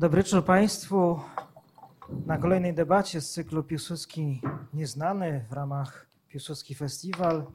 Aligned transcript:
Dobry 0.00 0.22
wieczór 0.22 0.44
Państwu. 0.44 1.20
Na 2.26 2.38
kolejnej 2.38 2.74
debacie 2.74 3.20
z 3.20 3.30
cyklu 3.30 3.62
Piłsudski 3.62 4.40
Nieznany 4.74 5.44
w 5.50 5.52
ramach 5.52 6.06
Piłsudski 6.28 6.74
Festiwal. 6.74 7.46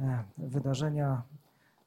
E, 0.00 0.24
wydarzenia, 0.38 1.22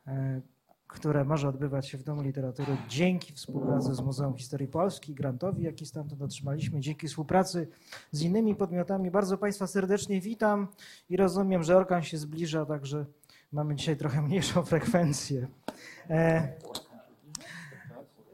e, 0.07 0.42
które 0.88 1.23
może 1.26 1.49
odbywać 1.49 1.89
się 1.89 1.97
w 1.97 2.04
Domu 2.04 2.21
Literatury 2.21 2.78
dzięki 2.89 3.34
współpracy 3.34 3.96
z 3.96 4.02
Muzeum 4.02 4.38
Historii 4.38 4.68
Polski, 4.68 5.13
grantowi, 5.13 5.63
jaki 5.63 5.85
stamtąd 5.85 6.21
otrzymaliśmy, 6.21 6.79
dzięki 6.79 7.07
współpracy 7.07 7.67
z 8.11 8.21
innymi 8.21 8.55
podmiotami. 8.55 9.11
Bardzo 9.11 9.38
Państwa 9.38 9.67
serdecznie 9.67 10.21
witam 10.21 10.67
i 11.09 11.17
rozumiem, 11.17 11.63
że 11.63 11.77
orkan 11.77 12.03
się 12.03 12.17
zbliża, 12.17 12.65
także 12.65 13.05
mamy 13.51 13.75
dzisiaj 13.75 13.97
trochę 13.97 14.21
mniejszą 14.21 14.63
frekwencję. 14.71 15.47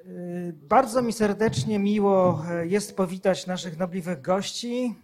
E, 0.07 0.53
bardzo 0.53 1.01
mi 1.01 1.13
serdecznie 1.13 1.79
miło 1.79 2.43
jest 2.63 2.97
powitać 2.97 3.47
naszych 3.47 3.77
nobliwych 3.77 4.21
gości. 4.21 4.95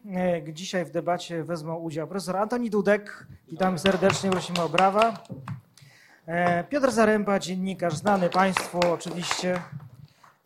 Dzisiaj 0.53 0.85
w 0.85 0.91
debacie 0.91 1.43
wezmą 1.43 1.75
udział 1.75 2.07
profesor 2.07 2.37
Antoni 2.37 2.69
Dudek. 2.69 3.27
Witamy 3.47 3.79
serdecznie, 3.79 4.31
prosimy 4.31 4.61
o 4.61 4.69
brawa. 4.69 5.23
Piotr 6.69 6.91
Zaręba, 6.91 7.39
dziennikarz 7.39 7.95
znany 7.95 8.29
Państwu 8.29 8.79
oczywiście. 8.79 9.61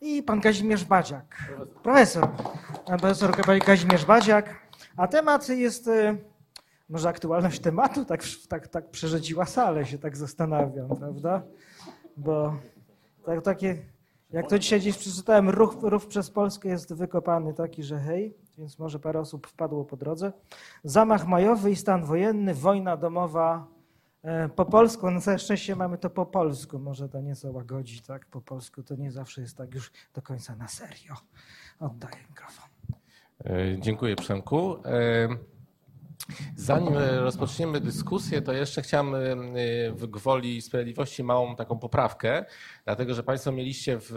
I 0.02 0.24
pan 0.24 0.42
Kazimierz 0.42 0.86
Badziak, 0.86 1.54
profesor. 1.84 2.28
Profesor 2.86 3.32
Kazimierz 3.66 4.06
Badziak. 4.06 4.56
A 4.98 5.08
temat 5.08 5.50
jest, 5.50 5.90
może 6.90 7.10
aktualność 7.10 7.60
tematu 7.60 8.06
tak, 8.06 8.24
tak, 8.50 8.68
tak 8.68 8.90
przerzedziła 8.90 9.46
salę, 9.46 9.86
się 9.86 9.98
tak 9.98 10.18
zastanawiam, 10.18 10.88
prawda? 10.88 11.42
Bo 12.18 12.58
tak, 13.26 13.42
takie 13.42 13.78
jak 14.30 14.50
to 14.50 14.60
dzisiaj 14.60 14.80
gdzieś 14.80 14.98
przeczytałem, 14.98 15.50
ruch, 15.50 15.76
ruch 15.82 16.08
przez 16.08 16.30
Polskę 16.30 16.70
jest 16.70 16.94
wykopany 16.94 17.54
taki, 17.54 17.84
że 17.84 18.00
hej, 18.00 18.34
więc 18.58 18.80
może 18.80 19.00
parę 19.00 19.20
osób 19.20 19.48
wpadło 19.48 19.86
po 19.86 19.98
drodze. 19.98 20.34
Zamach 20.84 21.28
majowy 21.28 21.72
i 21.72 21.76
stan 21.76 22.06
wojenny, 22.06 22.54
wojna 22.54 22.98
domowa 22.98 23.68
e, 24.24 24.50
po 24.50 24.66
polsku. 24.66 25.12
Na 25.12 25.22
całe 25.22 25.40
szczęście 25.40 25.76
mamy 25.76 25.98
to 25.98 26.10
po 26.10 26.26
polsku. 26.26 26.80
Może 26.80 27.10
to 27.10 27.22
nieco 27.22 27.52
łagodzi, 27.52 28.02
tak? 28.02 28.26
Po 28.26 28.42
polsku 28.42 28.84
to 28.84 28.96
nie 28.96 29.12
zawsze 29.12 29.42
jest 29.42 29.58
tak 29.58 29.76
już 29.76 29.92
do 30.14 30.22
końca 30.22 30.56
na 30.56 30.68
serio. 30.68 31.14
Oddaję 31.80 32.18
mikrofon. 32.30 32.66
E, 33.46 33.80
dziękuję 33.80 34.16
Przemku. 34.16 34.76
E, 36.30 36.34
Zanim 36.56 36.94
rozpoczniemy 36.98 37.82
dyskusję, 37.82 38.42
to 38.42 38.54
jeszcze 38.54 38.82
chciałem 38.82 39.16
w 39.92 40.08
gwoli 40.08 40.62
sprawiedliwości 40.62 41.24
małą 41.24 41.56
taką 41.56 41.80
poprawkę, 41.80 42.46
dlatego 42.86 43.14
że 43.14 43.24
Państwo 43.24 43.52
mieliście 43.52 43.98
w, 44.00 44.12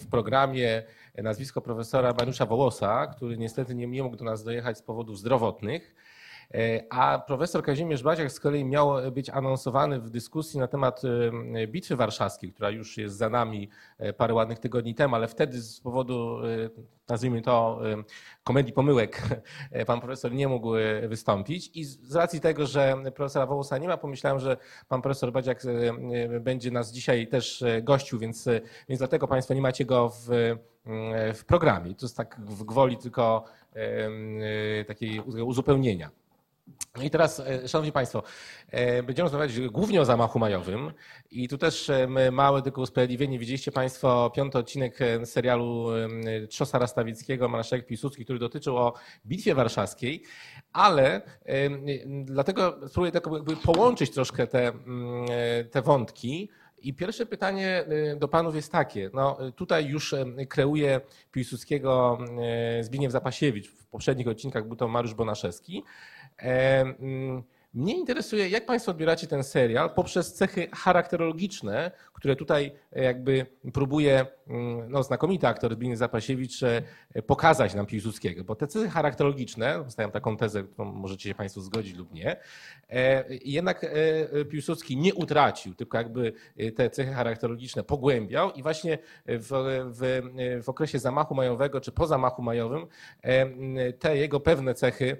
w 0.00 0.06
programie 0.10 0.82
nazwisko 1.22 1.60
profesora 1.60 2.12
Mariusza 2.18 2.46
Wołosa, 2.46 3.06
który 3.06 3.38
niestety 3.38 3.74
nie, 3.74 3.86
nie 3.86 4.02
mógł 4.02 4.16
do 4.16 4.24
nas 4.24 4.44
dojechać 4.44 4.78
z 4.78 4.82
powodów 4.82 5.18
zdrowotnych. 5.18 5.94
E, 6.54 6.84
a 6.90 7.18
profesor 7.18 7.62
Kazimierz 7.62 8.02
Baziak 8.02 8.32
z 8.32 8.40
kolei 8.40 8.64
miał 8.64 9.12
być 9.12 9.30
anonsowany 9.30 10.00
w 10.00 10.10
dyskusji 10.10 10.60
na 10.60 10.68
temat 10.68 11.02
e, 11.04 11.66
Bitwy 11.66 11.96
Warszawskiej, 11.96 12.52
która 12.52 12.70
już 12.70 12.98
jest 12.98 13.16
za 13.16 13.28
nami 13.28 13.68
e, 13.98 14.12
parę 14.12 14.34
ładnych 14.34 14.58
tygodni 14.58 14.94
temu, 14.94 15.14
ale 15.14 15.28
wtedy 15.28 15.62
z 15.62 15.80
powodu, 15.80 16.38
nazwijmy 17.08 17.42
to, 17.42 17.80
komedii 18.44 18.72
pomyłek, 18.72 19.22
pan 19.86 20.00
profesor 20.00 20.32
nie 20.32 20.48
mógł 20.48 20.72
wystąpić. 21.08 21.70
I 21.74 21.84
z 21.84 22.14
racji 22.14 22.40
tego, 22.40 22.66
że 22.66 22.96
profesora 23.14 23.46
Wołosa 23.46 23.78
nie 23.78 23.88
ma, 23.88 23.96
pomyślałem, 23.96 24.40
że 24.40 24.56
pan 24.88 25.02
profesor 25.02 25.32
Badziak 25.32 25.62
będzie 26.40 26.70
nas 26.70 26.92
dzisiaj 26.92 27.28
też 27.28 27.64
gościł, 27.82 28.18
więc, 28.18 28.48
więc 28.88 28.98
dlatego 28.98 29.28
państwo 29.28 29.54
nie 29.54 29.62
macie 29.62 29.84
go 29.84 30.08
w, 30.08 30.28
w 31.34 31.44
programie. 31.44 31.94
To 31.94 32.06
jest 32.06 32.16
tak 32.16 32.40
w 32.40 32.64
gwoli 32.64 32.96
tylko 32.98 33.44
takiej 34.86 35.20
uzupełnienia. 35.20 36.10
No 36.96 37.02
i 37.02 37.10
teraz, 37.10 37.40
e, 37.40 37.68
Szanowni 37.68 37.92
Państwo, 37.92 38.22
e, 38.70 39.02
będziemy 39.02 39.24
rozmawiać 39.24 39.60
głównie 39.60 40.00
o 40.00 40.04
zamachu 40.04 40.38
majowym 40.38 40.92
i 41.30 41.48
tu 41.48 41.58
też 41.58 41.90
e, 41.90 42.08
małe 42.32 42.62
tylko 42.62 42.80
usprawiedliwienie. 42.80 43.38
Widzieliście 43.38 43.72
Państwo 43.72 44.30
piąty 44.36 44.58
odcinek 44.58 44.98
serialu 45.24 45.86
Trzosa 46.48 46.78
Rastawickiego, 46.78 47.48
Marszałek 47.48 47.86
Piłsudski, 47.86 48.24
który 48.24 48.38
dotyczył 48.38 48.76
o 48.76 48.94
Bitwie 49.26 49.54
Warszawskiej, 49.54 50.22
ale 50.72 51.22
dlatego 52.06 52.88
spróbuję 52.88 53.12
tak 53.12 53.24
połączyć 53.64 54.10
troszkę 54.10 54.46
te, 54.46 54.72
te 55.70 55.82
wątki, 55.82 56.48
i 56.82 56.94
pierwsze 56.94 57.26
pytanie 57.26 57.84
do 58.16 58.28
panów 58.28 58.54
jest 58.54 58.72
takie. 58.72 59.10
No, 59.14 59.38
tutaj 59.56 59.86
już 59.86 60.14
kreuje 60.48 61.00
Piłsudskiego 61.32 62.18
Zbigniew 62.80 63.12
Zapasiewicz. 63.12 63.70
W 63.70 63.86
poprzednich 63.86 64.28
odcinkach 64.28 64.66
był 64.66 64.76
to 64.76 64.88
Mariusz 64.88 65.14
Bonaszewski. 65.14 65.84
Mm, 66.38 67.42
mnie 67.74 67.96
interesuje, 67.96 68.48
jak 68.48 68.66
Państwo 68.66 68.90
odbieracie 68.90 69.26
ten 69.26 69.44
serial 69.44 69.94
poprzez 69.94 70.34
cechy 70.34 70.68
charakterologiczne, 70.74 71.90
które 72.12 72.36
tutaj 72.36 72.72
e, 72.92 73.02
jakby 73.02 73.46
próbuje 73.72 74.26
mm, 74.48 74.90
no, 74.90 75.02
znakomity 75.02 75.46
aktor 75.46 75.74
Zbigniew 75.74 75.98
Zapasiewicz 75.98 76.62
e, 76.62 76.82
pokazać 77.26 77.74
nam 77.74 77.86
Piłsudskiego, 77.86 78.44
bo 78.44 78.54
te 78.54 78.66
cechy 78.66 78.90
charakterologiczne, 78.90 79.84
stawiam 79.88 80.10
taką 80.10 80.36
tezę, 80.36 80.62
którą 80.62 80.92
możecie 80.92 81.28
się 81.28 81.34
Państwo 81.34 81.60
zgodzić 81.60 81.96
lub 81.96 82.12
nie, 82.12 82.36
e, 82.90 83.24
jednak 83.44 83.86
Piłsudski 84.50 84.96
nie 84.96 85.14
utracił, 85.14 85.74
tylko 85.74 85.98
jakby 85.98 86.32
te 86.76 86.90
cechy 86.90 87.12
charakterologiczne 87.12 87.82
pogłębiał 87.82 88.52
i 88.52 88.62
właśnie 88.62 88.98
w, 89.26 89.48
w, 89.90 90.62
w 90.64 90.68
okresie 90.68 90.98
zamachu 90.98 91.34
majowego 91.34 91.80
czy 91.80 91.92
po 91.92 92.06
zamachu 92.06 92.42
majowym 92.42 92.86
te 93.98 94.16
jego 94.16 94.40
pewne 94.40 94.74
cechy 94.74 95.16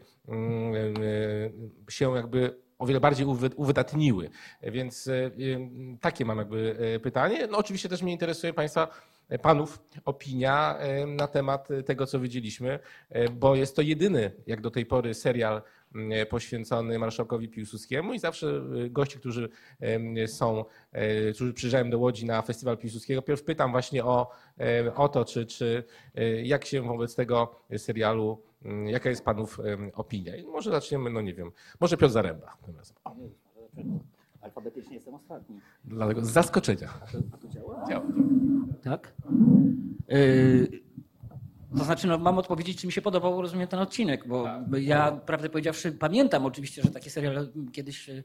się 1.88 2.16
jakby 2.16 2.62
o 2.78 2.86
wiele 2.86 3.00
bardziej 3.00 3.26
uwydatniły. 3.56 4.30
Więc 4.62 5.08
e, 5.08 5.30
takie 6.00 6.24
mam 6.24 6.38
jakby 6.38 6.76
pytanie. 7.02 7.46
No 7.50 7.58
oczywiście 7.58 7.88
też 7.88 8.02
mnie 8.02 8.12
interesuje 8.12 8.52
Państwa, 8.52 8.88
Panów 9.42 9.82
opinia 10.04 10.78
na 11.06 11.26
temat 11.26 11.68
tego, 11.86 12.06
co 12.06 12.20
widzieliśmy, 12.20 12.78
bo 13.32 13.54
jest 13.54 13.76
to 13.76 13.82
jedyny, 13.82 14.32
jak 14.46 14.60
do 14.60 14.70
tej 14.70 14.86
pory, 14.86 15.14
serial 15.14 15.62
poświęcony 16.30 16.98
marszałkowi 16.98 17.48
Piłsudskiemu 17.48 18.14
i 18.14 18.18
zawsze 18.18 18.62
gości, 18.90 19.18
którzy 19.18 19.48
są, 20.26 20.64
którzy 21.34 21.52
przyjeżdżają 21.52 21.90
do 21.90 21.98
Łodzi 21.98 22.26
na 22.26 22.42
festiwal 22.42 22.78
Piłsudskiego, 22.78 23.22
pierw 23.22 23.42
pytam 23.42 23.70
właśnie 23.70 24.04
o, 24.04 24.30
o 24.94 25.08
to, 25.08 25.24
czy, 25.24 25.46
czy 25.46 25.84
jak 26.42 26.64
się 26.64 26.82
wobec 26.82 27.14
tego 27.14 27.60
serialu 27.76 28.42
jaka 28.86 29.10
jest 29.10 29.24
panów 29.24 29.60
opinia? 29.94 30.36
I 30.36 30.46
może 30.46 30.70
zaczniemy, 30.70 31.10
no 31.10 31.20
nie 31.20 31.34
wiem, 31.34 31.50
może 31.80 31.96
Piotr 31.96 32.12
Zaręba 32.12 32.56
tym 32.66 32.76
razem. 32.76 32.96
Alfabetycznie 34.40 34.94
jestem 34.94 35.14
ostatni. 35.14 35.60
Dlatego 35.84 36.24
z 36.24 36.30
zaskoczenia. 36.30 36.88
A 37.32 37.36
to 37.36 37.48
działa? 37.48 37.84
Działa. 37.88 38.06
Tak? 38.82 39.14
Yy, 40.08 40.68
to 41.78 41.84
znaczy, 41.84 42.06
no, 42.06 42.18
mam 42.18 42.38
odpowiedzieć, 42.38 42.80
czy 42.80 42.86
mi 42.86 42.92
się 42.92 43.02
podobał, 43.02 43.42
rozumiem, 43.42 43.68
ten 43.68 43.80
odcinek, 43.80 44.28
bo 44.28 44.44
tak. 44.44 44.82
ja, 44.82 45.12
prawdę 45.12 45.48
powiedziawszy, 45.48 45.92
pamiętam 45.92 46.46
oczywiście, 46.46 46.82
że 46.82 46.90
taki 46.90 47.10
serial 47.10 47.48
kiedyś 47.72 48.08
e, 48.08 48.22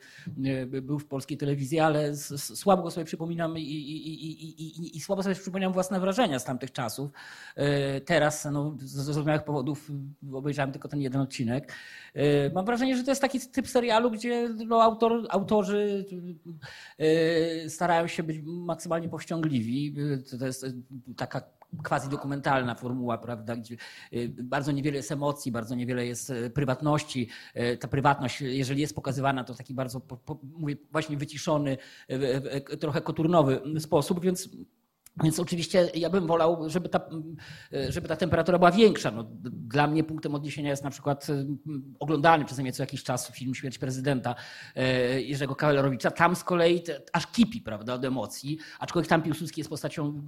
był 0.65 0.99
w 0.99 1.05
polskiej 1.05 1.37
telewizji, 1.37 1.79
ale 1.79 2.15
słabo 2.37 2.83
go 2.83 2.91
sobie 2.91 3.05
przypominam 3.05 3.57
i, 3.57 3.61
i, 3.61 4.63
i, 4.63 4.97
i, 4.97 5.01
słabo 5.01 5.23
sobie 5.23 5.35
przypominam 5.35 5.73
własne 5.73 5.99
wrażenia 5.99 6.39
z 6.39 6.43
tamtych 6.43 6.71
czasów. 6.71 7.11
E, 7.55 8.01
teraz, 8.01 8.47
no, 8.51 8.75
z 8.79 8.91
zrozumiałych 8.91 9.43
powodów, 9.43 9.91
obejrzałem 10.33 10.71
tylko 10.71 10.87
ten 10.87 11.01
jeden 11.01 11.21
odcinek. 11.21 11.73
E, 12.13 12.49
mam 12.49 12.65
wrażenie, 12.65 12.97
że 12.97 13.03
to 13.03 13.11
jest 13.11 13.21
taki 13.21 13.39
typ 13.39 13.67
serialu, 13.67 14.11
gdzie 14.11 14.49
no, 14.49 14.83
autor, 14.83 15.27
autorzy 15.29 16.05
starają 17.67 18.07
się 18.07 18.23
być 18.23 18.41
maksymalnie 18.45 19.09
powściągliwi. 19.09 19.95
To 20.39 20.45
jest 20.45 20.65
taka 21.17 21.56
quasi 21.83 22.09
dokumentalna 22.09 22.75
formuła, 22.75 23.17
prawda, 23.17 23.55
gdzie 23.55 23.75
y, 24.13 24.29
bardzo 24.43 24.71
niewiele 24.71 24.97
jest 24.97 25.11
emocji, 25.11 25.51
bardzo 25.51 25.75
niewiele 25.75 26.05
jest 26.05 26.29
y, 26.29 26.49
prywatności. 26.49 27.29
Y, 27.55 27.77
ta 27.77 27.87
prywatność, 27.87 28.41
jeżeli 28.41 28.81
jest 28.81 28.95
pokazywana, 28.95 29.43
to 29.43 29.53
taki 29.53 29.73
bardzo, 29.73 30.01
mówię, 30.41 30.75
właśnie 30.91 31.17
wyciszony, 31.17 31.77
trochę 32.79 33.01
koturnowy 33.01 33.61
sposób, 33.79 34.21
więc 34.21 34.49
więc 35.23 35.39
oczywiście 35.39 35.89
ja 35.95 36.09
bym 36.09 36.27
wolał, 36.27 36.69
żeby 36.69 36.89
ta, 36.89 37.09
żeby 37.89 38.07
ta 38.07 38.15
temperatura 38.15 38.57
była 38.57 38.71
większa. 38.71 39.11
No, 39.11 39.23
dla 39.43 39.87
mnie 39.87 40.03
punktem 40.03 40.35
odniesienia 40.35 40.69
jest 40.69 40.83
na 40.83 40.89
przykład 40.89 41.27
oglądany 41.99 42.45
przez 42.45 42.59
mnie 42.59 42.71
co 42.71 42.83
jakiś 42.83 43.03
czas 43.03 43.31
film 43.31 43.55
Śmierć 43.55 43.77
prezydenta 43.77 44.35
e, 44.75 45.21
Jerzego 45.21 45.55
Kawalerowicza. 45.55 46.11
Tam 46.11 46.35
z 46.35 46.43
kolei 46.43 46.83
te, 46.83 47.01
aż 47.13 47.27
kipi 47.27 47.61
prawda, 47.61 47.93
od 47.93 48.05
emocji, 48.05 48.57
aczkolwiek 48.79 49.09
tam 49.09 49.21
Piłsudski 49.21 49.59
jest 49.59 49.69
postacią 49.69 50.21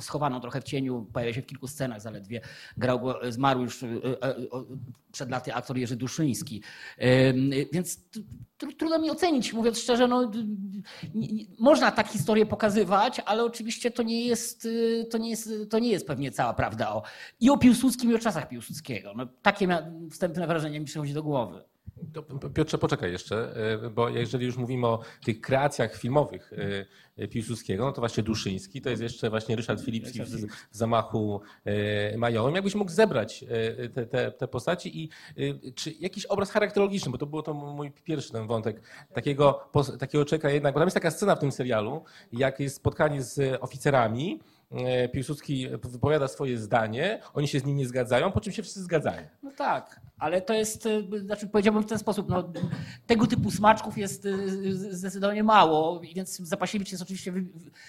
schowaną 0.00 0.40
trochę 0.40 0.60
w 0.60 0.64
cieniu, 0.64 1.06
pojawia 1.12 1.32
się 1.32 1.42
w 1.42 1.46
kilku 1.46 1.68
scenach 1.68 2.00
zaledwie. 2.00 2.40
Grał 2.76 3.00
go, 3.00 3.20
zmarł 3.28 3.60
już 3.60 3.82
e, 3.82 3.86
e, 4.22 4.34
przed 5.12 5.30
laty 5.30 5.54
aktor 5.54 5.78
Jerzy 5.78 5.96
Duszyński. 5.96 6.62
Więc 7.72 8.00
trudno 8.78 8.98
mi 8.98 9.10
ocenić, 9.10 9.52
mówiąc 9.52 9.78
szczerze, 9.78 10.08
no, 10.08 10.30
można 11.58 11.90
tak 11.90 12.08
historię 12.08 12.46
pokazywać, 12.46 13.20
ale 13.26 13.44
oczywiście 13.44 13.90
to 13.90 14.02
nie 14.02 14.26
jest 14.26 14.35
jest, 14.36 14.64
y, 14.64 15.06
to, 15.10 15.18
nie 15.18 15.30
jest, 15.30 15.50
to 15.70 15.78
nie 15.78 15.90
jest 15.90 16.06
pewnie 16.06 16.30
cała 16.30 16.54
prawda 16.54 16.94
o, 16.94 17.02
i 17.40 17.50
o 17.50 17.58
Piłsudskim, 17.58 18.10
i 18.10 18.14
o 18.14 18.18
czasach 18.18 18.48
Piłsudskiego. 18.48 19.12
No, 19.16 19.26
takie 19.42 19.68
wstępne 20.10 20.46
wrażenie 20.46 20.80
mi 20.80 20.86
przychodzi 20.86 21.14
do 21.14 21.22
głowy. 21.22 21.64
Piotrze, 22.54 22.78
poczekaj 22.78 23.12
jeszcze, 23.12 23.56
e, 23.84 23.90
bo 23.90 24.08
jeżeli 24.08 24.46
już 24.46 24.56
mówimy 24.56 24.86
o 24.86 25.00
tych 25.24 25.40
kreacjach 25.40 25.96
filmowych 25.96 26.52
e, 27.16 27.28
Piłsudskiego, 27.28 27.84
no 27.84 27.92
to 27.92 28.00
właśnie 28.00 28.22
Duszyński, 28.22 28.82
to 28.82 28.90
jest 28.90 29.02
jeszcze 29.02 29.30
właśnie 29.30 29.56
Ryszard 29.56 29.80
Filipski 29.80 30.22
w, 30.22 30.46
zamachu 30.70 31.40
e, 31.64 32.18
majowym. 32.18 32.54
Jakbyś 32.54 32.74
mógł 32.74 32.90
zebrać 32.90 33.44
te, 33.94 34.06
te, 34.06 34.32
te 34.32 34.48
postaci 34.48 35.02
i 35.02 35.08
czy 35.74 35.90
jakiś 36.00 36.26
obraz 36.26 36.50
charakterologiczny, 36.50 37.12
bo 37.12 37.18
to 37.18 37.26
był 37.26 37.42
to 37.42 37.54
mój 37.54 37.90
pierwszy 37.90 38.32
ten 38.32 38.46
wątek, 38.46 38.80
takiego, 39.14 39.70
takiego 39.98 40.24
czeka 40.24 40.50
jednak, 40.50 40.74
bo 40.74 40.80
tam 40.80 40.86
jest 40.86 40.94
taka 40.94 41.10
scena 41.10 41.36
w 41.36 41.38
tym 41.38 41.52
serialu, 41.52 42.04
jak 42.32 42.60
jest 42.60 42.76
spotkanie 42.76 43.22
z 43.22 43.62
oficerami, 43.62 44.40
Piłsudski 45.12 45.68
wypowiada 45.68 46.28
swoje 46.28 46.58
zdanie, 46.58 47.20
oni 47.34 47.48
się 47.48 47.60
z 47.60 47.64
nim 47.64 47.76
nie 47.76 47.86
zgadzają, 47.86 48.32
po 48.32 48.40
czym 48.40 48.52
się 48.52 48.62
wszyscy 48.62 48.82
zgadzają. 48.82 49.26
No 49.42 49.50
tak. 49.56 50.00
Ale 50.18 50.40
to 50.40 50.54
jest, 50.54 50.86
y, 50.86 51.20
znaczy 51.20 51.46
powiedziałbym 51.46 51.82
w 51.82 51.86
ten 51.86 51.98
sposób, 51.98 52.28
no, 52.28 52.52
tego 53.06 53.26
typu 53.26 53.50
smaczków 53.50 53.98
jest 53.98 54.26
y, 54.26 54.96
zdecydowanie 54.96 55.44
mało, 55.44 56.00
więc 56.00 56.36
Zapasiewicz 56.36 56.90
jest 56.92 57.02
oczywiście, 57.02 57.32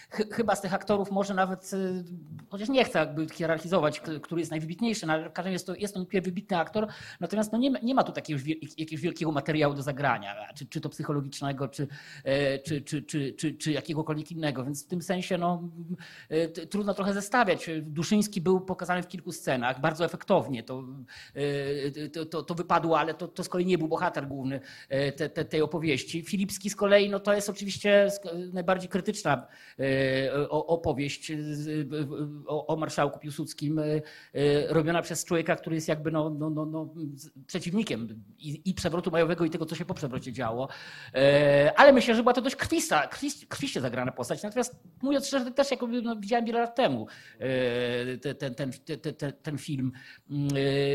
chyba 0.10 0.56
z 0.56 0.62
tych 0.62 0.74
aktorów 0.74 1.12
może 1.12 1.34
nawet, 1.34 1.74
y, 1.74 2.04
chociaż 2.50 2.70
nie 2.70 2.84
chcę 2.84 3.00
jakby 3.00 3.30
hierarchizować, 3.30 4.02
który 4.22 4.42
jest 4.42 4.52
najwybitniejszy, 4.52 5.06
no, 5.06 5.14
ale 5.14 5.30
w 5.30 5.34
każdym 5.34 5.46
razie 5.46 5.54
jest 5.54 5.68
to, 5.68 5.76
jest 5.76 5.94
to 5.94 6.06
wybitny 6.22 6.58
aktor, 6.58 6.88
natomiast 7.20 7.52
no, 7.52 7.58
nie, 7.58 7.72
nie 7.84 7.96
ma 7.96 8.04
tu 8.04 8.12
takiego 8.12 8.42
jakiegoś 8.78 9.02
wielkiego 9.02 9.32
materiału 9.32 9.74
do 9.74 9.82
zagrania, 9.82 10.36
czy, 10.56 10.66
czy 10.66 10.82
to 10.82 10.90
psychologicznego, 10.90 11.68
czy, 11.68 11.88
e, 12.24 12.60
czy, 12.60 12.82
czy, 12.82 13.02
czy, 13.02 13.34
czy, 13.34 13.54
czy 13.54 13.72
jakiegokolwiek 13.72 14.32
innego, 14.32 14.64
więc 14.64 14.86
w 14.86 14.88
tym 14.88 15.02
sensie 15.02 15.38
no, 15.38 15.64
trudno 16.70 16.94
trochę 16.94 17.14
zestawiać. 17.14 17.70
Duszyński 17.82 18.42
był 18.42 18.62
pokazany 18.62 19.04
w 19.04 19.08
kilku 19.08 19.32
scenach, 19.32 19.82
bardzo 19.82 20.06
efektownie, 20.06 20.64
to 20.64 20.84
to, 22.18 22.26
to, 22.26 22.44
to 22.44 22.56
wypadło, 22.56 23.00
ale 23.00 23.14
to, 23.14 23.28
to 23.28 23.44
z 23.44 23.50
kolei 23.50 23.66
nie 23.66 23.78
był 23.78 23.88
bohater 23.88 24.28
główny 24.28 24.60
e, 24.90 25.12
te, 25.12 25.30
te, 25.30 25.46
tej 25.46 25.62
opowieści. 25.62 26.24
Filipski 26.24 26.70
z 26.70 26.76
kolei 26.76 27.10
no 27.10 27.20
to 27.20 27.34
jest 27.34 27.50
oczywiście 27.50 28.08
najbardziej 28.54 28.90
krytyczna 28.90 29.48
e, 29.80 30.50
opowieść 30.50 31.32
o, 32.48 32.68
o 32.68 32.76
marszałku 32.76 33.20
Piłsudskim, 33.20 33.80
e, 33.80 33.84
robiona 34.68 35.02
przez 35.02 35.26
człowieka, 35.26 35.56
który 35.56 35.76
jest 35.76 35.88
jakby 35.88 36.12
no, 36.12 36.30
no, 36.30 36.50
no, 36.50 36.66
no 36.66 36.94
przeciwnikiem 37.48 38.24
i, 38.40 38.62
i, 38.66 38.74
przewrotu 38.74 39.12
majowego 39.12 39.46
i 39.46 39.50
tego, 39.50 39.66
co 39.66 39.76
się 39.76 39.86
po 39.86 39.94
przewrocie 39.94 40.34
działo. 40.34 40.68
Ale 41.76 41.94
myślę, 41.94 42.16
że 42.16 42.24
była 42.24 42.34
to 42.34 42.42
dość 42.42 42.56
krwista, 42.56 43.10
krwiście 43.50 43.82
zagrana 43.82 44.12
postać. 44.12 44.44
Natomiast 44.44 44.76
mówiąc 45.02 45.28
szczerze, 45.28 45.52
też 45.52 45.72
jak 45.72 45.80
no, 46.04 46.16
widziałem 46.16 46.46
wiele 46.46 46.60
lat 46.60 46.76
temu 46.76 47.08
ten, 48.40 48.56
ten, 48.56 48.72
ten, 49.18 49.34
ten, 49.44 49.58
film, 49.58 49.92
mm, 50.30 50.50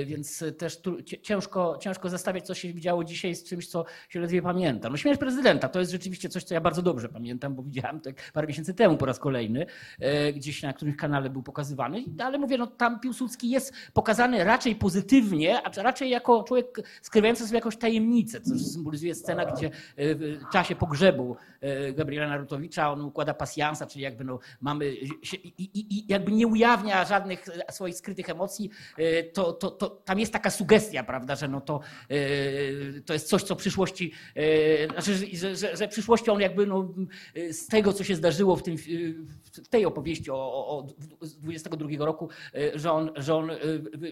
więc 0.06 0.44
też 0.58 0.80
ciężko, 1.22 1.78
ciężko 1.80 2.08
zestawiać, 2.08 2.46
co 2.46 2.54
się 2.54 2.72
widziało 2.72 3.04
dzisiaj 3.04 3.34
z 3.34 3.44
czymś, 3.44 3.66
co 3.66 3.84
się 4.08 4.20
ledwie 4.20 4.42
pamięta. 4.42 4.90
No 4.90 4.96
śmierć 4.96 5.20
prezydenta 5.20 5.68
to 5.68 5.80
jest 5.80 5.92
rzeczywiście 5.92 6.28
coś, 6.28 6.44
co 6.44 6.54
ja 6.54 6.60
bardzo 6.60 6.82
dobrze 6.82 7.08
pamiętam, 7.08 7.54
bo 7.54 7.62
widziałem 7.62 8.00
to 8.00 8.10
parę 8.32 8.46
miesięcy 8.46 8.74
temu 8.74 8.96
po 8.96 9.06
raz 9.06 9.18
kolejny, 9.18 9.66
e, 10.00 10.32
gdzieś 10.32 10.62
na 10.62 10.72
którymś 10.72 10.96
kanale 10.96 11.30
był 11.30 11.42
pokazywany, 11.42 12.04
ale 12.18 12.38
mówię, 12.38 12.58
no 12.58 12.66
tam 12.66 13.00
Piłsudski 13.00 13.50
jest 13.50 13.74
pokazany 13.92 14.44
raczej 14.44 14.76
pozytywnie, 14.76 15.62
a 15.62 15.82
raczej 15.82 16.10
jako 16.10 16.42
człowiek 16.42 16.78
skrywający 17.02 17.46
sobie 17.46 17.58
jakąś 17.58 17.76
tajemnicę, 17.76 18.40
co 18.40 18.58
symbolizuje 18.58 19.14
scena, 19.14 19.44
gdzie 19.44 19.66
e, 19.66 19.70
w 20.14 20.48
czasie 20.52 20.76
pogrzebu 20.76 21.36
e, 21.60 21.92
Gabriela 21.92 22.28
Narutowicza 22.28 22.92
on 22.92 23.00
układa 23.00 23.34
pasjansa, 23.34 23.86
czyli 23.86 24.04
jakby 24.04 24.24
no 24.24 24.38
mamy 24.60 24.94
i, 24.94 25.08
i, 25.58 25.96
i 25.96 26.12
jakby 26.12 26.32
nie 26.32 26.46
ujawnia 26.46 27.04
żadnych 27.04 27.44
swoich 27.70 27.96
skrytych 27.96 28.30
emocji, 28.30 28.70
to, 29.32 29.52
to, 29.52 29.70
to 29.70 29.88
tam 29.88 30.18
jest 30.18 30.32
taka 30.32 30.50
sugestia, 30.50 31.01
prawda, 31.06 31.37
że 31.37 31.49
no 31.49 31.60
to, 31.60 31.81
e, 32.08 32.16
to 33.00 33.12
jest 33.12 33.28
coś, 33.28 33.43
co 33.43 33.56
przyszłości, 33.56 34.12
e, 34.37 34.87
znaczy, 34.87 35.37
że, 35.37 35.56
że, 35.56 35.76
że 35.76 35.88
w 35.88 35.90
przyszłości 35.90 36.31
on 36.31 36.40
jakby 36.40 36.66
no, 36.66 36.88
z 37.50 37.66
tego, 37.66 37.93
co 37.93 38.04
się 38.04 38.16
zdarzyło 38.16 38.56
w, 38.56 38.62
tym, 38.62 38.76
w 39.52 39.69
tej 39.69 39.87
opowieści 39.87 40.31
o, 40.31 40.34
o, 40.34 40.78
o 40.78 40.87
22 41.22 41.88
roku, 41.99 42.28
e, 42.54 42.78
że 42.78 42.93
on, 42.93 43.10
że 43.16 43.34
on 43.34 43.50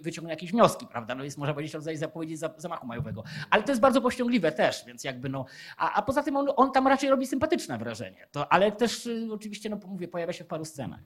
wyciągnie 0.03 0.31
jakieś 0.31 0.53
wnioski, 0.53 0.87
prawda, 0.87 1.15
no 1.15 1.25
jest 1.25 1.39
można 1.39 1.55
powiedzieć 1.55 1.75
rodzaj 1.75 1.97
zapowiedzi 1.97 2.37
zamachu 2.57 2.87
majowego. 2.87 3.25
Ale 3.51 3.63
to 3.63 3.73
jest 3.73 3.81
bardzo 3.81 4.01
pościągliwe 4.01 4.53
też, 4.53 4.85
więc 4.87 5.05
jakby 5.05 5.29
no, 5.29 5.45
a, 5.77 5.93
a 5.93 6.03
poza 6.03 6.23
tym 6.23 6.37
on, 6.37 6.49
on 6.57 6.73
tam 6.73 6.87
raczej 6.87 7.11
robi 7.11 7.27
sympatyczne 7.27 7.79
wrażenie, 7.79 8.27
to, 8.33 8.53
ale 8.53 8.73
też 8.73 9.09
oczywiście, 9.31 9.71
no 9.71 9.79
mówię, 9.87 10.09
pojawia 10.09 10.33
się 10.33 10.45
w 10.45 10.47
paru 10.47 10.65
scenach. 10.65 11.01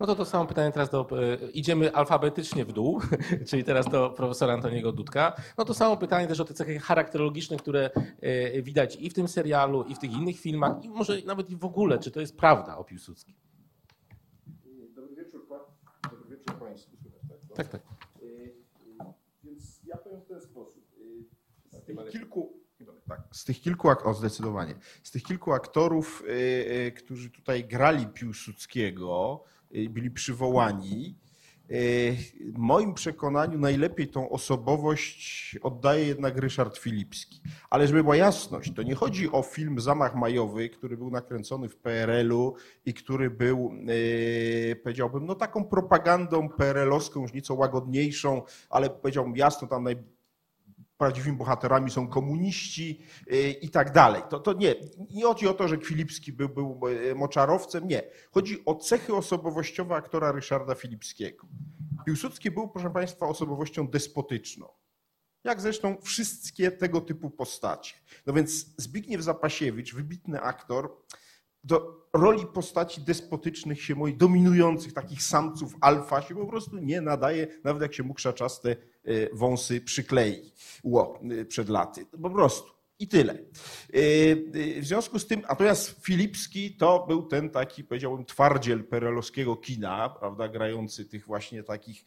No 0.00 0.06
to 0.06 0.14
to 0.14 0.24
samo 0.24 0.46
pytanie 0.46 0.72
teraz 0.72 0.90
do, 0.90 1.08
idziemy 1.52 1.94
alfabetycznie 1.94 2.64
w 2.64 2.72
dół, 2.72 3.00
czyli 3.48 3.64
teraz 3.64 3.88
do 3.88 4.10
profesora 4.10 4.54
Antoniego 4.54 4.92
Dudka. 5.00 5.42
No 5.58 5.64
to 5.64 5.74
samo 5.74 5.96
pytanie 5.96 6.26
też 6.26 6.40
o 6.40 6.44
te 6.44 6.54
cechy 6.54 6.78
charakterologiczne, 6.78 7.56
które 7.56 7.90
e, 8.20 8.62
widać 8.62 8.96
i 8.96 9.10
w 9.10 9.14
tym 9.14 9.28
serialu, 9.28 9.84
i 9.84 9.94
w 9.94 9.98
tych 9.98 10.12
innych 10.12 10.40
filmach, 10.40 10.84
i 10.84 10.88
może 10.88 11.22
nawet 11.26 11.50
i 11.50 11.56
w 11.56 11.64
ogóle, 11.64 11.98
czy 11.98 12.10
to 12.10 12.20
jest 12.20 12.36
prawda 12.36 12.76
o 12.76 12.84
Piłsudskim? 12.84 13.34
Dobry 14.94 15.16
wieczór, 15.16 15.46
Dobry 16.10 16.36
wieczór 16.36 16.58
Państwu. 16.58 16.96
Tak, 17.56 17.68
tak. 17.68 17.82
tak. 17.82 17.82
E, 19.00 19.12
więc 19.44 19.80
ja 19.84 19.96
powiem 19.96 20.20
w 20.20 20.26
ten 20.26 20.40
sposób. 20.40 20.84
E, 21.72 21.78
z 21.78 21.84
tych 21.84 21.96
kilku, 22.10 22.52
tak, 23.08 23.22
z 23.32 23.44
tych 23.44 23.60
kilku, 23.60 23.88
o 24.04 24.14
zdecydowanie, 24.14 24.74
z 25.02 25.10
tych 25.10 25.22
kilku 25.22 25.52
aktorów, 25.52 26.22
którzy 26.96 27.30
tutaj 27.30 27.64
grali 27.64 28.06
Piłsudskiego, 28.06 29.44
byli 29.90 30.10
przywołani, 30.10 31.18
w 31.70 32.58
moim 32.58 32.94
przekonaniu 32.94 33.58
najlepiej 33.58 34.08
tą 34.08 34.30
osobowość 34.30 35.58
oddaje 35.62 36.06
jednak 36.06 36.38
Ryszard 36.38 36.78
Filipski. 36.78 37.40
Ale 37.70 37.86
żeby 37.86 38.02
była 38.02 38.16
jasność, 38.16 38.72
to 38.74 38.82
nie 38.82 38.94
chodzi 38.94 39.32
o 39.32 39.42
film 39.42 39.80
Zamach 39.80 40.14
Majowy, 40.14 40.68
który 40.68 40.96
był 40.96 41.10
nakręcony 41.10 41.68
w 41.68 41.76
PRL-u 41.76 42.54
i 42.86 42.94
który 42.94 43.30
był, 43.30 43.72
e, 44.72 44.76
powiedziałbym, 44.76 45.26
no 45.26 45.34
taką 45.34 45.64
propagandą 45.64 46.48
PRL-owską, 46.48 47.22
już 47.22 47.32
nieco 47.32 47.54
łagodniejszą, 47.54 48.42
ale 48.70 48.90
powiedziałbym 48.90 49.36
jasno, 49.36 49.68
tam 49.68 49.84
naj, 49.84 49.96
prawdziwymi 51.00 51.36
bohaterami 51.36 51.90
są 51.90 52.08
komuniści 52.08 53.00
e, 53.30 53.50
i 53.50 53.68
tak 53.68 53.92
dalej. 53.92 54.22
To, 54.30 54.40
to 54.40 54.52
nie, 54.52 54.74
nie 55.10 55.24
chodzi 55.24 55.48
o 55.48 55.54
to, 55.54 55.68
że 55.68 55.76
Filipski 55.78 56.32
był, 56.32 56.48
był 56.48 56.80
e, 57.10 57.14
moczarowcem, 57.14 57.88
nie. 57.88 58.02
Chodzi 58.30 58.64
o 58.64 58.74
cechy 58.74 59.14
osobowościowe 59.14 59.94
aktora 59.94 60.32
Ryszarda 60.32 60.74
Filipskiego. 60.74 61.46
Piłsudski 62.06 62.50
był, 62.50 62.68
proszę 62.68 62.90
Państwa, 62.90 63.26
osobowością 63.26 63.88
despotyczną. 63.88 64.68
Jak 65.44 65.60
zresztą 65.60 65.96
wszystkie 66.02 66.70
tego 66.70 67.00
typu 67.00 67.30
postacie. 67.30 67.94
No 68.26 68.32
więc 68.32 68.66
Zbigniew 68.76 69.22
Zapasiewicz, 69.22 69.94
wybitny 69.94 70.40
aktor, 70.40 70.96
do 71.64 72.00
roli 72.12 72.46
postaci 72.46 73.00
despotycznych 73.00 73.82
się 73.82 73.94
moi 73.94 74.14
dominujących 74.14 74.92
takich 74.92 75.22
samców 75.22 75.74
alfa 75.80 76.22
się 76.22 76.34
po 76.34 76.46
prostu 76.46 76.78
nie 76.78 77.00
nadaje, 77.00 77.46
nawet 77.64 77.82
jak 77.82 77.94
się 77.94 78.02
mu 78.02 78.14
krzaczaste 78.14 78.70
e, 78.70 78.76
wąsy 79.36 79.80
przyklei 79.80 80.52
ło, 80.84 81.20
e, 81.40 81.44
przed 81.44 81.68
laty. 81.68 82.06
Po 82.22 82.30
prostu. 82.30 82.70
I 82.98 83.08
tyle. 83.08 83.32
E, 83.32 83.38
w 84.80 84.84
związku 84.84 85.18
z 85.18 85.26
tym, 85.26 85.42
natomiast 85.48 86.04
Filipski 86.04 86.76
to 86.76 87.04
był 87.08 87.22
ten 87.22 87.50
taki, 87.50 87.84
powiedziałbym, 87.84 88.24
twardziel 88.24 88.84
perelowskiego 88.84 89.56
kina, 89.56 90.08
prawda, 90.08 90.48
grający 90.48 91.04
tych 91.04 91.26
właśnie 91.26 91.62
takich 91.62 92.04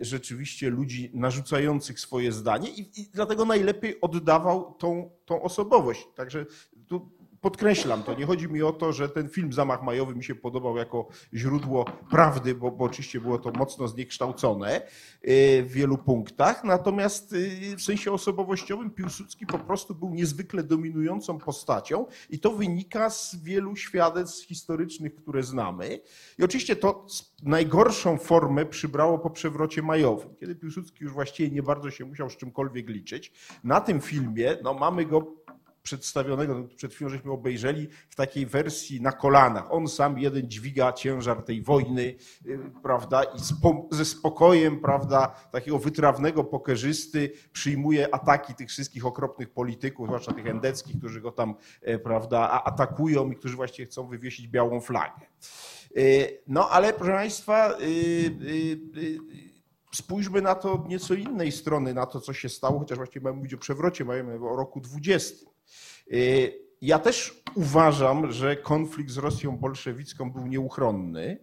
rzeczywiście 0.00 0.70
ludzi 0.70 1.10
narzucających 1.14 2.00
swoje 2.00 2.32
zdanie 2.32 2.70
i, 2.70 3.00
i 3.00 3.08
dlatego 3.12 3.44
najlepiej 3.44 4.00
oddawał 4.00 4.74
tą, 4.74 5.10
tą 5.24 5.42
osobowość. 5.42 6.08
Także 6.14 6.46
tu 6.86 7.10
podkreślam 7.46 8.02
to. 8.02 8.14
Nie 8.14 8.26
chodzi 8.26 8.48
mi 8.48 8.62
o 8.62 8.72
to, 8.72 8.92
że 8.92 9.08
ten 9.08 9.28
film 9.28 9.52
Zamach 9.52 9.82
Majowy 9.82 10.14
mi 10.14 10.24
się 10.24 10.34
podobał 10.34 10.76
jako 10.76 11.08
źródło 11.34 11.84
prawdy, 12.10 12.54
bo, 12.54 12.70
bo 12.70 12.84
oczywiście 12.84 13.20
było 13.20 13.38
to 13.38 13.50
mocno 13.50 13.88
zniekształcone 13.88 14.76
y, 14.76 15.62
w 15.62 15.72
wielu 15.72 15.98
punktach. 15.98 16.64
Natomiast 16.64 17.32
y, 17.32 17.76
w 17.76 17.82
sensie 17.82 18.12
osobowościowym 18.12 18.90
Piłsudski 18.90 19.46
po 19.46 19.58
prostu 19.58 19.94
był 19.94 20.10
niezwykle 20.10 20.62
dominującą 20.62 21.38
postacią 21.38 22.06
i 22.30 22.38
to 22.38 22.50
wynika 22.50 23.10
z 23.10 23.36
wielu 23.36 23.76
świadectw 23.76 24.46
historycznych, 24.46 25.14
które 25.14 25.42
znamy. 25.42 26.00
I 26.38 26.44
oczywiście 26.44 26.76
to 26.76 27.06
najgorszą 27.42 28.18
formę 28.18 28.66
przybrało 28.66 29.18
po 29.18 29.30
przewrocie 29.30 29.82
majowym, 29.82 30.34
kiedy 30.40 30.54
Piłsudski 30.54 31.04
już 31.04 31.12
właściwie 31.12 31.50
nie 31.50 31.62
bardzo 31.62 31.90
się 31.90 32.04
musiał 32.04 32.30
z 32.30 32.36
czymkolwiek 32.36 32.88
liczyć. 32.88 33.32
Na 33.64 33.80
tym 33.80 34.00
filmie 34.00 34.56
no, 34.62 34.74
mamy 34.74 35.04
go 35.04 35.45
przedstawionego, 35.86 36.54
no, 36.54 36.68
przed 36.76 36.94
chwilą 36.94 37.10
żeśmy 37.10 37.32
obejrzeli, 37.32 37.88
w 38.08 38.14
takiej 38.14 38.46
wersji 38.46 39.00
na 39.00 39.12
kolanach. 39.12 39.72
On 39.72 39.88
sam 39.88 40.18
jeden 40.18 40.50
dźwiga 40.50 40.92
ciężar 40.92 41.42
tej 41.42 41.62
wojny, 41.62 42.14
y, 42.46 42.58
prawda, 42.82 43.22
i 43.22 43.38
ze 43.90 44.04
spokojem, 44.04 44.80
prawda, 44.80 45.26
takiego 45.52 45.78
wytrawnego 45.78 46.44
pokerzysty 46.44 47.32
przyjmuje 47.52 48.14
ataki 48.14 48.54
tych 48.54 48.68
wszystkich 48.68 49.06
okropnych 49.06 49.50
polityków, 49.50 50.06
zwłaszcza 50.06 50.32
tych 50.32 50.46
endeckich, 50.46 50.98
którzy 50.98 51.20
go 51.20 51.32
tam, 51.32 51.54
e, 51.82 51.98
prawda, 51.98 52.62
atakują 52.64 53.30
i 53.30 53.36
którzy 53.36 53.56
właściwie 53.56 53.86
chcą 53.86 54.06
wywiesić 54.08 54.48
białą 54.48 54.80
flagę. 54.80 55.26
Y, 55.96 56.42
No 56.46 56.68
ale 56.70 56.92
proszę 56.92 57.12
Państwa, 57.12 57.78
y, 57.80 58.80
spójrzmy 59.94 60.42
na 60.42 60.54
to 60.54 60.84
nieco 60.88 61.14
innej 61.14 61.52
strony, 61.52 61.94
na 61.94 62.06
to, 62.06 62.20
co 62.20 62.32
się 62.32 62.48
stało, 62.48 62.78
chociaż 62.78 62.98
właściwie 62.98 63.24
mamy 63.24 63.36
mówić 63.36 63.54
o 63.54 63.58
przewrocie, 63.58 64.04
mamy 64.04 64.34
o 64.34 64.56
roku 64.56 64.80
20. 64.80 65.55
Y, 66.12 66.66
Ja 66.80 66.98
też 66.98 67.42
uważam, 67.54 68.32
że 68.32 68.56
konflikt 68.56 69.10
z 69.10 69.18
Rosją 69.18 69.58
bolszewicką 69.58 70.32
był 70.32 70.46
nieuchronny. 70.46 71.38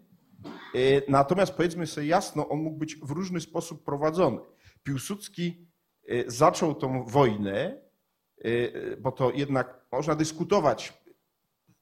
Y, 0.76 1.02
Natomiast 1.08 1.54
powiedzmy 1.54 1.88
sobie 1.88 2.08
jasno, 2.08 2.50
on 2.50 2.60
mógł 2.60 2.78
być 2.78 2.96
w 2.96 3.12
różny 3.12 3.42
sposób 3.42 3.84
prowadzony. 3.84 4.40
Piłsudski 4.84 5.68
y, 6.10 6.24
zaczął 6.28 6.76
tą 6.76 7.06
wojnę, 7.06 7.84
bo 9.02 9.12
to 9.12 9.32
jednak 9.32 9.86
można 9.92 10.16
dyskutować, 10.16 11.04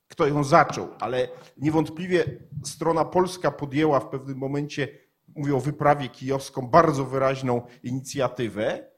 kto 0.08 0.28
ją 0.28 0.44
zaczął, 0.44 0.88
ale 1.00 1.28
niewątpliwie 1.58 2.26
strona 2.66 3.06
polska 3.06 3.52
podjęła 3.52 4.00
w 4.00 4.10
pewnym 4.10 4.38
momencie, 4.38 4.88
mówię 5.36 5.56
o 5.56 5.60
wyprawie 5.60 6.10
kijowską, 6.10 6.68
bardzo 6.68 7.06
wyraźną 7.06 7.62
inicjatywę, 7.84 8.91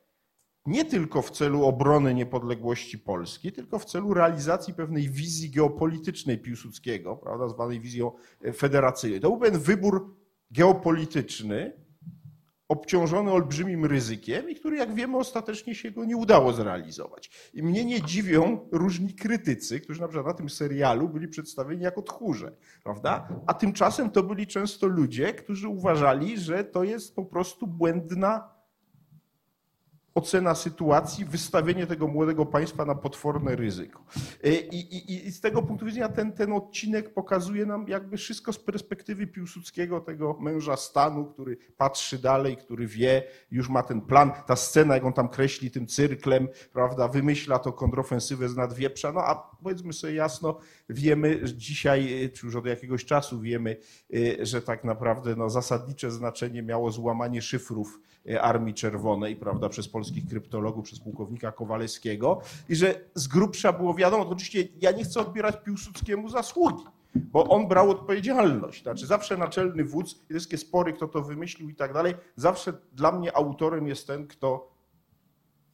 nie 0.65 0.85
tylko 0.85 1.21
w 1.21 1.31
celu 1.31 1.65
obrony 1.65 2.13
niepodległości 2.13 2.99
Polski, 2.99 3.51
tylko 3.51 3.79
w 3.79 3.85
celu 3.85 4.13
realizacji 4.13 4.73
pewnej 4.73 5.09
wizji 5.09 5.49
geopolitycznej 5.49 6.37
Piłsudskiego, 6.37 7.15
prawda, 7.15 7.47
zwanej 7.47 7.79
wizją 7.79 8.11
e, 8.41 8.53
federacyjnej. 8.53 9.19
To 9.19 9.29
był 9.29 9.39
pewien 9.39 9.59
wybór 9.59 10.15
geopolityczny, 10.51 11.83
obciążony 12.67 13.31
olbrzymim 13.31 13.85
ryzykiem 13.85 14.49
i 14.49 14.55
który, 14.55 14.77
jak 14.77 14.93
wiemy, 14.95 15.17
ostatecznie 15.17 15.75
się 15.75 15.91
go 15.91 16.05
nie 16.05 16.17
udało 16.17 16.53
zrealizować. 16.53 17.51
I 17.53 17.63
mnie 17.63 17.85
nie 17.85 18.01
dziwią 18.01 18.69
różni 18.71 19.13
krytycy, 19.13 19.79
którzy 19.79 20.01
na 20.01 20.07
przykład 20.07 20.27
na 20.27 20.33
tym 20.33 20.49
serialu 20.49 21.09
byli 21.09 21.27
przedstawieni 21.27 21.83
jako 21.83 22.01
tchórze, 22.01 22.55
prawda? 22.83 23.27
A 23.47 23.53
tymczasem 23.53 24.09
to 24.09 24.23
byli 24.23 24.47
często 24.47 24.87
ludzie, 24.87 25.33
którzy 25.33 25.67
uważali, 25.67 26.37
że 26.37 26.63
to 26.63 26.83
jest 26.83 27.15
po 27.15 27.25
prostu 27.25 27.67
błędna 27.67 28.52
ocena 30.15 30.55
sytuacji, 30.55 31.25
wystawienie 31.25 31.87
tego 31.87 32.07
młodego 32.07 32.45
państwa 32.45 32.85
na 32.85 32.95
potworne 32.95 33.55
ryzyko. 33.55 34.03
E, 34.43 34.51
I, 34.51 34.95
i, 34.95 35.27
i 35.27 35.31
z 35.31 35.41
tego 35.41 35.63
punktu 35.63 35.85
widzenia 35.85 36.09
ten, 36.09 36.31
ten 36.31 36.53
odcinek 36.53 37.13
pokazuje 37.13 37.65
nam 37.65 37.87
jakby 37.87 38.17
wszystko 38.17 38.53
z 38.53 38.59
perspektywy 38.59 39.27
Piłsudskiego, 39.27 40.01
tego 40.01 40.37
męża 40.39 40.77
stanu, 40.77 41.25
który 41.25 41.57
patrzy 41.77 42.17
dalej, 42.21 42.57
który 42.57 42.87
wie, 42.87 43.23
już 43.51 43.69
ma 43.69 43.83
ten 43.83 44.01
plan. 44.01 44.31
Ta 44.47 44.55
scena, 44.55 44.93
jak 44.93 45.05
on 45.05 45.13
tam 45.13 45.29
kreśli 45.29 45.71
tym 45.71 45.87
cyrklem, 45.87 46.47
prawda, 46.73 47.07
wymyśla 47.07 47.59
to 47.59 47.73
kontrofensywę 47.73 48.49
z 48.49 48.55
nadwieprza, 48.55 49.11
no 49.11 49.21
a 49.21 49.35
powiedzmy 49.63 49.93
sobie 49.93 50.13
jasno, 50.13 50.59
wiemy 50.89 51.41
dzisiaj, 51.55 52.31
czy 52.33 52.45
już 52.45 52.55
od 52.55 52.65
jakiegoś 52.65 53.05
czasu 53.05 53.39
wiemy, 53.39 53.77
e, 54.13 54.45
że 54.45 54.61
tak 54.61 54.83
naprawdę 54.83 55.35
no, 55.35 55.49
zasadnicze 55.49 56.11
znaczenie 56.11 56.63
miało 56.63 56.91
złamanie 56.91 57.41
szyfrów 57.41 57.99
e, 57.99 58.12
Armii 58.41 58.73
Czerwonej, 58.73 59.35
prawda, 59.35 59.69
przez 59.69 59.87
polskich 59.87 60.27
kryptologów, 60.27 60.85
przez 60.85 60.99
pułkownika 60.99 61.51
Kowalewskiego 61.51 62.41
i 62.69 62.75
że 62.75 62.95
z 63.15 63.27
grubsza 63.27 63.73
było 63.73 63.93
wiadomo, 63.93 64.29
oczywiście 64.29 64.67
ja 64.81 64.91
nie 64.91 65.03
chcę 65.03 65.19
odbierać 65.19 65.63
Piłsudskiemu 65.63 66.29
zasługi, 66.29 66.83
bo 67.15 67.49
on 67.49 67.67
brał 67.67 67.89
odpowiedzialność. 67.89 68.83
Znaczy 68.83 69.07
zawsze 69.07 69.37
naczelny 69.37 69.83
wódz, 69.83 70.25
wszystkie 70.29 70.57
spory, 70.57 70.93
kto 70.93 71.07
to 71.07 71.21
wymyślił 71.21 71.69
i 71.69 71.75
tak 71.75 71.93
dalej, 71.93 72.13
zawsze 72.35 72.73
dla 72.93 73.11
mnie 73.11 73.37
autorem 73.37 73.87
jest 73.87 74.07
ten, 74.07 74.27
kto 74.27 74.73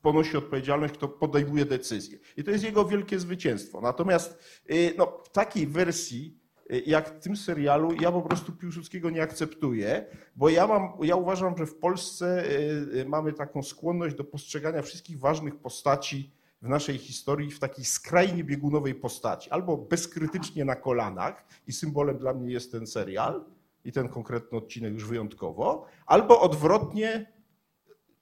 ponosi 0.02 0.38
odpowiedzialność, 0.38 0.94
kto 0.94 1.08
podejmuje 1.08 1.66
decyzję. 1.66 2.20
I 2.38 2.44
to 2.44 2.52
jest 2.52 2.64
jego 2.64 2.86
wielkie 2.86 3.20
zwycięstwo. 3.20 3.82
Natomiast 3.82 4.40
y, 4.72 4.94
no, 4.98 5.22
w 5.24 5.30
takiej 5.30 5.68
wersji, 5.68 6.39
jak 6.86 7.10
w 7.10 7.20
tym 7.20 7.38
serialu, 7.38 7.94
ja 8.02 8.12
po 8.12 8.22
prostu 8.22 8.52
Piłsudskiego 8.52 9.10
nie 9.10 9.22
akceptuję, 9.22 10.06
bo 10.36 10.50
ja, 10.50 10.68
mam, 10.68 10.94
ja 11.02 11.16
uważam, 11.16 11.58
że 11.58 11.66
w 11.66 11.76
Polsce 11.76 12.46
y, 12.46 13.00
y, 13.00 13.06
mamy 13.06 13.34
taką 13.34 13.64
skłonność 13.64 14.16
do 14.16 14.24
postrzegania 14.24 14.82
wszystkich 14.82 15.20
ważnych 15.20 15.56
postaci 15.56 16.32
w 16.62 16.70
naszej 16.70 16.98
historii 16.98 17.52
w 17.52 17.60
takiej 17.60 17.86
skrajnie 17.86 18.44
biegunowej 18.44 18.96
postaci. 18.96 19.50
Albo 19.50 19.78
bezkrytycznie 19.78 20.66
na 20.66 20.76
kolanach 20.76 21.46
i 21.68 21.74
symbolem 21.74 22.18
dla 22.18 22.34
mnie 22.34 22.54
jest 22.54 22.72
ten 22.72 22.88
serial 22.88 23.46
i 23.86 23.92
ten 23.92 24.10
konkretny 24.10 24.58
odcinek 24.58 24.94
już 24.94 25.06
wyjątkowo, 25.06 25.86
albo 26.06 26.42
odwrotnie 26.42 27.32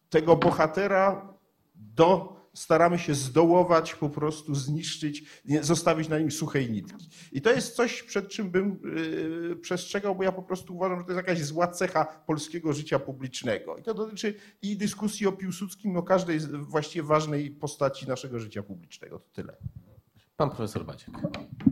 tego 0.10 0.36
bohatera 0.36 1.34
do, 1.76 2.37
staramy 2.58 3.00
się 3.00 3.16
zdołować, 3.16 3.96
po 3.96 4.10
prostu 4.10 4.56
zniszczyć, 4.56 5.24
zostawić 5.62 6.10
na 6.10 6.20
nim 6.20 6.32
suchej 6.32 6.72
nitki. 6.72 7.10
I 7.32 7.42
to 7.42 7.52
jest 7.52 7.76
coś, 7.76 8.04
przed 8.04 8.30
czym 8.30 8.52
bym 8.52 8.80
yy, 9.50 9.56
przestrzegał, 9.56 10.16
bo 10.16 10.24
ja 10.24 10.32
po 10.32 10.44
prostu 10.44 10.76
uważam, 10.76 11.00
że 11.00 11.06
to 11.06 11.12
jest 11.12 11.28
jakaś 11.28 11.44
zła 11.44 11.68
cecha 11.68 12.06
polskiego 12.06 12.74
życia 12.74 13.00
publicznego. 13.00 13.78
I 13.78 13.84
to 13.84 13.94
dotyczy 13.94 14.34
i 14.62 14.78
dyskusji 14.78 15.28
o 15.28 15.32
Piłsudskim, 15.32 15.98
o 15.98 16.04
każdej 16.04 16.40
właściwie 16.40 17.04
ważnej 17.04 17.52
postaci 17.52 18.08
naszego 18.08 18.40
życia 18.40 18.64
publicznego. 18.64 19.20
To 19.20 19.30
tyle. 19.34 19.58
Pan 20.38 20.50
profesor 20.50 20.86
Baciek. 20.86 21.10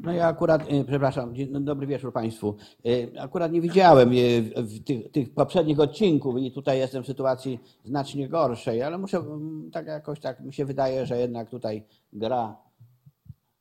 No 0.04 0.12
ja 0.12 0.28
akurat, 0.28 0.72
y, 0.72 0.86
przepraszam, 0.86 1.34
no 1.50 1.60
dobry 1.60 1.88
wieczór 1.88 2.14
Państwu. 2.14 2.56
Y, 2.86 3.12
Akurat 3.20 3.52
nie 3.52 3.62
widziałem 3.62 4.10
w 4.56 4.84
tych, 4.84 5.12
tych 5.12 5.34
poprzednich 5.34 5.80
odcinków 5.80 6.38
i 6.38 6.52
tutaj 6.52 6.80
jestem 6.80 7.04
w 7.04 7.08
sytuacji 7.08 7.60
znacznie 7.84 8.30
gorszej, 8.30 8.84
ale 8.84 8.98
muszę, 8.98 9.24
tak 9.72 9.88
jakoś 9.88 10.20
tak 10.20 10.40
mi 10.40 10.54
się 10.54 10.66
wydaje, 10.66 11.06
że 11.06 11.20
jednak 11.20 11.50
tutaj 11.50 11.84
gra 12.14 12.58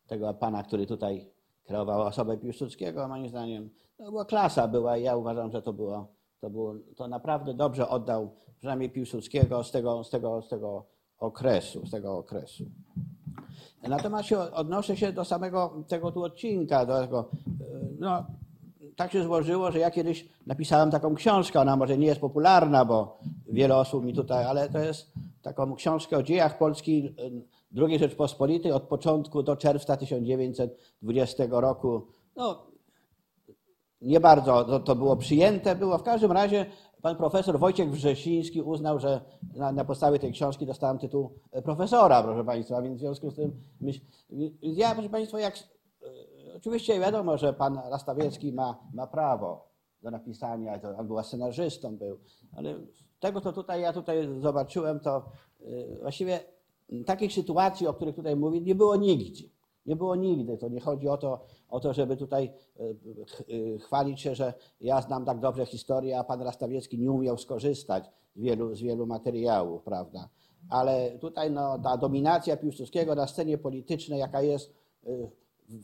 tego 0.06 0.34
pana, 0.34 0.62
który 0.62 0.87
tutaj 0.87 1.30
kreował 1.64 2.02
osobę 2.02 2.38
Piłsudskiego, 2.38 3.08
moim 3.08 3.28
zdaniem, 3.28 3.70
to 3.96 4.11
była 4.11 4.25
klasa 4.25 4.68
była 4.68 4.96
i 4.96 5.02
ja 5.02 5.16
uważam, 5.16 5.50
że 5.50 5.62
to 5.62 5.73
było, 5.73 6.08
to 6.40 6.50
było, 6.50 6.75
to 6.96 7.08
naprawdę 7.08 7.54
dobrze 7.54 7.88
oddał 7.88 8.37
przynajmniej 8.58 8.90
Piłsudskiego 8.90 9.64
z 9.64 9.70
tego, 9.70 10.04
z 10.04 10.11
tego, 10.11 10.42
z 10.42 10.49
tego 10.49 10.87
okresu, 11.18 11.87
z 11.87 11.90
tego 11.90 12.18
okresu. 12.18 12.64
Natomiast 13.88 14.28
się 14.28 14.38
odnoszę 14.38 14.96
się 14.96 15.12
do 15.12 15.24
samego 15.24 15.84
tego 15.88 16.12
tu 16.12 16.22
odcinka, 16.22 16.86
do 16.86 17.00
tego, 17.00 17.28
e, 17.46 17.64
no, 17.98 18.24
tak 18.96 19.12
się 19.12 19.22
złożyło, 19.22 19.70
że 19.70 19.78
ja 19.78 19.90
kiedyś 19.90 20.28
napisałem 20.46 20.90
taką 20.90 21.14
książkę, 21.14 21.60
ona 21.60 21.76
może 21.76 21.98
nie 21.98 22.06
jest 22.06 22.20
popularna, 22.20 22.84
bo 22.84 23.18
wiele 23.48 23.76
osób 23.76 24.04
mi 24.04 24.14
tutaj, 24.14 24.44
ale 24.44 24.68
to 24.68 24.78
jest 24.78 25.12
taką 25.42 25.74
książkę 25.74 26.16
o 26.16 26.22
dziejach 26.22 26.58
Polski 26.58 27.14
e, 27.18 27.82
II 27.86 27.98
Rzeczpospolitej 27.98 28.72
od 28.72 28.82
początku 28.82 29.42
do 29.42 29.56
czerwca 29.56 29.96
1920 29.96 31.44
roku. 31.50 32.06
No, 32.36 32.66
nie 34.00 34.20
bardzo 34.20 34.64
to, 34.64 34.80
to 34.80 34.96
było 34.96 35.16
przyjęte 35.16 35.76
było. 35.76 35.98
W 35.98 36.02
każdym 36.02 36.32
razie 36.32 36.66
pan 37.04 37.16
profesor 37.16 37.58
Wojciech 37.58 37.90
Wrzesiński 37.90 38.62
uznał, 38.62 38.99
że 38.99 39.20
na, 39.56 39.73
na 39.73 39.84
podstawie 39.84 40.18
tej 40.18 40.32
książki 40.32 40.66
dostałem 40.66 40.99
tytuł 40.99 41.30
e, 41.52 41.62
profesora, 41.62 42.23
proszę 42.23 42.44
państwa, 42.44 42.82
więc 42.82 42.96
w 42.96 43.00
związku 43.00 43.30
z 43.30 43.34
tym 43.34 43.61
myśl, 43.80 44.00
ja, 44.62 44.94
proszę 44.94 45.08
państwa, 45.08 45.40
jak, 45.40 45.56
e, 45.56 45.61
oczywiście 46.56 47.00
wiadomo, 47.00 47.38
że 47.38 47.52
pan 47.52 47.80
Rastawiecki 47.90 48.52
ma, 48.52 48.78
ma 48.94 49.06
prawo 49.06 49.68
do 50.02 50.11
napisania, 50.11 50.78
to 50.78 50.96
on 50.96 51.06
był 51.06 51.23
scenarzystą, 51.23 51.96
był, 51.96 52.18
ale 52.56 52.75
tego, 53.20 53.40
co 53.40 53.52
tutaj 53.52 53.80
ja 53.80 53.92
tutaj 53.92 54.28
zobaczyłem, 54.40 55.00
to 55.00 55.30
e, 55.61 55.99
właściwie 56.00 56.40
takich 57.06 57.32
sytuacji, 57.32 57.87
o 57.87 57.94
których 57.94 58.16
tutaj 58.16 58.37
mówię, 58.37 58.61
nie 58.61 58.75
było 58.75 58.96
nigdzie. 58.96 59.44
Nie 59.87 59.96
było 59.96 60.16
nigdy. 60.16 60.58
To 60.58 60.68
nie 60.68 60.80
chodzi 60.80 61.08
o 61.08 61.16
to, 61.16 61.44
o 61.75 61.81
to 61.81 61.93
żeby 61.93 62.16
tutaj 62.16 62.45
e, 62.45 63.25
ch- 63.26 63.40
e, 63.40 63.78
chwalić 63.78 64.21
się, 64.21 64.35
że 64.35 64.54
ja 64.81 65.00
znam 65.00 65.25
tak 65.25 65.40
dobrze 65.40 65.66
historię, 65.66 66.19
a 66.19 66.25
pan 66.25 66.43
Rastawiecki 66.43 66.99
nie 66.99 67.12
umiał 67.12 67.38
skorzystać 67.38 68.11
z 68.37 68.40
wielu, 68.40 68.75
z 68.75 68.81
wielu 68.81 69.07
materiałów, 69.07 69.83
prawda? 69.83 70.28
Ale 70.69 71.19
tutaj 71.19 71.50
no, 71.50 71.78
ta 71.78 71.97
dominacja 71.97 72.57
Piłsudskiego 72.57 73.14
na 73.14 73.26
scenie 73.26 73.59
politycznej, 73.59 74.19
jaka 74.19 74.43
jest 74.43 74.75
e, 75.07 75.11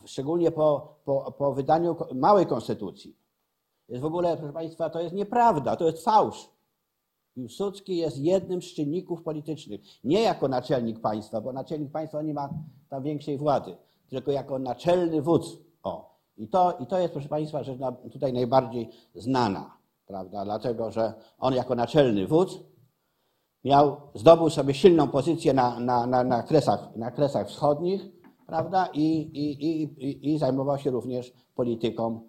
szczególnie 0.05 0.51
po, 0.51 0.95
po, 1.05 1.33
po 1.39 1.55
wydaniu 1.55 1.97
małej 2.15 2.47
konstytucji, 2.47 3.17
jest 3.89 4.03
w 4.03 4.07
ogóle, 4.07 4.37
proszę 4.37 4.53
Państwa, 4.53 4.91
to 4.91 5.01
jest 5.01 5.15
nieprawda, 5.15 5.77
to 5.77 5.87
jest 5.87 6.05
fałsz. 6.05 6.51
Piłsudski 7.35 7.97
jest 7.97 8.19
jednym 8.19 8.63
z 8.63 8.65
czynników 8.65 9.23
politycznych. 9.23 9.81
Nie 10.05 10.23
jako 10.23 10.49
naczelnik 10.49 11.01
państwa, 11.01 11.41
bo 11.41 11.53
naczelnik 11.53 11.91
państwa 11.91 12.23
nie 12.23 12.35
ma 12.35 12.49
tam 12.89 13.03
większej 13.03 13.39
władzy, 13.39 13.77
tylko 14.09 14.31
jako 14.33 14.59
naczelny 14.59 15.23
wódz. 15.23 15.70
O. 15.83 16.11
I 16.37 16.49
to, 16.49 16.77
I 16.81 16.87
to 16.87 16.99
jest, 16.99 17.13
proszę 17.13 17.29
Państwa, 17.29 17.63
rzecz 17.63 17.79
tutaj 18.13 18.33
najbardziej 18.33 18.91
znana, 19.15 19.77
prawda? 20.07 20.45
Dlatego, 20.45 20.91
że 20.91 21.15
on 21.39 21.55
jako 21.55 21.75
naczelny 21.75 22.27
wódz 22.27 22.59
miał, 23.65 23.97
zdobył 24.15 24.51
sobie 24.51 24.75
silną 24.75 25.09
pozycję 25.09 25.53
na, 25.53 25.81
na, 25.81 26.07
na, 26.07 26.25
na, 26.25 26.43
kresach, 26.43 26.97
na 26.97 27.11
kresach 27.11 27.49
wschodnich, 27.49 28.03
prawda? 28.47 28.89
I, 28.93 29.05
i, 29.21 29.65
i, 29.65 29.83
i, 29.83 30.35
i 30.35 30.39
zajmował 30.39 30.79
się 30.79 30.91
również 30.91 31.33
polityką, 31.55 32.21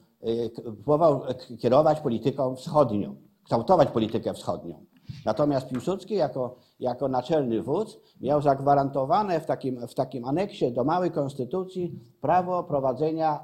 k- 0.56 0.62
próbował 0.62 1.22
kierować 1.62 2.00
polityką 2.00 2.56
wschodnią, 2.56 3.16
kształtować 3.44 3.90
politykę 3.92 4.34
wschodnią. 4.34 4.86
Natomiast 5.26 5.68
Piłsudski 5.68 6.14
jako, 6.16 6.56
jako 6.82 7.08
naczelny 7.08 7.62
wódz 7.62 8.00
miał 8.22 8.42
zagwarantowane 8.42 9.40
w 9.40 9.46
takim, 9.46 9.88
w 9.88 9.94
takim 9.94 10.26
aneksie 10.26 10.72
do 10.72 10.84
małej 10.84 11.12
konstytucji 11.12 12.00
prawo 12.22 12.64
prowadzenia 12.64 13.40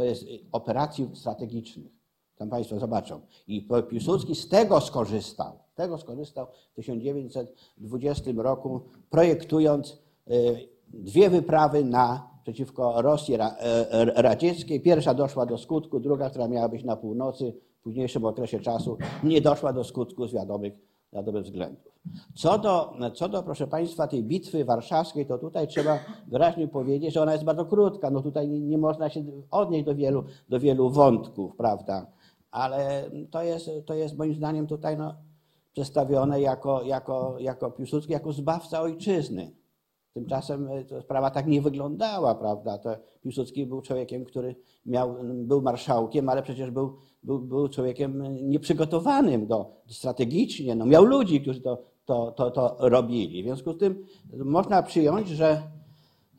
y, 0.00 0.14
operacji 0.52 1.10
strategicznych. 1.14 1.92
Tam 2.36 2.48
Państwo 2.48 2.78
zobaczą. 2.78 3.20
I 3.48 3.68
Piłsudski 3.88 4.34
z 4.34 4.48
tego 4.48 4.80
skorzystał. 4.80 5.52
Tego 5.74 5.98
skorzystał 5.98 6.46
w 6.72 6.74
1920 6.76 8.30
roku, 8.36 8.80
projektując 9.10 9.98
y, 10.30 10.68
dwie 10.88 11.30
wyprawy 11.30 11.84
na, 11.84 12.30
przeciwko 12.42 13.02
Rosji 13.02 13.34
e, 13.34 14.04
radzieckiej. 14.22 14.80
Pierwsza 14.80 15.14
doszła 15.14 15.46
do 15.46 15.58
skutku, 15.58 16.00
druga, 16.00 16.30
która 16.30 16.48
miała 16.48 16.68
być 16.68 16.84
na 16.84 16.96
północy, 16.96 17.52
w 17.80 17.82
późniejszym 17.82 18.24
okresie 18.24 18.60
czasu, 18.60 18.98
nie 19.22 19.40
doszła 19.40 19.72
do 19.72 19.84
skutku 19.84 20.26
z 20.26 20.32
wiadomych, 20.32 20.72
wiadomych 21.16 21.44
względów. 21.44 21.96
Co 22.34 22.58
do, 22.58 22.94
co 23.14 23.28
do, 23.28 23.42
proszę 23.42 23.66
Państwa, 23.66 24.06
tej 24.06 24.24
bitwy 24.24 24.64
warszawskiej, 24.64 25.26
to 25.26 25.38
tutaj 25.38 25.68
trzeba 25.68 25.98
wyraźnie 26.26 26.68
powiedzieć, 26.68 27.14
że 27.14 27.22
ona 27.22 27.32
jest 27.32 27.44
bardzo 27.44 27.64
krótka. 27.64 28.10
No 28.10 28.22
tutaj 28.22 28.48
nie, 28.48 28.60
nie 28.60 28.78
można 28.78 29.08
się 29.10 29.24
odnieść 29.50 29.84
do 29.84 29.94
wielu, 29.94 30.24
do 30.48 30.60
wielu 30.60 30.90
wątków, 30.90 31.56
prawda? 31.56 32.06
Ale 32.50 33.10
to 33.30 33.42
jest, 33.42 33.70
to 33.86 33.94
jest 33.94 34.16
moim 34.16 34.34
zdaniem 34.34 34.66
tutaj 34.66 34.96
no, 34.96 35.14
przedstawione 35.72 36.40
jako, 36.40 36.82
jako, 36.82 37.36
jako 37.38 37.70
Piłsudski, 37.70 38.12
jako 38.12 38.32
zbawca 38.32 38.80
ojczyzny. 38.80 39.50
Tymczasem 40.16 40.68
e, 40.68 41.00
sprawa 41.00 41.30
tak 41.30 41.46
nie 41.46 41.62
wyglądała, 41.62 42.34
prawda? 42.34 42.78
To 42.78 42.90
Piłsudski 43.22 43.66
był 43.66 43.82
człowiekiem, 43.82 44.24
który 44.24 44.56
miał, 44.86 45.16
był 45.24 45.62
marszałkiem, 45.62 46.28
ale 46.28 46.42
przecież 46.42 46.70
był, 46.70 46.96
był, 47.22 47.38
był 47.38 47.68
człowiekiem 47.68 48.22
nieprzygotowanym 48.48 49.46
do, 49.46 49.70
strategicznie. 49.86 50.74
No, 50.74 50.86
miał 50.86 51.04
ludzi, 51.04 51.40
którzy 51.40 51.60
to, 51.60 51.82
to, 52.04 52.32
to, 52.32 52.50
to 52.50 52.76
robili. 52.78 53.42
W 53.42 53.46
związku 53.46 53.72
z 53.72 53.78
tym 53.78 54.04
można 54.32 54.82
przyjąć, 54.82 55.28
że 55.28 55.62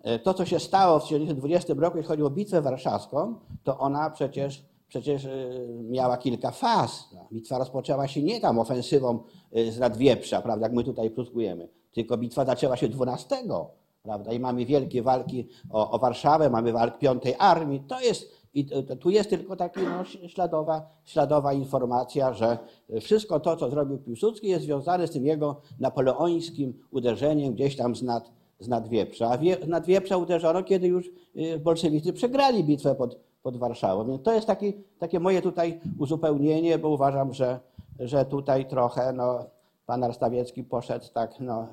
e, 0.02 0.20
to, 0.20 0.34
co 0.34 0.46
się 0.46 0.60
stało 0.60 1.00
w 1.00 1.04
1920 1.04 1.74
roku, 1.78 1.98
jeśli 1.98 2.08
chodzi 2.08 2.24
o 2.24 2.30
bitwę 2.30 2.62
warszawską, 2.62 3.36
to 3.64 3.78
ona 3.80 4.10
przecież, 4.10 4.66
przecież 4.88 5.26
e, 5.26 5.50
miała 5.90 6.18
kilka 6.18 6.52
faz. 6.52 7.10
No, 7.14 7.28
bitwa 7.32 7.58
rozpoczęła 7.58 8.08
się 8.08 8.24
nie 8.24 8.42
tam 8.42 8.60
ofensywą 8.60 9.20
z 9.72 9.78
Radwieprza, 9.78 10.42
prawda, 10.42 10.66
jak 10.66 10.74
my 10.74 10.84
tutaj 10.84 11.12
pluskujemy, 11.12 11.68
tylko 11.98 12.18
bitwa 12.18 12.46
zaczęła 12.46 12.77
się 12.77 12.88
12, 12.88 13.36
prawda? 14.04 14.34
I 14.34 14.39
mamy 14.39 14.66
wielkie 14.66 15.01
walki 15.01 15.48
o, 15.70 15.92
o 15.92 16.00
Warszawę, 16.00 16.50
mamy 16.50 16.72
walk 16.72 16.98
Piątej 16.98 17.36
Armii. 17.39 17.80
To 17.88 18.01
jest, 18.01 18.32
i 18.54 18.66
tu 19.00 19.10
jest 19.10 19.30
tylko 19.30 19.56
taka 19.56 19.82
no, 19.82 20.04
śladowa, 20.27 20.89
śladowa 21.06 21.54
informacja, 21.54 22.34
że 22.34 22.58
wszystko 23.01 23.39
to, 23.39 23.58
co 23.58 23.70
zrobił 23.70 23.98
Piłsudski, 23.98 24.48
jest 24.48 24.66
związane 24.66 25.08
z 25.08 25.12
tym 25.12 25.25
jego 25.25 25.62
napoleońskim 25.80 26.74
uderzeniem 26.92 27.54
gdzieś 27.54 27.75
tam 27.75 27.96
z 27.96 28.04
nad, 28.04 28.32
z 28.60 28.68
Nadwieprza. 28.68 29.30
A 29.30 29.38
wie, 29.38 29.58
Nadwieprza 29.68 30.18
uderzono, 30.18 30.63
kiedy 30.63 30.88
już 30.88 31.06
y, 31.36 31.60
bolszewicy 31.60 32.13
przegrali 32.13 32.63
bitwę 32.63 32.96
pod, 32.96 33.20
pod 33.44 33.58
Warszawą. 33.58 34.08
Więc 34.08 34.24
to 34.24 34.34
jest 34.34 34.48
taki, 34.48 34.74
takie 35.00 35.20
moje 35.20 35.42
tutaj 35.42 35.80
uzupełnienie, 36.00 36.77
bo 36.77 36.89
uważam, 36.89 37.34
że, 37.34 37.60
że 38.00 38.25
tutaj 38.25 38.68
trochę 38.68 39.13
no, 39.13 39.57
pan 39.88 40.03
Arstawiecki 40.03 40.63
poszedł 40.63 41.06
tak, 41.13 41.39
no, 41.39 41.67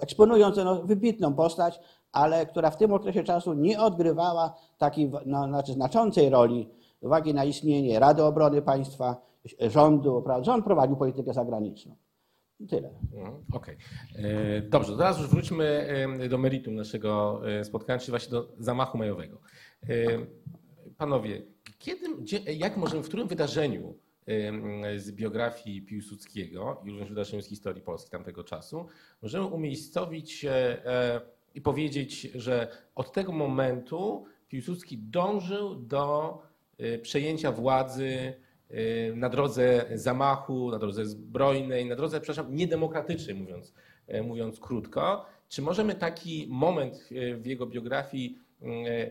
eksponując 0.00 0.56
no, 0.56 0.82
wybitną 0.82 1.34
postać, 1.34 1.80
ale 2.12 2.46
która 2.46 2.70
w 2.70 2.76
tym 2.76 2.92
okresie 2.92 3.24
czasu 3.24 3.54
nie 3.54 3.80
odgrywała 3.80 4.54
takiej 4.78 5.10
no, 5.26 5.48
znaczy 5.48 5.72
znaczącej 5.72 6.30
roli 6.30 6.70
uwagi 7.00 7.34
na 7.34 7.44
istnienie 7.44 7.98
Rady 7.98 8.22
Obrony 8.22 8.62
Państwa, 8.62 9.16
rządu. 9.60 10.24
Rząd 10.42 10.64
prowadził 10.64 10.96
politykę 10.96 11.32
zagraniczną. 11.34 11.96
Tyle. 12.68 12.90
Mhm, 13.14 13.44
okej. 13.52 13.76
Okay. 14.12 14.62
Dobrze, 14.70 14.96
teraz 14.96 15.18
już 15.18 15.28
wróćmy 15.28 15.88
do 16.30 16.38
meritum 16.38 16.74
naszego 16.74 17.40
e, 17.50 17.64
spotkania, 17.64 17.98
czyli 17.98 18.10
właśnie 18.10 18.30
do 18.30 18.48
zamachu 18.58 18.98
majowego. 18.98 19.40
E, 19.82 19.88
panowie, 20.96 21.42
kiedy, 21.78 22.16
gdzie, 22.16 22.38
jak 22.38 22.76
możemy, 22.76 23.02
w 23.02 23.08
którym 23.08 23.28
wydarzeniu 23.28 23.94
z 24.96 25.12
biografii 25.12 25.82
Piłsudskiego 25.82 26.82
i 26.84 26.90
również 26.90 27.08
wydarzeń 27.08 27.42
z 27.42 27.48
historii 27.48 27.82
Polski 27.82 28.10
tamtego 28.10 28.44
czasu, 28.44 28.86
możemy 29.22 29.46
umiejscowić 29.46 30.44
e, 30.44 31.20
i 31.54 31.60
powiedzieć, 31.60 32.20
że 32.20 32.68
od 32.94 33.12
tego 33.12 33.32
momentu 33.32 34.24
Piłsudski 34.48 34.98
dążył 34.98 35.74
do 35.74 36.38
e, 36.78 36.98
przejęcia 36.98 37.52
władzy 37.52 38.34
e, 38.70 39.12
na 39.16 39.28
drodze 39.28 39.86
zamachu, 39.94 40.70
na 40.70 40.78
drodze 40.78 41.06
zbrojnej, 41.06 41.86
na 41.86 41.96
drodze, 41.96 42.20
przepraszam, 42.20 42.54
niedemokratycznej, 42.54 43.36
mówiąc, 43.36 43.74
mówiąc 44.24 44.60
krótko. 44.60 45.26
Czy 45.48 45.62
możemy 45.62 45.94
taki 45.94 46.46
moment 46.50 47.08
w 47.36 47.46
jego 47.46 47.66
biografii 47.66 48.38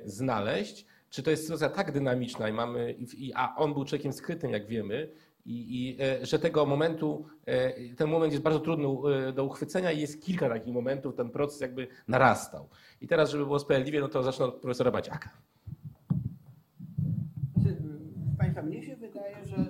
znaleźć, 0.06 0.86
czy 1.10 1.24
to 1.24 1.32
jest 1.32 1.44
sytuacja 1.44 1.70
tak 1.70 1.92
dynamiczna 1.92 2.50
i 2.50 2.54
mamy, 2.54 2.96
a 3.36 3.56
on 3.56 3.74
był 3.74 3.86
człowiekiem 3.86 4.14
skrytym, 4.14 4.52
jak 4.52 4.68
wiemy, 4.68 5.10
i, 5.46 5.88
i, 5.90 5.98
e, 6.02 6.26
że 6.26 6.40
tego 6.40 6.66
momentu, 6.66 7.26
e, 7.46 7.96
ten 7.96 8.10
moment 8.10 8.34
jest 8.34 8.44
bardzo 8.44 8.60
trudny 8.60 8.88
e, 9.28 9.34
do 9.34 9.44
uchwycenia 9.44 9.92
i 9.92 10.00
jest 10.00 10.24
kilka 10.24 10.50
takich 10.50 10.74
momentów, 10.74 11.16
ten 11.16 11.30
proces 11.30 11.62
jakby 11.62 11.88
narastał. 12.08 12.70
I 13.02 13.08
teraz, 13.08 13.30
żeby 13.30 13.46
było 13.46 13.60
sprawiedliwie, 13.60 14.02
no 14.02 14.08
to 14.08 14.24
zacznę 14.24 14.46
od 14.46 14.56
profesora 14.56 14.92
Baciaka. 14.92 15.30
Państwa, 18.38 18.62
mnie 18.62 18.84
się 18.84 18.96
wydaje, 18.96 19.36
że, 19.46 19.66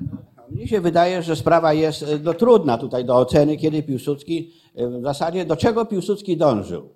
mnie 0.51 0.67
się 0.67 0.81
wydaje, 0.81 1.23
że 1.23 1.35
sprawa 1.35 1.73
jest 1.73 2.05
no, 2.23 2.33
trudna 2.33 2.77
tutaj 2.77 3.05
do 3.05 3.17
oceny, 3.17 3.57
kiedy 3.57 3.83
Piłsudski, 3.83 4.53
w 4.75 5.01
zasadzie 5.01 5.45
do 5.45 5.55
czego 5.55 5.85
Piłsudski 5.85 6.37
dążył. 6.37 6.89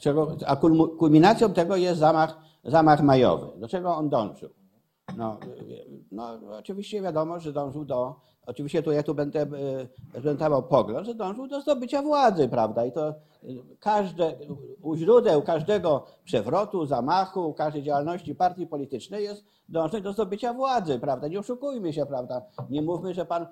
Czego, 0.00 0.36
a 0.46 0.56
kulminacją 0.98 1.52
tego 1.52 1.76
jest 1.76 1.98
zamach 1.98 2.45
zamach 2.70 3.02
majowy. 3.02 3.60
Do 3.60 3.68
czego 3.68 3.96
on 3.96 4.08
dążył? 4.08 4.50
No, 5.16 5.38
no, 6.12 6.38
oczywiście 6.58 7.02
wiadomo, 7.02 7.40
że 7.40 7.52
dążył 7.52 7.84
do, 7.84 8.20
oczywiście 8.46 8.82
tu 8.82 8.92
ja 8.92 9.02
tu 9.02 9.14
będę 9.14 9.42
e, 9.42 9.46
prezentował 10.12 10.62
pogląd, 10.62 11.06
że 11.06 11.14
dążył 11.14 11.46
do 11.46 11.60
zdobycia 11.60 12.02
władzy, 12.02 12.48
prawda? 12.48 12.84
I 12.84 12.92
to 12.92 13.14
każde, 13.80 14.34
u 14.82 14.96
źródeł 14.96 15.42
każdego 15.42 16.06
przewrotu, 16.24 16.86
zamachu, 16.86 17.54
każdej 17.54 17.82
działalności 17.82 18.34
partii 18.34 18.66
politycznej 18.66 19.24
jest 19.24 19.44
dążenie 19.68 20.02
do 20.02 20.12
zdobycia 20.12 20.52
władzy, 20.52 20.98
prawda? 20.98 21.28
Nie 21.28 21.38
oszukujmy 21.38 21.92
się, 21.92 22.06
prawda? 22.06 22.42
Nie 22.70 22.82
mówmy, 22.82 23.14
że 23.14 23.24
pan, 23.24 23.46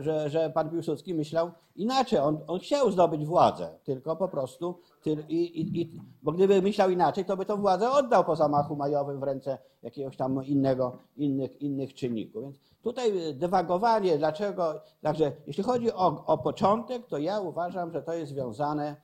że, 0.00 0.30
że 0.30 0.50
pan 0.50 0.70
Piłsudski 0.70 1.14
myślał 1.14 1.50
inaczej. 1.76 2.18
On, 2.18 2.38
on 2.46 2.58
chciał 2.58 2.90
zdobyć 2.90 3.26
władzę, 3.26 3.68
tylko 3.84 4.16
po 4.16 4.28
prostu, 4.28 4.80
i, 5.28 5.34
i, 5.34 5.80
i, 5.80 6.00
bo 6.22 6.32
gdyby 6.32 6.62
myślał 6.62 6.90
inaczej, 6.90 7.24
to 7.24 7.36
by 7.36 7.44
tą 7.44 7.60
władzę 7.60 7.90
oddał 7.90 8.24
po 8.24 8.36
zamachu 8.36 8.76
majowym 8.76 9.20
w 9.20 9.22
ręce 9.22 9.58
jakiegoś 9.82 10.16
tam 10.16 10.44
innego, 10.44 10.96
innych, 11.16 11.62
innych 11.62 11.94
czynników. 11.94 12.42
Więc 12.42 12.69
tutaj 12.82 13.34
dywagowanie, 13.34 14.18
dlaczego, 14.18 14.80
także 15.00 15.32
jeśli 15.46 15.64
chodzi 15.64 15.92
o, 15.92 16.24
o 16.26 16.38
początek, 16.38 17.06
to 17.06 17.18
ja 17.18 17.40
uważam, 17.40 17.92
że 17.92 18.02
to 18.02 18.14
jest 18.14 18.32
związane 18.32 18.96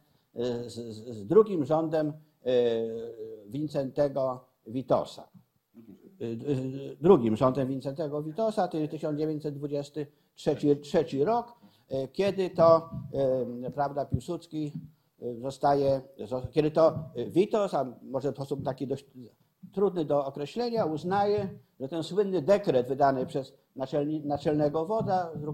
z, 0.67 0.75
z 1.17 1.27
drugim 1.27 1.65
rządem 1.65 2.09
e, 2.09 2.12
Wincentego 3.47 4.45
Witosa. 4.67 5.23
E, 5.23 5.27
drugim 7.01 7.37
rządem 7.37 7.69
Wincentego 7.69 8.23
Witosa, 8.23 8.69
to 8.69 8.79
1923 8.89 11.25
rok, 11.25 11.53
kiedy 12.12 12.51
to 12.51 12.91
prawda, 13.75 14.05
Piłsudski 14.05 14.73
zostaje, 15.39 16.01
kiedy 16.51 16.71
to 16.71 16.99
Witos, 17.29 17.75
a 17.75 17.85
może 18.03 18.33
w 18.33 18.35
sposób 18.35 18.65
taki 18.65 18.87
dość 18.87 19.05
trudny 19.73 20.05
do 20.05 20.27
określenia, 20.27 20.85
uznaje, 20.85 21.49
że 21.81 21.88
ten 21.88 22.03
słynny 22.03 22.42
dekret 22.42 22.88
wydany 22.88 23.27
przez 23.27 23.53
naczelnego 24.25 24.87
wodza 24.87 25.31
2 25.37 25.53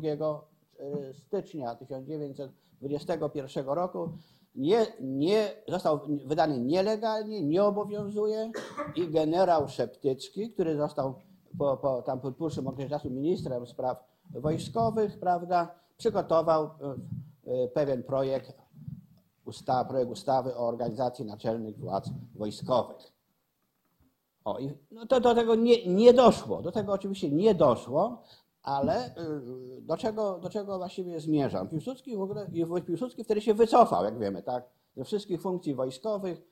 stycznia 1.13 1.75
1921 1.75 3.67
roku 3.67 4.09
nie, 4.55 4.87
nie, 5.01 5.51
został 5.69 6.01
wydany 6.25 6.61
nielegalnie, 6.61 7.43
nie 7.43 7.65
obowiązuje 7.65 8.51
i 8.97 9.09
generał 9.09 9.69
Szeptycki, 9.69 10.51
który 10.51 10.77
został 10.77 11.15
po, 11.59 11.77
po, 11.77 12.03
tam 12.03 12.21
po 12.21 12.31
dłuższym 12.31 12.67
okresie 12.67 12.91
czasu 12.91 13.11
ministrem 13.11 13.67
spraw 13.67 14.05
wojskowych, 14.31 15.19
prawda, 15.21 15.75
przygotował 15.97 16.65
e, 16.65 16.71
e, 17.65 17.69
pewien 17.69 18.03
projekt, 18.03 18.53
projekt 19.89 20.11
ustawy 20.11 20.57
o 20.57 20.69
organizacji 20.69 21.25
naczelnych 21.25 21.79
władz 21.79 22.11
wojskowych. 22.35 23.12
O, 24.45 24.59
i 24.59 24.73
no 24.91 25.07
to 25.07 25.21
do 25.21 25.35
tego 25.35 25.55
nie, 25.55 25.87
nie 25.87 26.13
doszło. 26.13 26.63
Do 26.63 26.73
tego 26.73 26.93
oczywiście 26.93 27.31
nie 27.31 27.55
doszło, 27.55 28.23
ale 28.63 29.07
y, 29.07 29.81
do 29.81 29.97
czego, 29.97 30.39
do 30.39 30.51
czego 30.51 30.79
właściwie 30.79 31.21
zmierzam? 31.21 31.69
Piłsudski 31.69 32.17
w 32.17 32.21
ogóle, 32.21 32.47
Piłsudski 32.87 33.25
wtedy 33.25 33.41
się 33.41 33.55
wycofał, 33.55 34.05
jak 34.05 34.19
wiemy, 34.19 34.43
tak? 34.43 34.65
Ze 34.97 35.05
wszystkich 35.05 35.43
funkcji 35.43 35.75
wojskowych, 35.75 36.43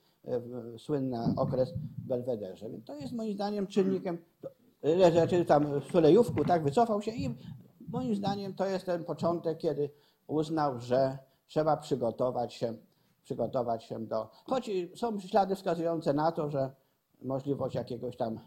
y, 0.74 0.78
słynny 0.78 1.18
okres 1.36 1.72
w 1.72 2.08
Belwederze. 2.08 2.70
Więc 2.70 2.84
to 2.84 2.94
jest 2.94 3.12
moim 3.12 3.32
zdaniem 3.32 3.66
czynnikiem, 3.66 4.18
rzeczy 5.12 5.44
tam 5.44 5.80
w 5.80 5.84
Sulejówku, 5.84 6.44
tak, 6.44 6.64
wycofał 6.64 7.02
się 7.02 7.10
i 7.10 7.34
moim 7.88 8.14
zdaniem 8.14 8.54
to 8.54 8.66
jest 8.66 8.86
ten 8.86 9.04
początek, 9.04 9.58
kiedy 9.58 9.90
uznał, 10.26 10.80
że 10.80 11.18
trzeba 11.46 11.76
przygotować 11.76 12.54
się, 12.54 12.74
przygotować 13.24 13.84
się 13.84 14.06
do, 14.06 14.28
choć 14.46 14.70
są 14.94 15.20
ślady 15.20 15.54
wskazujące 15.54 16.14
na 16.14 16.32
to, 16.32 16.50
że 16.50 16.70
możliwość 17.22 17.74
jakiegoś 17.74 18.16
tam 18.16 18.40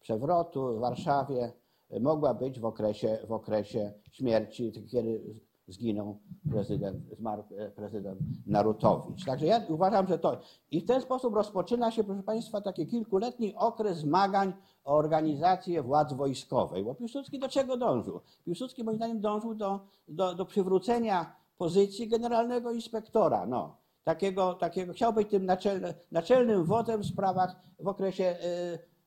przewrotu 0.00 0.76
w 0.76 0.80
Warszawie 0.80 1.52
mogła 2.00 2.34
być 2.34 2.60
w 2.60 2.64
okresie, 2.64 3.18
w 3.28 3.32
okresie 3.32 3.92
śmierci, 4.12 4.72
kiedy 4.90 5.40
zginął 5.68 6.18
prezydent, 6.50 7.04
zmarł 7.18 7.42
e, 7.56 7.70
prezydent 7.70 8.20
Narutowicz. 8.46 9.24
Także 9.24 9.46
ja 9.46 9.60
uważam, 9.68 10.06
że 10.06 10.18
to. 10.18 10.40
I 10.70 10.80
w 10.80 10.86
ten 10.86 11.00
sposób 11.00 11.34
rozpoczyna 11.34 11.90
się, 11.90 12.04
proszę 12.04 12.22
Państwa, 12.22 12.60
taki 12.60 12.86
kilkuletni 12.86 13.54
okres 13.54 13.98
zmagań 13.98 14.52
o 14.84 14.96
organizację 14.96 15.82
władz 15.82 16.12
wojskowej. 16.12 16.84
Bo 16.84 16.94
Piłsudski 16.94 17.38
do 17.38 17.48
czego 17.48 17.76
dążył? 17.76 18.20
Piłsudski 18.44 18.84
moim 18.84 18.96
zdaniem 18.96 19.20
dążył 19.20 19.54
do, 19.54 19.80
do, 20.08 20.34
do 20.34 20.46
przywrócenia 20.46 21.36
pozycji 21.58 22.08
generalnego 22.08 22.72
inspektora. 22.72 23.46
No, 23.46 23.76
takiego, 24.04 24.54
takiego, 24.54 24.92
chciał 24.92 25.12
być 25.12 25.28
tym 25.28 25.46
naczelnym, 25.46 25.92
naczelnym 26.12 26.64
wodzem 26.64 27.02
w 27.02 27.06
sprawach 27.06 27.56
w 27.78 27.88
okresie 27.88 28.36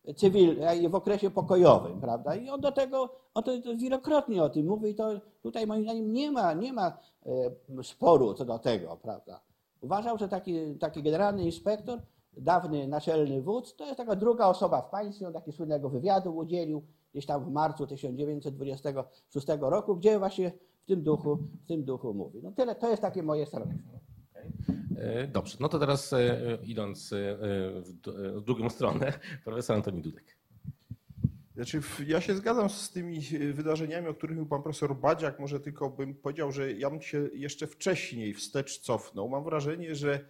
y, 0.07 0.13
cywilnym, 0.13 0.91
w 0.91 0.95
okresie 0.95 1.31
pokojowym, 1.31 2.01
prawda? 2.01 2.35
I 2.35 2.49
on 2.49 2.61
do 2.61 2.71
tego, 2.71 3.09
on 3.33 3.43
to, 3.43 3.51
wielokrotnie 3.77 4.43
o 4.43 4.49
tym 4.49 4.65
mówi 4.65 4.89
i 4.89 4.95
to 4.95 5.09
tutaj 5.41 5.67
moim 5.67 5.83
zdaniem 5.83 6.13
nie 6.13 6.31
ma, 6.31 6.53
nie 6.53 6.73
ma 6.73 6.97
y, 7.79 7.83
sporu 7.83 8.33
co 8.33 8.45
do 8.45 8.59
tego, 8.59 8.97
prawda? 9.01 9.41
Uważał, 9.81 10.17
że 10.17 10.27
taki, 10.29 10.75
taki 10.75 11.03
generalny 11.03 11.43
inspektor, 11.43 11.99
dawny 12.37 12.87
naczelny 12.87 13.41
wódz, 13.41 13.75
to 13.75 13.85
jest 13.85 13.97
taka 13.97 14.15
druga 14.15 14.47
osoba 14.47 14.81
w 14.81 14.89
państwie, 14.89 15.27
on 15.27 15.33
takiego 15.33 15.57
słynnego 15.57 15.89
wywiadu 15.89 16.37
udzielił 16.37 16.83
gdzieś 17.11 17.25
tam 17.25 17.43
w 17.43 17.51
marcu 17.51 17.87
1926 17.87 19.47
roku, 19.59 19.95
gdzie 19.95 20.19
właśnie 20.19 20.51
w 20.83 20.85
tym 20.85 21.03
duchu, 21.03 21.37
w 21.63 21.67
tym 21.67 21.83
duchu 21.83 22.13
mówi. 22.13 22.39
No 22.43 22.51
tyle, 22.51 22.75
to 22.75 22.89
jest 22.89 23.01
takie 23.01 23.23
moje 23.23 23.45
stanowisko. 23.45 24.02
E, 24.97 25.27
Dobrze, 25.27 25.57
no 25.59 25.69
to 25.69 25.79
teraz 25.79 26.13
e, 26.13 26.37
idąc 26.65 27.13
e, 27.13 27.17
w 27.81 27.93
d- 27.93 28.11
w 28.39 28.41
drugą 28.41 28.69
stronę, 28.69 29.13
profesor 29.45 29.75
Antoni 29.75 30.01
Dudek. 30.01 30.37
Znaczy, 31.55 31.81
ja 32.07 32.21
się 32.21 32.35
zgadzam 32.35 32.69
z 32.69 32.89
tymi 32.91 33.21
wydarzeniami, 33.53 34.07
o 34.07 34.13
których 34.13 34.37
mówił 34.37 34.49
pan 34.49 34.63
profesor 34.63 34.95
Badziak. 34.95 35.39
Może 35.39 35.59
tylko 35.59 35.89
bym 35.89 36.15
powiedział, 36.15 36.51
że 36.51 36.71
ja 36.71 36.89
bym 36.89 37.01
się 37.01 37.29
jeszcze 37.33 37.67
wcześniej 37.67 38.33
wstecz 38.33 38.79
cofnął. 38.79 39.29
Mam 39.29 39.43
wrażenie, 39.43 39.95
że 39.95 40.25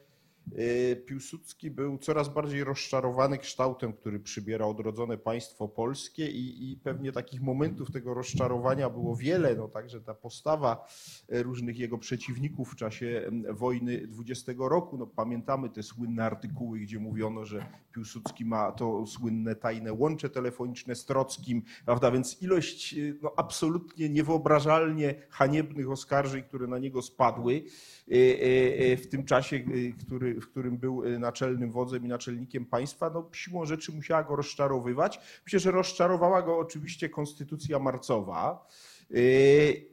Piłsudski 1.05 1.71
był 1.71 1.97
coraz 1.97 2.29
bardziej 2.29 2.63
rozczarowany 2.63 3.37
kształtem, 3.37 3.93
który 3.93 4.19
przybiera 4.19 4.65
odrodzone 4.65 5.17
państwo 5.17 5.67
polskie 5.67 6.27
i, 6.31 6.71
i 6.71 6.77
pewnie 6.77 7.11
takich 7.11 7.41
momentów 7.41 7.91
tego 7.91 8.13
rozczarowania 8.13 8.89
było 8.89 9.15
wiele. 9.15 9.55
No, 9.55 9.67
także 9.67 10.01
ta 10.01 10.13
postawa 10.13 10.87
e, 11.29 11.43
różnych 11.43 11.79
jego 11.79 11.97
przeciwników 11.97 12.71
w 12.71 12.75
czasie 12.75 13.31
wojny 13.49 14.07
20 14.07 14.51
roku. 14.57 14.97
No, 14.97 15.07
pamiętamy 15.07 15.69
te 15.69 15.83
słynne 15.83 16.25
artykuły, 16.25 16.79
gdzie 16.79 16.99
mówiono, 16.99 17.45
że 17.45 17.65
Piłsudski 17.93 18.45
ma 18.45 18.71
to 18.71 19.07
słynne 19.07 19.55
tajne 19.55 19.93
łącze 19.93 20.29
telefoniczne 20.29 20.95
z 20.95 21.05
Trockim, 21.05 21.63
prawda? 21.85 22.11
Więc 22.11 22.41
ilość 22.41 22.93
y, 22.93 23.17
no, 23.21 23.33
absolutnie 23.37 24.09
niewyobrażalnie 24.09 25.15
haniebnych 25.29 25.91
oskarżeń, 25.91 26.43
które 26.43 26.67
na 26.67 26.79
niego 26.79 27.01
spadły 27.01 27.53
y, 27.53 28.15
y, 28.15 28.97
w 28.97 29.07
tym 29.07 29.25
czasie, 29.25 29.59
który, 29.99 30.41
w 30.41 30.47
którym 30.49 30.77
był 30.77 31.19
naczelnym 31.19 31.71
wodzem 31.71 32.05
i 32.05 32.07
naczelnikiem 32.07 32.65
państwa, 32.65 33.09
no, 33.09 33.29
siłą 33.33 33.65
rzeczy 33.65 33.91
musiała 33.91 34.23
go 34.23 34.35
rozczarowywać. 34.35 35.19
Myślę, 35.45 35.59
że 35.59 35.71
rozczarowała 35.71 36.41
go 36.41 36.57
oczywiście 36.57 37.09
konstytucja 37.09 37.79
marcowa. 37.79 38.67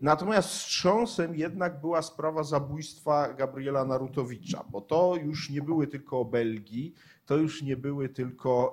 Natomiast 0.01 0.49
wstrząsem 0.49 1.35
jednak 1.35 1.81
była 1.81 2.03
sprawa 2.03 2.43
zabójstwa 2.43 3.35
Gabriela 3.35 3.85
Narutowicza, 3.85 4.65
bo 4.71 4.81
to 4.81 5.17
już 5.25 5.51
nie 5.51 5.63
były 5.63 5.87
tylko 5.87 6.21
obelgi, 6.21 6.95
to 7.31 7.37
już 7.37 7.63
nie 7.63 7.77
były 7.77 8.09
tylko 8.09 8.73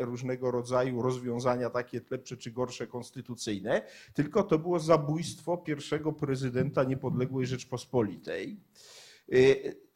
e, 0.00 0.04
różnego 0.04 0.50
rodzaju 0.50 1.02
rozwiązania 1.02 1.70
takie 1.70 2.00
lepsze 2.10 2.36
czy 2.36 2.50
gorsze 2.50 2.86
konstytucyjne, 2.86 3.82
tylko 4.14 4.42
to 4.42 4.58
było 4.58 4.80
zabójstwo 4.80 5.56
pierwszego 5.56 6.12
prezydenta 6.12 6.84
niepodległej 6.84 7.46
Rzeczpospolitej. 7.46 8.56
E, 9.32 9.36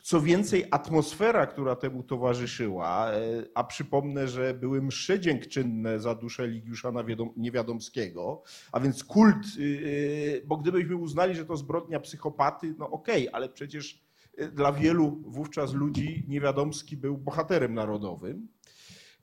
Co 0.03 0.21
więcej, 0.21 0.65
atmosfera, 0.71 1.47
która 1.47 1.77
temu 1.77 2.03
towarzyszyła, 2.03 3.13
e, 3.13 3.21
a 3.55 3.65
przypomnę, 3.65 4.29
że 4.29 4.55
były 4.55 4.83
msze 4.83 5.21
dziękczynne 5.21 6.01
za 6.01 6.15
duszę 6.15 6.49
Ligiusza 6.49 6.93
Niewiadomskiego, 7.37 8.43
a 8.73 8.81
więc 8.81 9.05
kult, 9.05 9.47
y, 9.59 9.63
y, 9.63 10.43
bo 10.47 10.57
gdybyśmy 10.57 10.97
uznali, 10.97 11.35
że 11.35 11.45
to 11.45 11.57
zbrodnia 11.57 12.01
psychopaty, 12.01 12.75
no 12.79 12.91
okej, 12.91 13.29
ale 13.33 13.49
przecież 13.49 14.08
dla 14.53 14.73
wielu 14.73 15.23
wówczas 15.27 15.73
ludzi 15.73 16.25
Niewiadomski 16.29 16.97
był 16.97 17.19
bohaterem 17.19 17.75
narodowym. 17.75 18.49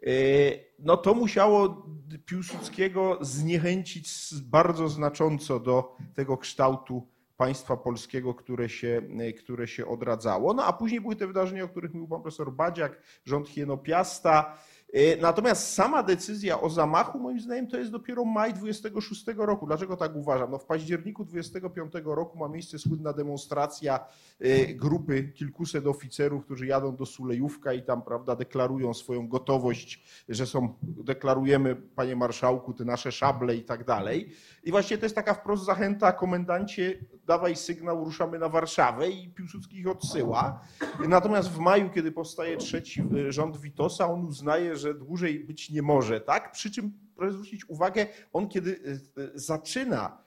Y, 0.08 0.66
No 0.80 0.98
to 0.98 1.14
musiało 1.14 1.88
Piłsudskiego 2.26 3.18
zniechęcić 3.22 4.10
bardzo 4.44 4.90
znacząco 4.90 5.60
do 5.60 5.98
tego 6.16 6.38
kształtu 6.38 7.08
państwa 7.38 7.78
polskiego, 7.78 8.34
które 8.34 8.70
się, 8.70 9.02
y, 9.30 9.34
które 9.34 9.68
się 9.68 9.88
odradzało. 9.88 10.54
No 10.54 10.64
a 10.66 10.74
później 10.74 11.02
były 11.02 11.16
te 11.16 11.28
wydarzenia, 11.28 11.64
o 11.64 11.68
których 11.68 11.94
mówił 11.94 12.08
pan 12.08 12.22
profesor 12.22 12.54
Badziak, 12.54 13.02
rząd 13.26 13.50
Hienopiasta. 13.50 14.58
Y, 14.72 14.75
Natomiast 15.22 15.74
sama 15.74 16.04
decyzja 16.04 16.62
o 16.62 16.70
zamachu, 16.70 17.20
moim 17.20 17.40
zdaniem, 17.40 17.68
to 17.68 17.78
jest 17.78 17.92
dopiero 17.92 18.26
maj 18.26 18.54
26 18.54 19.26
roku. 19.38 19.68
Dlaczego 19.68 19.98
tak 19.98 20.16
uważam? 20.16 20.52
No 20.52 20.58
w 20.58 20.66
październiku 20.66 21.26
25 21.26 21.94
roku 22.06 22.38
ma 22.38 22.48
miejsce 22.48 22.80
słynna 22.80 23.14
demonstracja 23.14 24.00
y, 24.42 24.76
grupy 24.76 25.24
kilkuset 25.24 25.88
oficerów, 25.88 26.46
którzy 26.46 26.66
jadą 26.66 26.96
do 26.96 27.06
Sulejówka 27.06 27.74
i 27.74 27.84
tam, 27.84 28.02
prawda, 28.02 28.36
deklarują 28.36 28.94
swoją 28.94 29.28
gotowość, 29.28 30.04
że 30.30 30.46
są, 30.46 30.74
deklarujemy, 30.82 31.76
panie 31.76 32.16
marszałku, 32.16 32.74
te 32.74 32.86
nasze 32.86 33.12
szable 33.12 33.56
i 33.56 33.64
tak 33.64 33.84
dalej. 33.84 34.30
I 34.66 34.72
właśnie 34.72 34.98
to 34.98 35.06
jest 35.06 35.16
taka 35.16 35.34
wprost 35.34 35.66
zachęta, 35.66 36.12
komendancie, 36.12 37.00
dawaj 37.28 37.56
sygnał, 37.56 38.06
ruszamy 38.06 38.40
na 38.40 38.50
Warszawę 38.50 39.10
i 39.10 39.30
Piłsudski 39.30 39.78
ich 39.78 39.88
odsyła. 39.88 40.62
Natomiast 41.08 41.50
w 41.50 41.58
maju, 41.58 41.90
kiedy 41.90 42.12
powstaje 42.12 42.58
trzeci 42.58 43.04
y, 43.18 43.32
rząd 43.32 43.58
Witosa, 43.58 44.08
on 44.08 44.26
uznaje, 44.26 44.76
że 44.76 44.94
dłużej 44.94 45.40
być 45.40 45.70
nie 45.70 45.82
może, 45.82 46.22
tak? 46.22 46.52
Przy 46.52 46.72
czym 46.72 46.94
proszę 47.16 47.34
zwrócić 47.34 47.70
uwagę, 47.70 48.08
on 48.34 48.50
kiedy 48.50 48.72
y, 48.72 49.22
y, 49.22 49.40
zaczyna 49.40 50.26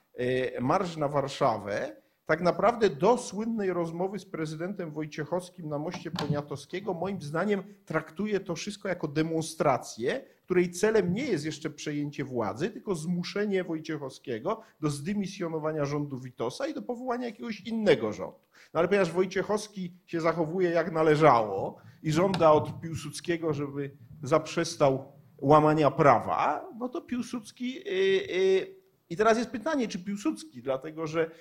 marsz 0.61 0.97
na 0.97 1.07
Warszawę, 1.07 1.98
tak 2.29 2.41
naprawdę 2.41 2.89
do 2.89 3.17
słynnej 3.17 3.73
rozmowy 3.73 4.19
z 4.19 4.25
prezydentem 4.25 4.91
Wojciechowskim 4.91 5.69
na 5.69 5.77
moście 5.77 6.11
Poniatowskiego, 6.11 6.93
moim 6.93 7.21
zdaniem 7.21 7.63
traktuje 7.85 8.39
to 8.39 8.55
wszystko 8.55 8.87
jako 8.87 9.07
demonstrację, 9.07 10.25
której 10.45 10.71
celem 10.71 11.13
nie 11.13 11.23
jest 11.23 11.45
jeszcze 11.45 11.69
przejęcie 11.69 12.23
władzy, 12.23 12.69
tylko 12.69 12.95
zmuszenie 12.95 13.63
Wojciechowskiego 13.63 14.61
do 14.79 14.89
zdymisjonowania 14.89 15.85
rządu 15.85 16.19
Witosa 16.19 16.67
i 16.67 16.73
do 16.73 16.81
powołania 16.81 17.25
jakiegoś 17.25 17.59
innego 17.59 18.13
rządu. 18.13 18.39
No 18.73 18.79
ale 18.79 18.87
ponieważ 18.87 19.11
Wojciechowski 19.11 19.93
się 20.05 20.21
zachowuje 20.21 20.69
jak 20.69 20.91
należało 20.91 21.77
i 22.03 22.11
żąda 22.11 22.51
od 22.51 22.81
Piłsudskiego, 22.81 23.53
żeby 23.53 23.91
zaprzestał 24.23 25.11
łamania 25.37 25.91
prawa, 25.91 26.69
no 26.79 26.89
to 26.89 27.01
Piłsudski. 27.01 27.73
Yy, 27.73 27.81
yy, 27.91 28.75
I 29.09 29.17
teraz 29.17 29.37
jest 29.37 29.49
pytanie, 29.49 29.87
czy 29.87 29.99
Piłsudski, 29.99 30.61
dlatego 30.61 31.07
że 31.07 31.31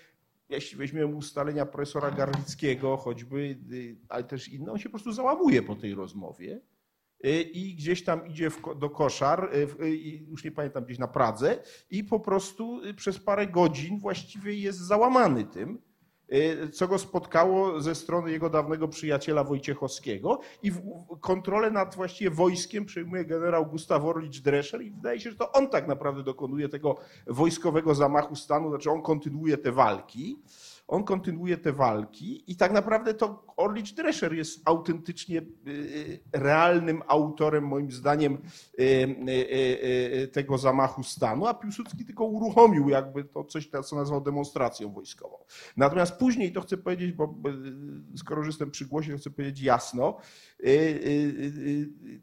jeśli 0.48 0.78
weźmiemy 0.78 1.16
ustalenia 1.16 1.66
profesora 1.66 2.10
Garlickiego, 2.10 2.96
choćby, 2.96 3.58
yy, 3.68 3.96
ale 4.08 4.24
też 4.24 4.48
inne, 4.48 4.72
on 4.72 4.78
się 4.78 4.88
po 4.88 4.90
prostu 4.90 5.12
załamuje 5.12 5.62
po 5.62 5.74
tej 5.74 5.94
rozmowie 5.94 6.60
yy, 7.24 7.42
i 7.42 7.74
gdzieś 7.74 8.04
tam 8.04 8.26
idzie 8.26 8.50
do 8.76 8.90
koszar, 8.90 9.50
yy, 9.80 9.88
już 10.30 10.44
nie 10.44 10.52
pamiętam, 10.52 10.84
gdzieś 10.84 10.98
na 10.98 11.08
Pradze 11.08 11.62
i 11.90 12.04
po 12.04 12.20
prostu 12.20 12.80
przez 12.96 13.18
parę 13.18 13.46
godzin 13.46 14.00
właściwie 14.00 14.54
jest 14.54 14.78
załamany 14.78 15.44
tym, 15.44 15.87
co 16.72 16.88
go 16.88 16.98
spotkało 16.98 17.80
ze 17.80 17.94
strony 17.94 18.30
jego 18.30 18.50
dawnego 18.50 18.88
przyjaciela 18.88 19.44
Wojciechowskiego 19.44 20.40
i 20.62 20.72
kontrolę 21.20 21.70
nad 21.70 21.94
właściwie 21.94 22.30
wojskiem 22.30 22.86
przejmuje 22.86 23.24
generał 23.24 23.66
Gustaw 23.66 24.04
Orlicz 24.04 24.40
Drescher 24.40 24.82
i 24.82 24.90
wydaje 24.90 25.20
się, 25.20 25.30
że 25.30 25.36
to 25.36 25.52
on 25.52 25.68
tak 25.68 25.88
naprawdę 25.88 26.22
dokonuje 26.22 26.68
tego 26.68 26.96
wojskowego 27.26 27.94
zamachu 27.94 28.36
stanu, 28.36 28.70
znaczy 28.70 28.90
on 28.90 29.02
kontynuuje 29.02 29.58
te 29.58 29.72
walki. 29.72 30.38
On 30.88 31.04
kontynuuje 31.04 31.56
te 31.56 31.72
walki 31.72 32.52
i 32.52 32.56
tak 32.56 32.72
naprawdę 32.72 33.14
to 33.14 33.44
Orlicz 33.56 33.92
Drescher 33.92 34.34
jest 34.34 34.60
autentycznie 34.64 35.42
y, 35.66 36.20
realnym 36.32 37.02
autorem, 37.06 37.64
moim 37.64 37.92
zdaniem, 37.92 38.34
y, 38.34 38.82
y, 38.82 40.22
y, 40.22 40.28
tego 40.28 40.58
zamachu 40.58 41.02
stanu, 41.02 41.46
a 41.46 41.54
Piłsudski 41.54 42.04
tylko 42.04 42.24
uruchomił 42.24 42.88
jakby 42.88 43.24
to 43.24 43.44
coś, 43.44 43.70
co 43.84 43.96
nazwał 43.96 44.20
demonstracją 44.20 44.92
wojskową. 44.92 45.36
Natomiast 45.76 46.16
później, 46.16 46.52
to 46.52 46.60
chcę 46.60 46.76
powiedzieć, 46.76 47.12
bo 47.12 47.34
y, 48.14 48.18
skoro 48.18 48.44
jestem 48.44 48.70
przy 48.70 48.86
głosie, 48.86 49.12
to 49.12 49.18
chcę 49.18 49.30
powiedzieć 49.30 49.60
jasno, 49.60 50.16
y, 50.60 50.68
y, 50.68 50.70
y, 50.70 51.88
y, 52.06 52.22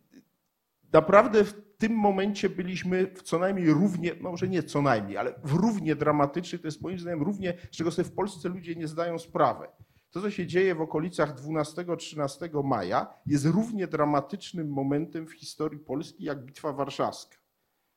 naprawdę 0.93 1.43
w 1.43 1.64
tym 1.77 1.93
momencie 1.93 2.49
byliśmy 2.49 3.07
w 3.07 3.23
co 3.23 3.39
najmniej 3.39 3.73
równie, 3.73 4.11
no 4.21 4.31
może 4.31 4.47
nie 4.47 4.63
co 4.63 4.81
najmniej, 4.81 5.17
ale 5.17 5.33
w 5.43 5.53
równie 5.53 5.95
dramatyczny, 5.95 6.59
to 6.59 6.67
jest 6.67 6.81
moim 6.81 6.99
zdaniem 6.99 7.23
równie, 7.23 7.57
z 7.71 7.77
czego 7.77 7.91
sobie 7.91 8.09
w 8.09 8.13
Polsce 8.13 8.49
ludzie 8.49 8.75
nie 8.75 8.87
zdają 8.87 9.19
sprawy. 9.19 9.67
To, 10.11 10.21
co 10.21 10.31
się 10.31 10.47
dzieje 10.47 10.75
w 10.75 10.81
okolicach 10.81 11.35
12-13 11.35 12.63
maja, 12.63 13.13
jest 13.25 13.45
równie 13.45 13.87
dramatycznym 13.87 14.69
momentem 14.69 15.27
w 15.27 15.33
historii 15.33 15.79
Polski 15.79 16.23
jak 16.23 16.45
Bitwa 16.45 16.73
Warszawska. 16.73 17.37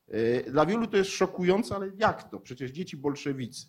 E, 0.07 0.51
Dla 0.51 0.65
wielu 0.65 0.87
to 0.87 0.97
jest 0.97 1.09
szokujące, 1.09 1.75
ale 1.75 1.91
jak 1.97 2.29
to? 2.29 2.39
Przecież 2.39 2.71
dzieci 2.71 2.97
bolszewicy. 2.97 3.67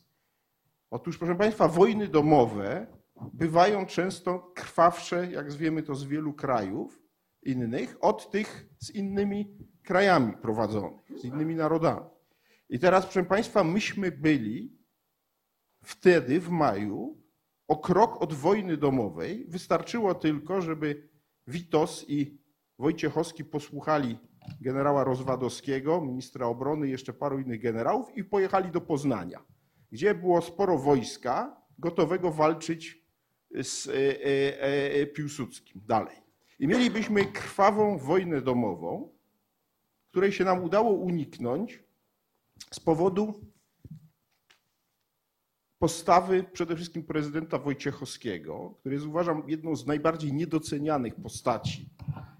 Otóż, 0.91 1.19
proszę 1.19 1.35
Państwa, 1.35 1.69
wojny 1.69 2.09
domowe 2.09 2.87
bywają 3.33 3.87
często 3.87 4.53
krwawsze, 4.55 5.33
jak 5.33 5.53
wiemy 5.53 5.83
to 5.83 5.95
z 5.95 6.05
wielu 6.05 6.33
krajów 6.33 7.03
innych, 7.43 7.97
od 8.01 8.31
tych 8.31 8.69
z 8.79 8.91
innymi 8.91 9.59
krajami 9.83 10.33
prowadzonych, 10.33 11.01
z 11.17 11.25
innymi 11.25 11.55
narodami. 11.55 12.07
I 12.69 12.79
teraz, 12.79 13.05
proszę 13.05 13.25
Państwa, 13.25 13.65
myśmy 13.65 14.11
byli 14.11 14.79
wtedy, 15.83 16.41
w 16.41 16.49
maju, 16.49 17.23
o 17.69 17.77
krok 17.77 18.23
od 18.23 18.35
wojny 18.35 18.77
domowej. 18.77 19.47
Wystarczyło 19.49 20.15
tylko, 20.15 20.63
żeby 20.63 21.09
Witos 21.47 22.05
i 22.09 22.41
Wojciechowski 22.79 23.45
posłuchali 23.45 24.19
generała 24.61 25.05
Rozwadowskiego, 25.05 26.01
ministra 26.01 26.47
obrony, 26.47 26.89
jeszcze 26.89 27.13
paru 27.13 27.39
innych 27.39 27.63
generałów 27.63 28.17
i 28.17 28.25
pojechali 28.25 28.71
do 28.71 28.81
Poznania, 28.81 29.45
gdzie 29.93 30.15
było 30.15 30.43
sporo 30.43 30.79
wojska 30.79 31.63
gotowego 31.79 32.31
walczyć 32.31 33.05
z 33.63 33.87
e, 33.87 33.93
e, 33.93 34.93
e, 34.93 35.07
Piłsudskim 35.07 35.83
dalej. 35.87 36.17
I 36.59 36.67
mielibyśmy 36.67 37.25
krwawą 37.25 37.99
wojnę 37.99 38.41
domową, 38.41 39.13
której 40.11 40.33
się 40.33 40.45
nam 40.45 40.65
udało 40.65 40.91
uniknąć 40.91 41.83
z 42.73 42.81
powodu 42.81 43.35
postawy 45.79 46.45
przede 46.53 46.77
wszystkim 46.77 47.03
prezydenta 47.03 47.59
Wojciechowskiego, 47.59 48.75
który 48.81 48.95
jest 48.95 49.07
uważam 49.07 49.43
jedną 49.47 49.77
z 49.77 49.87
najbardziej 49.87 50.33
niedocenianych 50.33 51.15
postaci, 51.15 51.89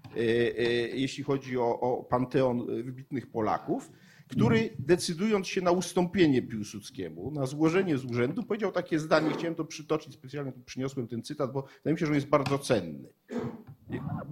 e, 0.05 0.19
e, 0.19 0.63
jeśli 0.97 1.23
chodzi 1.23 1.57
o, 1.57 1.79
o 1.79 2.03
panteon 2.03 2.65
wybitnych 2.83 3.31
Polaków, 3.31 3.91
który 4.31 4.69
decydując 4.79 5.47
się 5.47 5.61
na 5.61 5.71
ustąpienie 5.71 6.41
Piłsudskiemu, 6.41 7.31
na 7.31 7.45
złożenie 7.45 7.97
z 7.97 8.05
urzędu, 8.05 8.43
powiedział 8.43 8.71
takie 8.71 8.99
zdanie, 8.99 9.29
chciałem 9.33 9.55
to 9.55 9.65
przytoczyć, 9.65 10.13
specjalnie 10.13 10.51
przyniosłem 10.65 11.07
ten 11.07 11.23
cytat, 11.23 11.51
bo 11.51 11.61
wydaje 11.61 11.93
mi 11.93 11.99
się, 11.99 12.05
że 12.05 12.11
on 12.11 12.15
jest 12.15 12.27
bardzo 12.27 12.59
cenny. 12.59 13.13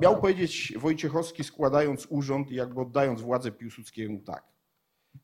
Miał 0.02 0.22
powiedzieć 0.22 0.74
Wojciechowski 0.78 1.44
składając 1.44 2.08
urząd 2.10 2.52
i 2.52 2.56
jakby 2.56 2.82
oddając 2.82 3.22
władzę 3.22 3.52
Piłsudskiemu 3.52 4.20
tak. 4.20 4.44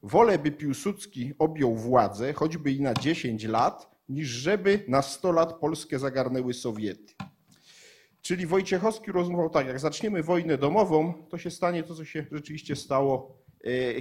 Wolę, 0.04 0.40
by 0.40 0.52
Piłsudski 0.52 1.34
objął 1.40 1.76
władzę, 1.76 2.34
choćby 2.34 2.72
i 2.72 2.82
na 2.82 2.94
10 2.94 3.44
lat, 3.44 3.96
niż 4.10 4.28
żeby 4.28 4.84
na 4.88 5.02
100 5.02 5.32
lat 5.32 5.60
Polskę 5.60 6.00
zagarnęły 6.00 6.54
Sowiety. 6.54 7.14
Czyli 8.22 8.46
Wojciechowski 8.46 9.12
rozumował 9.12 9.50
tak, 9.50 9.68
jak 9.68 9.80
zaczniemy 9.80 10.24
wojnę 10.24 10.58
domową, 10.58 11.14
to 11.30 11.38
się 11.38 11.52
stanie 11.52 11.84
to, 11.84 11.96
co 11.96 12.06
się 12.06 12.26
rzeczywiście 12.32 12.76
stało 12.76 13.45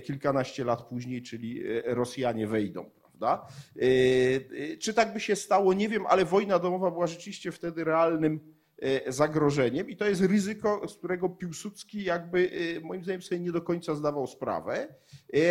kilkanaście 0.05 0.65
lat 0.65 0.83
później, 0.83 1.23
czyli 1.23 1.63
e, 1.67 1.95
Rosjanie 1.95 2.47
wejdą, 2.47 2.91
prawda? 3.01 3.47
E, 3.77 4.77
Czy 4.77 4.95
tak 4.95 5.13
by 5.13 5.21
się 5.21 5.37
stało, 5.37 5.75
nie 5.75 5.89
wiem, 5.89 6.07
ale 6.07 6.25
wojna 6.25 6.59
domowa 6.59 6.91
była 6.91 7.07
rzeczywiście 7.07 7.53
wtedy 7.53 7.85
realnym 7.85 8.41
zagrożeniem 9.09 9.91
i 9.91 9.97
to 9.97 10.09
jest 10.09 10.21
ryzyko, 10.21 10.89
z 10.89 10.95
którego 10.95 11.29
Piłsudski 11.29 12.05
jakby 12.05 12.51
moim 12.83 13.05
zdaniem 13.05 13.23
sobie 13.23 13.41
nie 13.41 13.53
do 13.53 13.63
końca 13.63 13.95
zdawał 13.95 14.27
sprawę, 14.27 14.95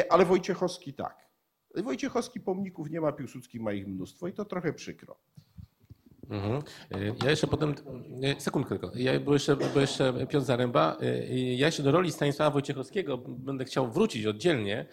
ale 0.09 0.25
Wojciechowski 0.25 0.93
tak. 0.93 1.29
Wojciechowski 1.75 2.39
pomników 2.39 2.89
nie 2.89 3.01
ma, 3.01 3.11
Piłsudski 3.11 3.59
ma 3.59 3.73
ich 3.73 3.87
mnóstwo 3.87 4.27
i 4.27 4.33
to 4.33 4.45
trochę 4.45 4.73
przykro. 4.73 5.17
Mhm. 6.29 6.61
Ja 7.23 7.29
jeszcze 7.29 7.47
potem, 7.47 7.75
sekundkę 8.37 8.69
tylko, 8.79 8.91
ja, 8.95 9.19
bo, 9.19 9.33
jeszcze, 9.33 9.55
bo 9.55 9.79
jeszcze 9.79 10.13
Piotr 10.13 10.45
Zaręba, 10.45 10.97
ja 11.55 11.65
jeszcze 11.65 11.83
do 11.83 11.91
roli 11.91 12.11
Stanisława 12.11 12.51
Wojciechowskiego 12.51 13.17
będę 13.17 13.65
chciał 13.65 13.91
wrócić 13.91 14.25
oddzielnie, 14.25 14.85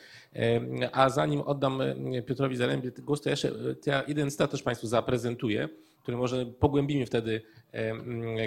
a 0.92 1.08
zanim 1.10 1.40
oddam 1.40 1.82
Piotrowi 2.26 2.56
Zarębie 2.56 2.90
głos, 2.90 3.20
to 3.20 3.30
jeszcze 3.30 3.52
ja 3.86 4.02
jeden 4.08 4.30
cytat 4.30 4.62
Państwu 4.62 4.86
zaprezentuję, 4.86 5.68
który 6.02 6.16
może 6.16 6.46
pogłębimy 6.46 7.06
wtedy 7.06 7.42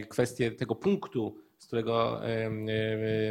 kwestię 0.10 0.52
tego 0.52 0.76
punktu, 0.76 1.36
z 1.58 1.68
którego 1.68 2.22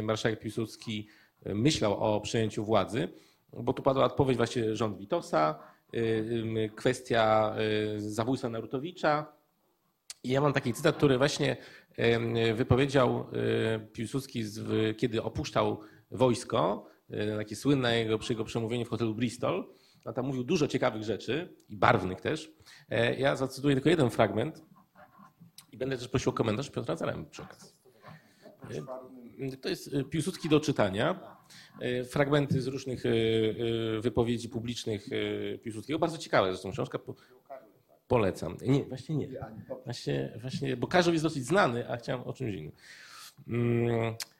marszałek 0.03 0.39
Piłsudski 0.39 1.07
myślał 1.45 1.97
o 2.03 2.21
przejęciu 2.21 2.65
władzy, 2.65 3.07
bo 3.53 3.73
tu 3.73 3.83
padła 3.83 4.05
odpowiedź 4.05 4.37
właśnie 4.37 4.75
rząd 4.75 4.97
Witosa, 4.97 5.59
kwestia 6.75 7.55
zabójstwa 7.97 8.49
Narutowicza, 8.49 9.33
i 10.23 10.29
ja 10.29 10.41
mam 10.41 10.53
taki 10.53 10.73
cytat, 10.73 10.97
który 10.97 11.17
właśnie 11.17 11.57
wypowiedział 12.55 13.27
Piłsudski, 13.93 14.43
kiedy 14.97 15.23
opuszczał 15.23 15.81
wojsko, 16.11 16.87
takie 17.37 17.55
słynne 17.55 17.99
jego, 17.99 18.19
jego 18.29 18.45
przemówienie 18.45 18.85
w 18.85 18.89
hotelu 18.89 19.15
Bristol. 19.15 19.73
No 20.05 20.13
tam 20.13 20.25
mówił 20.25 20.43
dużo 20.43 20.67
ciekawych 20.67 21.03
rzeczy 21.03 21.55
i 21.69 21.77
barwnych 21.77 22.21
też. 22.21 22.51
Ja 23.17 23.35
zacytuję 23.35 23.75
tylko 23.75 23.89
jeden 23.89 24.09
fragment 24.09 24.63
i 25.71 25.77
będę 25.77 25.97
też 25.97 26.07
prosił 26.07 26.29
o 26.29 26.33
komentarz 26.33 26.69
Piotra 26.69 26.95
Zarem 26.95 27.25
przy 27.29 27.41
okazji. 27.41 27.73
To 29.61 29.69
jest 29.69 29.89
Piłsudski 30.09 30.49
do 30.49 30.59
czytania. 30.59 31.37
Fragmenty 32.09 32.61
z 32.61 32.67
różnych 32.67 33.03
wypowiedzi 33.99 34.49
publicznych 34.49 35.07
Piłsudskiego. 35.63 35.99
Bardzo 35.99 36.17
ciekawe 36.17 36.51
zresztą 36.51 36.71
książka. 36.71 36.99
Polecam. 38.13 38.57
Nie, 38.67 38.83
właśnie 38.85 39.15
nie. 39.15 39.27
Właśnie, 39.85 40.37
właśnie, 40.41 40.77
bo 40.77 40.87
Karzeł 40.87 41.13
jest 41.13 41.25
dosyć 41.25 41.45
znany, 41.45 41.89
a 41.89 41.97
chciałem 41.97 42.21
o 42.21 42.33
czymś 42.33 42.55
innym. 42.55 42.71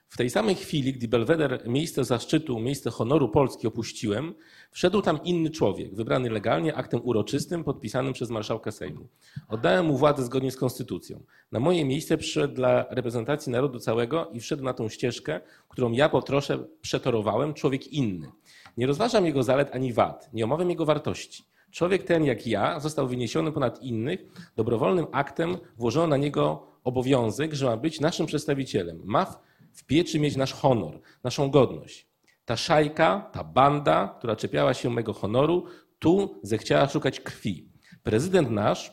W 0.09 0.17
tej 0.17 0.29
samej 0.29 0.55
chwili, 0.55 0.93
gdy 0.93 1.07
Belweder 1.07 1.67
miejsce 1.67 2.03
zaszczytu, 2.03 2.59
miejsce 2.59 2.91
honoru 2.91 3.29
Polski 3.29 3.67
opuściłem, 3.67 4.33
wszedł 4.71 5.01
tam 5.01 5.19
inny 5.23 5.49
człowiek, 5.49 5.95
wybrany 5.95 6.29
legalnie 6.29 6.75
aktem 6.75 7.01
uroczystym, 7.03 7.63
podpisanym 7.63 8.13
przez 8.13 8.29
marszałka 8.29 8.71
Sejmu. 8.71 9.07
Oddałem 9.49 9.85
mu 9.85 9.97
władzę 9.97 10.25
zgodnie 10.25 10.51
z 10.51 10.57
konstytucją. 10.57 11.23
Na 11.51 11.59
moje 11.59 11.85
miejsce 11.85 12.17
przyszedł 12.17 12.53
dla 12.53 12.85
reprezentacji 12.89 13.51
narodu 13.51 13.79
całego 13.79 14.29
i 14.29 14.39
wszedł 14.39 14.63
na 14.63 14.73
tą 14.73 14.89
ścieżkę, 14.89 15.41
którą 15.69 15.91
ja 15.91 16.09
po 16.09 16.21
trosze 16.21 16.67
przetorowałem, 16.81 17.53
człowiek 17.53 17.87
inny. 17.87 18.31
Nie 18.77 18.87
rozważam 18.87 19.25
jego 19.25 19.43
zalet 19.43 19.75
ani 19.75 19.93
wad, 19.93 20.29
nie 20.33 20.43
omawiam 20.43 20.69
jego 20.69 20.85
wartości. 20.85 21.43
Człowiek 21.73 22.03
ten, 22.03 22.25
jak 22.25 22.47
ja, 22.47 22.79
został 22.79 23.07
wyniesiony 23.07 23.51
ponad 23.51 23.81
innych. 23.81 24.19
Dobrowolnym 24.55 25.05
aktem 25.11 25.57
włożono 25.77 26.07
na 26.07 26.17
niego 26.17 26.67
obowiązek, 26.83 27.53
że 27.53 27.65
ma 27.65 27.77
być 27.77 27.99
naszym 27.99 28.25
przedstawicielem. 28.25 29.01
Ma 29.03 29.25
w 29.73 29.85
pieczy 29.85 30.19
mieć 30.19 30.35
nasz 30.35 30.53
honor, 30.53 30.99
naszą 31.23 31.49
godność. 31.51 32.07
Ta 32.45 32.57
szajka, 32.57 33.29
ta 33.31 33.43
banda, 33.43 34.15
która 34.17 34.35
czepiała 34.35 34.73
się 34.73 34.89
mego 34.89 35.13
honoru, 35.13 35.65
tu 35.99 36.39
zechciała 36.43 36.87
szukać 36.87 37.19
krwi. 37.19 37.69
Prezydent 38.03 38.51
nasz, 38.51 38.91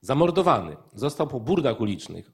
zamordowany, 0.00 0.76
został 0.94 1.26
po 1.26 1.40
burdach 1.40 1.80
ulicznych, 1.80 2.32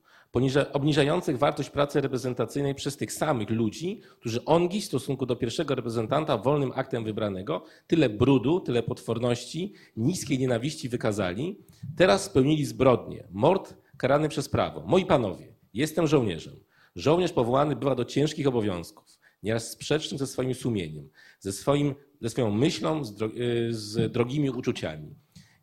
obniżających 0.72 1.38
wartość 1.38 1.70
pracy 1.70 2.00
reprezentacyjnej 2.00 2.74
przez 2.74 2.96
tych 2.96 3.12
samych 3.12 3.50
ludzi, 3.50 4.00
którzy 4.20 4.44
ongi 4.44 4.80
w 4.80 4.84
stosunku 4.84 5.26
do 5.26 5.36
pierwszego 5.36 5.74
reprezentanta 5.74 6.38
wolnym 6.38 6.72
aktem 6.74 7.04
wybranego 7.04 7.64
tyle 7.86 8.08
brudu, 8.08 8.60
tyle 8.60 8.82
potworności, 8.82 9.72
niskiej 9.96 10.38
nienawiści 10.38 10.88
wykazali, 10.88 11.58
teraz 11.96 12.24
spełnili 12.24 12.64
zbrodnię, 12.64 13.24
mord 13.30 13.76
karany 13.96 14.28
przez 14.28 14.48
prawo. 14.48 14.84
Moi 14.86 15.06
panowie, 15.06 15.54
jestem 15.74 16.06
żołnierzem. 16.06 16.56
Żołnierz 16.96 17.32
powołany 17.32 17.76
bywa 17.76 17.94
do 17.94 18.04
ciężkich 18.04 18.46
obowiązków, 18.46 19.18
nieraz 19.42 19.70
sprzecznych 19.70 20.18
ze 20.18 20.26
swoim 20.26 20.54
sumieniem, 20.54 21.08
ze, 21.40 21.52
swoim, 21.52 21.94
ze 22.20 22.30
swoją 22.30 22.50
myślą, 22.50 23.04
z, 23.04 23.14
dro 23.14 23.28
z 23.70 24.12
drogimi 24.12 24.50
uczuciami. 24.50 25.14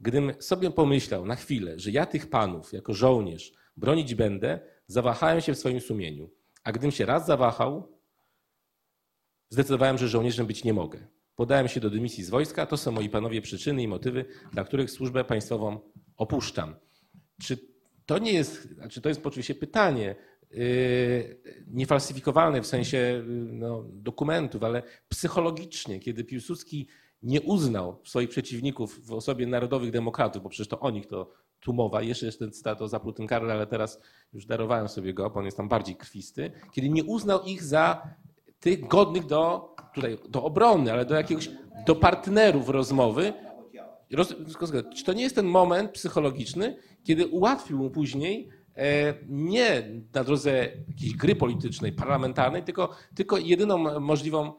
Gdym 0.01 0.33
sobie 0.39 0.71
pomyślał 0.71 1.25
na 1.25 1.35
chwilę, 1.35 1.79
że 1.79 1.91
ja 1.91 2.05
tych 2.05 2.29
panów 2.29 2.73
jako 2.73 2.93
żołnierz 2.93 3.53
bronić 3.77 4.15
będę, 4.15 4.59
zawahałem 4.87 5.41
się 5.41 5.53
w 5.53 5.59
swoim 5.59 5.79
sumieniu. 5.79 6.29
A 6.63 6.71
gdym 6.71 6.91
się 6.91 7.05
raz 7.05 7.25
zawahał, 7.25 7.99
zdecydowałem, 9.49 9.97
że 9.97 10.07
żołnierzem 10.07 10.47
być 10.47 10.63
nie 10.63 10.73
mogę. 10.73 11.07
Podałem 11.35 11.67
się 11.67 11.79
do 11.79 11.89
dymisji 11.89 12.23
z 12.23 12.29
wojska. 12.29 12.65
To 12.65 12.77
są 12.77 12.91
moi 12.91 13.09
panowie 13.09 13.41
przyczyny 13.41 13.83
i 13.83 13.87
motywy, 13.87 14.25
dla 14.53 14.63
których 14.63 14.91
służbę 14.91 15.23
państwową 15.23 15.79
opuszczam. 16.17 16.75
Czy 17.43 17.57
to 18.05 18.17
nie 18.17 18.33
jest, 18.33 18.73
znaczy 18.73 19.01
to 19.01 19.09
jest 19.09 19.25
oczywiście 19.25 19.55
pytanie, 19.55 20.15
yy, 20.51 21.41
niefalsyfikowalne 21.67 22.61
w 22.61 22.67
sensie 22.67 23.23
no, 23.51 23.83
dokumentów, 23.93 24.63
ale 24.63 24.83
psychologicznie, 25.09 25.99
kiedy 25.99 26.23
Piłsudski 26.23 26.87
nie 27.23 27.41
uznał 27.41 28.01
swoich 28.05 28.29
przeciwników 28.29 29.05
w 29.05 29.11
osobie 29.11 29.47
narodowych 29.47 29.91
demokratów, 29.91 30.43
bo 30.43 30.49
przecież 30.49 30.67
to 30.67 30.79
o 30.79 30.91
nich 30.91 31.07
to 31.07 31.31
tu 31.65 31.73
mowa, 31.73 32.01
jeszcze 32.01 32.25
jest 32.25 32.39
ten 32.39 32.51
cytat 32.51 32.81
o 32.81 32.87
zaplutym 32.87 33.27
Karle, 33.27 33.53
ale 33.53 33.67
teraz 33.67 34.01
już 34.33 34.45
darowałem 34.45 34.87
sobie 34.87 35.13
go, 35.13 35.29
bo 35.29 35.39
on 35.39 35.45
jest 35.45 35.57
tam 35.57 35.69
bardziej 35.69 35.95
krwisty, 35.95 36.51
kiedy 36.71 36.89
nie 36.89 37.03
uznał 37.03 37.43
ich 37.43 37.63
za 37.63 38.01
tych 38.59 38.87
godnych 38.87 39.25
do, 39.25 39.75
tutaj, 39.93 40.17
do 40.29 40.43
obrony, 40.43 40.91
ale 40.91 41.05
do 41.05 41.15
jakiegoś, 41.15 41.49
do 41.85 41.95
partnerów 41.95 42.69
rozmowy. 42.69 43.33
Roz, 44.13 44.35
czy 44.95 45.03
to 45.03 45.13
nie 45.13 45.23
jest 45.23 45.35
ten 45.35 45.45
moment 45.45 45.91
psychologiczny, 45.91 46.77
kiedy 47.03 47.27
ułatwił 47.27 47.77
mu 47.77 47.89
później 47.89 48.49
e, 48.77 49.13
nie 49.27 49.89
na 50.13 50.23
drodze 50.23 50.51
jakiejś 50.87 51.15
gry 51.15 51.35
politycznej, 51.35 51.91
parlamentarnej, 51.91 52.63
tylko, 52.63 52.89
tylko 53.15 53.37
jedyną 53.37 53.99
możliwą 53.99 54.53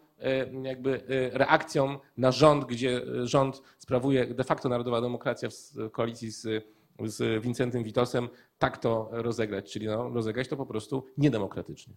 jakby 0.63 1.01
reakcją 1.33 1.99
na 2.17 2.33
rząd, 2.33 2.65
gdzie 2.65 3.03
rząd 3.23 3.63
sprawuje 3.79 4.27
de 4.27 4.45
facto 4.45 4.69
narodowa 4.69 5.01
demokracja 5.01 5.49
w 5.51 5.91
koalicji 5.91 6.31
z, 6.31 6.65
z 7.05 7.43
Wincentym 7.43 7.85
Witosem, 7.85 8.29
tak 8.59 8.79
to 8.79 9.09
rozegrać, 9.13 9.73
czyli 9.73 9.87
no, 9.87 10.09
rozegrać 10.09 10.49
to 10.49 10.57
po 10.57 10.67
prostu 10.67 11.07
niedemokratycznie. 11.19 11.95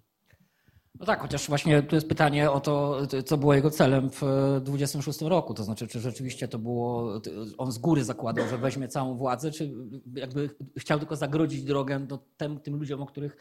No 1.00 1.06
tak, 1.06 1.22
chociaż 1.22 1.48
właśnie 1.48 1.82
tu 1.82 1.96
jest 1.96 2.08
pytanie 2.08 2.52
o 2.52 2.60
to, 2.60 3.02
co 3.26 3.38
było 3.38 3.54
jego 3.54 3.70
celem 3.70 4.10
w 4.10 4.22
26 4.62 5.22
roku. 5.22 5.54
To 5.54 5.64
znaczy, 5.64 5.88
czy 5.88 6.00
rzeczywiście 6.00 6.48
to 6.48 6.60
było, 6.60 7.14
on 7.58 7.72
z 7.72 7.78
góry 7.78 8.04
zakładał, 8.04 8.48
że 8.48 8.58
weźmie 8.58 8.88
całą 8.88 9.16
władzę, 9.16 9.52
czy 9.52 9.74
jakby 10.16 10.50
chciał 10.78 11.00
tylko 11.00 11.16
zagrodzić 11.16 11.64
drogę 11.64 12.00
do 12.00 12.20
tym, 12.38 12.60
tym 12.60 12.76
ludziom, 12.76 13.02
o 13.02 13.06
których, 13.06 13.38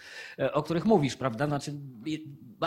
o 0.53 0.63
których 0.63 0.85
mówisz, 0.85 1.17
prawda? 1.17 1.47
Znaczy, 1.47 1.75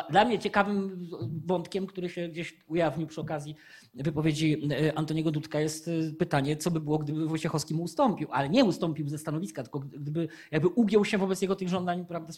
dla 0.10 0.26
mnie 0.26 0.40
ciekawym 0.40 1.10
wątkiem, 1.46 1.88
który 1.88 2.10
się 2.10 2.28
gdzieś 2.28 2.58
ujawnił 2.68 3.08
przy 3.08 3.22
okazji 3.22 3.56
wypowiedzi 3.94 4.62
Antoniego 4.96 5.32
Dudka 5.32 5.60
jest 5.60 5.90
pytanie, 6.20 6.58
co 6.58 6.72
by 6.72 6.80
było, 6.80 6.98
gdyby 6.98 7.28
Wojciechowski 7.28 7.74
mu 7.74 7.84
ustąpił, 7.84 8.28
ale 8.32 8.50
nie 8.50 8.66
ustąpił 8.66 9.10
ze 9.10 9.18
stanowiska, 9.18 9.64
tylko 9.64 9.80
gdyby 9.80 10.28
jakby 10.52 10.68
ugiął 10.68 11.06
się 11.06 11.18
wobec 11.18 11.42
jego 11.42 11.56
tych 11.56 11.70
żądań 11.70 12.06
prawda, 12.06 12.34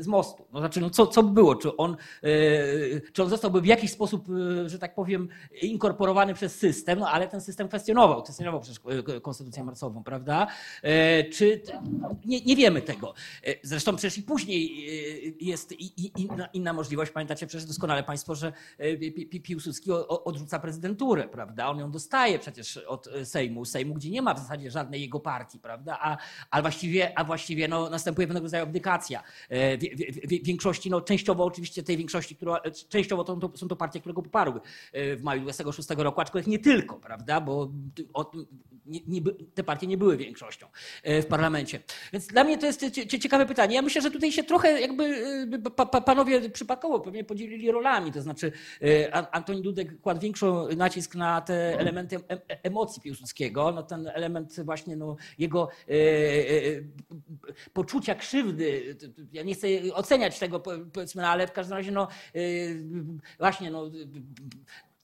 z, 0.00 0.06
mostu. 0.06 0.44
No, 0.52 0.58
znaczy, 0.58 0.80
no, 0.80 0.90
co, 0.90 1.06
co 1.06 1.22
by 1.22 1.30
było? 1.30 1.56
Czy 1.66 1.76
on, 1.76 1.96
e, 2.22 2.28
czy 3.12 3.22
on 3.22 3.28
zostałby 3.28 3.60
w 3.60 3.66
jakiś 3.66 3.90
sposób, 3.90 4.28
e, 4.64 4.68
że 4.68 4.78
tak 4.78 4.94
powiem, 4.94 5.28
inkorporowany 5.62 6.34
przez 6.34 6.58
system, 6.58 6.98
no 6.98 7.10
ale 7.10 7.28
ten 7.28 7.40
system 7.40 7.68
kwestionował, 7.68 8.22
kwestionował 8.22 8.60
przecież 8.60 8.80
e, 9.16 9.20
konstytucję 9.20 9.64
marcową, 9.64 10.02
prawda? 10.04 10.46
Czy 11.32 11.62
nie, 12.24 12.40
nie 12.40 12.56
wiemy 12.56 12.82
tego. 12.82 13.14
Zresztą 13.62 13.96
przecież 13.96 14.18
i 14.18 14.22
później 14.22 14.86
jest 15.40 15.72
inna, 16.16 16.46
inna 16.46 16.72
możliwość. 16.72 17.12
Pamiętacie 17.12 17.46
przecież 17.46 17.66
doskonale 17.66 18.02
Państwo, 18.02 18.34
że 18.34 18.52
Piłsudski 19.42 19.92
odrzuca 20.08 20.58
prezydenturę, 20.58 21.28
prawda? 21.28 21.68
On 21.68 21.78
ją 21.78 21.90
dostaje 21.90 22.38
przecież 22.38 22.76
od 22.76 23.08
Sejmu, 23.24 23.64
Sejmu, 23.64 23.94
gdzie 23.94 24.10
nie 24.10 24.22
ma 24.22 24.34
w 24.34 24.38
zasadzie 24.38 24.70
żadnej 24.70 25.00
jego 25.00 25.20
partii, 25.20 25.58
prawda? 25.58 25.98
A, 26.00 26.16
a 26.50 26.62
właściwie, 26.62 27.18
a 27.18 27.24
właściwie 27.24 27.68
no, 27.68 27.90
następuje 27.90 28.26
pewnego 28.26 28.44
rodzaju 28.44 28.62
abdykacja. 28.62 29.22
W, 29.50 29.78
w, 29.80 30.42
w 30.42 30.46
większości, 30.46 30.90
no, 30.90 31.00
częściowo 31.00 31.44
oczywiście 31.56 31.82
tej 31.82 31.96
większości, 31.96 32.36
która 32.36 32.60
częściowo 32.88 33.24
to, 33.24 33.36
to, 33.36 33.56
są 33.56 33.68
to 33.68 33.76
partie, 33.76 34.00
które 34.00 34.14
go 34.14 34.22
poparły 34.22 34.60
e, 34.92 35.16
w 35.16 35.22
maju 35.22 35.42
26 35.42 35.88
roku, 35.96 36.20
aczkolwiek 36.20 36.46
nie 36.46 36.58
tylko, 36.58 36.96
prawda, 36.96 37.40
bo 37.40 37.70
te 39.54 39.64
partie 39.64 39.86
nie 39.86 39.96
były 39.96 40.16
większością 40.16 40.66
e, 41.02 41.22
w 41.22 41.26
parlamencie. 41.26 41.80
Więc 42.12 42.26
dla 42.26 42.44
mnie 42.44 42.58
to 42.58 42.66
jest 42.66 42.84
ciekawe 43.20 43.46
pytanie. 43.46 43.74
Ja 43.74 43.82
myślę, 43.82 44.02
że 44.02 44.10
tutaj 44.10 44.32
się 44.32 44.44
trochę 44.44 44.80
jakby 44.80 45.04
e, 45.94 46.00
panowie 46.00 46.50
przypadkowo 46.50 47.00
pewnie 47.00 47.24
podzielili 47.24 47.70
rolami, 47.70 48.12
to 48.12 48.22
znaczy 48.22 48.52
Antoni 49.32 49.62
Dudek 49.62 50.00
kładł 50.00 50.20
większy 50.20 50.46
nacisk 50.76 51.14
na 51.14 51.40
te 51.40 51.78
elementy 51.78 52.16
emocji 52.62 53.02
Piłsudskiego, 53.02 53.72
no 53.72 53.82
ten 53.82 54.08
element 54.14 54.60
właśnie 54.64 54.96
no, 54.96 55.16
jego 55.38 55.68
poczucia 57.72 58.14
krzywdy. 58.14 58.96
Ja 59.32 59.42
nie 59.42 59.54
chcę 59.54 59.68
oceniać 59.94 60.38
tego, 60.38 60.60
powiedzmy, 60.92 61.22
no, 61.22 61.28
w 61.46 61.52
każdym 61.52 61.76
razie, 61.76 61.92
no 61.92 62.08
y, 62.36 62.84
właśnie, 63.38 63.70
no 63.70 63.90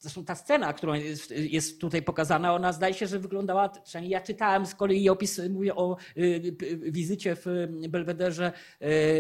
Zresztą 0.03 0.25
ta 0.25 0.35
scena, 0.35 0.73
która 0.73 0.97
jest, 1.31 1.81
tutaj 1.81 2.03
pokazana, 2.03 2.55
ona 2.55 2.73
zdaje 2.73 2.95
się, 2.95 3.07
że 3.07 3.19
wyglądała, 3.19 3.69
przynajmniej 3.69 4.13
ja 4.13 4.21
czytałem 4.21 4.67
z 4.67 4.75
kolei 4.75 5.09
opis, 5.09 5.41
mówię 5.51 5.77
o 5.77 5.97
y, 6.17 6.57
wizycie 6.81 7.37
w 7.37 7.47
Belwederze 7.89 8.53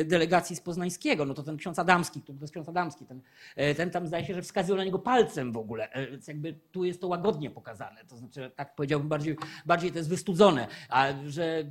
y, 0.01 0.05
delegacji 0.05 0.57
z 0.57 0.61
Poznańskiego, 0.61 1.25
no 1.25 1.35
to 1.35 1.43
ten 1.43 1.57
ksiądz 1.57 1.79
Adamski, 1.79 2.23
to 2.23 2.33
jest 2.41 2.53
ksiądz 2.53 2.69
Adamski, 2.69 3.07
ten, 3.07 3.21
y, 3.59 3.75
ten 3.75 3.91
tam 3.91 4.07
zdaje 4.07 4.25
się, 4.25 4.35
że 4.35 4.43
wskazywał 4.43 4.77
na 4.77 4.85
niego 4.85 4.99
palcem 4.99 5.53
w 5.53 5.57
ogóle, 5.57 5.89
więc 6.11 6.29
jakby 6.29 6.55
tu 6.73 6.85
jest 6.85 7.01
to 7.01 7.09
łagodnie 7.09 7.51
pokazane, 7.51 8.05
to 8.05 8.17
znaczy 8.17 8.51
tak 8.57 8.75
powiedziałbym 8.75 9.09
bardziej, 9.09 9.37
bardziej 9.67 9.93
to 9.93 9.99
jest 9.99 10.11
wystudzone, 10.11 10.67
a 10.89 11.09
że 11.27 11.65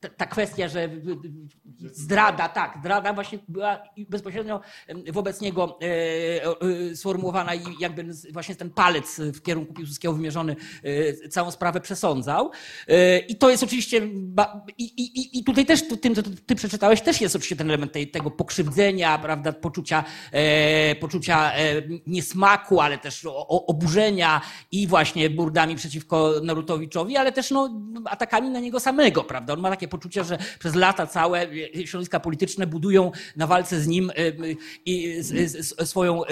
ta, 0.00 0.08
ta 0.08 0.26
kwestia, 0.26 0.68
że 0.68 0.88
zdrada, 1.92 2.48
tak, 2.48 2.76
zdrada 2.80 3.12
właśnie 3.12 3.38
była 3.48 3.82
bezpośrednio 4.08 4.60
wobec 5.12 5.40
niego 5.40 5.78
sformułowana 6.94 7.54
i 7.54 7.62
jakby 7.80 8.04
właśnie 8.32 8.56
ten 8.56 8.70
palec 8.70 9.20
w 9.20 9.42
kierunku 9.42 9.74
Piłsudskiego 9.74 10.14
wymierzony 10.14 10.56
e, 10.82 11.28
całą 11.28 11.50
sprawę 11.50 11.80
przesądzał. 11.80 12.50
E, 12.88 13.18
I 13.18 13.36
to 13.36 13.50
jest 13.50 13.62
oczywiście, 13.62 14.08
i, 14.78 14.84
i, 14.84 15.38
i 15.38 15.44
tutaj 15.44 15.66
też, 15.66 15.82
tym, 16.00 16.14
co 16.14 16.22
ty 16.46 16.54
przeczytałeś, 16.54 17.00
też 17.00 17.20
jest 17.20 17.36
oczywiście 17.36 17.56
ten 17.56 17.68
element 17.68 17.92
tej, 17.92 18.10
tego 18.10 18.30
pokrzywdzenia, 18.30 19.18
prawda, 19.18 19.52
poczucia, 19.52 20.04
e, 20.32 20.94
poczucia 20.94 21.52
niesmaku, 22.06 22.80
ale 22.80 22.98
też 22.98 23.26
oburzenia 23.48 24.40
i 24.72 24.86
właśnie 24.86 25.30
burdami 25.30 25.76
przeciwko 25.76 26.32
Narutowiczowi, 26.42 27.16
ale 27.16 27.32
też 27.32 27.50
no, 27.50 27.80
atakami 28.04 28.50
na 28.50 28.60
niego 28.60 28.80
samego, 28.80 29.24
prawda. 29.24 29.52
On 29.52 29.60
ma 29.60 29.70
takie 29.70 29.88
poczucie, 29.88 30.24
że 30.24 30.38
przez 30.58 30.74
lata 30.74 31.06
całe 31.06 31.46
środowiska 31.84 32.20
polityczne 32.20 32.66
budują 32.66 33.12
na 33.36 33.46
walce 33.46 33.80
z 33.80 33.86
nim 33.86 34.12
swoją, 35.84 36.22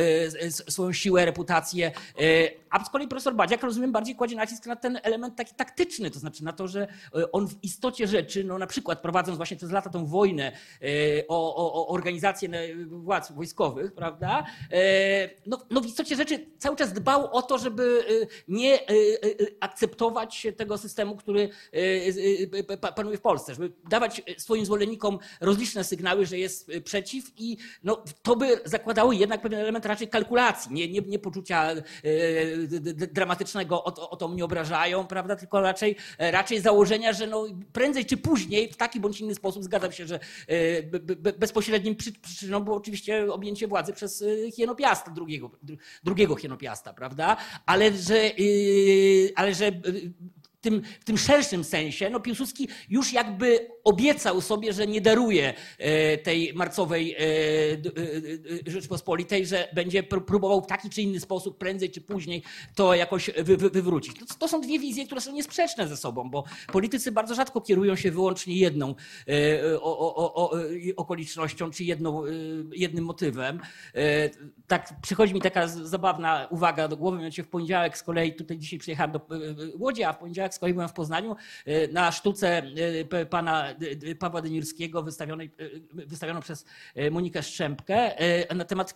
swoją 0.51 0.93
siłę, 0.93 1.25
reputację, 1.25 1.82
E, 2.17 2.57
a 2.73 2.85
z 2.85 2.91
kolei 2.91 3.09
profesor 3.09 3.35
Badziak, 3.35 3.63
rozumiem, 3.63 3.93
bardziej 3.93 4.17
kładzie 4.17 4.37
nacisk 4.37 4.67
na 4.67 4.77
ten 4.77 4.99
element 5.03 5.37
taki 5.37 5.55
taktyczny, 5.55 6.11
to 6.11 6.19
znaczy 6.19 6.45
na 6.45 6.53
to, 6.53 6.69
że 6.69 6.89
e, 7.15 7.33
on 7.33 7.49
w 7.49 7.65
istocie 7.65 8.07
rzeczy, 8.07 8.45
no 8.45 8.59
na 8.59 8.67
przykład 8.67 9.03
prowadząc 9.03 9.37
właśnie 9.37 9.57
przez 9.57 9.71
lata 9.71 9.91
tą 9.91 10.07
wojnę 10.07 10.53
e, 10.53 10.87
o, 11.29 11.57
o, 11.57 11.75
o 11.75 11.89
organizację 11.89 12.49
władz 12.87 13.33
wojskowych, 13.33 13.93
prawda, 13.93 14.47
no, 15.47 15.59
no 15.71 15.81
w 15.81 15.87
istocie 15.87 16.17
rzeczy 16.17 16.47
cały 16.59 16.77
czas 16.77 16.93
dbał 16.93 17.37
o 17.37 17.43
to, 17.43 17.59
żeby 17.59 18.05
nie 18.49 18.79
akceptować 19.61 20.47
tego 20.57 20.79
systemu, 20.79 21.17
który 21.17 21.49
panuje 22.95 23.19
w 23.19 23.21
Polsce, 23.21 23.55
żeby 23.55 23.73
dawać 23.89 24.23
swoim 24.39 24.67
zwolennikom 24.67 25.19
rozliczne 25.41 25.85
sygnały, 25.85 26.27
że 26.27 26.39
jest 26.39 26.71
przeciw 26.85 27.33
i 27.37 27.57
no, 27.85 28.05
to 28.23 28.37
by 28.37 28.61
zakładało 28.65 29.13
jednak 29.13 29.43
pewien 29.43 29.61
element 29.61 29.87
raczej 29.87 30.09
kalkulacji, 30.09 30.73
nie, 30.75 30.89
nie, 30.89 31.01
nie 31.01 31.19
poczucia 31.19 31.71
dramatycznego 33.13 33.85
o 33.85 33.93
to, 33.93 34.11
o 34.11 34.17
to 34.17 34.29
mnie 34.29 34.45
obrażają, 34.45 35.07
prawda? 35.07 35.37
Tylko 35.37 35.61
raczej, 35.61 35.97
raczej 36.19 36.61
założenia, 36.61 37.13
że 37.13 37.27
no 37.27 37.47
prędzej 37.73 38.07
czy 38.07 38.17
później 38.17 38.73
w 38.73 38.77
taki 38.77 39.01
bądź 39.01 39.21
inny 39.21 39.35
sposób 39.35 39.65
zgadzam 39.65 39.93
się, 39.93 40.07
że 40.07 40.21
e, 40.49 40.83
bezpośrednim 41.39 41.97
przyczyną 41.97 42.61
było 42.61 42.77
oczywiście 42.77 43.33
objęcie 43.33 43.69
władzy 43.69 43.93
przez 43.93 44.23
e, 44.23 44.51
Hienopiasta, 44.51 45.11
drugiego, 45.11 45.51
drugiego 46.05 46.37
Hienopiasta, 46.37 46.93
prawda? 46.93 47.37
Ale 47.67 47.93
że, 47.93 48.17
e, 48.17 48.33
ale 49.37 49.55
że 49.55 49.73
tym, 50.63 50.83
w 51.01 51.05
tym 51.05 51.19
szerszym 51.19 51.65
sensie, 51.65 52.11
no 52.11 52.21
Piłsudski 52.21 52.69
już 52.89 53.13
jakby 53.13 53.69
obiecał 53.85 54.41
sobie, 54.41 54.73
że 54.73 54.87
nie 54.87 55.01
daruje 55.01 55.55
e, 55.79 56.19
tej 56.19 56.55
marcowej 56.55 57.15
e, 57.15 57.19
e, 57.19 58.71
Rzeczpospolitej, 58.71 59.47
że 59.47 59.69
będzie 59.75 60.03
próbował 60.03 60.61
w 60.61 60.67
taki 60.67 60.91
czy 60.91 61.03
inny 61.03 61.21
sposób 61.21 61.59
prędzej 61.59 61.91
czy 61.91 62.01
później 62.01 62.43
to 62.75 62.95
jakoś 62.95 63.31
wy, 63.37 63.57
wy, 63.57 63.71
wywrócić. 63.71 64.17
To, 64.39 64.49
są 64.49 64.61
dwie 64.61 64.79
wizje, 64.79 65.07
które 65.07 65.21
są 65.21 65.33
niesprzeczne 65.33 65.89
ze 65.89 65.97
sobą, 65.97 66.31
bo 66.31 66.45
politycy 66.73 67.13
bardzo 67.13 67.35
rzadko 67.35 67.61
kierują 67.61 67.97
się 67.97 68.11
wyłącznie 68.11 68.57
jedną 68.57 68.95
okolicznością 70.97 71.71
czy 71.71 71.85
jedną, 71.85 72.23
jednym 72.73 73.05
motywem. 73.05 73.61
Tak 74.67 74.95
przychodzi 75.03 75.35
mi 75.35 75.41
taka 75.41 75.69
zabawna 75.69 76.47
uwaga 76.51 76.89
do 76.89 76.97
głowy, 76.97 77.17
mianowicie 77.17 77.43
w 77.43 77.49
poniedziałek 77.49 77.99
z 77.99 78.03
kolei, 78.03 78.35
tutaj 78.35 78.59
dzisiaj 78.59 78.79
przyjechałem 78.79 79.13
do 79.13 79.21
Łodzi, 79.79 80.05
a 80.05 80.13
w 80.13 80.19
poniedziałek 80.19 80.52
z 80.55 80.59
kolei 80.59 80.75
byłem 80.75 80.89
w 80.89 80.93
Poznaniu 80.93 81.37
e, 81.67 81.89
na 81.89 82.13
sztuce 82.13 82.63
e, 83.11 83.27
pana 83.27 83.75
Pawła 84.19 84.43
Denirskiego 84.43 85.03
wystawionej, 85.03 85.51
wystawioną 85.93 86.41
przez 86.41 86.65
Monikę 87.11 87.43
Szczępkę 87.43 88.13
na 88.55 88.65
temat 88.65 88.95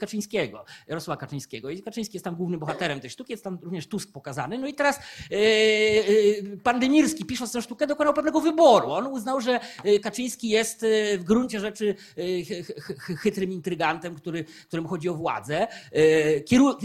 Kaczyńskiego, 0.00 0.64
Jarosława 0.88 1.20
Kaczyńskiego. 1.20 1.70
I 1.70 1.82
Kaczyński 1.82 2.16
jest 2.16 2.24
tam 2.24 2.36
głównym 2.36 2.60
bohaterem 2.60 3.00
tej 3.00 3.10
sztuki, 3.10 3.32
jest 3.32 3.44
tam 3.44 3.58
również 3.62 3.86
Tusk 3.86 4.12
pokazany. 4.12 4.58
No 4.58 4.66
i 4.66 4.74
teraz 4.74 5.00
pan 6.62 6.80
Denirski, 6.80 7.24
pisząc 7.24 7.52
tę 7.52 7.62
sztukę, 7.62 7.86
dokonał 7.86 8.14
pewnego 8.14 8.40
wyboru. 8.40 8.90
On 8.90 9.06
uznał, 9.06 9.40
że 9.40 9.60
Kaczyński 10.02 10.48
jest 10.48 10.86
w 11.18 11.24
gruncie 11.24 11.60
rzeczy 11.60 11.94
chytrym 12.96 13.52
intrygantem, 13.52 14.14
który, 14.14 14.44
którym 14.44 14.86
chodzi 14.86 15.08
o 15.08 15.14
władzę. 15.14 15.68
Kieru, 16.46 16.76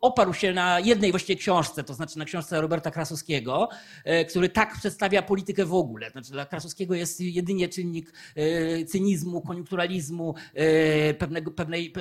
oparł 0.00 0.34
się 0.34 0.52
na 0.52 0.80
jednej 0.80 1.10
właściwie 1.10 1.38
książce, 1.38 1.84
to 1.84 1.94
znaczy 1.94 2.18
na 2.18 2.24
książce 2.24 2.60
Roberta 2.60 2.90
Krasowskiego, 2.90 3.27
Krasowskiego, 3.28 3.68
e, 4.04 4.24
który 4.24 4.48
tak 4.48 4.76
przedstawia 4.78 5.22
politykę 5.22 5.64
w 5.64 5.74
ogóle. 5.74 6.10
Znaczy 6.10 6.32
dla 6.32 6.46
Krasowskiego 6.46 6.94
jest 6.94 7.20
jedynie 7.20 7.68
czynnik 7.68 8.12
e, 8.36 8.84
cynizmu, 8.84 9.40
koniunkturalizmu, 9.40 10.34
e, 10.54 11.14
pewnego, 11.14 11.50
pewnej, 11.50 11.92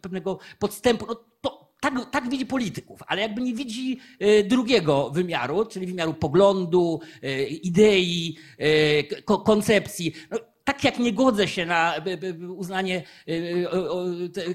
pewnego 0.00 0.38
podstępu. 0.58 1.06
No 1.08 1.24
to, 1.40 1.72
tak, 1.80 2.10
tak 2.10 2.30
widzi 2.30 2.46
polityków, 2.46 3.00
ale 3.06 3.22
jakby 3.22 3.42
nie 3.42 3.54
widzi 3.54 3.98
drugiego 4.44 5.10
wymiaru, 5.10 5.66
czyli 5.66 5.86
wymiaru 5.86 6.14
poglądu, 6.14 7.00
idei, 7.62 8.36
koncepcji. 9.44 10.12
No, 10.30 10.38
tak 10.64 10.84
jak 10.84 10.98
nie 10.98 11.12
godzę 11.12 11.48
się 11.48 11.66
na 11.66 12.00
by- 12.04 12.16
by- 12.16 12.34
by 12.34 12.52
uznanie 12.52 13.02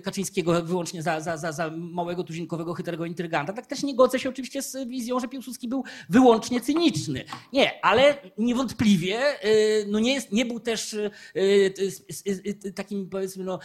Kaczyńskiego 0.03 0.63
wyłącznie 0.63 1.03
za, 1.03 1.21
za, 1.21 1.37
za, 1.37 1.51
za 1.51 1.71
małego, 1.77 2.23
tuzinkowego, 2.23 2.73
chytrego 2.73 3.05
intryganta, 3.05 3.53
tak 3.53 3.65
też 3.65 3.83
nie 3.83 3.95
godzę 3.95 4.19
się 4.19 4.29
oczywiście 4.29 4.61
z 4.61 4.87
wizją, 4.87 5.19
że 5.19 5.27
Piłsudski 5.27 5.67
był 5.67 5.83
wyłącznie 6.09 6.61
cyniczny. 6.61 7.23
Nie, 7.53 7.85
ale 7.85 8.17
niewątpliwie 8.37 9.19
no 9.87 9.99
nie, 9.99 10.13
jest, 10.13 10.31
nie 10.31 10.45
był 10.45 10.59
też 10.59 10.95
takim 12.75 13.09
powiedzmy 13.09 13.43
no, 13.43 13.59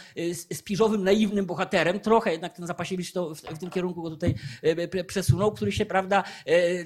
spiżowym, 0.53 1.03
naiwnym 1.03 1.45
bohaterem. 1.45 1.99
Trochę 1.99 2.31
jednak 2.31 2.55
ten 2.55 2.67
Zapasiewicz 2.67 3.11
to 3.11 3.35
w, 3.35 3.41
w 3.41 3.59
tym 3.59 3.69
kierunku 3.69 4.01
go 4.01 4.09
tutaj 4.09 4.35
przesunął, 5.07 5.51
który 5.51 5.71
się 5.71 5.85
prawda, 5.85 6.23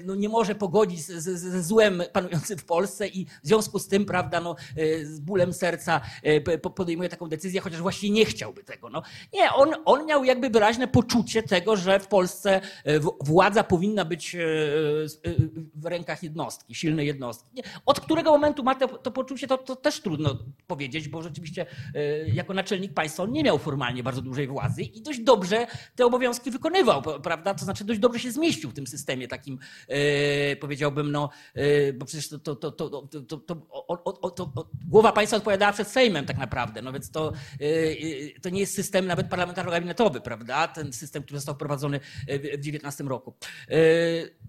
no, 0.04 0.14
nie 0.14 0.28
może 0.28 0.54
pogodzić 0.54 1.00
ze 1.02 1.62
złem 1.62 2.02
panującym 2.12 2.58
w 2.58 2.64
Polsce 2.64 3.08
i 3.08 3.24
w 3.24 3.46
związku 3.46 3.78
z 3.78 3.88
tym 3.88 4.04
prawda, 4.04 4.40
no, 4.40 4.56
z 5.04 5.20
bólem 5.20 5.47
serca 5.52 6.00
y, 6.26 6.40
p- 6.40 6.58
po- 6.58 6.70
podejmuje 6.70 7.08
taką 7.08 7.28
decyzję, 7.28 7.60
chociaż 7.60 7.80
właściwie 7.80 8.12
nie 8.12 8.24
chciałby 8.24 8.64
tego. 8.64 8.90
No. 8.90 9.02
Nie, 9.32 9.52
on, 9.52 9.70
on 9.84 10.06
miał 10.06 10.24
jakby 10.24 10.50
wyraźne 10.50 10.88
poczucie 10.88 11.42
tego, 11.42 11.76
że 11.76 12.00
w 12.00 12.06
Polsce 12.06 12.60
w- 12.84 13.24
władza 13.24 13.64
powinna 13.64 14.04
być 14.04 14.34
y, 14.34 14.38
w 15.74 15.84
rękach 15.86 16.22
jednostki, 16.22 16.74
silnej 16.74 17.06
jednostki. 17.06 17.62
Od 17.86 18.00
którego 18.00 18.30
momentu 18.30 18.64
ma 18.64 18.74
to, 18.74 18.88
to 18.88 19.10
poczucie, 19.10 19.46
to, 19.46 19.58
to 19.58 19.76
też 19.76 20.00
trudno 20.00 20.38
powiedzieć, 20.66 21.08
bo 21.08 21.22
rzeczywiście 21.22 21.66
jako 22.32 22.54
naczelnik 22.54 22.94
państwa 22.94 23.22
on 23.22 23.32
nie 23.32 23.42
miał 23.44 23.58
formalnie 23.58 24.02
bardzo 24.02 24.22
dużej 24.22 24.46
władzy 24.46 24.82
i 24.82 25.02
dość 25.02 25.20
dobrze 25.20 25.66
te 25.96 26.06
obowiązki 26.06 26.50
wykonywał, 26.50 27.02
prawda? 27.02 27.54
To 27.54 27.64
znaczy 27.64 27.84
dość 27.84 28.00
dobrze 28.00 28.20
się 28.20 28.30
zmieścił 28.32 28.70
w 28.70 28.74
tym 28.74 28.86
systemie 28.86 29.28
takim, 29.28 29.58
powiedziałbym, 30.60 31.12
no, 31.12 31.30
bo 31.94 32.06
przecież 32.06 32.28
to, 32.28 32.38
to, 32.38 32.56
to, 32.56 32.70
to, 32.72 32.88
to, 32.90 33.20
to, 33.22 33.36
to, 33.36 33.56
o, 33.70 33.86
o, 34.04 34.20
o, 34.20 34.30
to, 34.30 34.42
o, 34.56 34.66
głowa 34.88 35.12
państwa 35.12 35.37
odpowiadała 35.38 35.72
przed 35.72 35.88
Sejmem 35.88 36.26
tak 36.26 36.38
naprawdę, 36.38 36.82
no 36.82 36.92
więc 36.92 37.10
to, 37.10 37.32
y, 37.60 37.64
y, 37.64 38.40
to 38.42 38.48
nie 38.48 38.60
jest 38.60 38.74
system 38.74 39.06
nawet 39.06 39.28
parlamentarno-gabinetowy, 39.28 40.20
prawda? 40.20 40.68
Ten 40.68 40.92
system, 40.92 41.22
który 41.22 41.38
został 41.38 41.54
wprowadzony 41.54 42.00
y, 42.30 42.58
w 42.58 42.60
19 42.60 43.04
roku. 43.04 43.34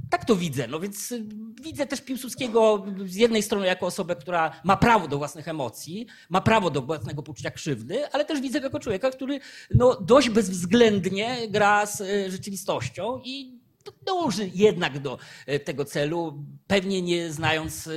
Tak 0.09 0.25
to 0.25 0.35
widzę, 0.35 0.67
no 0.67 0.79
więc 0.79 1.13
widzę 1.61 1.85
też 1.85 2.01
Piłsudskiego 2.01 2.85
z 3.05 3.15
jednej 3.15 3.43
strony 3.43 3.65
jako 3.65 3.85
osobę, 3.85 4.15
która 4.15 4.61
ma 4.63 4.77
prawo 4.77 5.07
do 5.07 5.17
własnych 5.17 5.47
emocji, 5.47 6.07
ma 6.29 6.41
prawo 6.41 6.69
do 6.69 6.81
własnego 6.81 7.23
poczucia 7.23 7.51
krzywdy, 7.51 8.09
ale 8.11 8.25
też 8.25 8.41
widzę 8.41 8.59
go 8.59 8.65
jako 8.65 8.79
człowieka, 8.79 9.11
który 9.11 9.39
no, 9.75 10.01
dość 10.01 10.29
bezwzględnie 10.29 11.47
gra 11.49 11.85
z 11.85 12.03
rzeczywistością 12.31 13.21
i 13.23 13.58
dąży 14.05 14.51
jednak 14.53 14.99
do 14.99 15.17
e, 15.45 15.59
tego 15.59 15.85
celu, 15.85 16.43
pewnie 16.67 17.01
nie 17.01 17.31
znając 17.31 17.87
e, 17.87 17.91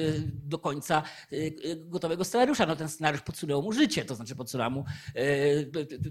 do 0.44 0.58
końca 0.58 1.02
e, 1.32 1.36
gotowego 1.76 2.24
scenariusza. 2.24 2.66
No 2.66 2.76
ten 2.76 2.88
scenariusz 2.88 3.22
podsunął 3.22 3.62
mu 3.62 3.72
życie, 3.72 4.04
to 4.04 4.14
znaczy 4.14 4.36
podsunęło 4.36 4.70
mu 4.70 4.84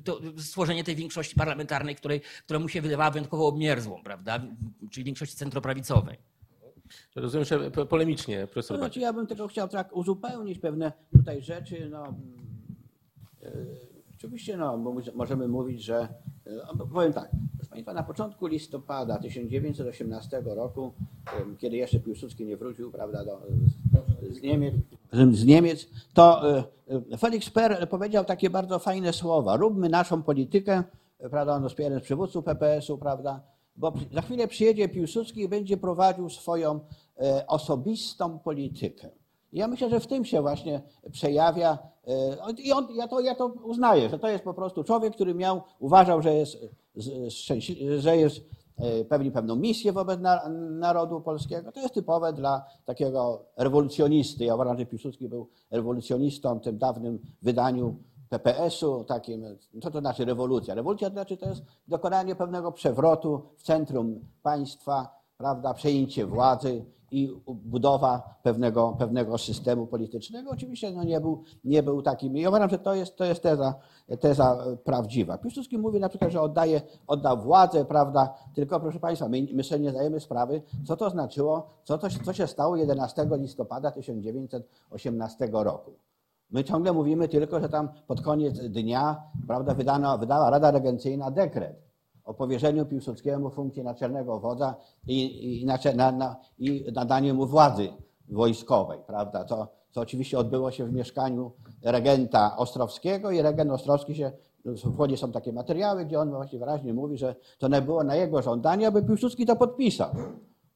to 0.03 0.21
stworzenie 0.37 0.83
tej 0.83 0.95
większości 0.95 1.35
parlamentarnej, 1.35 1.95
której, 1.95 2.21
która 2.45 2.59
mu 2.59 2.67
się 2.69 2.81
wydawała 2.81 3.11
wyjątkowo 3.11 3.47
obmierzłą, 3.47 4.03
prawda? 4.03 4.41
czyli 4.91 5.03
większości 5.03 5.35
centroprawicowej. 5.37 6.17
Rozumiem, 7.15 7.45
że 7.45 7.71
po- 7.71 7.85
polemicznie, 7.85 8.47
profesor 8.47 8.77
To 8.77 8.81
Baciak. 8.81 8.93
znaczy, 8.93 8.99
ja 8.99 9.13
bym 9.13 9.27
tylko 9.27 9.47
chciał 9.47 9.67
tak 9.67 9.95
uzupełnić 9.95 10.59
pewne 10.59 10.91
tutaj 11.11 11.41
rzeczy. 11.41 11.89
No, 11.91 12.15
e, 13.43 13.51
oczywiście 14.21 14.57
no, 14.57 14.93
możemy 15.15 15.47
mówić, 15.47 15.83
że 15.83 16.07
e, 16.47 16.87
powiem 16.93 17.13
tak, 17.13 17.31
proszę 17.57 17.69
Państwa, 17.69 17.93
na 17.93 18.03
początku 18.03 18.47
listopada 18.47 19.19
1918 19.19 20.41
roku, 20.45 20.93
kiedy 21.57 21.77
jeszcze 21.77 21.99
Piłsudski 21.99 22.45
nie 22.45 22.57
wrócił 22.57 22.91
prawda, 22.91 23.25
do, 23.25 23.41
z, 24.29 24.41
Niemiec, 24.41 24.75
z 25.31 25.45
Niemiec, 25.45 25.87
to 26.13 26.57
e, 26.57 26.63
Felix 27.17 27.49
Per 27.49 27.89
powiedział 27.89 28.25
takie 28.25 28.49
bardzo 28.49 28.79
fajne 28.79 29.13
słowa. 29.13 29.57
Róbmy 29.57 29.89
naszą 29.89 30.23
politykę, 30.23 30.83
prawda, 31.29 31.61
jest 31.63 31.79
jeden 31.79 31.99
z 31.99 32.03
przywódców 32.03 32.45
PPS-u, 32.45 32.97
prawda, 32.97 33.43
bo 33.75 33.93
za 34.11 34.21
chwilę 34.21 34.47
przyjedzie 34.47 34.89
Piłsudski 34.89 35.41
i 35.41 35.49
będzie 35.49 35.77
prowadził 35.77 36.29
swoją 36.29 36.79
e, 37.19 37.47
osobistą 37.47 38.39
politykę. 38.39 39.20
Ja 39.53 39.67
myślę, 39.67 39.89
że 39.89 39.99
w 39.99 40.07
tym 40.07 40.25
się 40.25 40.41
właśnie 40.41 40.81
przejawia. 41.11 41.77
e, 42.07 42.51
I 42.57 42.71
on, 42.71 42.87
ja, 42.93 43.07
to, 43.07 43.19
ja 43.19 43.35
to 43.35 43.45
uznaję, 43.45 44.09
że 44.09 44.19
to 44.19 44.27
jest 44.27 44.43
po 44.43 44.53
prostu 44.53 44.83
człowiek, 44.83 45.13
który 45.13 45.35
miał, 45.35 45.61
uważał, 45.79 46.21
że 46.21 46.33
jest, 46.33 46.57
że 47.97 48.17
jest 48.17 48.41
e, 48.77 49.05
pełni 49.05 49.31
pewną 49.31 49.55
misję 49.55 49.91
wobec 49.91 50.19
na, 50.19 50.49
narodu 50.69 51.21
polskiego. 51.21 51.71
To 51.71 51.79
jest 51.79 51.93
typowe 51.93 52.33
dla 52.33 52.65
takiego 52.85 53.45
rewolucjonisty. 53.57 54.45
Ja 54.45 54.55
uważam, 54.55 54.77
że 54.77 54.85
Piłsudski 54.85 55.29
był 55.29 55.49
rewolucjonistą 55.71 56.59
w 56.59 56.63
tym 56.63 56.77
dawnym 56.77 57.19
wydaniu 57.41 57.95
PPS-u, 58.29 59.03
takim, 59.03 59.45
co 59.81 59.91
to 59.91 59.99
znaczy 59.99 60.25
rewolucja? 60.25 60.75
Rewolucja 60.75 61.09
to 61.09 61.13
znaczy 61.13 61.37
to 61.37 61.49
jest 61.49 61.61
dokonanie 61.87 62.35
pewnego 62.35 62.71
przewrotu 62.71 63.41
w 63.57 63.63
centrum 63.63 64.19
państwa, 64.43 65.20
prawda, 65.41 65.73
przejęcie 65.73 66.25
władzy 66.25 66.85
i 67.11 67.29
budowa 67.47 68.39
pewnego, 68.43 68.95
pewnego 68.99 69.37
systemu 69.37 69.87
politycznego. 69.87 70.51
Oczywiście 70.51 70.91
no, 70.91 71.03
nie, 71.03 71.21
był, 71.21 71.43
nie 71.63 71.83
był 71.83 72.01
takim. 72.01 72.37
Ja 72.37 72.49
uważam, 72.49 72.69
że 72.69 72.79
to 72.79 72.95
jest, 72.95 73.15
to 73.15 73.25
jest 73.25 73.43
teza, 73.43 73.73
teza 74.19 74.65
prawdziwa. 74.83 75.37
Piłsudski 75.37 75.77
mówi 75.77 75.99
na 75.99 76.09
przykład, 76.09 76.31
że 76.31 76.41
oddaje, 76.41 76.81
oddał 77.07 77.41
władzę, 77.41 77.85
prawda, 77.85 78.33
tylko 78.53 78.79
proszę 78.79 78.99
Państwa, 78.99 79.29
my, 79.29 79.47
my 79.53 79.63
sobie 79.63 79.81
nie 79.81 79.91
zdajemy 79.91 80.19
sprawy, 80.19 80.61
co 80.87 80.97
to 80.97 81.09
znaczyło, 81.09 81.69
co, 81.83 81.97
to, 81.97 82.07
co 82.25 82.33
się 82.33 82.47
stało 82.47 82.75
11 82.75 83.27
listopada 83.31 83.91
1918 83.91 85.49
roku. 85.51 85.91
My 86.51 86.63
ciągle 86.63 86.93
mówimy 86.93 87.27
tylko, 87.27 87.59
że 87.59 87.69
tam 87.69 87.89
pod 88.07 88.21
koniec 88.21 88.59
dnia 88.59 89.23
prawda, 89.47 89.73
wydano, 89.73 90.17
wydała 90.17 90.49
Rada 90.49 90.71
Regencyjna 90.71 91.31
dekret 91.31 91.90
o 92.31 92.33
powierzeniu 92.33 92.85
Piłsudskiemu 92.85 93.49
funkcji 93.49 93.83
naczelnego 93.83 94.39
wodza 94.39 94.75
i, 95.07 95.61
i, 95.61 95.65
na, 95.65 96.11
na, 96.11 96.35
i 96.59 96.85
nadaniu 96.95 97.35
mu 97.35 97.45
władzy 97.47 97.89
wojskowej, 98.29 98.99
prawda, 99.07 99.45
co, 99.45 99.67
co 99.91 100.01
oczywiście 100.01 100.39
odbyło 100.39 100.71
się 100.71 100.85
w 100.85 100.93
mieszkaniu 100.93 101.51
regenta 101.83 102.57
Ostrowskiego 102.57 103.31
i 103.31 103.41
regent 103.41 103.71
Ostrowski 103.71 104.15
się, 104.15 104.31
w 104.65 104.99
Łodzi 104.99 105.17
są 105.17 105.31
takie 105.31 105.53
materiały, 105.53 106.05
gdzie 106.05 106.19
on 106.19 106.29
właśnie 106.29 106.59
wyraźnie 106.59 106.93
mówi, 106.93 107.17
że 107.17 107.35
to 107.59 107.67
nie 107.67 107.81
było 107.81 108.03
na 108.03 108.15
jego 108.15 108.41
żądanie, 108.41 108.87
aby 108.87 109.03
Piłsudski 109.03 109.45
to 109.45 109.55
podpisał. 109.55 110.09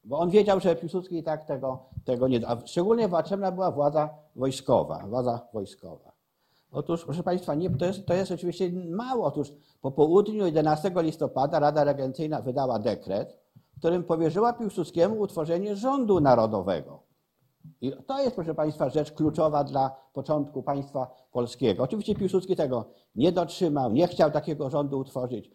Bo 0.04 0.18
on 0.18 0.30
wiedział, 0.30 0.60
że 0.60 0.76
Piłsudski 0.76 1.18
i 1.18 1.22
tak 1.22 1.44
tego, 1.44 1.78
tego 2.04 2.28
nie 2.28 2.40
da. 2.40 2.58
Szczególnie 2.66 3.08
potrzebna 3.08 3.52
była 3.52 3.70
władza 3.70 4.10
wojskowa. 4.36 5.06
Władza 5.06 5.40
wojskowa. 5.52 6.15
Otóż, 6.72 7.04
proszę 7.04 7.22
Państwa, 7.22 7.54
nie, 7.54 7.70
to, 7.70 7.84
jest, 7.84 8.06
to 8.06 8.14
jest 8.14 8.32
oczywiście 8.32 8.72
mało. 8.72 9.24
Otóż 9.26 9.52
po 9.80 9.90
południu 9.90 10.46
11 10.46 10.92
listopada 10.96 11.58
Rada 11.58 11.84
Regencyjna 11.84 12.42
wydała 12.42 12.78
dekret, 12.78 13.38
którym 13.78 14.04
powierzyła 14.04 14.52
Piłsudskiemu 14.52 15.20
utworzenie 15.20 15.76
rządu 15.76 16.20
narodowego. 16.20 17.02
I 17.80 17.92
to 18.06 18.22
jest, 18.22 18.34
proszę 18.34 18.54
Państwa, 18.54 18.90
rzecz 18.90 19.12
kluczowa 19.12 19.64
dla 19.64 19.96
początku 20.12 20.62
państwa 20.62 21.10
polskiego. 21.32 21.82
Oczywiście 21.82 22.14
Piłsudski 22.14 22.56
tego 22.56 22.84
nie 23.14 23.32
dotrzymał, 23.32 23.92
nie 23.92 24.08
chciał 24.08 24.30
takiego 24.30 24.70
rządu 24.70 24.98
utworzyć. 24.98 25.50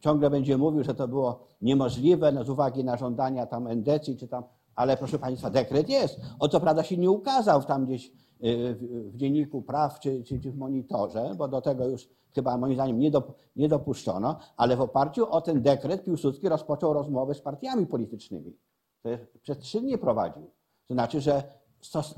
Ciągle 0.00 0.30
będzie 0.30 0.56
mówił, 0.56 0.84
że 0.84 0.94
to 0.94 1.08
było 1.08 1.46
niemożliwe 1.62 2.32
no, 2.32 2.44
z 2.44 2.50
uwagi 2.50 2.84
na 2.84 2.96
żądania 2.96 3.46
tam 3.46 3.66
endecji 3.66 4.16
czy 4.16 4.28
tam, 4.28 4.44
ale 4.74 4.96
proszę 4.96 5.18
Państwa, 5.18 5.50
dekret 5.50 5.88
jest. 5.88 6.20
On 6.38 6.50
co 6.50 6.60
prawda 6.60 6.82
się 6.82 6.96
nie 6.96 7.10
ukazał 7.10 7.62
tam 7.62 7.86
gdzieś 7.86 8.12
w, 8.40 9.10
w 9.12 9.16
dzienniku 9.16 9.62
praw 9.62 10.00
czy, 10.00 10.24
czy, 10.24 10.40
czy 10.40 10.52
w 10.52 10.56
monitorze, 10.56 11.34
bo 11.36 11.48
do 11.48 11.60
tego 11.60 11.88
już 11.88 12.08
chyba 12.34 12.56
moim 12.56 12.74
zdaniem 12.74 12.98
nie, 12.98 13.10
dop, 13.10 13.38
nie 13.56 13.68
dopuszczono, 13.68 14.38
ale 14.56 14.76
w 14.76 14.80
oparciu 14.80 15.30
o 15.30 15.40
ten 15.40 15.62
dekret 15.62 16.04
Piłsudski 16.04 16.48
rozpoczął 16.48 16.92
rozmowy 16.92 17.34
z 17.34 17.40
partiami 17.40 17.86
politycznymi. 17.86 18.56
To 19.02 19.08
jest, 19.08 19.38
przez 19.42 19.58
trzy 19.58 19.80
dni 19.80 19.98
prowadził. 19.98 20.50
To 20.88 20.94
znaczy, 20.94 21.20
że 21.20 21.42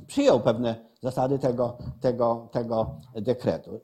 przyjął 0.06 0.40
pewne 0.40 0.84
zasady 1.02 1.38
tego, 1.38 1.78
tego, 2.00 2.48
tego 2.52 2.96
dekretu. 3.14 3.80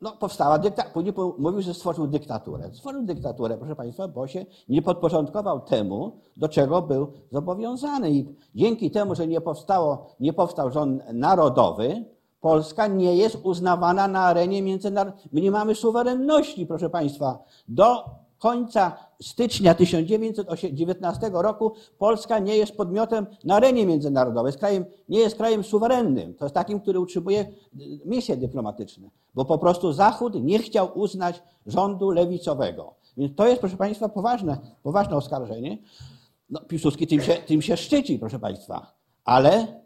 No, 0.00 0.12
powstała 0.12 0.58
dyktatura. 0.58 0.94
Później 0.94 1.14
mówił, 1.38 1.62
że 1.62 1.74
stworzył 1.74 2.06
dyktaturę. 2.06 2.70
Stworzył 2.74 3.02
dyktaturę, 3.02 3.58
proszę 3.58 3.76
Państwa, 3.76 4.08
bo 4.08 4.26
się 4.26 4.46
nie 4.68 4.82
podporządkował 4.82 5.60
temu, 5.60 6.20
do 6.36 6.48
czego 6.48 6.82
był 6.82 7.12
zobowiązany. 7.32 8.10
I 8.10 8.36
dzięki 8.54 8.90
temu, 8.90 9.14
że 9.14 9.26
nie, 9.26 9.40
powstało, 9.40 10.06
nie 10.20 10.32
powstał 10.32 10.70
rząd 10.70 11.02
narodowy, 11.12 12.04
Polska 12.40 12.86
nie 12.86 13.16
jest 13.16 13.38
uznawana 13.42 14.08
na 14.08 14.20
arenie 14.20 14.62
międzynarodowej. 14.62 15.28
My 15.32 15.40
nie 15.40 15.50
mamy 15.50 15.74
suwerenności, 15.74 16.66
proszę 16.66 16.90
Państwa. 16.90 17.38
Do 17.68 18.04
końca 18.40 18.92
stycznia 19.22 19.74
1919 19.74 21.30
roku 21.32 21.72
Polska 21.98 22.38
nie 22.38 22.56
jest 22.56 22.76
podmiotem 22.76 23.26
na 23.44 23.56
arenie 23.56 23.86
międzynarodowej, 23.86 24.48
jest 24.48 24.58
krajem, 24.58 24.84
nie 25.08 25.18
jest 25.18 25.36
krajem 25.36 25.64
suwerennym. 25.64 26.34
To 26.34 26.44
jest 26.44 26.54
takim, 26.54 26.80
który 26.80 27.00
utrzymuje 27.00 27.52
misje 28.04 28.36
dyplomatyczne, 28.36 29.10
bo 29.34 29.44
po 29.44 29.58
prostu 29.58 29.92
Zachód 29.92 30.34
nie 30.42 30.58
chciał 30.58 30.98
uznać 30.98 31.42
rządu 31.66 32.10
lewicowego. 32.10 32.94
Więc 33.16 33.36
to 33.36 33.46
jest, 33.46 33.60
proszę 33.60 33.76
Państwa, 33.76 34.08
poważne, 34.08 34.58
poważne 34.82 35.16
oskarżenie. 35.16 35.78
No, 36.50 36.60
Piłsudski 36.60 37.06
tym 37.06 37.20
się, 37.20 37.34
tym 37.34 37.62
się 37.62 37.76
szczyci, 37.76 38.18
proszę 38.18 38.38
Państwa, 38.38 38.94
ale 39.24 39.80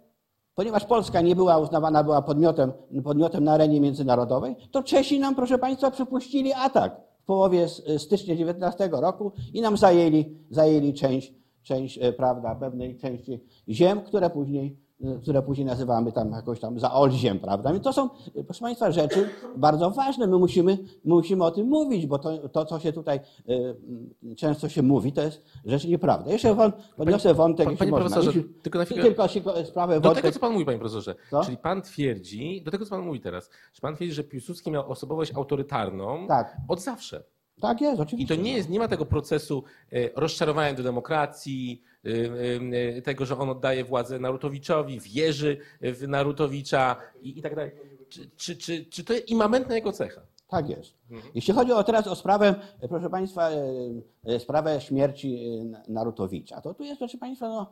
ponieważ 0.55 0.85
Polska 0.85 1.21
nie 1.21 1.37
była 1.37 1.59
uznawana 1.59 2.05
była 2.05 2.23
podmiotem, 2.23 2.73
podmiotem 3.05 3.45
na 3.45 3.53
arenie 3.53 3.81
międzynarodowej, 3.81 4.57
to 4.71 4.83
Czesi 4.83 5.21
nam, 5.21 5.35
proszę 5.35 5.59
Państwa, 5.59 5.91
przypuścili 5.91 6.53
atak 6.53 7.14
połowie 7.25 7.63
s- 7.65 7.83
stycznia 7.99 8.37
19 8.37 8.89
roku 8.93 9.33
i 9.55 9.61
nam 9.61 9.77
zajęli, 9.77 10.25
zajęli 10.51 10.95
część, 10.95 11.35
część, 11.63 11.99
e, 12.03 12.13
prawda, 12.13 12.55
pewnej 12.55 12.97
części 12.97 13.41
ziem, 13.69 14.01
które 14.01 14.31
później, 14.31 14.67
e, 14.67 14.84
które 15.23 15.43
później 15.43 15.65
nazywamy 15.67 16.13
tam 16.13 16.31
jakoś 16.33 16.61
tam 16.61 16.79
zaolziem, 16.81 17.39
prawda. 17.39 17.73
Więc 17.73 17.85
to 17.85 17.93
są, 17.93 18.09
proszę 18.45 18.61
Państwa, 18.61 18.91
rzeczy 18.93 19.29
bardzo 19.57 19.91
ważne. 19.91 20.27
My 20.27 20.39
musimy, 20.39 20.79
musimy 21.05 21.45
o 21.45 21.51
tym 21.51 21.69
mówić, 21.69 22.07
bo 22.07 22.19
to, 22.19 22.49
to 22.49 22.65
co 22.65 22.79
się 22.81 22.93
tutaj 22.93 23.21
m, 23.49 24.35
często 24.37 24.69
się 24.69 24.83
mówi, 24.83 25.13
to 25.13 25.23
jest 25.23 25.43
rzecz 25.65 25.85
nieprawda. 25.85 26.33
Jeszcze 26.33 26.55
wą, 26.55 26.73
podniosę 26.97 27.35
wątek, 27.35 27.77
panie 27.79 27.91
można. 27.91 28.07
profesorze, 28.09 28.41
tylko 28.63 28.79
na 28.79 28.85
chwilę- 28.85 29.03
tylko 29.03 29.29
się 29.29 29.41
sprawę 29.65 29.95
Do 29.95 30.01
wątek. 30.09 30.23
tego, 30.23 30.35
co 30.35 30.41
pan 30.41 30.53
mówi, 30.53 30.65
panie 30.65 30.79
profesorze. 30.79 31.15
Co? 31.31 31.45
Czyli 31.45 31.57
pan 31.57 31.83
twierdzi, 31.83 32.63
do 32.65 32.71
tego, 32.71 32.85
co 32.85 32.91
pan 32.91 33.05
mówi 33.05 33.21
teraz, 33.21 33.51
że 33.73 33.81
pan 33.81 33.97
twierdzi, 33.97 34.15
że 34.15 34.25
Piłsudski 34.25 34.71
miał 34.71 34.91
osobowość 34.91 35.35
autorytarną 35.35 36.27
Tak, 36.29 36.57
od 36.69 36.81
zawsze. 36.81 37.23
tak 37.61 37.81
jest, 37.81 37.99
I 37.99 38.03
oczywiście. 38.03 38.37
to 38.37 38.43
nie 38.43 38.53
jest, 38.53 38.69
nie 38.71 38.79
ma 38.79 38.89
tego 38.89 39.07
procesu 39.07 39.65
e, 39.93 39.97
rozczarowania 40.21 40.75
do 40.75 40.83
demokracji, 40.83 41.83
tego, 43.05 43.27
że 43.27 43.39
on 43.39 43.51
oddaje 43.51 43.85
władzę 43.85 44.19
Narutowiczowi, 44.19 45.01
wierzy 45.01 45.59
w 45.81 46.09
Narutowicza 46.09 46.97
i, 47.23 47.39
i 47.39 47.43
tak 47.43 47.55
dalej. 47.55 47.73
Czy, 48.09 48.31
czy, 48.37 48.57
czy, 48.57 48.85
czy 48.85 49.05
to 49.05 49.13
jest 49.13 49.29
imamentna 49.29 49.75
jego 49.75 49.93
cecha? 49.93 50.21
Tak 50.49 50.69
jest. 50.69 50.95
Mhm. 51.11 51.33
Jeśli 51.35 51.55
chodzi 51.55 51.73
o 51.73 51.85
teraz 51.85 52.07
o 52.07 52.17
sprawę, 52.17 52.55
e, 52.81 52.89
proszę 52.89 53.11
Państwa, 53.11 53.51
e, 53.51 53.65
e, 54.25 54.41
sprawę 54.41 54.81
śmierci 54.81 55.61
Narutowicza, 55.89 56.61
to 56.61 56.75
tu 56.75 56.85
jest, 56.85 56.99
proszę 56.99 57.19
Państwa, 57.19 57.49
no, 57.49 57.71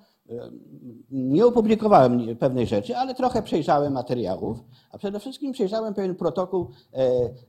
nie 1.11 1.47
opublikowałem 1.47 2.37
pewnej 2.37 2.67
rzeczy, 2.67 2.97
ale 2.97 3.15
trochę 3.15 3.43
przejrzałem 3.43 3.93
materiałów, 3.93 4.59
a 4.91 4.99
przede 4.99 5.21
wszystkim 5.21 5.53
przejrzałem 5.53 5.95
pewien 5.95 6.15
protokół 6.15 6.71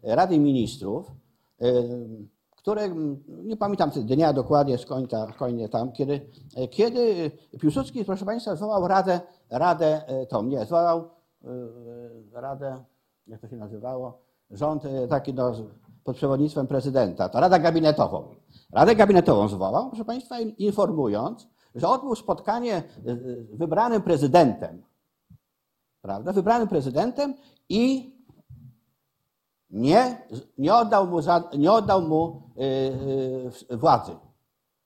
Rady 0.03 0.39
Ministrów, 0.39 1.11
które, 2.63 2.81
m, 2.81 3.23
nie 3.27 3.57
pamiętam 3.57 3.89
dnia 3.89 4.33
dokładnie 4.33 4.77
z 4.77 4.85
końca, 4.85 5.27
końca 5.37 5.67
tam, 5.67 5.91
kiedy, 5.91 6.21
e, 6.55 6.67
kiedy 6.67 7.31
Piłsudski, 7.59 8.05
proszę 8.05 8.25
Państwa, 8.25 8.55
zwołał 8.55 8.87
Radę, 8.87 9.21
Radę 9.49 10.07
e, 10.07 10.25
tą, 10.25 10.43
nie, 10.43 10.65
zwołał 10.65 11.09
e, 11.43 11.47
Radę, 12.41 12.83
jak 13.27 13.41
to 13.41 13.47
się 13.47 13.55
nazywało, 13.55 14.21
rząd 14.51 14.83
taki 15.09 15.33
no, 15.33 15.51
pod 16.03 16.15
przewodnictwem 16.15 16.67
prezydenta, 16.67 17.29
to 17.29 17.39
Radę 17.39 17.59
Gabinetową. 17.59 18.35
Radę 18.71 18.95
Gabinetową 18.95 19.47
zwołał, 19.47 19.89
proszę 19.89 20.05
Państwa, 20.05 20.39
in- 20.39 20.55
informując, 20.57 21.47
że 21.75 21.87
odbył 21.87 22.15
spotkanie 22.15 22.83
z 23.05 23.57
wybranym 23.57 24.01
prezydentem, 24.01 24.83
prawda, 26.01 26.33
wybranym 26.33 26.67
prezydentem 26.67 27.33
i 27.69 28.12
nie, 29.73 30.27
nie 30.57 30.75
oddał 30.75 31.07
mu, 31.07 31.21
za, 31.21 31.43
nie 31.57 31.71
oddał 31.71 32.01
mu 32.01 32.41
e, 32.57 33.73
e, 33.73 33.77
władzy, 33.77 34.11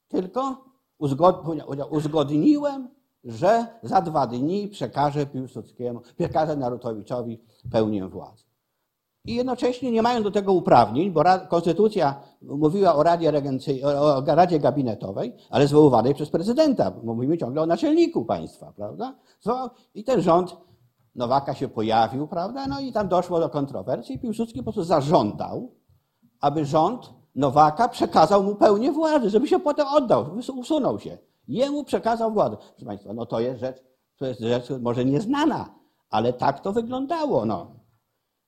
tylko 0.07 0.65
uzgod, 0.97 1.43
uzgodniłem, 1.89 2.89
że 3.23 3.67
za 3.83 4.01
dwa 4.01 4.27
dni 4.27 4.67
przekażę 4.67 5.25
Piłsudskiemu, 5.25 6.01
przekażę 6.17 6.55
Narutowiczowi 6.55 7.41
pełnię 7.71 8.07
władzy. 8.07 8.43
I 9.25 9.35
jednocześnie 9.35 9.91
nie 9.91 10.01
mają 10.01 10.23
do 10.23 10.31
tego 10.31 10.53
uprawnień, 10.53 11.11
bo 11.11 11.23
Konstytucja 11.49 12.21
mówiła 12.41 12.95
o 12.95 13.03
Radzie, 13.03 13.33
o, 13.85 14.23
Radzie 14.25 14.59
Gabinetowej, 14.59 15.33
ale 15.49 15.67
zwoływanej 15.67 16.13
przez 16.13 16.29
prezydenta, 16.29 16.91
bo 16.91 17.13
mówimy 17.13 17.37
ciągle 17.37 17.61
o 17.61 17.65
naczelniku 17.65 18.25
państwa, 18.25 18.73
prawda? 18.75 19.15
I 19.93 20.03
ten 20.03 20.21
rząd 20.21 20.57
Nowaka 21.17 21.53
się 21.53 21.67
pojawił, 21.67 22.27
prawda? 22.27 22.67
No 22.67 22.79
i 22.79 22.91
tam 22.91 23.07
doszło 23.07 23.39
do 23.39 23.49
kontrowersji 23.49 24.15
i 24.15 24.19
Piłsudski 24.19 24.59
po 24.59 24.63
prostu 24.63 24.83
zażądał, 24.83 25.71
aby 26.39 26.65
rząd 26.65 27.17
Nowaka 27.35 27.89
przekazał 27.89 28.43
mu 28.43 28.55
pełnię 28.55 28.91
władzy, 28.91 29.29
żeby 29.29 29.47
się 29.47 29.59
potem 29.59 29.87
oddał, 29.87 30.25
usunął 30.57 30.99
się. 30.99 31.17
Jemu 31.47 31.83
przekazał 31.83 32.31
władzę. 32.31 32.57
Proszę 32.57 32.85
Państwa, 32.85 33.13
no 33.13 33.25
to 33.25 33.39
jest 33.39 33.59
rzecz, 33.59 33.83
to 34.17 34.25
jest 34.25 34.39
rzecz 34.39 34.69
może 34.81 35.05
nieznana, 35.05 35.75
ale 36.09 36.33
tak 36.33 36.59
to 36.59 36.73
wyglądało. 36.73 37.45
No. 37.45 37.71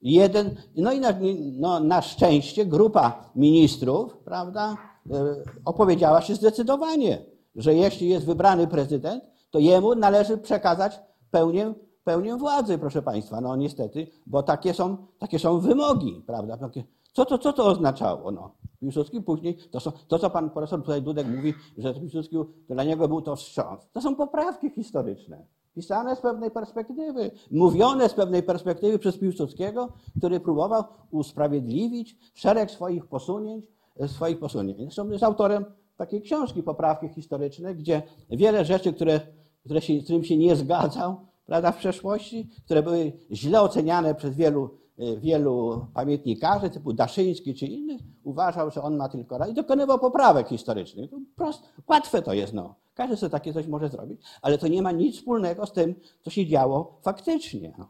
Jeden, 0.01 0.55
no 0.75 0.91
i 0.91 0.99
na, 0.99 1.13
no, 1.57 1.79
na 1.79 2.01
szczęście 2.01 2.65
grupa 2.65 3.31
ministrów, 3.35 4.17
prawda, 4.17 4.77
e, 5.11 5.35
opowiedziała 5.65 6.21
się 6.21 6.35
zdecydowanie, 6.35 7.25
że 7.55 7.75
jeśli 7.75 8.09
jest 8.09 8.25
wybrany 8.25 8.67
prezydent, 8.67 9.23
to 9.51 9.59
jemu 9.59 9.95
należy 9.95 10.37
przekazać 10.37 10.99
pełnię, 11.31 11.73
pełnię 12.09 12.35
władzy, 12.35 12.77
proszę 12.77 13.01
Państwa. 13.01 13.41
No 13.41 13.55
niestety, 13.55 14.07
bo 14.27 14.43
takie 14.43 14.73
są, 14.73 14.97
takie 15.19 15.39
są 15.39 15.59
wymogi, 15.59 16.23
prawda. 16.27 16.57
Takie, 16.57 16.83
co, 17.13 17.25
to, 17.25 17.37
co 17.37 17.53
to 17.53 17.65
oznaczało? 17.65 18.31
No, 18.31 18.51
Piłsudski 18.79 19.21
później, 19.21 19.57
to, 19.71 19.79
są, 19.79 19.91
to 20.07 20.19
co 20.19 20.29
pan 20.29 20.49
profesor 20.49 20.81
tutaj 20.81 21.01
Dudek 21.01 21.27
mówi, 21.27 21.53
że 21.77 21.93
Piłsudski, 21.93 22.35
dla 22.69 22.83
niego 22.83 23.07
był 23.07 23.21
to 23.21 23.35
wstrząs. 23.35 23.87
To 23.93 24.01
są 24.01 24.15
poprawki 24.15 24.69
historyczne 24.69 25.45
pisane 25.75 26.15
z 26.15 26.21
pewnej 26.21 26.51
perspektywy, 26.51 27.31
mówione 27.51 28.09
z 28.09 28.13
pewnej 28.13 28.43
perspektywy 28.43 28.99
przez 28.99 29.17
Piłsudskiego, 29.17 29.89
który 30.17 30.39
próbował 30.39 30.83
usprawiedliwić 31.11 32.17
szereg 32.33 32.71
swoich 32.71 33.05
posunięć, 33.05 33.65
e, 33.99 34.07
swoich 34.07 34.39
posunięć. 34.39 34.77
Zresztą 34.79 35.09
jest 35.09 35.23
autorem 35.23 35.65
takiej 35.97 36.21
książki 36.21 36.63
Poprawki 36.63 37.09
historyczne, 37.09 37.75
gdzie 37.75 38.01
wiele 38.29 38.65
rzeczy, 38.65 38.93
które, 38.93 39.21
które 39.65 39.81
się, 39.81 40.01
z 40.01 40.03
którym 40.03 40.23
się 40.23 40.37
nie 40.37 40.55
zgadzał 40.55 41.28
prawda, 41.49 41.71
w 41.71 41.77
przeszłości, 41.77 42.49
które 42.65 42.83
były 42.83 43.11
źle 43.31 43.61
oceniane 43.61 44.15
przez 44.15 44.35
wielu, 44.35 44.69
e, 44.99 45.17
wielu 45.17 45.85
pamiętnikarzy, 45.93 46.69
typu 46.69 46.93
Daszyński 46.93 47.55
czy 47.55 47.65
innych, 47.65 48.01
uważał, 48.23 48.71
że 48.71 48.81
on 48.81 48.97
ma 48.97 49.09
tylko 49.09 49.37
rację 49.37 49.51
i 49.51 49.55
dokonywał 49.55 49.99
poprawek 49.99 50.47
historycznych. 50.47 51.09
To 51.11 51.17
prost, 51.35 51.63
łatwe 51.87 52.21
to 52.21 52.33
jest, 52.33 52.53
no. 52.53 52.75
Każdy 52.93 53.17
sobie 53.17 53.29
takie 53.29 53.53
coś 53.53 53.67
może 53.67 53.89
zrobić, 53.89 54.21
ale 54.41 54.57
to 54.57 54.67
nie 54.67 54.81
ma 54.81 54.91
nic 54.91 55.17
wspólnego 55.17 55.65
z 55.65 55.71
tym, 55.71 55.95
co 56.21 56.29
się 56.29 56.47
działo 56.47 56.99
faktycznie. 57.01 57.73
No. 57.77 57.89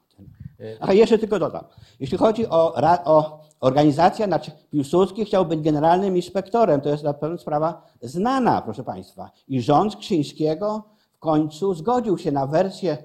A 0.80 0.93
jeszcze 0.93 1.18
tylko 1.18 1.39
dodam. 1.39 1.64
Jeśli 1.99 2.18
chodzi 2.18 2.47
o, 2.47 2.74
o 3.05 3.39
organizację, 3.60 4.26
znaczy 4.26 4.51
Piłsudski 4.72 5.26
chciał 5.26 5.45
być 5.45 5.62
generalnym 5.62 6.16
inspektorem, 6.16 6.82
to 6.82 6.89
jest 6.89 7.03
na 7.03 7.14
pewno 7.14 7.38
sprawa 7.38 7.82
znana, 8.01 8.62
proszę 8.62 8.84
Państwa. 8.84 9.32
I 9.47 9.62
rząd 9.62 9.95
Krzyńskiego 9.95 10.84
w 11.14 11.20
końcu 11.20 11.74
zgodził 11.74 12.18
się 12.18 12.32
na 12.32 12.47
wersję 12.47 12.97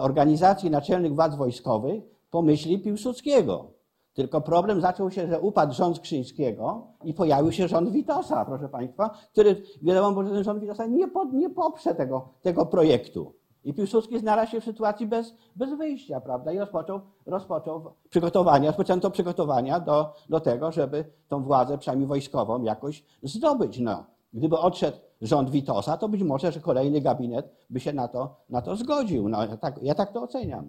organizacji 0.00 0.70
naczelnych 0.70 1.14
władz 1.14 1.34
wojskowych 1.34 2.04
po 2.30 2.42
myśli 2.42 2.78
Piłsudskiego. 2.78 3.66
Tylko 4.14 4.40
problem 4.40 4.80
zaczął 4.80 5.10
się, 5.10 5.28
że 5.28 5.40
upadł 5.40 5.74
rząd 5.74 6.00
Krzyńskiego 6.00 6.86
i 7.04 7.14
pojawił 7.14 7.52
się 7.52 7.68
rząd 7.68 7.90
Witosa, 7.90 8.44
proszę 8.44 8.68
Państwa, 8.68 9.10
który 9.32 9.62
wiadomo, 9.82 10.24
że 10.24 10.30
ten 10.30 10.44
rząd 10.44 10.60
Witosa 10.60 10.86
nie, 10.86 11.08
po, 11.08 11.24
nie 11.24 11.50
poprze 11.50 11.94
tego, 11.94 12.28
tego 12.42 12.66
projektu. 12.66 13.34
I 13.64 13.74
Piłsudski 13.74 14.18
znalazł 14.18 14.50
się 14.50 14.60
w 14.60 14.64
sytuacji 14.64 15.06
bez, 15.06 15.34
bez 15.56 15.74
wyjścia, 15.74 16.20
prawda? 16.20 16.52
I 16.52 16.58
rozpoczął, 16.58 17.00
rozpoczął 17.26 17.92
przygotowania, 18.10 18.66
rozpoczęto 18.66 19.10
przygotowania 19.10 19.80
do, 19.80 20.14
do 20.28 20.40
tego, 20.40 20.72
żeby 20.72 21.04
tą 21.28 21.42
władzę, 21.42 21.78
przynajmniej 21.78 22.08
wojskową, 22.08 22.62
jakoś 22.62 23.04
zdobyć. 23.22 23.78
No. 23.78 24.04
Gdyby 24.34 24.58
odszedł 24.58 24.96
rząd 25.22 25.50
Witosa, 25.50 25.96
to 25.96 26.08
być 26.08 26.22
może, 26.22 26.52
że 26.52 26.60
kolejny 26.60 27.00
gabinet 27.00 27.54
by 27.70 27.80
się 27.80 27.92
na 27.92 28.08
to, 28.08 28.36
na 28.50 28.62
to 28.62 28.76
zgodził. 28.76 29.28
No, 29.28 29.44
ja, 29.44 29.56
tak, 29.56 29.82
ja 29.82 29.94
tak 29.94 30.12
to 30.12 30.22
oceniam. 30.22 30.68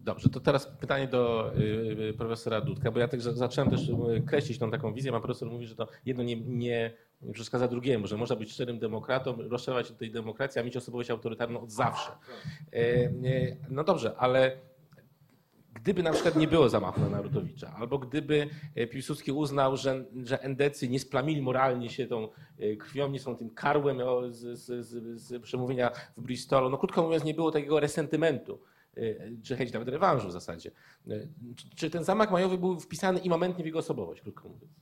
Dobrze, 0.00 0.28
to 0.28 0.40
teraz 0.40 0.66
pytanie 0.66 1.08
do 1.08 1.52
y, 1.56 2.14
profesora 2.18 2.60
Dudka, 2.60 2.90
bo 2.90 2.98
ja 2.98 3.08
także 3.08 3.32
zacząłem 3.32 3.70
też 3.70 3.88
y, 3.88 4.22
kreślić 4.26 4.58
tą 4.58 4.70
taką 4.70 4.94
wizję. 4.94 5.12
Pan 5.12 5.22
profesor 5.22 5.50
mówi, 5.50 5.66
że 5.66 5.76
to 5.76 5.88
jedno 6.06 6.22
nie, 6.22 6.36
nie 6.36 6.90
przeszkadza 7.32 7.68
drugiemu, 7.68 8.06
że 8.06 8.16
można 8.16 8.36
być 8.36 8.52
szczerym 8.52 8.78
demokratą, 8.78 9.36
rozszerzać 9.48 9.90
tej 9.90 10.10
demokracji, 10.10 10.60
a 10.60 10.64
mieć 10.64 10.76
osobowość 10.76 11.10
autorytarną 11.10 11.60
od 11.60 11.70
zawsze. 11.70 12.10
E, 12.72 12.76
e, 12.76 13.10
No 13.70 13.84
dobrze, 13.84 14.16
ale 14.16 14.56
gdyby 15.82 16.02
na 16.02 16.12
przykład 16.12 16.36
nie 16.36 16.48
było 16.48 16.68
zamachu 16.68 17.00
na 17.00 17.08
Narutowicza, 17.08 17.74
albo 17.76 17.98
gdyby 17.98 18.48
e, 18.74 18.86
Piłsudski 18.86 19.32
uznał, 19.32 19.76
że, 19.76 20.04
że 20.24 20.42
endecy 20.42 20.88
nie 20.88 21.00
splamili 21.00 21.42
moralnie 21.42 21.90
się 21.90 22.06
tą 22.06 22.28
e, 22.58 22.76
krwią, 22.76 23.10
nie 23.10 23.20
są 23.20 23.36
tym 23.36 23.50
karłem 23.50 23.98
z, 24.30 24.58
z, 24.58 24.86
z, 24.86 25.20
z 25.20 25.42
przemówienia 25.42 25.90
w 26.16 26.22
Bristolu, 26.22 26.70
no 26.70 26.78
krótko 26.78 27.02
mówiąc 27.02 27.24
nie 27.24 27.34
było 27.34 27.50
takiego 27.50 27.80
resentymentu, 27.80 28.60
e, 28.96 29.02
czy 29.42 29.56
chęć 29.56 29.72
nawet 29.72 29.88
rewanżu 29.88 30.28
w 30.28 30.32
zasadzie. 30.32 30.70
Czy, 31.76 31.90
ten 31.90 32.04
zamach 32.04 32.30
majowy 32.30 32.58
był 32.58 32.80
wpisany 32.80 33.18
imamentnie 33.18 33.64
w 33.64 33.66
jego 33.66 33.78
osobowość, 33.78 34.22
krótko 34.22 34.48
mówiąc? 34.48 34.72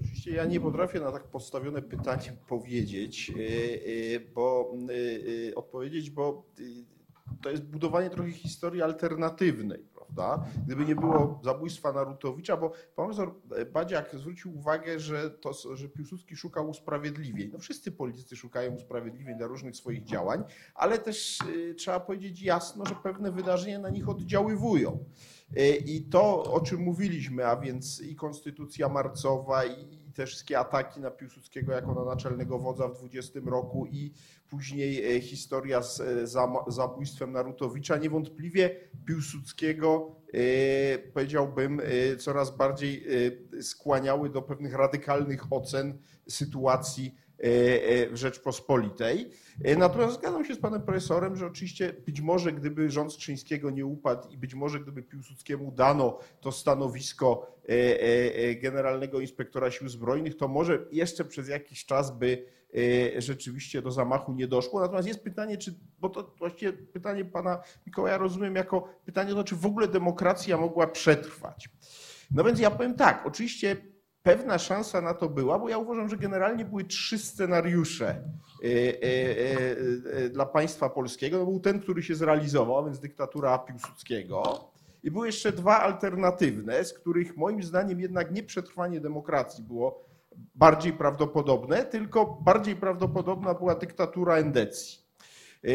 Oczywiście 0.00 0.30
ja 0.30 0.44
nie 0.44 0.60
potrafię 0.60 1.00
na 1.00 1.12
tak 1.12 1.24
postawione 1.24 1.82
pytanie 1.82 2.36
powiedzieć, 2.48 3.32
bo 4.34 4.74
odpowiedzieć, 5.54 6.10
bo 6.10 6.46
to 7.42 7.50
jest 7.50 7.64
budowanie 7.64 8.10
trochę 8.10 8.30
historii 8.30 8.82
alternatywnej, 8.82 9.86
prawda? 9.94 10.44
Gdyby 10.66 10.84
nie 10.84 10.94
było 10.94 11.40
zabójstwa 11.44 11.92
Narutowicza, 11.92 12.56
bo 12.56 12.72
profesor 12.96 13.34
Badziak 13.72 14.14
zwrócił 14.14 14.56
uwagę, 14.56 15.00
że, 15.00 15.30
to, 15.30 15.52
że 15.76 15.88
Piłsudski 15.88 16.36
szukał 16.36 16.68
usprawiedliwień. 16.68 17.50
No 17.52 17.58
wszyscy 17.58 17.92
politycy 17.92 18.36
szukają 18.36 18.72
usprawiedliwień 18.72 19.38
dla 19.38 19.46
różnych 19.46 19.76
swoich 19.76 20.04
działań, 20.04 20.44
ale 20.74 20.98
też 20.98 21.38
y, 21.40 21.74
trzeba 21.74 22.00
powiedzieć 22.00 22.42
jasno, 22.42 22.86
że 22.86 22.94
pewne 22.94 23.32
wydarzenia 23.32 23.78
na 23.78 23.90
nich 23.90 24.08
oddziaływują. 24.08 25.04
Y, 25.58 25.76
I 25.76 26.02
to, 26.02 26.42
o 26.52 26.60
czym 26.60 26.80
mówiliśmy, 26.80 27.46
a 27.46 27.56
więc 27.56 28.00
i 28.00 28.16
konstytucja 28.16 28.88
marcowa, 28.88 29.64
i 29.64 29.97
te 30.18 30.26
wszystkie 30.26 30.58
ataki 30.58 31.00
na 31.00 31.10
Piłsudskiego 31.10 31.72
jako 31.72 31.94
na 31.94 32.04
naczelnego 32.04 32.58
wodza 32.58 32.88
w 32.88 32.98
20 32.98 33.40
roku 33.46 33.86
i 33.86 34.12
później 34.48 35.16
e, 35.16 35.20
historia 35.20 35.82
z 35.82 36.00
e, 36.00 36.26
zabójstwem 36.68 37.32
Narutowicza, 37.32 37.96
niewątpliwie 37.96 38.80
Piłsudskiego 39.06 40.16
e, 40.34 40.98
powiedziałbym 40.98 41.80
coraz 42.18 42.56
bardziej 42.56 43.06
skłaniały 43.60 44.30
do 44.30 44.42
pewnych 44.42 44.74
radykalnych 44.74 45.52
ocen 45.52 45.98
sytuacji 46.28 47.14
Rzeczpospolitej. 48.12 49.30
Natomiast 49.78 50.14
zgadzam 50.14 50.44
się 50.44 50.54
z 50.54 50.58
panem 50.58 50.82
profesorem, 50.82 51.36
że 51.36 51.46
oczywiście 51.46 51.92
być 52.06 52.20
może 52.20 52.52
gdyby 52.52 52.90
rząd 52.90 53.12
Skrzyńskiego 53.12 53.70
nie 53.70 53.86
upadł 53.86 54.28
i 54.28 54.36
być 54.36 54.54
może 54.54 54.80
gdyby 54.80 55.02
Piłsudskiemu 55.02 55.72
dano 55.72 56.18
to 56.40 56.52
stanowisko 56.52 57.58
generalnego 58.62 59.20
inspektora 59.20 59.70
sił 59.70 59.88
zbrojnych, 59.88 60.36
to 60.36 60.48
może 60.48 60.86
jeszcze 60.92 61.24
przez 61.24 61.48
jakiś 61.48 61.84
czas 61.84 62.18
by 62.18 62.46
rzeczywiście 63.18 63.82
do 63.82 63.90
zamachu 63.90 64.32
nie 64.32 64.46
doszło. 64.46 64.80
Natomiast 64.80 65.08
jest 65.08 65.24
pytanie, 65.24 65.58
czy, 65.58 65.74
bo 65.98 66.08
to 66.08 66.34
właściwie 66.38 66.72
pytanie 66.72 67.24
pana 67.24 67.62
Mikołaja 67.86 68.18
rozumiem 68.18 68.54
jako 68.54 68.88
pytanie 69.04 69.34
to, 69.34 69.44
czy 69.44 69.56
w 69.56 69.66
ogóle 69.66 69.88
demokracja 69.88 70.56
mogła 70.56 70.86
przetrwać. 70.86 71.68
No 72.30 72.44
więc 72.44 72.60
ja 72.60 72.70
powiem 72.70 72.94
tak, 72.94 73.26
oczywiście 73.26 73.76
pewna 74.28 74.58
szansa 74.58 75.00
na 75.00 75.14
to 75.14 75.28
była, 75.28 75.58
bo 75.58 75.68
ja 75.68 75.78
uważam, 75.78 76.08
że 76.08 76.16
generalnie 76.16 76.64
były 76.64 76.84
trzy 76.84 77.18
scenariusze 77.18 78.08
e, 78.08 78.22
e, 78.64 80.24
e, 80.24 80.28
dla 80.28 80.46
państwa 80.46 80.88
polskiego. 80.90 81.44
Był 81.44 81.60
ten, 81.60 81.80
który 81.80 82.02
się 82.02 82.14
zrealizował, 82.14 82.84
więc 82.84 82.98
dyktatura 82.98 83.58
Piłsudskiego. 83.58 84.64
I 85.02 85.10
były 85.10 85.26
jeszcze 85.26 85.52
dwa 85.52 85.80
alternatywne, 85.80 86.84
z 86.84 86.92
których 86.92 87.36
moim 87.36 87.62
zdaniem 87.62 88.00
jednak 88.00 88.32
nie 88.32 88.42
przetrwanie 88.42 89.00
demokracji 89.00 89.64
było 89.64 90.04
bardziej 90.54 90.92
prawdopodobne, 90.92 91.84
tylko 91.84 92.26
bardziej 92.26 92.76
prawdopodobna 92.76 93.54
była 93.54 93.74
dyktatura 93.74 94.34
Endecji. 94.34 94.98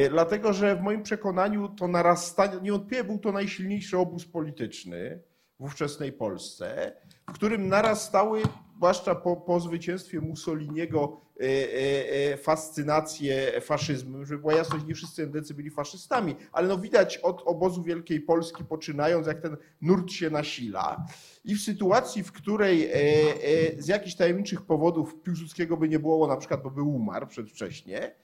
Dlatego, 0.10 0.54
że 0.54 0.76
w 0.76 0.82
moim 0.82 1.04
przekonaniu 1.04 1.70
to 1.70 1.88
narastanie, 1.88 2.62
niewątpliwie 2.62 3.04
był 3.04 3.18
to 3.18 3.32
najsilniejszy 3.32 3.98
obóz 3.98 4.26
polityczny 4.26 5.20
w 5.60 5.64
ówczesnej 5.64 6.12
Polsce, 6.12 6.94
w 7.30 7.34
którym 7.34 7.68
narastały, 7.68 8.42
zwłaszcza 8.76 9.16
po, 9.16 9.36
po 9.36 9.60
zwycięstwie 9.60 10.22
Mussoliniego, 10.22 11.22
e, 11.40 11.44
e, 11.44 12.34
e, 12.34 12.38
fascynacje 12.38 13.62
faszyzmem. 13.62 14.26
Żeby 14.26 14.42
była 14.42 14.54
jasność, 14.54 14.86
nie 14.86 14.96
wszyscy 14.96 15.24
endecy 15.24 15.54
byli 15.54 15.70
faszystami, 15.70 16.36
ale 16.52 16.68
no 16.68 16.78
widać 16.78 17.18
od 17.18 17.42
obozu 17.46 17.84
Wielkiej 17.84 18.22
Polski 18.22 18.64
poczynając, 18.64 19.28
jak 19.28 19.42
ten 19.42 19.58
nurt 19.82 20.12
się 20.12 20.30
nasila. 20.30 21.06
I 21.46 21.56
w 21.56 21.62
sytuacji, 21.62 22.24
w 22.24 22.32
której 22.32 22.90
z 23.78 23.88
jakichś 23.88 24.16
tajemniczych 24.16 24.62
powodów 24.62 25.16
Piłsudskiego 25.24 25.78
by 25.78 25.90
nie 25.90 26.00
było, 26.00 26.28
na 26.28 26.38
przykład 26.38 26.64
bo 26.64 26.72
by 26.72 26.82
umarł 26.82 27.28
przedwcześnie, 27.28 28.16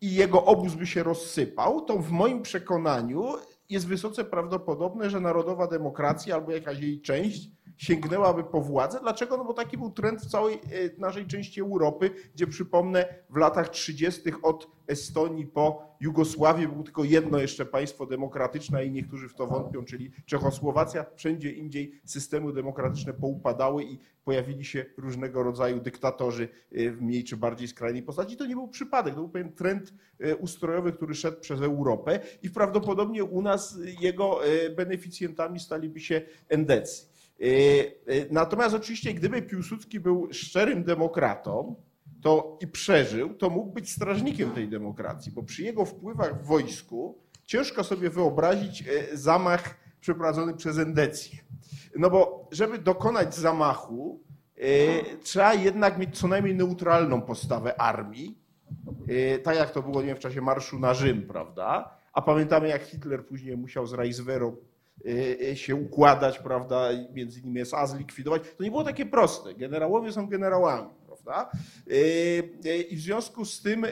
i 0.00 0.14
jego 0.14 0.44
obóz 0.44 0.74
by 0.74 0.86
się 0.86 1.02
rozsypał, 1.02 1.80
to 1.80 1.98
w 1.98 2.10
moim 2.10 2.42
przekonaniu 2.42 3.24
jest 3.70 3.86
wysoce 3.86 4.24
prawdopodobne, 4.24 5.10
że 5.10 5.20
narodowa 5.20 5.66
demokracja 5.66 6.34
albo 6.34 6.52
jakaś 6.52 6.78
jej 6.78 7.00
część 7.00 7.50
sięgnęłaby 7.76 8.44
po 8.44 8.60
władzę. 8.60 8.98
Dlaczego? 9.02 9.36
No 9.36 9.44
bo 9.44 9.52
taki 9.52 9.78
był 9.78 9.90
trend 9.90 10.20
w 10.20 10.30
całej 10.30 10.54
e, 10.54 10.58
naszej 10.98 11.26
części 11.26 11.60
Europy, 11.60 12.10
gdzie 12.34 12.46
przypomnę 12.46 13.14
w 13.30 13.36
latach 13.36 13.68
30. 13.68 14.20
od 14.42 14.68
Estonii 14.86 15.46
po 15.46 15.96
Jugosławię 16.00 16.68
było 16.68 16.82
tylko 16.82 17.04
jedno 17.04 17.38
jeszcze 17.38 17.66
państwo 17.66 18.06
demokratyczne 18.06 18.86
i 18.86 18.90
niektórzy 18.90 19.28
w 19.28 19.34
to 19.34 19.46
wątpią, 19.46 19.84
czyli 19.84 20.10
Czechosłowacja. 20.26 21.06
Wszędzie 21.14 21.52
indziej 21.52 22.00
systemy 22.04 22.52
demokratyczne 22.52 23.12
poupadały 23.12 23.84
i 23.84 23.98
pojawili 24.24 24.64
się 24.64 24.84
różnego 24.96 25.42
rodzaju 25.42 25.80
dyktatorzy 25.80 26.48
e, 26.72 26.90
w 26.90 27.02
mniej 27.02 27.24
czy 27.24 27.36
bardziej 27.36 27.68
skrajnej 27.68 28.02
postaci. 28.02 28.36
To 28.36 28.46
nie 28.46 28.54
był 28.54 28.68
przypadek, 28.68 29.14
to 29.14 29.20
był 29.20 29.28
pewien 29.28 29.52
trend 29.52 29.94
e, 30.20 30.36
ustrojowy, 30.36 30.92
który 30.92 31.14
szedł 31.14 31.40
przez 31.40 31.60
Europę 31.60 32.20
i 32.42 32.50
prawdopodobnie 32.50 33.24
u 33.24 33.42
nas 33.42 33.78
jego 34.00 34.40
beneficjentami 34.76 35.60
staliby 35.60 36.00
się 36.00 36.22
endecy. 36.48 37.15
Y, 37.40 37.44
y, 38.08 38.28
natomiast 38.30 38.74
oczywiście, 38.74 39.14
gdyby 39.14 39.42
Piłsudski 39.42 40.00
był 40.00 40.28
szczerym 40.32 40.84
demokratą 40.84 41.74
to 42.22 42.58
i 42.60 42.66
przeżył, 42.66 43.34
to 43.34 43.50
mógł 43.50 43.72
być 43.72 43.90
strażnikiem 43.90 44.50
tej 44.50 44.68
demokracji, 44.68 45.32
bo 45.32 45.42
przy 45.42 45.62
jego 45.62 45.84
wpływach 45.84 46.42
w 46.42 46.46
wojsku 46.46 47.18
ciężko 47.44 47.84
sobie 47.84 48.10
wyobrazić 48.10 48.84
y, 49.12 49.16
zamach 49.16 49.74
przeprowadzony 50.00 50.54
przez 50.54 50.78
Endecję. 50.78 51.38
No 51.96 52.10
bo 52.10 52.48
żeby 52.52 52.78
dokonać 52.78 53.34
zamachu, 53.34 54.20
trzeba 55.22 55.54
jednak 55.54 55.98
mieć 55.98 56.18
co 56.18 56.28
najmniej 56.28 56.54
neutralną 56.54 57.22
postawę 57.22 57.80
armii, 57.80 58.38
tak 59.42 59.56
jak 59.56 59.70
to 59.70 59.82
było 59.82 60.00
nie 60.00 60.06
wiem, 60.06 60.16
w 60.16 60.20
czasie 60.20 60.40
marszu 60.40 60.78
na 60.78 60.94
Rzym, 60.94 61.26
prawda? 61.26 61.96
A 62.16 62.22
pamiętamy, 62.22 62.68
jak 62.68 62.82
Hitler 62.82 63.26
później 63.26 63.56
musiał 63.56 63.86
z 63.86 63.92
Reichswehrą 63.92 64.48
y, 64.48 64.56
się 65.54 65.74
układać, 65.74 66.38
prawda, 66.38 66.88
między 67.12 67.40
innymi 67.40 67.60
SA 67.60 67.86
zlikwidować. 67.86 68.42
To 68.58 68.64
nie 68.64 68.70
było 68.70 68.84
takie 68.84 69.06
proste. 69.06 69.54
Generałowie 69.54 70.12
są 70.12 70.26
generałami, 70.26 70.90
prawda? 71.06 71.50
Y, 71.90 72.82
I 72.90 72.96
w 72.96 73.00
związku 73.00 73.44
z 73.44 73.62
tym 73.62 73.86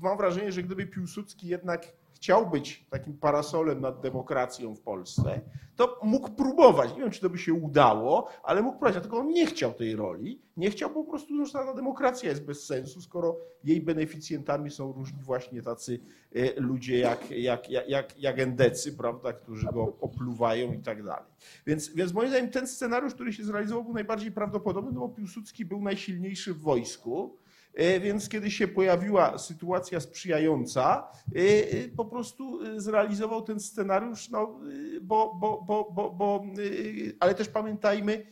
mam 0.00 0.16
wrażenie, 0.18 0.52
że 0.52 0.62
gdyby 0.62 0.86
Piłsudski 0.86 1.48
jednak 1.48 1.97
chciał 2.18 2.50
być 2.50 2.86
takim 2.90 3.18
parasolem 3.18 3.80
nad 3.80 4.00
demokracją 4.00 4.74
w 4.74 4.80
Polsce, 4.80 5.40
to 5.76 6.00
mógł 6.02 6.30
próbować. 6.30 6.94
Nie 6.94 7.00
wiem, 7.00 7.10
czy 7.10 7.20
to 7.20 7.30
by 7.30 7.38
się 7.38 7.54
udało, 7.54 8.28
ale 8.42 8.62
mógł 8.62 8.78
próbować. 8.78 8.94
Dlatego 8.94 9.18
on 9.18 9.28
nie 9.28 9.46
chciał 9.46 9.72
tej 9.72 9.96
roli. 9.96 10.42
Nie 10.56 10.70
chciał 10.70 10.90
po 10.90 11.04
prostu, 11.04 11.46
że 11.46 11.52
ta 11.52 11.74
demokracja 11.74 12.30
jest 12.30 12.44
bez 12.44 12.66
sensu, 12.66 13.00
skoro 13.00 13.36
jej 13.64 13.80
beneficjentami 13.80 14.70
są 14.70 14.92
różni 14.92 15.22
właśnie 15.22 15.62
tacy 15.62 16.00
e, 16.34 16.60
ludzie 16.60 16.98
jak, 16.98 17.30
jak, 17.30 17.70
jak, 17.70 18.18
jak 18.18 18.38
endecy, 18.38 18.92
prawda, 18.92 19.32
którzy 19.32 19.66
go 19.66 19.96
opluwają 20.00 20.72
i 20.72 20.78
tak 20.78 21.02
dalej. 21.02 21.30
Więc, 21.66 21.88
więc 21.88 22.12
moim 22.12 22.28
zdaniem 22.28 22.50
ten 22.50 22.66
scenariusz, 22.66 23.14
który 23.14 23.32
się 23.32 23.44
zrealizował, 23.44 23.84
był 23.84 23.94
najbardziej 23.94 24.32
prawdopodobny, 24.32 24.92
no 24.92 25.00
bo 25.00 25.08
Piłsudski 25.08 25.64
był 25.64 25.82
najsilniejszy 25.82 26.54
w 26.54 26.60
wojsku. 26.60 27.36
E, 27.74 28.00
więc 28.00 28.28
kiedy 28.28 28.50
się 28.50 28.68
pojawiła 28.68 29.38
sytuacja 29.38 30.00
sprzyjająca, 30.00 31.08
e, 31.36 31.38
e, 31.38 31.88
po 31.88 32.04
prostu 32.04 32.60
zrealizował 32.80 33.42
ten 33.42 33.60
scenariusz, 33.60 34.30
no, 34.30 34.60
bo, 35.02 35.34
bo, 35.40 35.62
bo, 35.66 35.90
bo, 35.92 36.10
bo, 36.10 36.44
ale 37.20 37.34
też 37.34 37.48
pamiętajmy, 37.48 38.26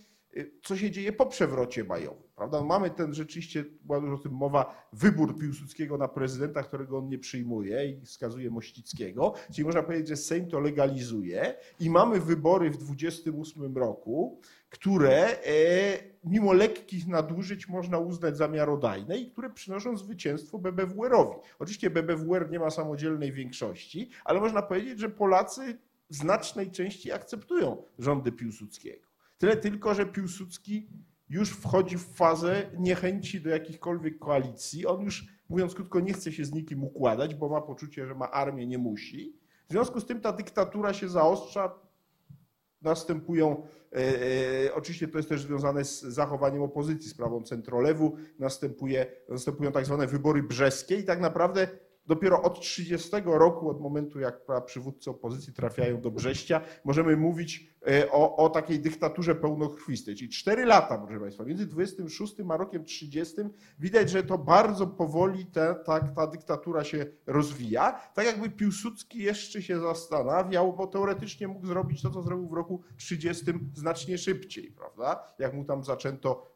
co 0.62 0.76
się 0.76 0.90
dzieje 0.90 1.12
po 1.12 1.26
przewrocie 1.26 1.84
majowym. 1.84 2.26
Prawda? 2.36 2.60
No, 2.60 2.66
mamy 2.66 2.90
ten 2.90 3.14
rzeczywiście, 3.14 3.64
była 3.82 4.00
dużo 4.00 4.14
o 4.14 4.18
tym 4.18 4.32
mowa, 4.32 4.88
wybór 4.92 5.38
Piłsudskiego 5.38 5.98
na 5.98 6.08
prezydenta, 6.08 6.62
którego 6.62 6.98
on 6.98 7.08
nie 7.08 7.18
przyjmuje 7.18 7.88
i 7.88 8.00
wskazuje 8.00 8.50
Mościckiego. 8.50 9.34
Czyli 9.52 9.64
można 9.64 9.82
powiedzieć, 9.82 10.08
że 10.08 10.16
Sejm 10.16 10.48
to 10.48 10.60
legalizuje 10.60 11.54
i 11.80 11.90
mamy 11.90 12.20
wybory 12.20 12.70
w 12.70 12.76
28 12.76 13.76
roku, 13.76 14.40
które 14.76 15.42
e, 15.44 15.98
mimo 16.24 16.52
lekkich 16.52 17.06
nadużyć 17.06 17.68
można 17.68 17.98
uznać 17.98 18.36
za 18.36 18.48
miarodajne 18.48 19.18
i 19.18 19.30
które 19.30 19.50
przynoszą 19.50 19.96
zwycięstwo 19.96 20.58
BBWR-owi. 20.58 21.36
Oczywiście 21.58 21.90
BBWR 21.90 22.50
nie 22.50 22.58
ma 22.58 22.70
samodzielnej 22.70 23.32
większości, 23.32 24.10
ale 24.24 24.40
można 24.40 24.62
powiedzieć, 24.62 24.98
że 24.98 25.08
Polacy 25.08 25.78
w 26.10 26.14
znacznej 26.14 26.70
części 26.70 27.12
akceptują 27.12 27.82
rządy 27.98 28.32
Piłsudskiego. 28.32 29.06
Tyle 29.38 29.56
tylko, 29.56 29.94
że 29.94 30.06
Piłsudski 30.06 30.88
już 31.28 31.50
wchodzi 31.50 31.98
w 31.98 32.14
fazę 32.14 32.70
niechęci 32.78 33.40
do 33.40 33.50
jakichkolwiek 33.50 34.18
koalicji. 34.18 34.86
On 34.86 35.00
już, 35.00 35.26
mówiąc 35.48 35.74
krótko, 35.74 36.00
nie 36.00 36.12
chce 36.12 36.32
się 36.32 36.44
z 36.44 36.52
nikim 36.52 36.84
układać, 36.84 37.34
bo 37.34 37.48
ma 37.48 37.60
poczucie, 37.60 38.06
że 38.06 38.14
ma 38.14 38.30
armię, 38.30 38.66
nie 38.66 38.78
musi. 38.78 39.36
W 39.68 39.72
związku 39.72 40.00
z 40.00 40.06
tym 40.06 40.20
ta 40.20 40.32
dyktatura 40.32 40.92
się 40.92 41.08
zaostrza, 41.08 41.85
następują, 42.86 43.62
e, 43.92 43.96
e, 44.66 44.74
oczywiście 44.74 45.08
to 45.08 45.18
jest 45.18 45.28
też 45.28 45.40
związane 45.40 45.84
z 45.84 46.02
zachowaniem 46.02 46.62
opozycji, 46.62 47.10
sprawą 47.10 47.42
centrolewu, 47.42 48.16
następuje, 48.38 49.06
następują 49.28 49.72
tak 49.72 49.86
zwane 49.86 50.06
wybory 50.06 50.42
brzeskie 50.42 50.96
i 50.96 51.04
tak 51.04 51.20
naprawdę 51.20 51.68
dopiero 52.06 52.42
od 52.42 52.60
30 52.60 53.10
roku, 53.24 53.70
od 53.70 53.80
momentu 53.80 54.20
jak 54.20 54.40
przywódcy 54.66 55.10
opozycji 55.10 55.52
trafiają 55.52 56.00
do 56.00 56.10
Brześcia, 56.10 56.60
możemy 56.84 57.16
mówić 57.16 57.68
e, 57.88 58.10
o, 58.10 58.36
o 58.36 58.50
takiej 58.50 58.80
dyktaturze 58.80 59.34
pełnokrwistej. 59.34 60.16
Czyli 60.16 60.30
4 60.30 60.64
lata, 60.64 60.98
proszę 60.98 61.20
Państwa, 61.20 61.44
między 61.44 61.66
26 61.66 62.34
a 62.50 62.56
rokiem 62.56 62.84
30 62.84 63.34
widać, 63.78 64.10
że 64.10 64.22
to 64.22 64.38
bardzo 64.38 64.86
powoli 64.86 65.46
ta, 65.46 65.74
ta, 65.74 66.00
ta 66.00 66.26
dyktatura 66.26 66.84
się 66.84 67.06
rozwija. 67.26 67.92
Tak 68.14 68.26
jakby 68.26 68.50
Piłsudski 68.50 69.18
jeszcze 69.18 69.62
się 69.62 69.80
zastanawiał, 69.80 70.72
bo 70.72 70.86
teoretycznie 70.86 71.48
mógł 71.48 71.66
zrobić 71.66 72.02
to, 72.02 72.10
co 72.10 72.22
zrobił 72.22 72.48
w 72.48 72.52
roku 72.52 72.82
30 72.96 73.44
znacznie 73.74 74.18
szybciej, 74.18 74.72
prawda? 74.72 75.24
Jak 75.38 75.54
mu 75.54 75.64
tam 75.64 75.84
zaczęto 75.84 76.55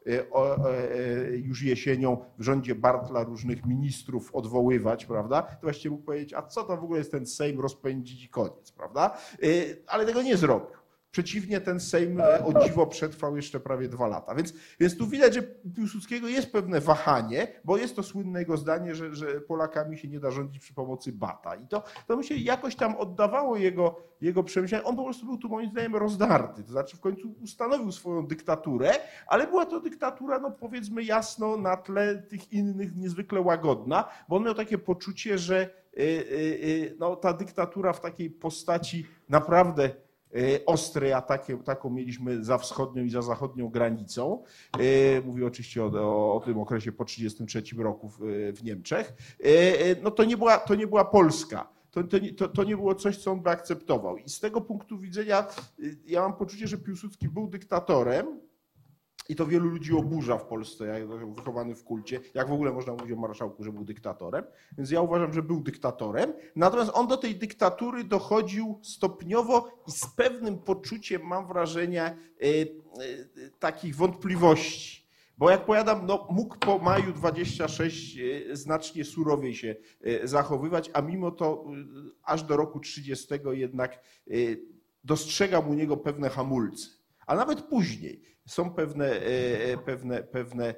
już 1.33 1.63
jesienią 1.63 2.25
w 2.39 2.43
rządzie 2.43 2.75
Bartla 2.75 3.25
różnych 3.25 3.67
ministrów 3.67 4.35
odwoływać, 4.35 5.07
prawda? 5.07 5.43
To 5.43 5.61
właściwie 5.63 5.91
mógł 5.91 6.05
powiedzieć, 6.05 6.35
a 6.35 6.43
co 6.43 6.65
to 6.65 6.77
w 6.77 6.85
ogóle 6.85 6.99
jest 6.99 7.11
ten 7.11 7.27
Sejm 7.27 7.61
rozpędzić 7.61 8.25
i 8.25 8.29
koniec, 8.29 8.73
prawda? 8.73 9.19
Y, 9.45 9.83
ale 9.87 10.07
tego 10.07 10.23
nie 10.23 10.37
zrobił. 10.37 10.80
Przeciwnie, 11.11 11.61
ten 11.61 11.81
Sejm 11.81 12.21
e, 12.21 12.45
o 12.45 12.65
dziwo 12.65 12.87
przetrwał 12.87 13.37
jeszcze 13.37 13.61
prawie 13.61 13.89
dwa 13.89 14.07
lata. 14.07 14.35
Więc, 14.35 14.55
więc 14.81 14.97
tu 14.97 15.07
widać, 15.07 15.35
że 15.35 15.43
Piłsudskiego 15.77 16.29
jest 16.29 16.53
pewne 16.53 16.81
wahanie, 16.81 17.61
bo 17.65 17.77
jest 17.77 17.97
to 17.97 18.03
słynne 18.03 18.39
jego 18.39 18.57
zdanie, 18.57 18.95
że, 18.95 19.15
że 19.15 19.41
Polakami 19.41 19.99
się 19.99 20.09
nie 20.09 20.21
da 20.21 20.31
rządzić 20.31 20.63
przy 20.63 20.75
pomocy 20.75 21.13
bata. 21.13 21.55
I 21.55 21.67
to, 21.67 21.83
to 22.07 22.17
mi 22.17 22.25
się 22.25 22.35
jakoś 22.35 22.77
tam 22.77 22.97
oddawało 22.97 23.57
jego, 23.57 23.97
jego 24.21 24.43
przemyślenia. 24.43 24.85
On 24.85 24.97
po 24.97 25.05
prostu 25.05 25.27
był 25.27 25.37
tu 25.39 25.49
moim 25.49 25.71
zdaniem 25.71 25.97
rozdarty. 25.97 26.63
To 26.63 26.71
znaczy 26.71 26.97
w 26.97 27.01
końcu 27.01 27.35
ustanowił 27.43 27.93
swoją 27.93 28.27
dyktaturę, 28.27 28.91
ale 29.27 29.47
była 29.47 29.67
to 29.67 29.81
dyktatura, 29.81 30.39
no 30.39 30.51
powiedzmy 30.51 31.05
jasno, 31.05 31.57
na 31.57 31.77
tle 31.77 32.23
tych 32.23 32.53
innych 32.53 32.97
niezwykle 32.97 33.41
łagodna, 33.41 34.05
bo 34.29 34.37
on 34.37 34.45
miał 34.45 34.55
takie 34.55 34.79
poczucie, 34.79 35.39
że 35.39 35.71
y, 35.99 36.01
y, 36.01 36.97
no, 36.99 37.17
ta 37.17 37.33
dyktatura 37.33 37.93
w 37.93 38.01
takiej 38.01 38.31
postaci 38.31 39.07
naprawdę 39.29 39.91
E, 40.35 40.67
ostrej 40.67 41.13
ataki, 41.13 41.53
taką 41.65 41.91
mieliśmy 41.91 42.45
za 42.45 42.59
wschodnią 42.59 43.05
i 43.05 43.11
za 43.11 43.23
zachodnią 43.23 43.69
granicą. 43.69 44.43
E, 44.79 45.21
mówię 45.21 45.47
oczywiście 45.47 45.85
o, 45.85 46.35
o 46.35 46.41
tym 46.45 46.59
okresie 46.59 46.93
po 46.93 47.05
1933 47.05 47.83
roku 47.83 48.09
w, 48.09 48.19
w 48.55 48.65
Niemczech. 48.65 49.13
E, 49.45 49.51
no 50.03 50.11
to 50.11 50.25
nie 50.25 50.37
była, 50.37 50.59
to 50.59 50.75
nie 50.75 50.87
była 50.87 51.05
Polska. 51.05 51.69
To, 51.91 52.01
to, 52.37 52.49
to, 52.49 52.65
nie 52.65 52.77
było 52.77 52.95
coś, 52.95 53.17
co 53.17 53.33
on 53.33 53.41
by 53.41 53.51
akceptował. 53.51 54.17
I 54.17 54.29
z 54.29 54.41
tego 54.41 54.61
punktu 54.61 54.99
widzenia 54.99 55.47
ja 56.07 56.21
mam 56.21 56.37
poczucie, 56.37 56.69
że 56.69 56.79
Piłsudski 56.79 57.29
był 57.29 57.47
dyktatorem, 57.47 58.41
i 59.31 59.37
to 59.37 59.47
wielu 59.47 59.69
ludzi 59.69 59.95
oburza 59.95 60.39
w 60.39 60.47
Polsce, 60.47 60.87
jak 60.87 61.09
wychowany 61.35 61.75
w 61.75 61.85
kulcie, 61.85 62.21
jak 62.35 62.49
w 62.49 62.53
ogóle 62.53 62.73
można 62.73 62.93
mówić 62.93 63.13
o 63.13 63.17
marszałku, 63.17 63.65
że 63.65 63.73
był 63.73 63.85
dyktatorem. 63.85 64.45
Więc 64.79 64.91
ja 64.91 65.01
uważam, 65.01 65.33
że 65.33 65.43
był 65.43 65.61
dyktatorem. 65.61 66.33
Natomiast 66.57 66.91
on 66.95 67.09
do 67.09 67.17
tej 67.17 67.37
dyktatury 67.37 68.05
dochodził 68.05 68.81
stopniowo 68.83 69.83
i 69.89 69.91
z 69.91 70.07
pewnym 70.07 70.59
poczuciem, 70.59 71.23
mam 71.23 71.47
wrażenie, 71.47 72.03
e, 72.03 72.17
e, 72.43 72.67
takich 73.59 73.97
wątpliwości. 73.97 75.11
Bo 75.39 75.51
jak 75.51 75.65
powiadam, 75.65 76.07
no, 76.07 76.27
mógł 76.31 76.59
po 76.59 76.79
maju 76.79 77.13
26 77.13 78.19
e, 78.19 78.57
znacznie 78.57 79.05
surowiej 79.05 79.55
się 79.55 79.77
zachowywać, 80.25 80.91
a 80.93 81.03
mimo 81.03 81.31
to 81.31 81.65
aż 82.23 82.43
do 82.43 82.57
roku 82.57 82.81
30 82.81 83.27
jednak 83.51 84.03
dostrzegam 85.05 85.69
u 85.69 85.75
niego 85.75 85.97
pewne 85.97 86.29
hamulce. 86.29 86.89
A 87.27 87.35
nawet 87.35 87.63
później 87.63 88.23
są 88.51 88.71
pewne, 88.71 89.07
e, 89.07 89.73
e, 89.73 89.79
pewne, 89.79 90.23
pewne, 90.23 90.75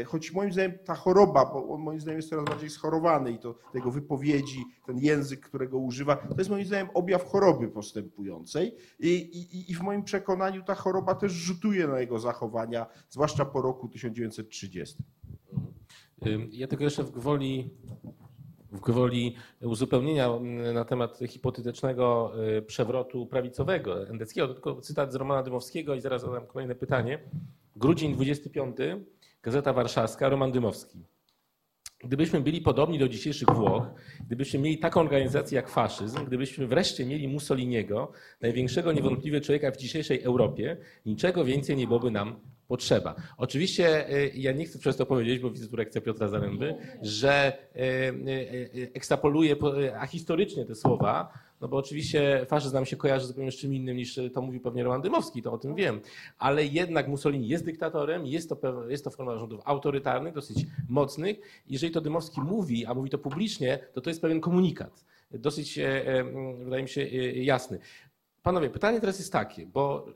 e, 0.00 0.04
choć 0.04 0.32
moim 0.32 0.52
zdaniem 0.52 0.78
ta 0.84 0.94
choroba, 0.94 1.44
bo 1.44 1.68
on 1.68 1.80
moim 1.80 2.00
zdaniem 2.00 2.16
jest 2.16 2.28
coraz 2.28 2.44
bardziej 2.44 2.70
schorowany 2.70 3.32
i 3.32 3.38
to 3.38 3.58
tego 3.72 3.90
wypowiedzi, 3.90 4.64
ten 4.86 4.98
język, 4.98 5.40
którego 5.40 5.78
używa, 5.78 6.16
to 6.16 6.34
jest 6.38 6.50
moim 6.50 6.64
zdaniem 6.64 6.88
objaw 6.94 7.24
choroby 7.24 7.68
postępującej 7.68 8.74
i, 9.00 9.10
i, 9.10 9.70
i 9.70 9.74
w 9.74 9.80
moim 9.80 10.02
przekonaniu 10.02 10.62
ta 10.62 10.74
choroba 10.74 11.14
też 11.14 11.32
rzutuje 11.32 11.86
na 11.86 12.00
jego 12.00 12.18
zachowania, 12.18 12.86
zwłaszcza 13.08 13.44
po 13.44 13.62
roku 13.62 13.88
1930. 13.88 15.04
Ja 16.50 16.66
tylko 16.66 16.84
jeszcze 16.84 17.04
w 17.04 17.10
gwoli 17.10 17.70
gwoli 18.80 19.36
uzupełnienia 19.60 20.26
mm, 20.26 20.74
na 20.74 20.84
temat 20.84 21.18
hipotetycznego 21.28 22.32
y, 22.58 22.62
przewrotu 22.62 23.26
prawicowego 23.26 24.08
endeckiego, 24.08 24.48
tylko 24.48 24.80
cytat 24.80 25.12
z 25.12 25.14
Romana 25.14 25.42
Dymowskiego 25.42 25.94
i 25.94 26.00
zaraz 26.00 26.22
zadam 26.22 26.46
kolejne 26.46 26.74
pytanie. 26.74 27.18
Grudzień 27.76 28.14
25, 28.14 28.76
Gazeta 29.42 29.72
Warszawska, 29.72 30.28
Roman 30.28 30.52
Dymowski. 30.52 31.15
Gdybyśmy 32.04 32.40
byli 32.40 32.60
podobni 32.60 32.98
do 32.98 33.08
dzisiejszych 33.08 33.48
Włoch, 33.48 33.86
gdybyśmy 34.26 34.60
mieli 34.60 34.78
taką 34.78 35.00
organizację 35.00 35.56
jak 35.56 35.68
faszyzm, 35.68 36.24
gdybyśmy 36.24 36.66
wreszcie 36.66 37.06
mieli 37.06 37.28
Mussoliniego, 37.28 38.12
największego 38.40 38.92
niewątpliwie 38.92 39.40
człowieka 39.40 39.70
w 39.70 39.76
dzisiejszej 39.76 40.22
Europie, 40.22 40.76
niczego 41.06 41.44
więcej 41.44 41.76
nie 41.76 41.86
byłoby 41.86 42.10
nam 42.10 42.40
potrzeba. 42.68 43.14
Oczywiście 43.36 44.10
y, 44.10 44.32
ja 44.34 44.52
nie 44.52 44.64
chcę 44.64 44.78
przez 44.78 44.96
to 44.96 45.06
powiedzieć, 45.06 45.38
bo 45.38 45.50
widzę 45.50 45.68
tu 45.68 45.76
lekcję 45.76 46.00
Piotra 46.00 46.28
Zaręby, 46.28 46.74
że 47.02 47.58
y, 47.76 47.80
y, 47.80 48.90
ekstrapoluję 48.94 49.56
ahistorycznie 50.00 50.64
te 50.64 50.74
słowa, 50.74 51.32
no 51.60 51.68
bo 51.68 51.76
oczywiście 51.76 52.46
faszyzm 52.48 52.74
nam 52.74 52.86
się 52.86 52.96
kojarzy 52.96 53.26
zupełnie 53.26 53.52
z 53.52 53.56
czym 53.56 53.74
innym 53.74 53.96
niż 53.96 54.20
to 54.34 54.42
mówił 54.42 54.60
pewnie 54.60 54.84
Roman 54.84 55.02
Dymowski, 55.02 55.42
to 55.42 55.52
o 55.52 55.58
tym 55.58 55.74
wiem. 55.74 56.00
Ale 56.38 56.66
jednak 56.66 57.08
Mussolini 57.08 57.48
jest 57.48 57.64
dyktatorem, 57.64 58.26
jest 58.26 58.48
to, 58.48 58.88
jest 58.88 59.04
to 59.04 59.10
forma 59.10 59.38
rządów 59.38 59.60
autorytarnych, 59.64 60.34
dosyć 60.34 60.66
mocnych. 60.88 61.36
Jeżeli 61.66 61.92
to 61.92 62.00
Dymowski 62.00 62.40
mówi, 62.40 62.86
a 62.86 62.94
mówi 62.94 63.10
to 63.10 63.18
publicznie, 63.18 63.78
to 63.92 64.00
to 64.00 64.10
jest 64.10 64.22
pewien 64.22 64.40
komunikat. 64.40 65.04
Dosyć, 65.30 65.78
e, 65.78 66.06
e, 66.06 66.24
wydaje 66.64 66.82
mi 66.82 66.88
się, 66.88 67.00
e, 67.00 67.32
jasny. 67.32 67.78
Panowie, 68.42 68.70
pytanie 68.70 69.00
teraz 69.00 69.18
jest 69.18 69.32
takie, 69.32 69.66
bo 69.66 70.06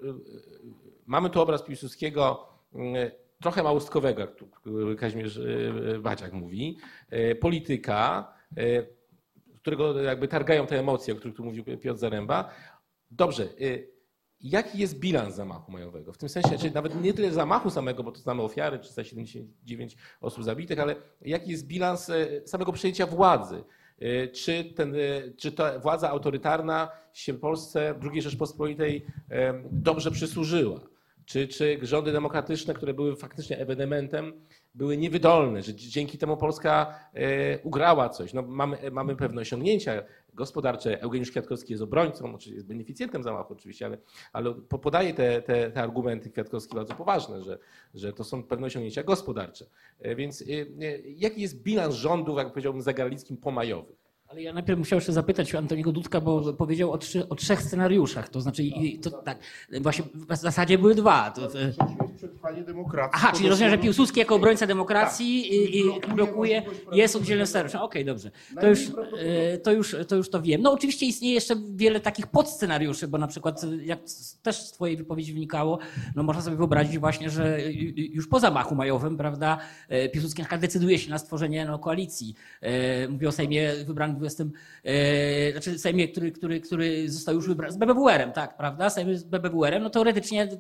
Mamy 1.11 1.31
tu 1.31 1.41
obraz 1.41 1.63
Piłsudskiego 1.63 2.49
trochę 3.41 3.63
małostkowego, 3.63 4.21
jak 4.21 4.31
Kazimierz 4.99 5.41
Baciak 6.01 6.33
mówi, 6.33 6.79
polityka, 7.41 8.33
którego 9.61 10.03
jakby 10.03 10.29
targają 10.29 10.67
te 10.67 10.79
emocje, 10.79 11.15
o 11.15 11.17
których 11.17 11.37
tu 11.37 11.45
mówił 11.45 11.65
Piotr 11.65 11.99
Zaręba. 11.99 12.51
Dobrze, 13.11 13.49
jaki 14.41 14.79
jest 14.79 14.99
bilans 14.99 15.35
zamachu 15.35 15.73
majowego? 15.73 16.13
W 16.13 16.19
tym 16.19 16.29
sensie, 16.29 16.59
czy 16.59 16.71
nawet 16.71 17.03
nie 17.03 17.15
tyle 17.15 17.33
zamachu 17.33 17.71
samego, 17.71 18.03
bo 18.03 18.13
to 18.13 18.21
znamy 18.21 18.43
ofiary, 18.43 18.79
379 18.79 19.97
osób 20.21 20.45
zabitych, 20.45 20.81
ale 20.81 20.97
jaki 21.21 21.51
jest 21.51 21.67
bilans 21.67 22.11
samego 22.47 22.73
przejęcia 22.73 23.07
władzy? 23.07 23.65
Czy, 24.33 24.65
ten, 24.65 24.95
czy 25.37 25.53
ta 25.53 25.79
władza 25.79 26.11
autorytarna 26.11 26.89
się 27.13 27.35
Polsce 27.35 27.95
II 28.13 28.23
Rzeczpospolitej 28.23 29.07
dobrze 29.71 30.11
przysłużyła? 30.11 30.90
Czy, 31.31 31.49
czy 31.49 31.79
rządy 31.83 32.13
demokratyczne, 32.13 32.75
które 32.75 32.95
były 32.95 33.17
faktycznie 33.17 33.59
ewenementem, 33.59 34.33
były 34.75 34.97
niewydolne, 34.97 35.63
że 35.63 35.75
dzięki 35.75 36.19
temu 36.19 36.37
Polska 36.37 36.95
e, 37.15 37.59
ugrała 37.59 38.09
coś. 38.09 38.33
No, 38.33 38.43
mamy, 38.43 38.91
mamy 38.91 39.17
pewne 39.17 39.41
osiągnięcia 39.41 40.03
gospodarcze. 40.35 41.01
Eugeniusz 41.03 41.31
Kwiatkowski 41.31 41.73
jest 41.73 41.83
obrońcą, 41.83 42.37
jest 42.47 42.67
beneficjentem 42.67 43.23
zamachu 43.23 43.53
oczywiście, 43.53 43.87
ale, 43.87 43.99
ale 44.33 44.55
podaje 44.55 45.15
te, 45.15 45.43
te, 45.43 45.71
te 45.71 45.83
argumenty 45.83 46.31
Kwiatkowski 46.31 46.75
bardzo 46.75 46.95
poważne, 46.95 47.43
że, 47.43 47.59
że 47.95 48.13
to 48.13 48.25
są 48.25 48.43
pewne 48.43 48.67
osiągnięcia 48.67 49.03
gospodarcze. 49.03 49.67
E, 50.01 50.17
więc 50.17 50.43
e, 50.43 50.45
jaki 51.05 51.41
jest 51.43 51.63
bilans 51.63 51.95
rządów, 51.95 52.39
jak 52.39 52.49
powiedziałbym, 52.49 52.83
zagralickim 52.83 53.37
pomajowych? 53.37 54.00
Ale 54.31 54.43
ja 54.43 54.53
najpierw 54.53 54.79
musiał 54.79 54.97
jeszcze 54.97 55.13
zapytać 55.13 55.55
Antoniego 55.55 55.93
Dudka, 55.93 56.21
bo 56.21 56.53
powiedział 56.53 56.93
o, 56.93 56.99
trzy, 56.99 57.29
o 57.29 57.35
trzech 57.35 57.63
scenariuszach. 57.63 58.29
To 58.29 58.41
znaczy, 58.41 58.63
to, 59.03 59.11
tak, 59.11 59.39
właśnie 59.81 60.05
w 60.15 60.37
zasadzie 60.37 60.79
były 60.79 60.95
dwa. 60.95 61.31
To, 61.31 61.49
to... 61.49 61.59
Przetrwanie 62.17 62.63
demokracji. 62.63 63.11
Aha, 63.15 63.33
czyli 63.37 63.49
rozumiem, 63.49 63.71
że 63.71 63.79
Piłsudski 63.79 64.21
jako 64.21 64.35
obrońca 64.35 64.67
demokracji 64.67 65.43
tak. 65.43 65.53
i, 65.53 65.79
i 66.11 66.15
blokuje, 66.15 66.63
jest 66.93 67.17
oddzielnym 67.17 67.47
scenariuszem. 67.47 67.81
Okej, 67.81 68.03
okay, 68.03 68.15
dobrze. 68.15 68.31
To 68.61 68.69
już, 68.69 68.81
e, 69.19 69.59
to, 69.59 69.73
już, 69.73 69.97
to 70.09 70.17
już 70.17 70.31
to 70.31 70.43
wiem. 70.43 70.63
No 70.63 70.73
oczywiście 70.73 71.07
istnieje 71.07 71.35
jeszcze 71.35 71.57
wiele 71.75 72.01
takich 72.01 72.27
podscenariuszy, 72.27 73.09
bo 73.09 73.19
na 73.19 73.27
przykład, 73.27 73.63
jak 73.83 73.99
też 74.43 74.57
z 74.57 74.73
twojej 74.73 74.97
wypowiedzi 74.97 75.33
wynikało, 75.33 75.79
no 76.17 76.23
można 76.23 76.43
sobie 76.43 76.57
wyobrazić 76.57 76.99
właśnie, 76.99 77.31
że 77.31 77.59
już 77.97 78.29
po 78.29 78.41
zamachu 78.41 78.75
majowym, 78.75 79.17
prawda, 79.17 79.59
e, 79.89 80.09
Piłsudski 80.09 80.43
na 80.51 80.59
decyduje 80.59 80.99
się 80.99 81.11
na 81.11 81.19
stworzenie 81.19 81.65
no, 81.65 81.79
koalicji. 81.79 82.35
E, 82.61 83.09
mówię 83.09 83.29
o 83.29 83.33
Sejmie 83.33 83.73
wybranym 83.87 84.20
20, 84.21 84.45
e, 84.85 85.53
znaczy 85.53 85.79
Sejmie, 85.79 86.09
który, 86.09 86.33
który, 86.33 86.61
który 86.61 87.11
został 87.11 87.35
już 87.35 87.49
wybrany, 87.49 87.73
z 87.73 87.77
BBWR-em, 87.77 88.33
tak, 88.33 88.57
prawda? 88.57 88.91
Sejm 88.91 89.17
z 89.17 89.25
BBWR-em, 89.25 89.83
no 89.83 89.91
teoretycznie 89.91 90.49
ty, 90.49 90.57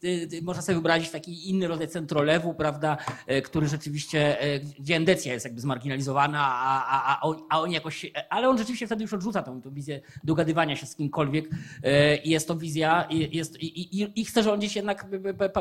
ty, 0.00 0.26
ty, 0.26 0.42
można 0.42 0.62
sobie 0.62 0.74
wyobrazić 0.74 1.10
taki 1.10 1.50
inny 1.50 1.68
rodzaj 1.68 1.88
centrolewu, 1.88 2.54
prawda, 2.54 2.96
e, 3.26 3.42
który 3.42 3.68
rzeczywiście, 3.68 4.40
e, 4.40 4.60
gdzie 4.60 4.96
endecja 4.96 5.32
jest 5.32 5.44
jakby 5.44 5.60
zmarginalizowana, 5.60 6.46
a, 6.46 6.86
a, 6.86 7.16
a, 7.16 7.20
on, 7.20 7.36
a 7.50 7.60
on 7.60 7.70
jakoś, 7.72 8.12
ale 8.30 8.48
on 8.48 8.58
rzeczywiście 8.58 8.86
wtedy 8.86 9.02
już 9.02 9.12
odrzuca 9.12 9.42
tą, 9.42 9.62
tą 9.62 9.70
wizję 9.70 10.00
dogadywania 10.24 10.76
się 10.76 10.86
z 10.86 10.96
kimkolwiek 10.96 11.50
e, 11.82 12.16
i 12.16 12.30
jest 12.30 12.48
to 12.48 12.56
wizja, 12.56 13.06
i, 13.10 13.36
jest, 13.36 13.60
i, 13.60 14.00
i, 14.00 14.20
i 14.20 14.24
chce 14.24 14.42
rządzić 14.42 14.76
jednak 14.76 15.06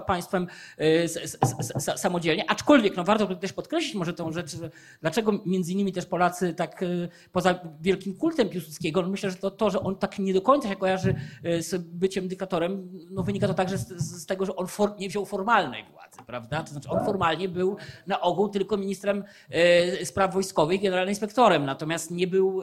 państwem 0.08 0.48
e, 0.78 1.98
samodzielnie, 1.98 2.50
aczkolwiek 2.50 2.98
no 2.98 3.04
warto 3.04 3.36
też 3.36 3.54
podkreślić 3.54 3.96
może 3.96 4.14
tą 4.14 4.32
rzecz, 4.32 4.58
że 4.58 4.72
dlaczego 5.02 5.42
między 5.46 5.74
innymi 5.74 5.94
też 5.94 6.06
Polacy 6.06 6.54
tak 6.54 6.84
e, 6.84 6.88
poza 7.32 7.60
wielkim 7.82 8.18
kultem 8.18 8.50
Piłsudskiego, 8.50 9.02
no 9.02 9.08
myślę, 9.08 9.32
że 9.32 9.38
to, 9.38 9.52
to, 9.52 9.70
że 9.70 9.80
on 9.80 9.96
tak 9.96 10.20
nie 10.20 10.34
do 10.34 10.42
końca 10.42 10.70
się 10.70 10.76
kojarzy 10.76 11.16
e, 11.44 11.62
z 11.62 11.82
byciem 11.82 12.28
dyktatorem, 12.28 12.90
no 13.12 13.24
wynika 13.24 13.48
to 13.48 13.54
także 13.54 13.78
z, 13.78 13.88
z 13.98 14.26
tego, 14.26 14.46
że 14.46 14.56
on 14.56 14.68
for, 14.68 15.00
nie 15.00 15.10
wziął 15.10 15.26
formalnej 15.26 15.84
władzy, 15.92 16.18
prawda? 16.28 16.64
To 16.64 16.72
znaczy 16.72 16.90
on 16.90 17.06
formalnie 17.06 17.50
był 17.50 17.78
na 18.08 18.22
ogół 18.22 18.50
tylko 18.50 18.78
ministrem 18.78 19.24
e, 19.50 20.06
spraw 20.06 20.34
wojskowych, 20.34 20.82
generalnym 20.82 21.12
inspektorem, 21.12 21.66
natomiast 21.66 22.12
nie 22.12 22.28
był 22.28 22.62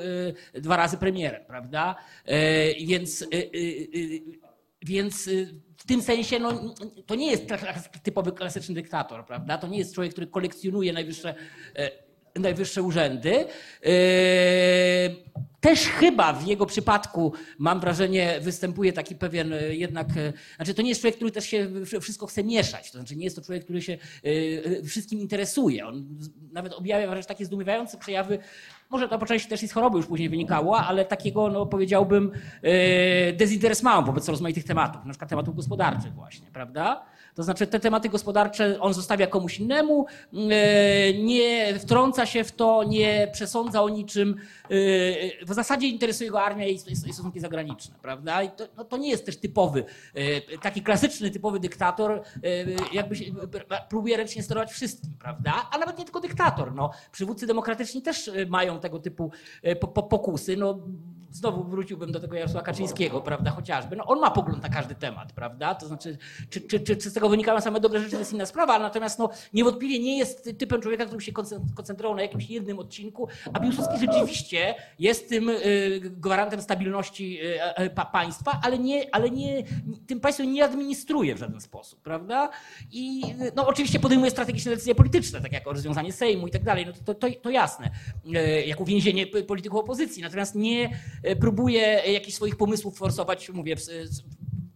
e, 0.55 0.61
dwa 0.61 0.77
razy 0.77 0.97
premierem, 0.97 1.45
prawda? 1.47 1.95
Więc 2.87 3.25
więc 4.85 5.31
w 5.77 5.87
tym 5.87 6.03
sensie 6.03 6.39
no, 6.39 6.75
to 7.07 7.15
nie 7.15 7.31
jest 7.31 7.45
typowy 8.03 8.33
klasyczny 8.33 8.75
dyktator, 8.75 9.27
prawda? 9.27 9.59
To 9.59 9.67
nie 9.67 9.79
jest 9.79 9.95
człowiek, 9.95 10.13
który 10.13 10.27
kolekcjonuje 10.27 10.93
najwyższe, 10.93 11.35
najwyższe 12.35 12.83
urzędy. 12.83 13.45
E, 13.85 15.33
Też 15.61 15.81
chyba 15.81 16.33
w 16.33 16.47
jego 16.47 16.67
przypadku, 16.67 17.33
mam 17.59 17.81
wrażenie, 17.81 18.41
występuje 18.41 18.93
taki 18.93 19.15
pewien 19.15 19.53
e, 19.53 19.75
jednak, 19.75 20.07
e, 20.17 20.33
znaczy 20.57 20.75
to 20.75 20.83
nie 20.83 20.89
jest 20.89 21.01
człowiek, 21.01 21.17
który 21.17 21.31
też 21.31 21.45
się 21.45 21.69
wszystko 22.01 22.27
chce 22.27 22.45
mieszać, 22.45 22.91
to 22.91 22.99
znaczy 22.99 23.17
nie 23.17 23.25
jest 23.25 23.37
to 23.37 23.43
człowiek, 23.43 23.65
który 23.65 23.83
się 23.83 23.99
wszystkim 24.85 25.21
interesuje. 25.21 25.87
On 25.87 26.19
nawet 26.53 26.73
objawia 26.73 27.11
wręcz 27.11 27.27
takie 27.27 27.45
zdumiewające 27.45 27.99
przejawy 27.99 28.39
może 28.91 29.09
to 29.09 29.19
po 29.19 29.27
części 29.27 29.49
też 29.49 29.63
i 29.63 29.69
z 29.69 29.73
choroby 29.73 29.97
już 29.97 30.07
później 30.07 30.29
wynikało, 30.29 30.79
ale 30.79 31.05
takiego, 31.05 31.49
no 31.49 31.67
powiedziałbym, 31.67 32.33
dezinteresmału 33.33 34.07
wobec 34.07 34.29
rozmaitych 34.29 34.65
tematów, 34.65 35.05
na 35.05 35.11
przykład 35.11 35.31
tematów 35.31 35.57
gospodarczych 35.57 36.15
właśnie, 36.15 36.51
prawda? 36.53 37.05
To 37.35 37.43
znaczy 37.43 37.67
te 37.67 37.81
tematy 37.81 38.09
gospodarcze 38.09 38.81
on 38.81 38.95
zostawia 38.95 39.27
komuś 39.27 39.59
innemu, 39.61 40.07
e, 40.33 41.15
nie 41.15 41.79
wtrąca 41.79 42.27
się 42.27 42.45
w 42.45 42.53
to, 42.53 42.85
nie 42.85 43.29
przesądza 43.33 43.83
o 43.83 43.89
niczym. 43.89 44.37
e, 44.65 45.45
W 45.47 45.55
zasadzie 45.55 45.89
interesuje 45.89 46.31
go 46.31 46.43
armia 46.43 46.67
i 46.67 46.79
stosunki 46.79 47.41
zagraniczne, 47.41 47.95
prawda? 48.03 48.43
I 48.43 48.51
to, 48.51 48.65
no 48.77 48.85
to 48.85 48.97
nie 48.97 49.11
jest 49.11 49.27
też 49.27 49.37
typowy, 49.37 49.85
e, 50.15 50.59
taki 50.59 50.83
klasyczny, 50.83 51.31
typowy 51.31 51.61
dyktator, 51.61 52.23
jakby 52.93 53.17
się, 53.17 53.25
próbuje 53.89 54.17
ręcznie 54.17 54.43
sterować 54.43 54.73
wszystkim, 54.73 55.11
prawda? 55.19 55.69
A 55.73 55.79
nawet 55.79 55.99
nie 55.99 56.05
tylko 56.05 56.21
dyktator. 56.21 56.75
No, 56.75 56.91
przywódcy 57.13 57.47
demokratyczni 57.47 58.03
też 58.03 58.31
mają 58.49 58.81
tego 58.81 58.99
typu 58.99 59.31
po, 59.81 59.89
po, 59.89 60.03
pokusy. 60.03 60.57
No, 60.57 60.79
znowu 61.33 61.65
wróciłbym 61.65 62.13
do 62.13 62.21
tego 62.21 62.37
Jarosława 62.37 62.67
Kaczyńskiego, 62.67 63.21
prawda, 63.21 63.51
chociażby. 63.51 63.97
No, 63.97 64.05
on 64.07 64.21
ma 64.21 64.31
pogląd 64.31 64.63
na 64.63 64.69
każdy 64.69 64.95
temat, 64.95 65.33
prawda? 65.33 65.75
To 65.75 65.87
znaczy, 65.87 66.19
czy, 66.51 66.61
czy, 66.61 66.81
czy, 66.81 66.97
czy 66.97 67.11
z 67.11 67.13
tego 67.15 67.29
wynikają 67.29 67.61
same 67.61 67.81
dobre 67.81 67.99
rzeczy, 68.01 68.13
to 68.13 68.19
jest 68.19 68.33
inna 68.33 68.47
sprawa, 68.47 68.79
natomiast 68.79 69.19
no, 69.19 69.31
niewątpiewie 69.55 69.99
nie 69.99 70.19
jest 70.19 70.51
typem 70.59 70.81
człowieka, 70.83 71.07
który 71.07 71.21
się 71.21 71.33
koncen- 71.33 71.61
koncentrował 71.75 72.17
na 72.17 72.23
jakimś 72.23 72.51
jednym 72.51 72.79
odcinku, 72.79 73.29
a 73.53 73.61
Piłsudski 73.61 73.99
rzeczywiście 73.99 74.75
jest 74.99 75.29
tym 75.29 75.49
y, 75.49 76.01
gwarantem 76.05 76.61
stabilności 76.63 77.39
y, 77.47 77.63
e, 77.63 77.91
pa, 77.91 78.05
państwa, 78.05 78.61
ale, 78.63 78.79
nie, 78.79 79.15
ale 79.15 79.31
nie, 79.31 79.63
tym 80.07 80.21
państwem 80.21 80.53
nie 80.53 80.65
administruje 80.65 81.35
w 81.35 81.39
żaden 81.39 81.61
sposób, 81.61 82.01
prawda? 82.03 82.51
I 82.93 83.23
no, 83.57 83.67
oczywiście 83.67 84.01
podejmuje 84.01 84.31
strategiczne 84.31 84.71
decyzje 84.71 84.95
polityczne, 84.95 85.41
tak 85.41 85.53
jak 85.53 85.67
rozwiązanie 85.67 86.13
Sejmu 86.13 86.47
i 86.47 86.51
tak 86.51 86.63
dalej, 86.65 86.87
no 86.87 86.93
to, 87.05 87.15
to, 87.15 87.27
to 87.43 87.51
jasne, 87.51 87.91
y, 88.27 88.65
jak 88.67 88.81
uwięzienie 88.81 89.27
p- 89.27 89.43
polityków 89.43 89.81
opozycji, 89.81 90.23
natomiast 90.23 90.55
nie 90.55 90.91
próbuje 91.41 91.81
jakichś 92.13 92.37
swoich 92.37 92.57
pomysłów 92.57 92.99
forsować, 92.99 93.51
mówię, 93.51 93.77
w, 93.77 93.81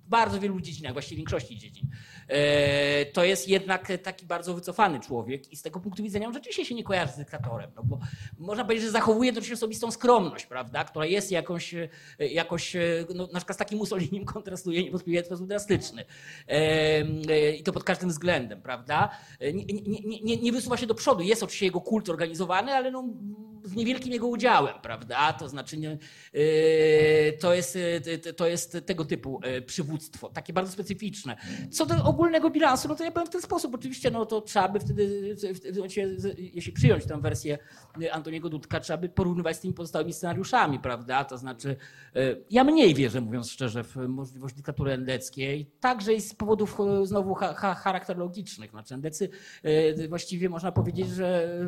w 0.06 0.08
bardzo 0.08 0.40
wielu 0.40 0.60
dziedzinach, 0.60 0.92
właściwie 0.92 1.16
większości 1.16 1.58
dziedzin. 1.58 1.88
E, 2.28 3.06
To 3.06 3.24
jest 3.24 3.48
jednak 3.48 3.92
taki 4.02 4.26
bardzo 4.26 4.54
wycofany 4.54 5.00
człowiek 5.00 5.52
i 5.52 5.56
z 5.56 5.62
tego 5.62 5.80
punktu 5.80 6.02
widzenia 6.02 6.26
on 6.26 6.34
rzeczywiście 6.34 6.64
się 6.64 6.74
nie 6.74 6.84
kojarzy 6.84 7.12
z 7.12 7.16
dyktatorem, 7.16 7.70
no 7.76 7.82
bo 7.84 7.98
można 8.38 8.64
powiedzieć, 8.64 8.84
że 8.84 8.90
zachowuje 8.90 9.32
dość 9.32 9.52
osobistą 9.52 9.90
skromność, 9.90 10.46
prawda, 10.46 10.84
która 10.84 11.06
jest 11.06 11.32
jakąś, 11.32 11.74
e, 11.74 11.88
jakoś 12.18 12.76
e, 12.76 12.80
no, 13.14 13.28
na 13.32 13.38
przykład 13.40 13.56
z 13.56 13.58
takim 13.58 13.78
Mussolinim 13.78 14.24
kontrastuje 14.34 14.84
niewątpliwie 14.84 15.22
w 15.22 15.26
sposób 15.26 15.46
drastyczny. 15.48 16.04
I 17.58 17.62
to 17.62 17.72
pod 17.72 17.84
każdym 17.84 18.08
względem, 18.08 18.62
prawda. 18.62 19.10
Nie, 19.40 19.64
nie, 19.64 20.20
nie- 20.22 20.36
nie, 20.36 20.52
wysuwa 20.52 20.76
się 20.76 20.86
do 20.86 20.94
przodu. 20.94 21.22
Jest 21.22 21.42
oczywiście 21.42 21.66
jego 21.66 21.80
kult 21.80 22.08
organizowany, 22.08 22.72
ale 22.74 22.90
no, 22.90 23.04
z 23.64 23.74
niewielkim 23.74 24.12
jego 24.12 24.26
udziałem, 24.26 24.74
prawda? 24.82 25.32
To 25.32 25.48
znaczy 25.48 25.76
to, 27.40 27.54
jest, 27.54 27.78
to 28.36 28.46
jest 28.46 28.78
tego 28.86 29.04
typu 29.04 29.40
przywództwo, 29.66 30.28
takie 30.28 30.52
bardzo 30.52 30.72
specyficzne. 30.72 31.36
Co 31.70 31.86
do 31.86 31.94
ogólnego 32.16 32.50
bilansu, 32.50 32.88
no 32.88 32.94
to 32.94 33.04
ja 33.04 33.10
powiem 33.10 33.26
w 33.26 33.30
ten 33.30 33.42
sposób. 33.42 33.74
Oczywiście 33.74 34.10
no 34.10 34.26
to 34.26 34.40
trzeba 34.40 34.68
by 34.68 34.80
wtedy, 34.80 35.36
jeśli 36.38 36.72
przyjąć 36.72 37.06
tę 37.06 37.20
wersję 37.20 37.58
Antoniego 38.12 38.48
Dudka, 38.48 38.80
trzeba 38.80 38.96
by 38.96 39.08
porównywać 39.08 39.56
z 39.56 39.60
tymi 39.60 39.74
pozostałymi 39.74 40.12
scenariuszami, 40.12 40.78
prawda? 40.78 41.24
To 41.24 41.38
znaczy 41.38 41.76
e, 42.16 42.36
ja 42.50 42.64
mniej 42.64 42.94
wierzę, 42.94 43.20
mówiąc 43.20 43.50
szczerze, 43.50 43.84
w 43.84 43.96
możliwość 43.96 44.54
dyktatury 44.54 44.92
endeckiej, 44.92 45.70
także 45.80 46.14
i 46.14 46.20
z 46.20 46.34
powodów 46.34 46.80
e, 46.80 47.06
znowu 47.06 47.34
ha, 47.34 47.54
ha, 47.54 47.74
charakterologicznych. 47.74 48.70
Znaczy 48.70 48.94
endecy 48.94 49.28
właściwie 50.08 50.48
można 50.48 50.72
powiedzieć, 50.72 51.08
że 51.08 51.58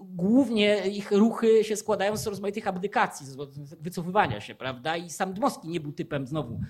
głównie 0.00 0.88
ich 0.88 1.10
ruchy 1.12 1.64
się 1.64 1.76
składają 1.76 2.16
z 2.16 2.26
rozmaitych 2.26 2.68
abdykacji, 2.68 3.26
z 3.26 3.36
wycofywania 3.80 4.40
się, 4.40 4.54
prawda? 4.54 4.96
I 4.96 5.10
sam 5.10 5.34
Dmowski 5.34 5.68
nie 5.68 5.80
był 5.80 5.92
typem 5.92 6.26
znowu 6.26 6.60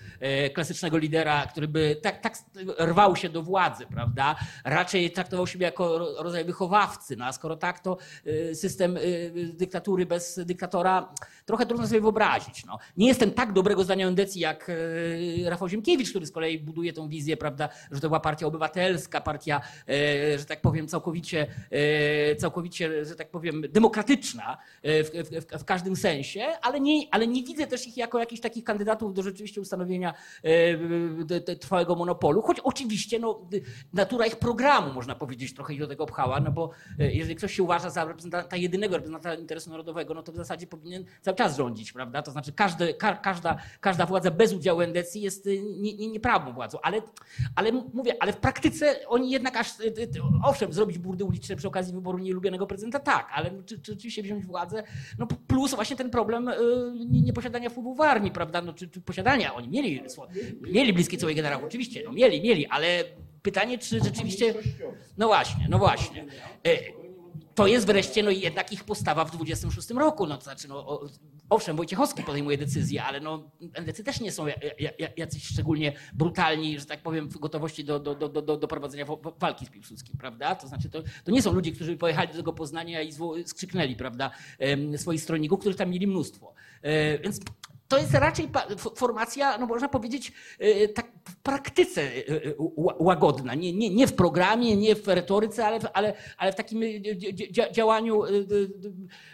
klasycznego 0.55 0.99
lidera, 0.99 1.47
który 1.47 1.66
by 1.69 1.97
tak, 2.03 2.21
tak 2.21 2.35
rwał 2.79 3.17
się 3.17 3.29
do 3.29 3.43
władzy, 3.43 3.87
prawda? 3.87 4.37
Raczej 4.65 5.11
traktował 5.11 5.47
siebie 5.47 5.65
jako 5.65 5.99
ro- 5.99 6.23
rodzaj 6.23 6.45
wychowawcy, 6.45 7.17
no 7.17 7.25
a 7.25 7.33
skoro 7.33 7.57
tak, 7.57 7.81
to 7.81 7.97
e, 8.27 8.55
system 8.55 8.97
e, 8.97 9.01
dyktatury 9.53 10.07
bez 10.07 10.41
dyktatora 10.45 11.15
trochę 11.45 11.67
trudno 11.67 11.87
sobie 11.87 12.01
wyobrazić. 12.01 12.65
No. 12.65 12.79
Nie 12.97 13.09
jestem 13.09 13.31
tak 13.31 13.53
dobrego 13.53 13.85
zdania 13.85 14.07
o 14.07 14.09
Endecji 14.09 14.41
jak 14.41 14.71
e, 14.71 15.51
Rafał 15.51 15.69
Ziemkiewicz, 15.69 16.11
który 16.11 16.27
z 16.27 16.33
kolei 16.33 16.59
buduje 16.59 16.93
tą 16.93 17.09
wizję, 17.09 17.37
prawda, 17.37 17.69
że 17.91 18.01
to 18.01 18.09
była 18.09 18.21
partia 18.21 18.47
obywatelska, 18.47 19.21
partia, 19.21 19.61
że 20.39 20.45
tak 20.45 20.61
powiem, 20.61 20.89
całkowicie, 20.89 21.47
całkowicie, 22.39 23.05
że 23.05 23.17
tak 23.17 23.31
powiem, 23.31 23.63
demokratyczna 23.71 24.59
w, 24.83 25.11
w, 25.31 25.61
w 25.61 25.65
każdym 25.65 25.97
sensie, 25.97 26.47
ale 26.63 26.81
nie, 26.81 27.07
ale 27.11 27.27
nie 27.27 27.43
widzę 27.43 27.67
też 27.67 27.87
ich 27.87 27.97
jako 27.97 28.19
jakichś 28.19 28.41
takich 28.41 28.65
kandydatów 28.65 29.15
do 29.15 29.23
rzeczywiście 29.23 29.61
ustanowienia 29.61 30.15
trwałego 31.59 31.95
monopolu, 31.95 32.43
choć 32.43 32.61
oczywiście 32.61 33.19
no, 33.19 33.49
natura 33.93 34.27
ich 34.27 34.37
programu, 34.37 34.93
można 34.93 35.15
powiedzieć, 35.15 35.55
trochę 35.55 35.75
ich 35.75 35.81
do 35.81 35.87
tego 35.87 36.07
pchała, 36.07 36.41
no 36.41 36.53
bo 36.53 36.71
e, 36.99 37.13
jeżeli 37.13 37.37
ktoś 37.37 37.55
się 37.55 37.63
uważa 37.63 37.91
za 37.91 38.05
reprezentanta 38.05 38.57
jedynego 38.57 38.97
reprezentanta 38.97 39.35
interesu 39.35 39.71
narodowego, 39.71 40.15
no 40.15 40.23
to 40.23 40.33
w 40.33 40.37
zasadzie 40.37 40.67
powinien 40.67 41.05
cały 41.21 41.37
czas 41.37 41.57
rządzić, 41.57 41.93
prawda? 41.93 42.23
To 42.23 42.31
znaczy 42.31 42.53
ka, 42.99 43.17
każda, 43.17 43.57
każda 43.81 44.07
władza 44.07 44.31
bez 44.31 44.53
udziału 44.53 44.81
endecji 44.81 45.23
jest 45.23 45.47
y, 45.47 45.63
nie, 45.63 46.09
nie, 46.09 46.21
władzą, 46.55 46.79
ale, 46.83 47.03
ale 47.55 47.73
mówię, 47.73 48.15
ale 48.21 48.33
w 48.33 48.37
praktyce 48.37 49.09
oni 49.09 49.31
jednak 49.31 49.57
aż, 49.57 49.81
y, 49.81 49.95
owszem, 50.45 50.73
zrobić 50.73 50.99
burdy 50.99 51.25
uliczne 51.25 51.57
przy 51.57 51.69
okazji 51.69 51.95
wyboru 51.95 52.19
nieulubionego 52.19 52.67
prezydenta, 52.67 52.99
tak, 52.99 53.29
ale 53.35 53.51
czy, 53.51 53.79
czy 53.81 53.93
rzeczywiście 53.93 54.23
wziąć 54.23 54.47
władzę, 54.47 54.83
no 55.19 55.27
plus 55.47 55.75
właśnie 55.75 55.97
ten 55.97 56.11
problem 56.11 56.51
nie- 57.11 57.23
nieposiadania 57.23 57.71
wpływu 57.71 57.95
w 57.95 58.01
armii, 58.01 58.31
prawda, 58.31 58.63
no 58.63 58.73
czy, 58.73 58.89
czy 58.89 59.01
posiadania, 59.01 59.55
oni 59.55 59.69
mieli, 59.69 60.03
mieli 60.61 60.93
bliskie 60.93 61.19
całej 61.19 61.35
generał, 61.47 61.67
oczywiście, 61.67 62.03
no 62.05 62.13
mieli, 62.13 62.41
mieli, 62.43 62.67
ale 62.67 63.05
pytanie, 63.43 63.79
czy 63.79 64.01
rzeczywiście, 64.05 64.55
no 65.19 65.27
właśnie, 65.27 65.67
no 65.71 65.79
właśnie. 65.79 66.25
Y, 66.67 66.79
to 67.55 67.67
jest 67.67 67.87
wreszcie 67.87 68.23
no, 68.23 68.31
jednak 68.31 68.73
ich 68.73 68.85
postawa 68.85 69.25
w 69.25 69.31
26 69.31 69.91
roku. 69.91 70.27
No, 70.27 70.37
to 70.39 70.45
znaczy, 70.45 70.69
no, 70.69 71.01
owszem, 71.51 71.77
Wojciechowski 71.77 72.23
podejmuje 72.23 72.59
decyzje, 72.59 73.05
ale 73.05 73.21
no, 73.21 73.51
NDC 73.75 74.05
też 74.05 74.21
nie 74.21 74.33
są 74.33 74.47
ja- 74.47 74.55
ja- 74.79 74.91
ja- 74.99 75.09
jacyś 75.17 75.47
szczególnie 75.47 75.93
brutalni, 76.15 76.81
że 76.81 76.87
tak 76.87 77.03
powiem, 77.03 77.29
w 77.29 77.39
gotowości 77.39 77.85
do, 77.85 78.01
do, 78.01 78.15
do, 78.15 78.29
do, 78.43 78.57
do 78.57 78.69
prowadzenia 78.69 79.05
walki 79.39 79.67
z 79.67 79.71
Piłsudskim, 79.71 80.17
prawda? 80.19 80.55
To 80.55 80.69
znaczy, 80.69 80.91
to, 80.91 81.03
to 81.25 81.31
nie 81.31 81.43
są 81.43 81.53
ludzie, 81.53 81.73
którzy 81.73 81.97
pojechali 81.97 82.29
do 82.29 82.35
tego 82.37 82.53
Poznania 82.53 83.03
i 83.03 83.13
skrzyknęli, 83.45 83.97
prawda, 83.97 84.31
swoich 84.97 85.21
stronników, 85.23 85.61
których 85.61 85.77
tam 85.77 85.91
mieli 85.91 86.07
mnóstwo. 86.07 86.55
E, 86.83 87.19
Więc 87.19 87.41
to 87.89 87.99
jest 87.99 88.15
raczej 88.15 88.49
formacja, 88.97 89.59
no 89.59 89.67
można 89.67 89.89
powiedzieć, 89.89 90.33
e, 90.59 90.89
tak 90.89 91.07
w 91.29 91.37
praktyce 91.37 92.03
e, 92.03 92.07
e, 92.07 92.55
ła- 92.57 92.95
łagodna. 92.99 93.55
Nie, 93.55 93.73
nie, 93.73 93.91
nie 93.91 94.07
w 94.07 94.13
programie, 94.15 94.77
nie 94.77 94.95
w 94.95 95.09
retoryce, 95.09 95.67
ale 95.67 95.81
w, 95.81 95.87
ale, 95.95 96.15
ale 96.39 96.53
w 96.53 96.55
takim 96.55 96.83
e, 96.83 96.87
dzia- 97.17 97.51
dzia- 97.51 97.73
działaniu 97.73 98.25
e, 98.25 98.29
e, 98.29 98.33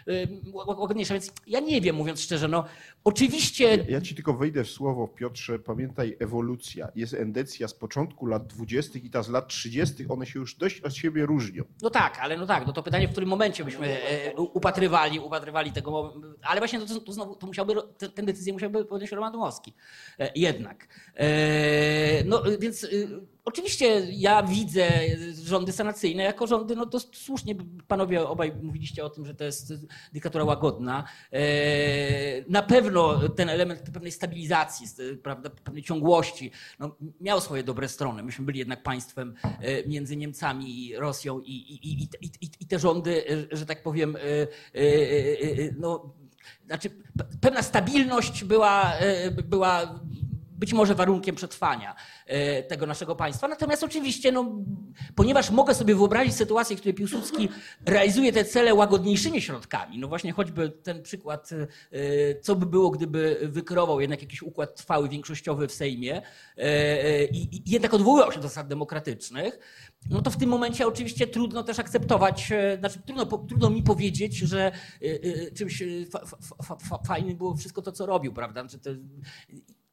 e, 0.07 0.27
ła- 0.51 0.67
łagodniejszym. 0.79 1.13
Więc 1.15 1.31
ja 1.47 1.59
nie 1.59 1.81
wiem, 1.81 1.95
mówiąc 1.95 2.21
szczerze, 2.21 2.47
no 2.47 2.63
oczywiście 3.03 3.75
Ja, 3.77 3.83
ja 3.89 4.01
ci 4.01 4.15
tylko 4.15 4.33
wejdę 4.33 4.63
w 4.63 4.69
słowo, 4.69 5.07
Piotrze. 5.07 5.59
Pamiętaj, 5.59 6.17
ewolucja. 6.19 6.87
Jest 6.95 7.13
endecja 7.13 7.67
z 7.67 7.73
początku 7.73 8.25
lat 8.25 8.47
20. 8.47 8.99
i 8.99 9.09
ta 9.09 9.23
z 9.23 9.29
lat 9.29 9.47
30. 9.47 10.05
One 10.09 10.25
się 10.25 10.39
już 10.39 10.55
dość 10.55 10.81
od 10.81 10.95
siebie 10.95 11.25
różnią. 11.25 11.63
No 11.81 11.89
tak, 11.89 12.19
ale 12.21 12.37
no 12.37 12.45
tak, 12.45 12.67
no 12.67 12.73
to 12.73 12.83
pytanie, 12.83 13.07
w 13.07 13.11
którym 13.11 13.29
momencie 13.29 13.65
byśmy 13.65 14.01
e, 14.03 14.33
upatrywali, 14.35 15.19
upatrywali 15.19 15.71
tego, 15.71 16.13
ale 16.41 16.59
właśnie 16.61 16.79
to, 16.79 16.99
to 16.99 17.11
znowu, 17.13 17.35
to 17.35 17.47
musiałby, 17.47 17.73
tę 17.97 18.09
tę 18.09 18.23
decyzję 18.43 18.53
musiałby 18.53 18.85
podjąć 18.85 19.11
Roman 19.11 19.33
Dmowski. 19.33 19.73
E, 20.19 20.31
Jednak. 20.35 20.87
E, 21.15 22.23
No 22.25 22.43
więc 22.59 22.83
y, 22.83 23.09
oczywiście 23.45 24.01
ja 24.11 24.43
widzę 24.43 24.89
rządy 25.43 25.71
sanacyjne 25.71 26.23
jako 26.23 26.47
rządy, 26.47 26.75
no 26.75 26.85
to 26.85 26.99
słusznie 26.99 27.55
panowie 27.87 28.27
obaj 28.27 28.53
mówiliście 28.61 29.05
o 29.05 29.09
tym, 29.09 29.25
że 29.25 29.35
to 29.35 29.43
jest 29.43 29.73
dyktatura 30.13 30.43
łagodna. 30.43 31.03
E, 31.33 31.39
Na 32.49 32.61
pewno 32.63 33.29
ten 33.29 33.49
element 33.49 33.81
pewnej 33.93 34.11
stabilizacji, 34.11 34.87
st- 34.87 35.01
prawda, 35.23 35.49
pewnej 35.49 35.83
ciągłości, 35.83 36.51
no, 36.79 36.95
miał 37.21 37.41
swoje 37.41 37.63
dobre 37.63 37.87
strony. 37.87 38.23
Myśmy 38.23 38.45
byli 38.45 38.59
jednak 38.59 38.83
państwem 38.83 39.35
e, 39.43 39.87
między 39.87 40.15
Niemcami 40.15 40.85
i 40.87 40.95
Rosją 40.95 41.39
i, 41.41 41.51
i, 41.51 42.03
i, 42.03 42.09
i, 42.21 42.49
i, 42.59 42.67
te 42.67 42.79
rządy, 42.79 43.23
e, 43.51 43.57
że 43.57 43.65
tak 43.65 43.83
powiem, 43.83 44.15
e, 44.15 44.19
e, 44.19 44.47
e, 44.75 45.65
e, 45.65 45.71
no, 45.77 46.13
znaczy 46.65 46.89
pe- 46.89 47.25
pewna 47.41 47.61
stabilność 47.61 48.43
była, 48.43 48.93
e, 48.93 49.31
była 49.31 49.99
być 50.63 50.73
może 50.73 50.95
warunkiem 50.95 51.35
przetrwania 51.35 51.95
e, 52.25 52.63
tego 52.63 52.85
naszego 52.85 53.15
państwa. 53.15 53.47
Natomiast 53.47 53.83
oczywiście, 53.83 54.31
no, 54.31 54.51
ponieważ 55.15 55.49
mogę 55.49 55.75
sobie 55.75 55.95
wyobrazić 55.95 56.35
sytuację, 56.35 56.75
w 56.75 56.79
której 56.79 56.93
Piłsudski 56.93 57.49
realizuje 57.85 58.33
te 58.33 58.45
cele 58.45 58.73
łagodniejszymi 58.73 59.41
środkami, 59.41 59.99
no 59.99 60.07
właśnie 60.07 60.31
choćby 60.31 60.69
ten 60.69 61.01
przykład, 61.03 61.49
e, 61.51 62.39
co 62.41 62.55
by 62.55 62.65
było, 62.65 62.91
gdyby 62.91 63.39
wykreował 63.41 64.01
jednak 64.01 64.21
jakiś 64.21 64.41
układ 64.41 64.75
trwały, 64.75 65.09
większościowy 65.09 65.67
w 65.67 65.71
Sejmie 65.71 66.21
i 67.31 67.61
jednak 67.65 67.93
odwoływał 67.93 68.31
się 68.31 68.39
do 68.39 68.47
zasad 68.47 68.67
demokratycznych, 68.67 69.59
no 70.09 70.21
to 70.21 70.31
w 70.31 70.37
tym 70.37 70.49
momencie 70.49 70.87
oczywiście 70.87 71.27
trudno 71.27 71.63
też 71.63 71.79
akceptować, 71.79 72.51
e, 72.51 72.77
znaczy 72.79 72.99
trudno, 73.05 73.25
trudno 73.25 73.69
mi 73.69 73.83
powiedzieć, 73.83 74.37
że 74.37 74.59
e, 74.61 74.71
e, 75.01 75.51
czymś 75.51 75.83
fa, 76.11 76.19
fa, 76.63 76.75
fa, 76.75 76.97
fajnym 76.97 77.37
było 77.37 77.55
wszystko 77.55 77.81
to, 77.81 77.91
co 77.91 78.05
robił, 78.05 78.33
prawda? 78.33 78.61
Znaczy, 78.61 78.79
to, 78.79 78.89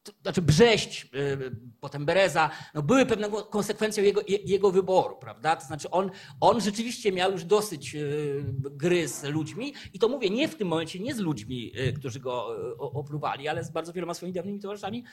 to, 0.03 0.11
znaczy 0.21 0.41
Brześć, 0.41 1.07
y, 1.15 1.51
potem 1.79 2.05
Bereza, 2.05 2.49
no 2.73 2.81
były 2.81 3.05
pewną 3.05 3.31
konsekwencją 3.31 4.03
jego, 4.03 4.21
je- 4.27 4.37
jego 4.45 4.71
wyboru, 4.71 5.15
prawda? 5.17 5.55
To 5.55 5.65
znaczy 5.65 5.89
on, 5.89 6.11
on 6.39 6.61
rzeczywiście 6.61 7.11
miał 7.11 7.31
już 7.31 7.43
dosyć 7.43 7.95
y, 7.95 8.43
gry 8.55 9.07
z 9.07 9.23
ludźmi 9.23 9.73
i 9.93 9.99
to 9.99 10.09
mówię 10.09 10.29
nie 10.29 10.47
w 10.47 10.55
tym 10.55 10.67
momencie, 10.67 10.99
nie 10.99 11.15
z 11.15 11.17
ludźmi, 11.19 11.71
y, 11.79 11.93
którzy 11.93 12.19
go 12.19 12.47
opluwali, 12.79 13.47
ale 13.47 13.63
z 13.63 13.69
bardzo 13.71 13.93
wieloma 13.93 14.13
swoimi 14.13 14.33
dawnymi 14.33 14.59
towarzyszami 14.59 15.03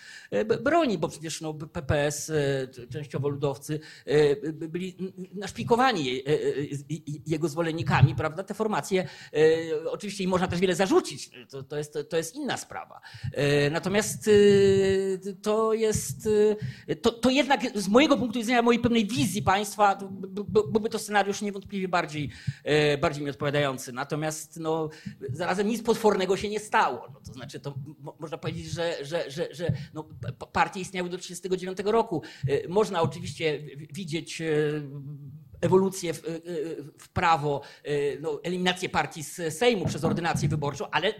broni, 0.62 0.98
bo 0.98 1.08
przecież 1.08 1.40
no, 1.40 1.54
PPS, 1.54 2.32
częściowo 2.92 3.28
ludowcy, 3.28 3.80
by- 4.52 4.68
byli 4.68 4.96
naszpikowani 5.34 6.22
jego 7.26 7.48
zwolennikami, 7.48 8.14
prawda? 8.14 8.42
Te 8.42 8.54
formacje, 8.54 9.08
oczywiście 9.90 10.24
im 10.24 10.30
można 10.30 10.48
też 10.48 10.60
wiele 10.60 10.74
zarzucić, 10.74 11.30
to, 11.50 11.62
to, 11.62 11.76
jest, 11.78 11.98
to 12.08 12.16
jest 12.16 12.34
inna 12.34 12.56
sprawa. 12.56 13.00
Natomiast 13.70 14.30
to 15.42 15.74
jest, 15.74 16.26
y, 16.88 16.96
to, 16.96 17.10
to 17.10 17.30
jednak 17.30 17.78
z 17.78 17.88
mojego 17.88 18.16
punktu 18.16 18.38
widzenia, 18.38 18.62
mojej 18.62 18.80
pewnej 18.80 19.06
wizji 19.06 19.42
państwa, 19.42 19.98
byłby 20.48 20.88
to 20.88 20.98
scenariusz 20.98 21.42
niewątpliwie 21.42 21.88
bardziej, 21.88 22.30
y, 22.94 22.98
bardziej 22.98 23.24
mi 23.24 23.30
odpowiadający. 23.30 23.92
Natomiast 23.92 24.56
no, 24.60 24.88
zarazem 25.32 25.68
nic 25.68 25.82
potwornego 25.82 26.36
się 26.36 26.48
nie 26.48 26.60
stało. 26.60 27.08
No, 27.14 27.20
to 27.20 27.32
znaczy, 27.32 27.60
to 27.60 27.74
mo- 27.98 28.16
można 28.18 28.38
powiedzieć, 28.38 28.66
że, 28.66 28.96
że, 29.02 29.30
że, 29.30 29.48
że 29.54 29.72
no, 29.94 30.08
partie 30.52 30.80
istniały 30.80 31.08
do 31.08 31.18
1939 31.18 31.92
roku. 31.92 32.22
Y, 32.48 32.66
Można 32.68 33.02
oczywiście 33.02 33.62
widzieć 33.92 34.40
y, 34.40 34.82
ewolucję 35.60 36.14
w, 36.14 36.24
y, 36.24 36.92
w 36.98 37.08
prawo, 37.08 37.60
y, 37.88 38.18
no, 38.20 38.40
eliminację 38.42 38.88
partii 38.88 39.22
z 39.22 39.58
Sejmu 39.58 39.86
przez 39.86 40.04
ordynację 40.04 40.48
wyborczą, 40.48 40.90
ale 40.90 41.08
y, 41.08 41.14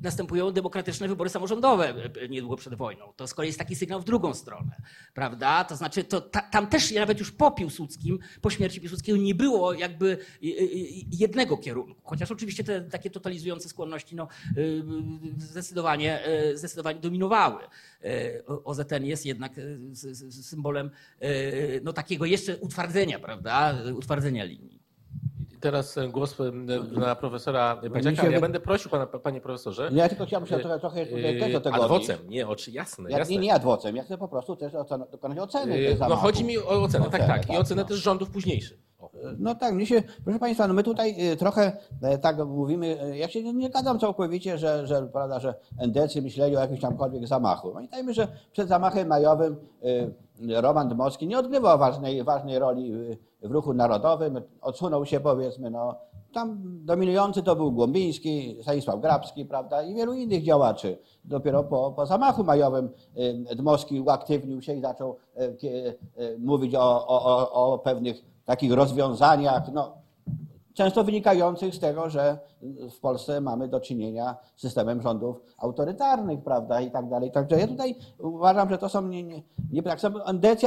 następują 0.00 0.50
demokratyczne 0.50 1.08
wybory 1.08 1.30
samorządowe 1.30 1.94
y, 2.22 2.28
niedługo 2.28 2.56
przed 2.56 2.74
wojną. 2.74 3.12
To 3.16 3.26
z 3.26 3.34
kolei 3.34 3.48
jest 3.48 3.58
taki 3.58 3.76
sygnał 3.76 4.00
w 4.00 4.04
drugą 4.04 4.34
stronę, 4.34 4.76
prawda? 5.14 5.64
To 5.64 5.76
znaczy, 5.76 6.04
to, 6.04 6.20
ta, 6.20 6.42
tam 6.42 6.66
też 6.66 6.92
nawet 6.92 7.18
już 7.18 7.32
po 7.32 7.50
Piłsudskim, 7.50 8.18
po 8.40 8.50
śmierci 8.50 8.80
Piłsudskiego 8.80 9.18
nie 9.18 9.34
było 9.34 9.72
jakby 9.72 10.06
y, 10.06 10.16
y, 10.46 10.48
y, 10.48 11.04
jednego 11.12 11.56
kierunku, 11.56 12.00
chociaż 12.04 12.30
oczywiście 12.30 12.64
te 12.64 12.80
takie 12.80 13.10
totalizujące 13.10 13.68
skłonności 13.68 14.16
no, 14.16 14.28
y, 14.56 14.82
zdecydowanie, 15.38 16.28
y, 16.50 16.58
zdecydowanie 16.58 17.00
dominowały. 17.00 17.62
Y, 18.04 18.44
OZN 18.64 19.04
jest 19.04 19.26
jednak 19.26 19.58
y, 19.58 19.78
symbolem 20.30 20.90
y, 21.22 21.80
no, 21.84 21.92
takiego 21.92 22.24
jeszcze 22.24 22.56
utwardzenia, 22.56 23.18
prawda? 23.18 23.74
Utwardzenia 23.94 24.44
linii. 24.44 24.77
Teraz 25.60 25.98
e, 25.98 26.08
głos 26.08 26.36
e, 26.40 26.44
na 27.00 27.16
profesora 27.16 27.80
Padziaka. 27.92 28.22
się 28.22 28.32
Ja 28.32 28.40
będę 28.40 28.60
prosił 28.60 28.90
pana, 28.90 29.06
panie 29.06 29.40
profesorze. 29.40 29.90
Ja 29.92 30.08
tylko 30.08 30.26
chciałbym 30.26 30.48
się 30.48 30.58
trochę, 30.58 30.78
trochę 30.80 31.06
tutaj 31.06 31.40
też 31.40 31.52
do 31.52 31.60
tego. 31.60 31.76
Adwocem, 31.84 32.18
nie 32.28 32.48
oczy, 32.48 32.70
jasne, 32.70 33.10
Ja, 33.10 33.18
jasne. 33.18 33.34
nie, 33.34 33.40
nie 33.40 33.54
adwocem, 33.54 33.96
ja 33.96 34.02
chcę 34.02 34.18
po 34.18 34.28
prostu 34.28 34.56
też 34.56 34.74
ocen, 34.74 35.04
dokonać 35.10 35.38
oceny 35.38 35.96
No 36.08 36.16
chodzi 36.16 36.44
mi 36.44 36.58
o 36.58 36.82
ocenę, 36.82 37.04
tak, 37.04 37.14
Ocenę, 37.14 37.26
tak. 37.28 37.44
I 37.44 37.48
tak, 37.48 37.60
ocenę 37.60 37.82
no. 37.82 37.88
też 37.88 37.98
rządów 37.98 38.30
późniejszych. 38.30 38.78
No 39.38 39.54
tak, 39.54 39.74
mnie 39.74 39.86
się, 39.86 40.02
proszę 40.24 40.38
Państwa, 40.38 40.68
no 40.68 40.74
my 40.74 40.82
tutaj 40.82 41.16
trochę 41.38 41.76
e, 42.02 42.18
tak 42.18 42.38
mówimy, 42.46 43.00
e, 43.02 43.18
ja 43.18 43.28
się 43.28 43.52
nie- 43.52 43.68
zgadzam 43.68 43.98
całkowicie, 43.98 44.58
że, 44.58 44.86
że, 44.86 45.02
prawda, 45.12 45.40
że 45.40 45.54
endecy 45.78 46.22
myśleli 46.22 46.56
o 46.56 46.60
jakimś 46.60 46.80
tamkolwiek 46.80 47.26
zamachu. 47.26 47.72
Pamiętajmy, 47.72 48.14
że 48.14 48.28
przed 48.52 48.68
zamachem 48.68 49.08
majowym 49.08 49.56
Roman 50.60 50.88
Dmowski 50.88 51.26
nie 51.26 51.38
odgrywał 51.38 51.78
ważnej, 51.78 52.24
ważnej 52.24 52.58
roli 52.58 52.92
w 53.42 53.50
ruchu 53.50 53.74
narodowym, 53.74 54.40
odsunął 54.60 55.06
się 55.06 55.20
powiedzmy, 55.20 55.70
no 55.70 55.94
tam 56.32 56.58
dominujący 56.84 57.42
to 57.42 57.56
był 57.56 57.72
Głąbiński, 57.72 58.58
Stanisław 58.62 59.00
Grabski, 59.00 59.44
prawda, 59.44 59.82
i 59.82 59.94
wielu 59.94 60.12
innych 60.12 60.42
działaczy. 60.42 60.98
Dopiero 61.24 61.64
po, 61.64 61.92
po 61.92 62.06
zamachu 62.06 62.44
majowym 62.44 62.90
y, 63.50 63.56
Dmowski 63.56 64.00
uaktywnił 64.00 64.62
się 64.62 64.74
i 64.74 64.80
zaczął 64.80 65.16
y, 65.36 65.98
y, 66.18 66.38
mówić 66.38 66.74
o, 66.74 67.08
o, 67.08 67.22
o, 67.52 67.72
o 67.72 67.78
pewnych 67.78 68.24
takich 68.44 68.72
rozwiązaniach, 68.72 69.72
no, 69.72 69.94
często 70.78 71.04
wynikających 71.04 71.74
z 71.74 71.78
tego, 71.78 72.10
że 72.10 72.38
w 72.90 73.00
Polsce 73.00 73.40
mamy 73.40 73.68
do 73.68 73.80
czynienia 73.80 74.36
z 74.56 74.62
systemem 74.62 75.02
rządów 75.02 75.42
autorytarnych, 75.58 76.42
prawda, 76.42 76.80
i 76.80 76.90
tak 76.90 77.08
dalej. 77.08 77.30
Także 77.30 77.60
ja 77.60 77.66
tutaj 77.66 77.94
uważam, 78.18 78.70
że 78.70 78.78
to 78.78 78.88
są 78.88 79.02
nie, 79.02 79.22
nie, 79.22 79.42
nie 79.72 79.82
tak 79.82 80.00
samo. 80.00 80.18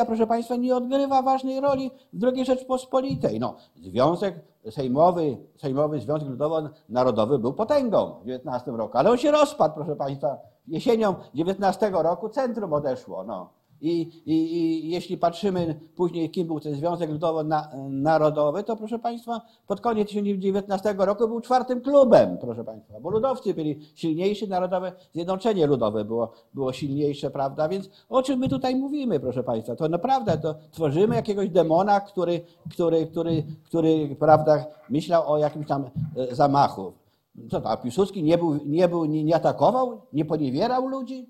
Proszę 0.07 0.27
Państwa, 0.27 0.55
nie 0.55 0.75
odgrywa 0.75 1.21
ważnej 1.21 1.61
roli 1.61 1.91
w 2.13 2.23
II 2.23 2.45
Rzeczpospolitej. 2.45 3.39
No, 3.39 3.55
Związek 3.81 4.35
Sejmowy, 4.69 5.37
Sejmowy 5.57 5.99
Związek 5.99 6.29
Ludowo-Narodowy 6.29 7.39
był 7.39 7.53
potęgą 7.53 8.15
w 8.25 8.29
XIX 8.29 8.77
roku, 8.77 8.97
ale 8.97 9.11
on 9.11 9.17
się 9.17 9.31
rozpadł, 9.31 9.75
proszę 9.75 9.95
Państwa. 9.95 10.37
Jesienią 10.67 11.15
XIX 11.35 11.93
roku 11.93 12.29
centrum 12.29 12.73
odeszło, 12.73 13.23
no. 13.23 13.60
I, 13.81 14.01
i, 14.25 14.33
I 14.33 14.89
jeśli 14.89 15.17
patrzymy 15.17 15.79
później, 15.95 16.29
kim 16.29 16.47
był 16.47 16.59
ten 16.59 16.75
Związek 16.75 17.09
Ludowo-Narodowy, 17.09 18.63
to 18.63 18.75
proszę 18.75 18.99
Państwa, 18.99 19.41
pod 19.67 19.81
koniec 19.81 20.07
1919 20.07 20.95
roku 20.97 21.27
był 21.27 21.41
czwartym 21.41 21.81
klubem, 21.81 22.37
proszę 22.41 22.63
Państwa, 22.63 22.99
bo 22.99 23.09
ludowcy 23.09 23.53
byli 23.53 23.79
silniejsi, 23.95 24.47
Narodowe 24.47 24.91
Zjednoczenie 25.13 25.67
Ludowe 25.67 26.05
było, 26.05 26.31
było 26.53 26.73
silniejsze, 26.73 27.29
prawda? 27.31 27.69
Więc 27.69 27.89
o 28.09 28.23
czym 28.23 28.39
my 28.39 28.49
tutaj 28.49 28.75
mówimy, 28.75 29.19
proszę 29.19 29.43
Państwa? 29.43 29.75
To 29.75 29.89
naprawdę 29.89 30.37
to 30.37 30.55
tworzymy 30.71 31.15
jakiegoś 31.15 31.49
demona, 31.49 31.99
który, 31.99 32.41
który, 32.71 33.07
który, 33.07 33.43
który 33.65 34.15
prawda, 34.19 34.65
myślał 34.89 35.31
o 35.31 35.37
jakimś 35.37 35.67
tam 35.67 35.89
e, 36.15 36.35
zamachu. 36.35 36.93
Co 37.51 37.61
to, 37.61 37.69
a 37.69 37.77
Piłsudski 37.77 38.23
nie, 38.23 38.37
był, 38.37 38.59
nie, 38.65 38.87
był, 38.87 39.05
nie, 39.05 39.23
nie 39.23 39.35
atakował, 39.35 40.01
nie 40.13 40.25
poniewierał 40.25 40.87
ludzi? 40.87 41.29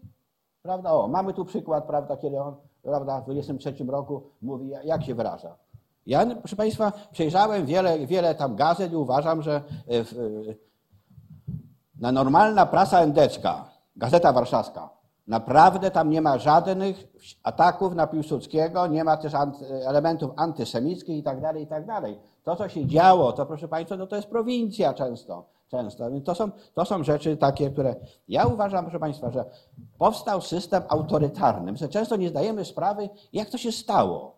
Prawda? 0.62 0.93
O, 0.93 1.07
mamy 1.07 1.34
tu 1.34 1.45
przykład, 1.45 1.84
prawda, 1.86 2.18
kiedy 2.18 2.41
on 2.41 2.55
prawda, 2.82 3.22
w 3.22 3.24
23 3.24 3.74
roku 3.88 4.24
mówi, 4.41 4.70
jak 4.84 5.03
się 5.03 5.16
wyraża. 5.16 5.55
Ja, 6.05 6.26
proszę 6.36 6.55
Państwa, 6.55 6.91
przejrzałem 7.12 7.66
wiele, 7.66 8.07
wiele 8.07 8.36
tam 8.36 8.55
gazet 8.55 8.91
i 8.91 8.95
uważam, 8.95 9.41
że 9.41 9.55
e, 9.55 9.62
na 11.99 12.12
normalna 12.12 12.66
prasa 12.66 12.99
endecka, 12.99 13.66
Gazeta 13.95 14.34
Warszawska, 14.34 14.89
naprawdę 15.28 15.91
tam 15.91 16.09
nie 16.09 16.22
ma 16.22 16.38
żadnych 16.38 17.07
ataków 17.43 17.95
na 17.95 18.07
Piłsudskiego, 18.07 18.88
nie 18.88 19.03
ma 19.03 19.18
też 19.18 19.34
elementów 19.86 20.32
antysemickich 20.36 21.18
i 21.18 21.24
tak 21.24 21.41
dalej, 21.41 21.64
i 21.64 21.68
tak 21.68 21.86
dalej. 21.86 22.20
To, 22.43 22.55
co 22.55 22.70
się 22.70 22.86
działo, 22.86 23.34
to 23.34 23.45
proszę 23.45 23.68
Państwa, 23.68 23.97
no 23.97 24.07
to 24.07 24.16
jest 24.16 24.28
prowincja 24.28 24.93
często. 24.93 25.45
Często. 25.72 26.09
To 26.26 26.36
są, 26.36 26.51
to 26.74 26.86
są 26.86 27.03
rzeczy 27.03 27.38
takie, 27.38 27.69
które 27.69 27.95
ja 28.28 28.45
uważam, 28.45 28.86
proszę 28.86 28.99
Państwa, 28.99 29.32
że 29.32 29.45
powstał 29.97 30.41
system 30.41 30.84
autorytarny. 30.88 31.72
My 31.72 31.89
często 31.89 32.15
nie 32.15 32.30
zdajemy 32.30 32.65
sprawy, 32.65 33.09
jak 33.34 33.49
to 33.49 33.57
się 33.57 33.72
stało, 33.72 34.36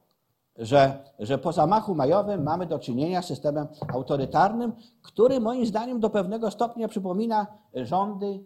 że, 0.57 0.97
że 1.19 1.38
po 1.38 1.51
zamachu 1.51 1.95
majowym 1.95 2.43
mamy 2.43 2.65
do 2.65 2.79
czynienia 2.79 3.21
z 3.21 3.25
systemem 3.25 3.67
autorytarnym, 3.93 4.73
który 5.01 5.39
moim 5.39 5.65
zdaniem 5.65 5.99
do 5.99 6.09
pewnego 6.09 6.51
stopnia 6.51 6.88
przypomina 6.88 7.47
rządy 7.73 8.43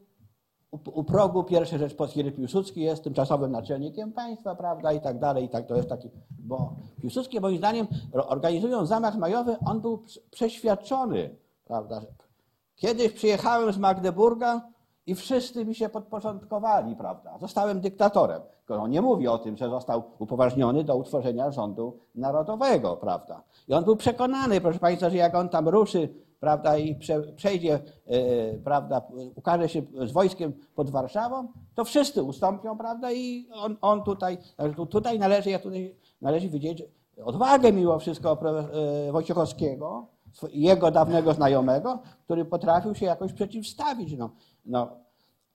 u, 0.71 1.03
progu 1.03 1.43
pierwszej 1.43 1.79
Rzeczpospolitej 1.79 2.31
Piłsudski 2.31 2.81
jest 2.81 3.03
tymczasowym 3.03 3.51
naczelnikiem 3.51 4.13
państwa, 4.13 4.55
prawda, 4.55 4.93
i 4.93 5.01
tak 5.01 5.19
dalej, 5.19 5.45
i 5.45 5.49
tak 5.49 5.67
to 5.67 5.75
jest 5.75 5.89
taki, 5.89 6.09
bo 6.29 6.75
Piłsudski 7.01 7.39
moim 7.39 7.57
zdaniem 7.57 7.87
organizując 8.13 8.89
zamach 8.89 9.17
majowy, 9.17 9.55
on 9.65 9.81
był 9.81 10.03
przeświadczony, 10.31 11.35
prawda, 11.65 12.01
kiedyś 12.77 13.11
przyjechałem 13.11 13.73
z 13.73 13.77
Magdeburga 13.77 14.61
i 15.05 15.15
wszyscy 15.15 15.65
mi 15.65 15.75
się 15.75 15.89
podporządkowali, 15.89 16.95
prawda, 16.95 17.37
zostałem 17.37 17.81
dyktatorem. 17.81 18.41
On 18.69 18.91
nie 18.91 19.01
mówi 19.01 19.27
o 19.27 19.37
tym, 19.37 19.57
że 19.57 19.69
został 19.69 20.03
upoważniony 20.19 20.83
do 20.83 20.95
utworzenia 20.95 21.51
rządu 21.51 21.99
narodowego, 22.15 22.97
prawda. 22.97 23.43
I 23.67 23.73
on 23.73 23.83
był 23.83 23.95
przekonany, 23.95 24.61
proszę 24.61 24.79
Państwa, 24.79 25.09
że 25.09 25.17
jak 25.17 25.35
on 25.35 25.49
tam 25.49 25.69
ruszy 25.69 26.09
prawda, 26.39 26.77
i 26.77 26.95
prze, 26.95 27.21
przejdzie, 27.21 27.79
e, 28.07 28.53
prawda, 28.53 29.01
ukaże 29.35 29.69
się 29.69 29.81
z 30.05 30.11
wojskiem 30.11 30.53
pod 30.75 30.89
Warszawą, 30.89 31.47
to 31.75 31.85
wszyscy 31.85 32.23
ustąpią, 32.23 32.77
prawda, 32.77 33.11
i 33.11 33.47
on, 33.53 33.77
on 33.81 34.03
tutaj, 34.03 34.37
tutaj 34.89 35.19
należy, 35.19 35.49
ja 35.49 35.59
tutaj 35.59 35.95
należy 36.21 36.49
widzieć 36.49 36.83
odwagę 37.25 37.73
mimo 37.73 37.99
wszystko 37.99 38.37
e, 39.07 39.11
Wojciechowskiego, 39.11 40.07
jego 40.51 40.91
dawnego 40.91 41.33
znajomego, 41.33 41.99
który 42.23 42.45
potrafił 42.45 42.95
się 42.95 43.05
jakoś 43.05 43.33
przeciwstawić. 43.33 44.17
No, 44.17 44.29
no. 44.65 44.89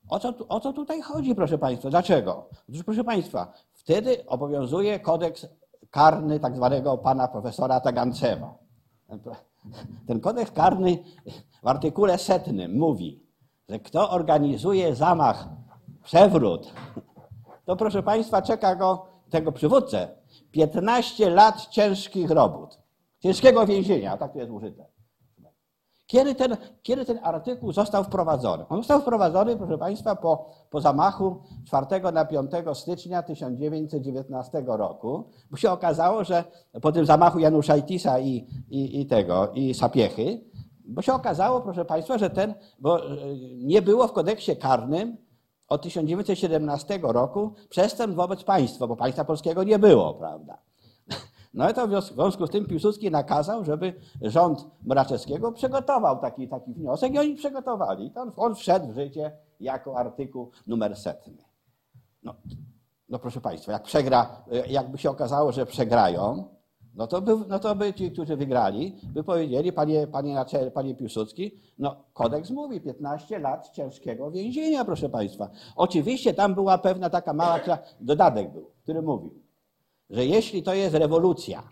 O, 0.09 0.18
co, 0.18 0.35
o 0.49 0.61
co 0.61 0.72
tutaj 0.72 1.03
chodzi, 1.03 1.35
proszę 1.35 1.59
Państwa? 1.59 1.91
Dlaczego? 1.91 2.49
Otóż, 2.68 2.83
proszę 2.83 3.05
Państwa, 3.05 3.53
wtedy 3.72 4.26
obowiązuje 4.26 5.01
kodeks 5.01 5.47
karny 5.91 6.41
tak 6.41 6.57
zwanego 6.57 6.99
pana 6.99 7.28
profesora 7.28 7.80
Tagancewa. 7.80 8.55
Ten 10.07 10.20
kodeks 10.20 10.51
karny 10.51 10.99
w 11.62 11.66
artykule 11.66 12.18
setnym 12.18 12.78
mówi, 12.78 13.26
że 13.68 13.78
kto 13.78 14.11
organizuje 14.11 14.95
zamach, 14.95 15.49
przewrót, 16.05 16.72
to 17.64 17.76
proszę 17.76 18.03
Państwa 18.03 18.43
czeka 18.43 18.74
go, 18.74 19.07
tego 19.30 19.53
przywódcę, 19.53 20.09
15 20.51 21.30
lat 21.30 21.66
ciężkich 21.66 22.30
robót, 22.30 22.82
ciężkiego 23.23 23.66
więzienia, 23.66 24.16
tak 24.16 24.33
to 24.33 24.39
jest 24.39 24.51
użyte. 24.51 24.87
Kiedy 26.07 26.35
ten, 26.35 26.57
kiedy 26.83 27.05
ten 27.05 27.18
artykuł 27.23 27.73
został 27.73 28.05
wprowadzony? 28.05 28.64
On 28.68 28.79
został 28.79 29.01
wprowadzony, 29.01 29.57
proszę 29.57 29.79
Państwa, 29.79 30.16
po, 30.16 30.51
po 30.70 30.81
zamachu 30.81 31.43
4 31.66 32.12
na 32.12 32.25
5 32.25 32.51
stycznia 32.75 33.23
1919 33.23 34.64
roku, 34.66 35.25
bo 35.51 35.57
się 35.57 35.70
okazało, 35.70 36.25
że 36.25 36.45
po 36.83 36.93
tym 36.93 37.07
zamachu 37.07 37.39
Januszajtisa 37.39 38.18
i, 38.18 38.47
i, 38.68 39.01
i 39.01 39.07
tego, 39.07 39.53
i 39.55 39.75
Sapiechy, 39.75 40.41
bo 40.85 41.03
się 41.03 41.14
okazało, 41.14 41.61
proszę 41.61 41.85
Państwa, 41.85 42.18
że 42.18 42.31
ten, 42.31 42.55
bo 42.79 43.07
e, 43.07 43.16
nie 43.59 43.83
było 43.83 44.09
w 44.09 44.12
kodeksie 44.12 44.57
karnym 44.57 45.16
od 45.68 45.83
1917 45.83 46.99
roku 47.03 47.55
przestępstw 47.68 48.16
wobec 48.16 48.45
państwa, 48.45 48.87
bo 48.87 48.97
państwa 48.97 49.25
polskiego 49.25 49.64
nie 49.64 49.79
było, 49.79 50.14
prawda? 50.14 50.59
No 51.55 51.70
i 51.70 51.74
to 51.74 51.88
w 51.88 52.05
związku 52.05 52.46
z 52.46 52.50
tym 52.50 52.66
Piłsudski 52.66 53.11
nakazał, 53.11 53.64
żeby 53.64 53.94
rząd 54.22 54.66
Mraczewskiego 54.84 55.53
przygotował 55.53 56.18
taki, 56.18 56.48
taki 56.48 56.74
wniosek 56.74 57.14
i 57.14 57.18
oni 57.18 57.34
przygotowali. 57.34 58.11
To 58.11 58.20
on, 58.20 58.32
on 58.36 58.55
wszedł 58.55 58.92
w 58.92 58.94
życie 58.94 59.32
jako 59.61 59.98
artykuł 59.98 60.50
numer 60.66 60.96
setny. 60.96 61.36
No, 62.22 62.34
no 63.09 63.18
proszę 63.18 63.40
Państwa, 63.40 63.72
jak 63.72 63.82
przegra, 63.82 64.44
jakby 64.68 64.98
się 64.98 65.11
okazało, 65.11 65.53
że 65.53 65.66
przegrają, 65.66 66.44
no 66.94 67.07
to, 67.07 67.22
by, 67.22 67.32
no 67.48 67.59
to 67.59 67.74
by 67.74 67.94
ci, 67.94 68.11
którzy 68.11 68.36
wygrali, 68.36 68.96
by 69.05 69.24
powiedzieli, 69.24 69.72
panie, 69.72 70.07
panie, 70.07 70.44
panie 70.74 70.94
Piłsudski, 70.94 71.61
no 71.78 71.96
kodeks 72.12 72.50
mówi 72.50 72.80
15 72.80 73.38
lat 73.38 73.70
ciężkiego 73.70 74.30
więzienia, 74.30 74.84
proszę 74.84 75.09
Państwa. 75.09 75.50
Oczywiście 75.76 76.34
tam 76.34 76.55
była 76.55 76.78
pewna 76.78 77.11
taka 77.11 77.32
mała, 77.32 77.61
dodatek 78.00 78.53
był, 78.53 78.70
który 78.82 79.03
mówił, 79.03 79.41
że 80.13 80.27
jeśli 80.27 80.63
to 80.63 80.75
jest 80.75 80.95
rewolucja, 80.95 81.63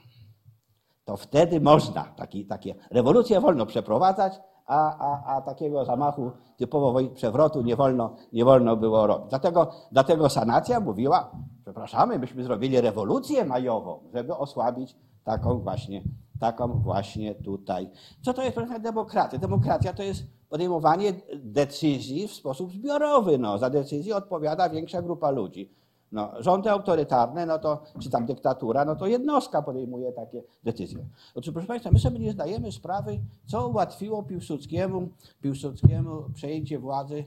to 1.05 1.17
wtedy 1.17 1.61
można, 1.61 2.05
taki, 2.05 2.47
takie 2.47 2.75
rewolucje 2.91 3.41
wolno 3.41 3.67
przeprowadzać, 3.67 4.41
a, 4.67 4.97
a, 4.99 5.37
a 5.37 5.41
takiego 5.41 5.85
zamachu 5.85 6.31
typowo 6.57 7.01
przewrotu 7.15 7.63
nie 7.63 7.77
wolno, 7.77 8.17
nie 8.33 8.45
wolno 8.45 8.77
było 8.77 9.07
robić. 9.07 9.29
Dlatego, 9.31 9.71
dlatego 9.93 10.29
sanacja 10.29 10.81
mówiła, 10.81 11.31
przepraszamy, 11.63 12.19
byśmy 12.19 12.45
zrobili 12.45 12.81
rewolucję 12.81 13.45
majową, 13.45 14.01
żeby 14.15 14.37
osłabić 14.37 14.97
taką 15.25 15.59
właśnie, 15.59 16.03
taką 16.41 16.69
właśnie 16.69 17.35
tutaj. 17.35 17.91
Co 18.23 18.35
to 18.35 18.43
jest 18.43 18.55
proszę, 18.55 18.81
demokracja? 18.81 19.39
Demokracja 19.39 19.93
to 19.93 20.03
jest 20.03 20.23
podejmowanie 20.49 21.13
decyzji 21.37 22.29
w 22.29 22.33
sposób 22.33 22.73
zbiorowy. 22.73 23.39
No. 23.39 23.59
Za 23.59 23.71
decyzję 23.71 24.17
odpowiada 24.17 24.69
większa 24.69 25.03
grupa 25.03 25.31
ludzi. 25.31 25.80
No, 26.13 26.33
rządy 26.39 26.71
autorytarne, 26.71 27.47
no 27.47 27.59
to, 27.59 27.83
czy 27.99 28.11
tam 28.11 28.27
dyktatura, 28.27 28.85
no 28.85 28.97
to 28.97 29.07
jednostka 29.07 29.63
podejmuje 29.63 30.13
takie 30.13 30.43
decyzje. 30.65 31.07
Otóż, 31.35 31.53
proszę 31.53 31.69
Państwa, 31.69 31.91
my 31.91 31.99
sobie 31.99 32.19
nie 32.19 32.33
zdajemy 32.33 32.73
sprawy, 32.73 33.21
co 33.47 33.69
ułatwiło 33.69 34.23
Piłsudskiemu, 34.23 35.09
Piłsudskiemu 35.41 36.25
przejęcie 36.35 36.79
władzy, 36.79 37.25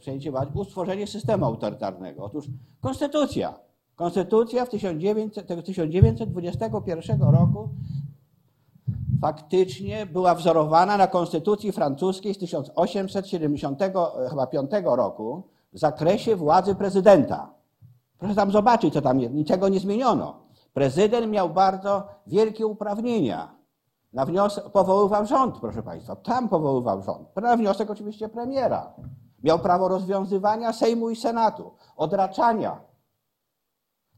przejęcie 0.00 0.30
władzy, 0.30 0.50
utworzenie 0.54 1.06
systemu 1.06 1.44
autorytarnego. 1.44 2.24
Otóż 2.24 2.46
konstytucja. 2.80 3.54
Konstytucja 3.96 4.66
w 4.66 4.70
1900, 4.70 5.64
1921 5.64 7.22
roku 7.22 7.68
faktycznie 9.20 10.06
była 10.06 10.34
wzorowana 10.34 10.96
na 10.96 11.06
konstytucji 11.06 11.72
francuskiej 11.72 12.34
z 12.34 12.38
1875 12.38 14.70
roku 14.84 15.42
w 15.72 15.78
zakresie 15.78 16.36
władzy 16.36 16.74
prezydenta. 16.74 17.53
Proszę 18.18 18.34
tam 18.34 18.50
zobaczyć, 18.50 18.94
co 18.94 19.02
tam 19.02 19.20
jest. 19.20 19.34
Niczego 19.34 19.68
nie 19.68 19.80
zmieniono. 19.80 20.44
Prezydent 20.72 21.32
miał 21.32 21.50
bardzo 21.50 22.08
wielkie 22.26 22.66
uprawnienia. 22.66 23.54
Na 24.12 24.26
wniosek 24.26 24.70
powoływał 24.70 25.26
rząd, 25.26 25.58
proszę 25.60 25.82
Państwa. 25.82 26.16
Tam 26.16 26.48
powoływał 26.48 27.02
rząd. 27.02 27.36
Na 27.36 27.56
wniosek 27.56 27.90
oczywiście 27.90 28.28
premiera. 28.28 28.94
Miał 29.42 29.58
prawo 29.58 29.88
rozwiązywania 29.88 30.72
Sejmu 30.72 31.10
i 31.10 31.16
Senatu, 31.16 31.70
odraczania. 31.96 32.80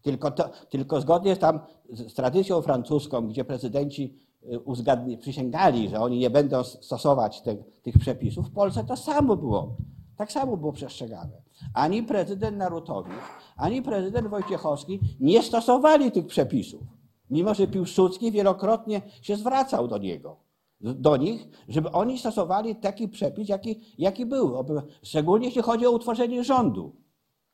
Tylko, 0.02 0.30
to, 0.30 0.50
tylko 0.70 1.00
zgodnie 1.00 1.36
tam 1.36 1.60
z 1.90 2.14
tradycją 2.14 2.62
francuską, 2.62 3.28
gdzie 3.28 3.44
prezydenci 3.44 4.18
y, 4.52 4.60
uzgadni, 4.60 5.18
przysięgali, 5.18 5.88
że 5.88 6.00
oni 6.00 6.18
nie 6.18 6.30
będą 6.30 6.64
stosować 6.64 7.42
te, 7.42 7.56
tych 7.82 7.98
przepisów, 7.98 8.48
w 8.48 8.52
Polsce 8.52 8.84
to 8.84 8.96
samo 8.96 9.36
było. 9.36 9.76
Tak 10.16 10.32
samo 10.32 10.56
było 10.56 10.72
przestrzegane. 10.72 11.45
Ani 11.74 12.02
prezydent 12.02 12.56
Narutowicz, 12.56 13.14
ani 13.56 13.82
prezydent 13.82 14.28
Wojciechowski 14.28 15.00
nie 15.20 15.42
stosowali 15.42 16.12
tych 16.12 16.26
przepisów, 16.26 16.82
mimo 17.30 17.54
że 17.54 17.66
Piłsudski 17.66 18.32
wielokrotnie 18.32 19.02
się 19.22 19.36
zwracał 19.36 19.88
do 19.88 19.98
niego, 19.98 20.36
do 20.80 21.16
nich, 21.16 21.48
żeby 21.68 21.92
oni 21.92 22.18
stosowali 22.18 22.76
taki 22.76 23.08
przepis, 23.08 23.48
jaki, 23.48 23.80
jaki 23.98 24.26
był, 24.26 24.64
szczególnie 25.02 25.46
jeśli 25.46 25.62
chodzi 25.62 25.86
o 25.86 25.90
utworzenie 25.90 26.44
rządu. 26.44 26.96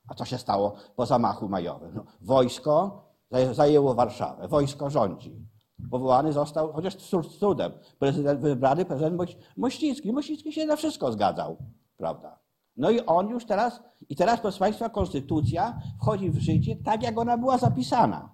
A 0.07 0.13
co 0.13 0.25
się 0.25 0.37
stało 0.37 0.73
po 0.95 1.05
zamachu 1.05 1.49
majowym? 1.49 1.91
No, 1.95 2.05
wojsko 2.21 3.03
zajęło 3.51 3.93
Warszawę, 3.93 4.47
wojsko 4.47 4.89
rządzi. 4.89 5.35
Powołany 5.91 6.33
został, 6.33 6.73
chociaż 6.73 6.97
z 6.97 7.39
trudem, 7.39 7.71
prezydent 7.99 8.41
wybrany, 8.41 8.85
prezydent 8.85 9.21
Mościcki. 9.57 10.13
Mościcki 10.13 10.53
się 10.53 10.65
na 10.65 10.75
wszystko 10.75 11.11
zgadzał, 11.11 11.57
prawda? 11.97 12.42
No 12.77 12.91
i 12.91 12.99
on 12.99 13.29
już 13.29 13.45
teraz, 13.45 13.83
i 14.09 14.15
teraz 14.15 14.39
proszę 14.39 14.59
Państwa, 14.59 14.89
konstytucja 14.89 15.81
wchodzi 16.01 16.31
w 16.31 16.39
życie 16.39 16.75
tak, 16.75 17.03
jak 17.03 17.19
ona 17.19 17.37
była 17.37 17.57
zapisana. 17.57 18.33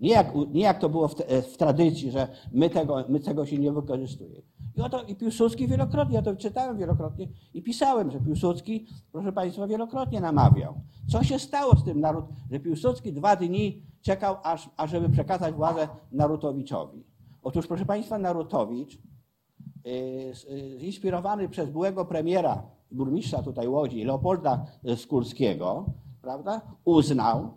Nie 0.00 0.10
jak, 0.10 0.34
nie 0.50 0.60
jak 0.60 0.78
to 0.78 0.88
było 0.88 1.08
w, 1.08 1.14
w 1.52 1.56
tradycji, 1.56 2.10
że 2.10 2.28
my 2.52 2.70
tego, 2.70 3.04
my 3.08 3.20
tego 3.20 3.46
się 3.46 3.58
nie 3.58 3.72
wykorzystuje. 3.72 4.42
I 4.76 4.80
oto 4.80 5.02
i 5.02 5.16
Piłsudski 5.16 5.68
wielokrotnie, 5.68 6.14
ja 6.14 6.22
to 6.22 6.36
czytałem 6.36 6.78
wielokrotnie 6.78 7.28
i 7.54 7.62
pisałem, 7.62 8.10
że 8.10 8.20
Piłsudski, 8.20 8.86
proszę 9.12 9.32
Państwa, 9.32 9.66
wielokrotnie 9.66 10.20
namawiał. 10.20 10.80
Co 11.08 11.24
się 11.24 11.38
stało 11.38 11.76
z 11.76 11.84
tym 11.84 12.00
naród, 12.00 12.24
że 12.50 12.60
Piłsudski 12.60 13.12
dwa 13.12 13.36
dni 13.36 13.82
czekał, 14.00 14.36
aż, 14.42 14.70
ażeby 14.76 15.08
przekazać 15.08 15.54
władzę 15.54 15.88
Narutowiczowi. 16.12 17.04
Otóż, 17.42 17.66
proszę 17.66 17.86
Państwa, 17.86 18.18
Narutowicz, 18.18 18.98
yy, 19.84 20.78
zinspirowany 20.78 21.48
przez 21.48 21.70
byłego 21.70 22.04
premiera 22.04 22.62
burmistrza 22.92 23.42
tutaj 23.42 23.68
Łodzi, 23.68 24.04
Leopolda 24.04 24.66
Skurskiego, 24.96 25.84
prawda, 26.22 26.60
uznał, 26.84 27.50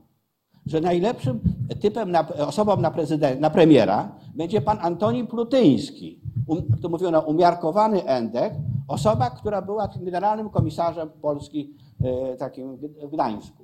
że 0.65 0.81
najlepszym 0.81 1.39
typem, 1.81 2.11
na, 2.11 2.27
osobą 2.27 2.77
na, 2.77 2.93
na 3.39 3.49
premiera 3.49 4.11
będzie 4.35 4.61
pan 4.61 4.77
Antoni 4.81 5.27
Plutyński. 5.27 6.21
Um, 6.47 6.63
to 6.81 6.89
mówiono 6.89 7.19
umiarkowany 7.19 8.05
endek 8.05 8.53
Osoba, 8.87 9.29
która 9.29 9.61
była 9.61 9.87
generalnym 9.87 10.49
komisarzem 10.49 11.09
Polski 11.21 11.73
e, 12.03 12.37
takim 12.37 12.77
w 12.77 13.11
Gdańsku. 13.11 13.63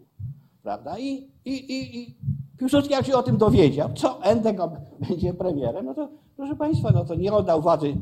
Prawda? 0.64 1.00
I, 1.00 1.30
i, 1.46 1.52
i, 1.52 1.98
i 2.00 2.16
Piłsudski 2.58 2.94
jak 2.94 3.06
się 3.06 3.16
o 3.16 3.24
tym 3.24 3.38
dowiedział, 3.38 3.90
co 3.94 4.24
Endek 4.24 4.58
będzie 5.10 5.34
premierem, 5.34 5.86
no 5.86 5.94
to 5.94 6.10
proszę 6.38 6.56
Państwa, 6.56 6.92
no 6.92 7.06
to 7.06 7.16
nie 7.16 7.34
oddał 7.34 7.62
władzy 7.62 7.98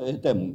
e, 0.00 0.14
temu 0.14 0.42
e, 0.42 0.46
e, 0.46 0.52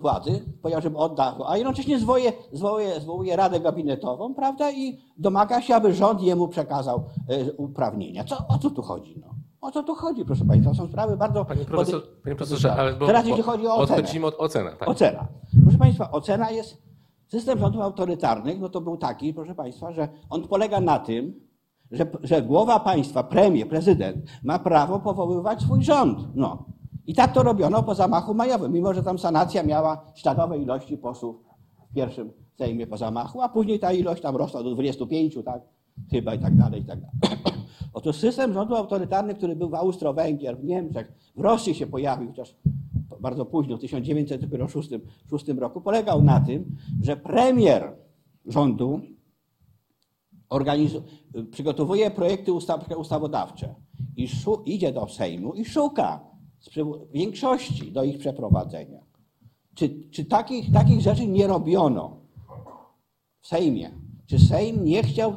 władzy, 0.00 0.40
powiedział, 0.62 0.82
żeby 0.82 0.96
oddał, 0.96 1.44
a 1.46 1.56
jednocześnie 1.56 1.98
zwołuje, 1.98 2.32
zwołuje, 2.52 3.00
zwołuje 3.00 3.36
Radę 3.36 3.60
Gabinetową, 3.60 4.34
prawda, 4.34 4.70
i 4.70 4.98
domaga 5.18 5.62
się, 5.62 5.74
aby 5.74 5.94
rząd 5.94 6.22
jemu 6.22 6.48
przekazał 6.48 7.04
e, 7.28 7.52
uprawnienia. 7.52 8.24
Co, 8.24 8.36
o 8.48 8.58
co 8.58 8.70
tu 8.70 8.82
chodzi? 8.82 9.18
No? 9.20 9.34
O 9.60 9.70
co 9.70 9.82
tu 9.82 9.94
chodzi, 9.94 10.24
proszę 10.24 10.44
Państwa? 10.44 10.74
Są 10.74 10.86
sprawy 10.86 11.16
bardzo... 11.16 11.44
Panie, 11.44 11.64
profesor, 11.64 12.00
pody- 12.02 12.22
panie 12.24 12.36
profesorze, 12.36 12.72
ale 12.72 12.92
bo, 12.92 13.06
Teraz 13.06 13.26
jeśli 13.26 13.42
chodzi 13.42 13.66
o 13.66 13.74
ocenę. 13.74 13.98
odchodzimy 13.98 14.26
od 14.26 14.34
oceny. 14.38 14.70
Tak? 14.78 14.88
Ocena. 14.88 15.28
Proszę 15.62 15.78
Państwa, 15.78 16.10
ocena 16.10 16.50
jest. 16.50 16.82
System 17.28 17.58
rządów 17.58 17.82
autorytarnych, 17.82 18.60
no 18.60 18.68
to 18.68 18.80
był 18.80 18.96
taki, 18.96 19.34
proszę 19.34 19.54
Państwa, 19.54 19.92
że 19.92 20.08
on 20.30 20.48
polega 20.48 20.80
na 20.80 20.98
tym, 20.98 21.40
że, 21.90 22.06
że 22.22 22.42
głowa 22.42 22.80
państwa, 22.80 23.22
premier, 23.22 23.68
prezydent 23.68 24.16
ma 24.44 24.58
prawo 24.58 24.98
powoływać 25.00 25.62
swój 25.62 25.84
rząd. 25.84 26.18
No. 26.34 26.64
I 27.10 27.14
tak 27.14 27.32
to 27.32 27.42
robiono 27.42 27.82
po 27.82 27.94
zamachu 27.94 28.34
majowym, 28.34 28.72
mimo 28.72 28.94
że 28.94 29.02
tam 29.02 29.18
sanacja 29.18 29.62
miała 29.62 30.04
śladowe 30.14 30.58
ilości 30.58 30.98
posłów 30.98 31.36
w 31.90 31.94
pierwszym 31.94 32.32
Sejmie 32.58 32.86
po 32.86 32.96
zamachu, 32.96 33.42
a 33.42 33.48
później 33.48 33.78
ta 33.78 33.92
ilość 33.92 34.22
tam 34.22 34.36
rosła 34.36 34.62
do 34.62 34.74
25, 34.74 35.38
tak? 35.44 35.62
Chyba 36.10 36.34
i 36.34 36.38
tak 36.38 36.56
dalej, 36.56 36.80
i 36.80 36.84
tak 36.84 37.00
dalej. 37.00 37.38
Otóż 37.94 38.16
system 38.16 38.52
rządu 38.52 38.76
autorytarny, 38.76 39.34
który 39.34 39.56
był 39.56 39.68
w 39.68 39.74
Austro-Węgier, 39.74 40.58
w 40.58 40.64
Niemczech, 40.64 41.12
w 41.36 41.40
Rosji 41.40 41.74
się 41.74 41.86
pojawił, 41.86 42.28
chociaż 42.28 42.56
bardzo 43.20 43.44
późno, 43.44 43.76
w 43.76 43.80
1906 43.80 45.48
roku, 45.48 45.80
polegał 45.80 46.22
na 46.22 46.40
tym, 46.40 46.76
że 47.02 47.16
premier 47.16 47.96
rządu 48.46 49.00
przygotowuje 51.50 52.10
projekty 52.10 52.52
ustaw, 52.52 52.88
ustawodawcze 52.96 53.74
i 54.16 54.28
idzie 54.64 54.92
do 54.92 55.08
Sejmu 55.08 55.54
i 55.54 55.64
szuka 55.64 56.29
większości 57.12 57.92
do 57.92 58.04
ich 58.04 58.18
przeprowadzenia. 58.18 59.00
Czy, 59.74 60.10
czy 60.10 60.24
takich, 60.24 60.72
takich 60.72 61.00
rzeczy 61.00 61.26
nie 61.26 61.46
robiono 61.46 62.16
w 63.40 63.46
Sejmie? 63.46 63.90
Czy 64.26 64.38
Sejm 64.38 64.84
nie 64.84 65.02
chciał, 65.02 65.32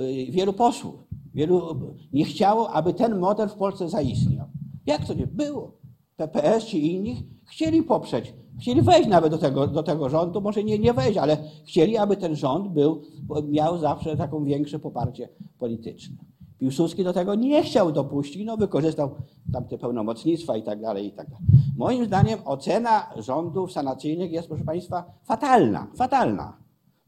y, 0.00 0.26
wielu 0.30 0.52
posłów, 0.52 0.94
wielu 1.34 1.80
nie 2.12 2.24
chciało, 2.24 2.70
aby 2.70 2.94
ten 2.94 3.18
model 3.18 3.48
w 3.48 3.54
Polsce 3.54 3.88
zaistniał? 3.88 4.46
Jak 4.86 5.06
to 5.06 5.14
nie 5.14 5.26
było? 5.26 5.72
PPS 6.16 6.64
czy 6.64 6.78
inni 6.78 7.16
chcieli 7.44 7.82
poprzeć, 7.82 8.34
chcieli 8.60 8.82
wejść 8.82 9.08
nawet 9.08 9.30
do 9.30 9.38
tego, 9.38 9.66
do 9.66 9.82
tego 9.82 10.08
rządu, 10.08 10.40
może 10.40 10.64
nie, 10.64 10.78
nie 10.78 10.92
wejść, 10.92 11.18
ale 11.18 11.36
chcieli, 11.66 11.96
aby 11.96 12.16
ten 12.16 12.36
rząd 12.36 12.68
był, 12.68 13.02
miał 13.48 13.78
zawsze 13.78 14.16
taką 14.16 14.44
większe 14.44 14.78
poparcie 14.78 15.28
polityczne. 15.58 16.16
Piłsudski 16.64 17.04
do 17.04 17.12
tego 17.12 17.34
nie 17.34 17.62
chciał 17.62 17.92
dopuścić, 17.92 18.46
no 18.46 18.56
wykorzystał 18.56 19.10
tamte 19.52 19.78
pełnomocnictwa 19.78 20.56
i 20.56 20.62
tak 20.62 20.80
dalej, 20.80 21.06
i 21.06 21.12
tak 21.12 21.30
dalej. 21.30 21.46
Moim 21.76 22.04
zdaniem 22.04 22.38
ocena 22.44 23.06
rządów 23.16 23.72
sanacyjnych 23.72 24.32
jest, 24.32 24.48
proszę 24.48 24.64
Państwa, 24.64 25.04
fatalna, 25.24 25.86
fatalna. 25.96 26.56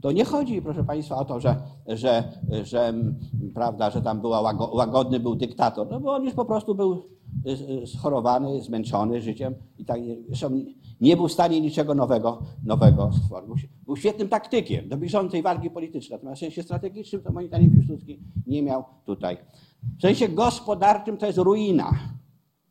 To 0.03 0.12
nie 0.12 0.24
chodzi, 0.24 0.62
proszę 0.62 0.85
Państwa, 0.85 1.16
o 1.16 1.24
to, 1.24 1.41
że, 1.41 1.57
że, 1.87 2.24
że, 2.62 2.89
mm, 2.89 3.19
prawda, 3.55 3.91
że 3.91 4.03
tam 4.03 4.20
była 4.20 4.41
łago- 4.43 4.74
łagodny 4.74 5.20
był 5.20 5.35
dyktator, 5.35 5.87
no 5.91 6.01
bo 6.01 6.15
on 6.15 6.24
już 6.24 6.35
po 6.35 6.45
prostu 6.45 6.74
był 6.74 7.03
schorowany, 7.86 8.62
zmęczony 8.62 9.23
życiem 9.23 9.55
i 9.78 9.85
tak, 9.85 10.01
nie 11.01 11.16
był 11.16 11.28
w 11.28 11.32
stanie 11.32 11.60
niczego 11.60 11.94
nowego, 11.94 12.43
nowego 12.64 13.10
stworzyć. 13.12 13.68
Był, 13.86 13.97
świetnym 13.97 14.28
taktykiem 14.28 14.89
do 14.89 14.97
bieżącej 14.97 15.43
walki 15.43 15.70
politycznej, 15.70 16.18
natomiast 16.18 16.40
w 16.40 16.44
sensie 16.44 16.62
strategicznym 16.62 17.23
to 17.23 17.32
moim 17.32 17.48
zdaniem 17.48 17.70
Piłsudski 17.70 18.20
nie 18.47 18.62
miał 18.62 18.85
tutaj. 19.05 19.36
W 19.98 20.02
sensie 20.02 20.28
gospodarczym 20.28 21.16
to 21.16 21.27
jest 21.27 21.39
ruina. 21.39 21.90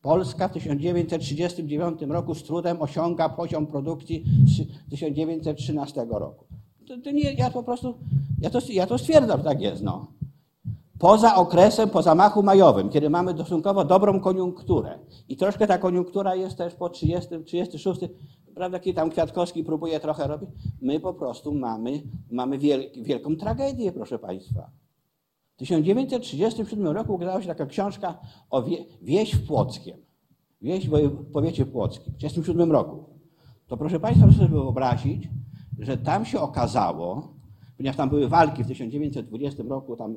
Polska 0.01 0.47
w 0.47 0.51
1939 0.53 2.01
roku 2.01 2.35
z 2.35 2.43
trudem 2.43 2.81
osiąga 2.81 3.29
poziom 3.29 3.67
produkcji 3.67 4.23
z 4.45 4.89
1913 4.89 6.05
roku. 6.09 6.45
To, 6.87 6.97
to 6.97 7.11
nie, 7.11 7.33
ja 7.33 7.49
po 7.49 7.63
prostu, 7.63 7.93
ja 8.41 8.49
to, 8.49 8.59
ja 8.69 8.87
to 8.87 8.97
stwierdzam, 8.97 9.43
tak 9.43 9.61
jest. 9.61 9.83
No. 9.83 10.07
Poza 10.99 11.35
okresem, 11.35 11.89
po 11.89 12.01
zamachu 12.01 12.43
majowym, 12.43 12.89
kiedy 12.89 13.09
mamy 13.09 13.33
stosunkowo 13.33 13.85
dobrą 13.85 14.19
koniunkturę 14.19 14.99
i 15.29 15.37
troszkę 15.37 15.67
ta 15.67 15.77
koniunktura 15.77 16.35
jest 16.35 16.57
też 16.57 16.75
po 16.75 16.89
30, 16.89 17.29
36, 17.45 18.01
prawda, 18.55 18.79
kiedy 18.79 18.95
tam 18.95 19.09
Kwiatkowski 19.09 19.63
próbuje 19.63 19.99
trochę 19.99 20.27
robić, 20.27 20.49
my 20.81 20.99
po 20.99 21.13
prostu 21.13 21.53
mamy, 21.53 22.03
mamy 22.31 22.57
wiel, 22.57 22.83
wielką 23.01 23.35
tragedię, 23.35 23.91
proszę 23.91 24.19
Państwa. 24.19 24.69
W 25.55 25.57
1937 25.57 26.87
roku 26.87 27.13
ukazała 27.13 27.41
się 27.41 27.47
taka 27.47 27.65
książka 27.65 28.19
o 28.49 28.63
wie, 28.63 28.77
wieś 29.01 29.35
w 29.35 29.47
Płockiem. 29.47 29.97
Wieś 30.61 30.89
w 30.89 31.31
powiecie 31.33 31.65
płockim, 31.65 32.13
w 32.13 32.17
1937 32.17 32.71
roku. 32.71 33.05
To 33.67 33.77
proszę 33.77 33.99
Państwa, 33.99 34.25
proszę 34.25 34.39
sobie 34.39 34.49
wyobrazić, 34.49 35.29
że 35.79 35.97
tam 35.97 36.25
się 36.25 36.39
okazało, 36.39 37.33
ponieważ 37.77 37.97
tam 37.97 38.09
były 38.09 38.27
walki 38.27 38.63
w 38.63 38.67
1920 38.67 39.63
roku, 39.63 39.95
tam 39.95 40.15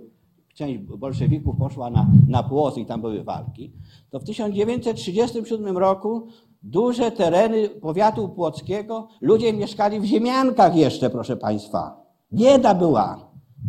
część 0.59 0.79
bolszewików 0.79 1.57
poszła 1.57 1.91
na, 1.91 2.07
na 2.29 2.51
i 2.77 2.87
tam 2.87 3.01
były 3.01 3.25
walki, 3.25 3.73
to 4.11 4.21
w 4.21 4.25
1937 4.25 5.79
roku 5.79 6.27
duże 6.63 7.11
tereny 7.11 7.69
powiatu 7.69 8.29
płockiego, 8.29 9.09
ludzie 9.21 9.53
mieszkali 9.53 10.01
w 10.01 10.05
ziemiankach 10.05 10.77
jeszcze, 10.77 11.11
proszę 11.11 11.37
Państwa. 11.37 12.03
Bieda 12.33 12.75
była. 12.75 13.29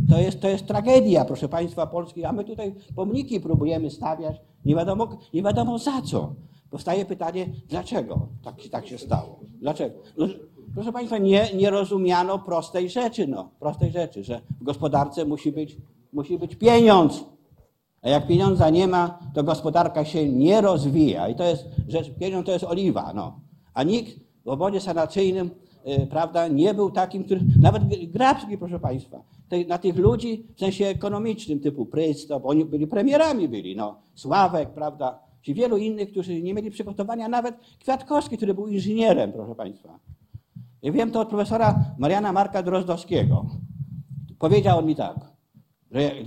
To 0.10 0.20
jest, 0.20 0.42
to 0.42 0.48
jest 0.50 0.66
tragedia, 0.66 1.26
proszę 1.26 1.50
Państwa, 1.50 1.88
Polski, 1.88 2.26
a 2.26 2.32
my 2.32 2.44
tutaj 2.44 2.76
pomniki 2.96 3.40
próbujemy 3.40 3.90
stawiać, 3.90 4.42
nie 4.66 4.76
wiadomo, 4.76 5.08
nie 5.34 5.44
wiadomo 5.44 5.80
za 5.80 6.02
co. 6.02 6.34
Powstaje 6.70 7.06
pytanie, 7.06 7.50
dlaczego 7.68 8.28
tak, 8.44 8.56
tak 8.72 8.88
się 8.88 8.98
stało? 8.98 9.40
Dlaczego? 9.62 9.96
No, 10.18 10.28
proszę 10.74 10.92
Państwa, 10.92 11.18
nie, 11.18 11.48
nie 11.56 11.70
rozumiano 11.70 12.40
prostej 12.40 12.90
rzeczy, 12.90 13.28
no, 13.28 13.50
prostej 13.60 13.92
rzeczy, 13.92 14.24
że 14.24 14.42
w 14.62 14.64
gospodarce 14.64 15.26
musi 15.26 15.52
być, 15.52 15.78
musi 16.14 16.38
być 16.38 16.56
pieniądz. 16.56 17.26
A 18.02 18.10
jak 18.10 18.28
pieniądza 18.28 18.70
nie 18.70 18.88
ma, 18.88 19.20
to 19.34 19.44
gospodarka 19.44 20.06
się 20.06 20.30
nie 20.30 20.62
rozwija. 20.62 21.28
I 21.28 21.36
to 21.36 21.44
jest 21.44 21.66
rzecz, 21.88 22.12
pieniądz 22.20 22.46
to 22.46 22.52
jest 22.52 22.66
oliwa, 22.66 23.14
no. 23.16 23.40
A 23.74 23.84
nikt 23.84 24.20
w 24.46 24.48
obozie 24.48 24.82
sanacyjnym, 24.82 25.52
y, 25.88 26.08
prawda, 26.08 26.48
nie 26.48 26.74
był 26.74 26.92
takim, 26.92 27.24
który, 27.24 27.42
nawet 27.62 27.84
Grabski, 28.12 28.58
proszę 28.58 28.80
Państwa, 28.80 29.24
tej, 29.50 29.68
na 29.68 29.78
tych 29.78 29.96
ludzi 29.96 30.48
w 30.56 30.60
sensie 30.60 30.86
ekonomicznym, 30.86 31.60
typu 31.60 31.86
Prysto, 31.86 32.40
bo 32.40 32.50
oni 32.50 32.66
byli 32.66 32.88
premierami, 32.88 33.48
byli, 33.48 33.76
no, 33.76 33.96
Sławek, 34.16 34.70
prawda, 34.70 35.20
czy 35.42 35.54
wielu 35.54 35.78
innych, 35.78 36.12
którzy 36.12 36.42
nie 36.42 36.54
mieli 36.54 36.72
przygotowania, 36.72 37.28
nawet 37.28 37.56
Kwiatkowski, 37.80 38.38
który 38.38 38.54
był 38.54 38.68
inżynierem, 38.68 39.32
proszę 39.32 39.56
Państwa. 39.56 40.00
Ja 40.82 40.92
wiem 40.92 41.12
to 41.12 41.20
od 41.20 41.30
profesora 41.30 41.86
Mariana 41.98 42.34
Marka 42.34 42.64
Drozdowskiego. 42.64 43.46
Powiedział 44.40 44.80
on 44.80 44.86
mi 44.86 44.96
tak, 44.96 45.16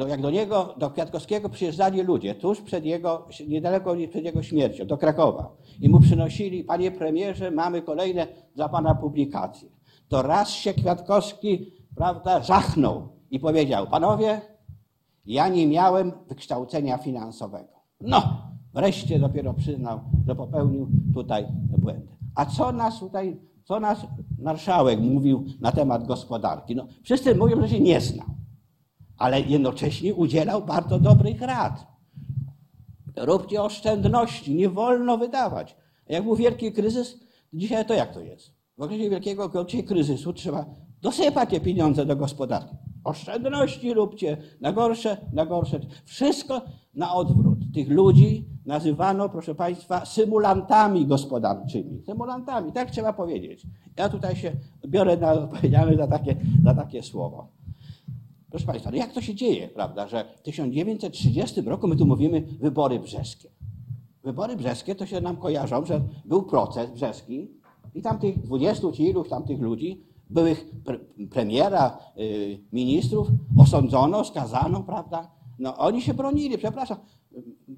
jak 0.09 0.21
do, 0.21 0.31
niego, 0.31 0.75
do 0.79 0.91
Kwiatkowskiego 0.91 1.49
przyjeżdżali 1.49 2.03
ludzie 2.03 2.35
tuż 2.35 2.61
przed 2.61 2.85
jego, 2.85 3.29
niedaleko 3.49 3.95
przed 4.11 4.25
jego 4.25 4.43
śmiercią, 4.43 4.87
do 4.87 4.99
Krakowa 4.99 5.57
i 5.81 5.89
mu 5.89 6.01
przynosili, 6.01 6.65
panie 6.65 6.91
premierze, 6.91 7.51
mamy 7.51 7.83
kolejne 7.83 8.27
dla 8.57 8.69
pana 8.69 8.95
publikacje. 8.95 9.69
To 10.09 10.23
raz 10.23 10.51
się 10.51 10.75
Kwiatkowski, 10.75 11.73
prawda, 11.97 12.43
żachnął 12.43 13.09
i 13.31 13.41
powiedział, 13.41 13.87
panowie, 13.87 14.41
ja 15.27 15.49
nie 15.49 15.67
miałem 15.67 16.13
wykształcenia 16.29 16.99
finansowego. 16.99 17.73
No, 18.01 18.23
wreszcie 18.75 19.19
dopiero 19.19 19.55
przyznał, 19.55 20.01
że 20.27 20.35
popełnił 20.35 20.89
tutaj 21.15 21.47
błędy. 21.79 22.17
A 22.35 22.47
co 22.47 22.73
nas 22.73 23.01
tutaj, 23.01 23.41
co 23.65 23.81
nasz 23.81 23.99
marszałek 24.39 25.01
mówił 25.01 25.45
na 25.61 25.73
temat 25.73 26.07
gospodarki? 26.07 26.77
No, 26.77 26.87
wszyscy 27.03 27.35
mówią, 27.35 27.61
że 27.61 27.69
się 27.69 27.81
nie 27.81 28.01
znał 28.01 28.27
ale 29.19 29.41
jednocześnie 29.41 30.15
udzielał 30.15 30.63
bardzo 30.65 30.99
dobrych 30.99 31.41
rad. 31.41 31.87
Róbcie 33.17 33.63
oszczędności, 33.63 34.55
nie 34.55 34.69
wolno 34.69 35.19
wydawać. 35.19 35.77
Jak 36.09 36.25
był 36.25 36.37
wielki 36.37 36.73
kryzys, 36.73 37.21
dzisiaj 37.53 37.87
to 37.87 37.95
jak 37.95 38.15
to 38.15 38.21
jest? 38.21 38.51
W 38.79 38.83
okresie 38.83 39.11
wielkiego 39.11 39.45
okresie 39.45 39.83
kryzysu 39.83 40.33
trzeba 40.33 40.67
dosypać 41.03 41.51
te 41.51 41.61
pieniądze 41.61 42.07
do 42.07 42.17
gospodarki. 42.17 42.77
Oszczędności 43.05 43.95
róbcie, 43.95 44.37
na 44.61 44.73
gorsze, 44.73 45.17
na 45.33 45.47
gorsze. 45.47 45.81
Wszystko 46.05 46.63
na 46.95 47.15
odwrót. 47.15 47.59
Tych 47.75 47.89
ludzi 47.89 48.47
nazywano, 48.67 49.29
proszę 49.29 49.55
Państwa, 49.55 50.05
symulantami 50.05 51.07
gospodarczymi. 51.07 52.03
Symulantami, 52.03 52.73
tak 52.73 52.91
trzeba 52.91 53.13
powiedzieć. 53.13 53.67
Ja 53.97 54.09
tutaj 54.09 54.37
się 54.37 54.53
biorę 54.89 55.17
na 55.17 55.33
odpowiedzialność 55.43 55.99
za 55.99 56.07
takie, 56.07 56.37
za 56.65 56.75
takie 56.75 57.03
słowo. 57.03 57.49
Proszę 58.53 58.67
Państwa, 58.67 58.91
no 58.91 58.97
jak 58.97 59.13
to 59.13 59.21
się 59.21 59.35
dzieje, 59.35 59.69
prawda, 59.69 60.09
że 60.09 60.25
w 60.37 60.43
1930 60.43 61.61
roku 61.61 61.89
my 61.89 61.97
tu 61.97 62.07
mówimy 62.07 62.43
wybory 62.61 63.01
brzeskie. 63.01 63.49
Wybory 64.25 64.57
brzeskie 64.57 64.95
to 64.95 65.07
się 65.07 65.21
nam 65.21 65.37
kojarzą, 65.37 65.85
że 65.85 66.01
był 66.25 66.43
proces 66.43 66.91
brzeski, 66.91 67.51
I 67.95 68.03
tam 68.03 68.19
tych 68.19 68.43
20 68.43 68.93
czy 68.93 69.03
iluś 69.03 69.29
tam 69.29 69.45
tych 69.45 69.61
ludzi, 69.61 70.05
byłych 70.31 70.71
pre, 70.85 70.99
premiera, 71.31 71.99
y, 72.19 72.59
ministrów, 72.73 73.29
osądzono, 73.59 74.25
skazano, 74.25 74.83
prawda? 74.83 75.31
No 75.59 75.77
oni 75.77 76.03
się 76.03 76.15
bronili, 76.15 76.59
przepraszam. 76.59 76.97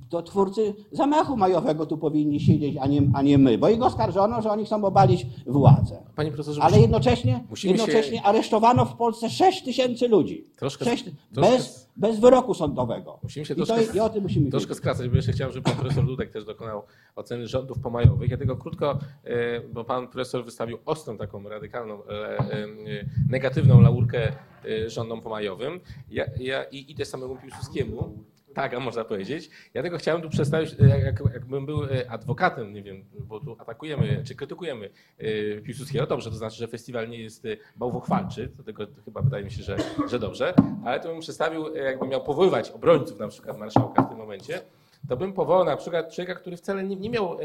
To 0.08 0.22
twórcy 0.22 0.74
zamachu 0.92 1.36
majowego 1.36 1.86
tu 1.86 1.98
powinni 1.98 2.40
siedzieć, 2.40 2.76
a 2.80 2.86
nie, 2.86 3.02
a 3.14 3.22
nie 3.22 3.38
my, 3.38 3.58
bo 3.58 3.68
ich 3.68 3.82
oskarżono, 3.82 4.42
że 4.42 4.50
oni 4.50 4.64
chcą 4.64 4.84
obalić 4.84 5.26
władzę. 5.46 6.02
Panie 6.16 6.30
profesorze, 6.30 6.62
Ale 6.62 6.78
jednocześnie, 6.80 7.44
jednocześnie 7.64 8.18
się- 8.18 8.22
aresztowano 8.24 8.84
w 8.84 8.96
Polsce 8.96 9.30
6 9.30 9.64
tysięcy 9.64 10.08
ludzi. 10.08 10.44
Troszkę- 10.56 10.84
Sześć, 10.84 11.04
troszkę- 11.32 11.52
bez, 11.56 11.88
bez 11.96 12.20
wyroku 12.20 12.54
sądowego. 12.54 13.18
Musimy 13.22 13.46
się 13.46 13.54
I, 13.54 13.56
to, 13.56 13.66
troszkę- 13.66 13.96
I 13.96 14.00
o 14.00 14.08
tym 14.08 14.22
musimy 14.22 14.50
Troszkę 14.50 14.68
wiedzieć. 14.68 14.78
skracać, 14.78 15.08
bo 15.08 15.16
jeszcze 15.16 15.32
chciałem, 15.32 15.52
żeby 15.52 15.64
pan 15.64 15.74
profesor 15.78 16.06
Dudek 16.06 16.30
też 16.30 16.44
dokonał 16.44 16.82
oceny 17.16 17.46
rządów 17.46 17.78
pomajowych. 17.78 18.30
Ja 18.30 18.36
tylko 18.36 18.56
krótko, 18.56 18.98
e, 19.24 19.60
bo 19.60 19.84
pan 19.84 20.08
profesor 20.08 20.44
wystawił 20.44 20.78
ostrą 20.86 21.16
taką 21.18 21.48
radykalną, 21.48 21.94
e, 22.04 22.38
e, 22.38 22.66
negatywną 23.30 23.80
laurkę 23.80 24.32
rządom 24.86 25.20
pomajowym. 25.20 25.80
Ja, 26.10 26.24
ja, 26.40 26.64
I 26.64 26.90
idę 26.92 27.04
samemu 27.04 27.36
Piłsudskiemu. 27.36 28.12
Tak, 28.54 28.74
a 28.74 28.80
można 28.80 29.04
powiedzieć. 29.04 29.50
Ja 29.74 29.82
tylko 29.82 29.98
chciałem 29.98 30.22
tu 30.22 30.30
przedstawić, 30.30 30.76
e, 30.80 30.88
jak, 30.88 31.22
jakbym 31.34 31.66
był 31.66 31.84
e, 31.84 32.10
adwokatem, 32.10 32.72
nie 32.72 32.82
wiem, 32.82 33.04
bo 33.20 33.40
tu 33.40 33.56
atakujemy, 33.58 34.22
czy 34.24 34.34
krytykujemy 34.34 34.90
e, 35.18 35.60
Piłsudskiego. 35.60 36.06
Dobrze, 36.06 36.30
to 36.30 36.36
znaczy, 36.36 36.56
że 36.56 36.68
festiwal 36.68 37.08
nie 37.08 37.18
jest 37.18 37.46
bałwochwalczy, 37.76 38.48
to 38.56 38.62
tego 38.62 38.86
chyba 39.04 39.22
wydaje 39.22 39.44
mi 39.44 39.50
się, 39.50 39.62
że, 39.62 39.76
że 40.10 40.18
dobrze, 40.18 40.54
ale 40.84 41.00
to 41.00 41.08
bym 41.08 41.20
przedstawił, 41.20 41.74
jakbym 41.74 42.08
miał 42.08 42.24
powoływać 42.24 42.70
obrońców 42.70 43.18
na 43.18 43.28
przykład 43.28 43.58
marszałka 43.58 44.02
w 44.02 44.08
tym 44.08 44.18
momencie, 44.18 44.60
to 45.08 45.16
bym 45.16 45.32
powołał 45.32 45.64
na 45.64 45.76
przykład 45.76 46.14
człowieka, 46.14 46.34
który 46.34 46.56
wcale 46.56 46.84
nie, 46.84 46.96
nie 46.96 47.10
miał 47.10 47.38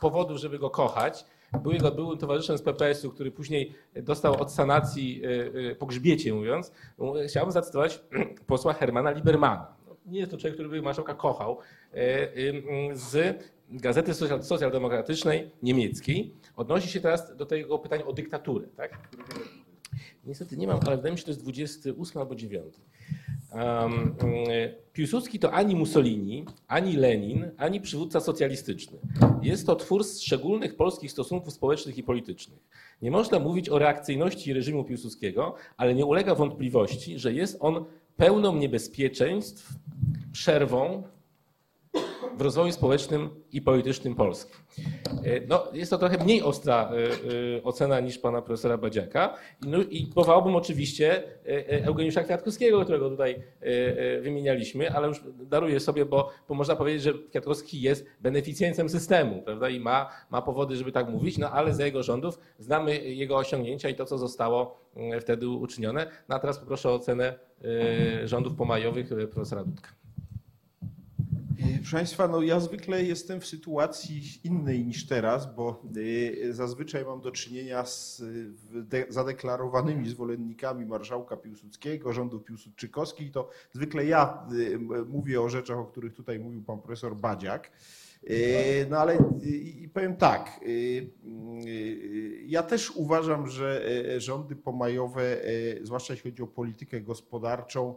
powodu, 0.00 0.38
żeby 0.38 0.58
go 0.58 0.70
kochać. 0.70 1.24
Był 1.62 1.72
jego 1.72 1.90
byłym 1.90 2.18
towarzyszem 2.18 2.58
z 2.58 2.62
PPS-u, 2.62 3.10
który 3.10 3.30
później 3.30 3.74
dostał 3.94 4.40
od 4.40 4.52
sanacji 4.52 5.22
po 5.78 5.86
grzbiecie, 5.86 6.34
mówiąc. 6.34 6.72
Chciałbym 7.28 7.52
zacytować 7.52 8.02
posła 8.46 8.72
Hermana 8.72 9.10
Libermana. 9.10 9.81
Nie 10.06 10.18
jest 10.18 10.30
to 10.30 10.38
człowiek, 10.38 10.54
który 10.54 10.68
by 10.68 10.82
marszałka 10.82 11.14
kochał. 11.14 11.58
e, 11.94 11.96
e, 11.96 12.32
Z 12.92 13.44
Gazety 13.70 14.12
Socjal- 14.14 14.42
Socjaldemokratycznej 14.42 15.50
niemieckiej. 15.62 16.34
Odnosi 16.56 16.88
się 16.88 17.00
teraz 17.00 17.36
do 17.36 17.46
tego 17.46 17.78
pytania 17.78 18.06
o 18.06 18.12
dyktaturę. 18.12 18.66
Tak? 18.76 19.08
Niestety 20.24 20.56
nie 20.56 20.66
mam, 20.66 20.80
ale 20.86 20.96
wydaje 20.96 21.12
mi 21.12 21.18
się, 21.18 21.20
że 21.20 21.24
to 21.24 21.30
jest 21.30 21.42
28 21.42 22.18
albo 22.22 22.34
9. 22.34 22.74
Um, 23.54 24.14
Piłsudski 24.92 25.38
to 25.38 25.52
ani 25.52 25.76
Mussolini, 25.76 26.44
ani 26.68 26.96
Lenin, 26.96 27.50
ani 27.56 27.80
przywódca 27.80 28.20
socjalistyczny. 28.20 28.98
Jest 29.42 29.66
to 29.66 29.76
twór 29.76 30.04
szczególnych 30.06 30.76
polskich 30.76 31.12
stosunków 31.12 31.52
społecznych 31.52 31.98
i 31.98 32.02
politycznych. 32.02 32.58
Nie 33.02 33.10
można 33.10 33.38
mówić 33.38 33.68
o 33.68 33.78
reakcyjności 33.78 34.52
reżimu 34.52 34.84
Piłsudskiego, 34.84 35.54
ale 35.76 35.94
nie 35.94 36.06
ulega 36.06 36.34
wątpliwości, 36.34 37.18
że 37.18 37.32
jest 37.32 37.56
on 37.60 37.84
pełną 38.22 38.56
niebezpieczeństw, 38.56 39.72
przerwą 40.32 41.02
w 42.36 42.40
rozwoju 42.40 42.72
społecznym 42.72 43.30
i 43.52 43.62
politycznym 43.62 44.14
Polski. 44.14 44.52
E, 45.24 45.46
No, 45.48 45.64
jest 45.72 45.90
to 45.90 45.98
trochę 45.98 46.24
mniej 46.24 46.42
ostra 46.42 46.90
e, 46.92 47.06
e, 47.58 47.62
ocena 47.62 48.00
niż 48.00 48.18
pana 48.18 48.42
profesora 48.42 48.78
Badziaka. 48.78 49.34
No, 49.60 49.78
i 49.82 50.06
powołałbym 50.06 50.56
oczywiście 50.56 51.22
Eugeniusza 51.84 52.22
Kwiatkowskiego, 52.22 52.82
którego 52.82 53.10
tutaj 53.10 53.42
wymienialiśmy, 54.22 54.90
ale 54.90 55.08
już 55.08 55.20
daruję 55.42 55.80
sobie, 55.80 56.04
bo, 56.04 56.30
bo 56.48 56.54
można 56.54 56.76
powiedzieć, 56.76 57.02
że 57.02 57.12
Kwiatkowski 57.30 57.80
jest 57.80 58.06
beneficjentem 58.20 58.88
systemu 58.88 59.42
prawda? 59.42 59.68
i 59.68 59.80
ma, 59.80 60.10
ma 60.30 60.42
powody, 60.42 60.76
żeby 60.76 60.92
tak 60.92 61.08
mówić, 61.08 61.38
no 61.38 61.50
ale 61.50 61.74
za 61.74 61.84
jego 61.84 62.02
rządów 62.02 62.38
znamy 62.58 62.98
jego 62.98 63.36
osiągnięcia 63.36 63.88
i 63.88 63.94
to, 63.94 64.04
co 64.04 64.18
zostało 64.18 64.80
wtedy 65.20 65.48
uczynione. 65.48 66.06
No 66.28 66.36
a 66.36 66.38
teraz 66.38 66.58
poproszę 66.58 66.90
o 66.90 66.94
ocenę 66.94 67.34
rządów 68.24 68.54
pomajowych 68.54 69.08
profesora 69.30 69.64
Dudka. 69.64 70.01
E, 71.62 71.78
Proszę 71.78 71.96
Państwa, 71.96 72.28
no 72.28 72.42
ja 72.42 72.60
zwykle 72.60 73.04
jestem 73.04 73.40
w 73.40 73.46
sytuacji 73.46 74.22
innej 74.44 74.84
niż 74.84 75.06
teraz, 75.06 75.54
bo 75.54 75.82
e, 76.48 76.52
zazwyczaj 76.52 77.04
mam 77.04 77.20
do 77.20 77.30
czynienia 77.30 77.84
z 77.84 78.22
de- 78.72 79.06
zadeklarowanymi 79.08 80.08
zwolennikami 80.08 80.86
marszałka 80.86 81.36
Piłsudskiego, 81.36 82.12
rządów 82.12 82.44
piłsudczykowskich. 82.44 83.32
To 83.32 83.48
zwykle 83.72 84.06
ja 84.06 84.46
e, 84.94 85.04
mówię 85.04 85.40
o 85.40 85.48
rzeczach, 85.48 85.78
o 85.78 85.84
których 85.84 86.14
tutaj 86.14 86.38
mówił 86.38 86.62
pan 86.62 86.80
profesor 86.80 87.16
Badziak. 87.16 87.70
No 88.90 88.98
ale 88.98 89.18
powiem 89.94 90.16
tak, 90.16 90.60
ja 92.46 92.62
też 92.62 92.90
uważam, 92.90 93.48
że 93.48 93.86
rządy 94.18 94.56
pomajowe, 94.56 95.36
zwłaszcza 95.82 96.12
jeśli 96.12 96.30
chodzi 96.30 96.42
o 96.42 96.46
politykę 96.46 97.00
gospodarczą, 97.00 97.94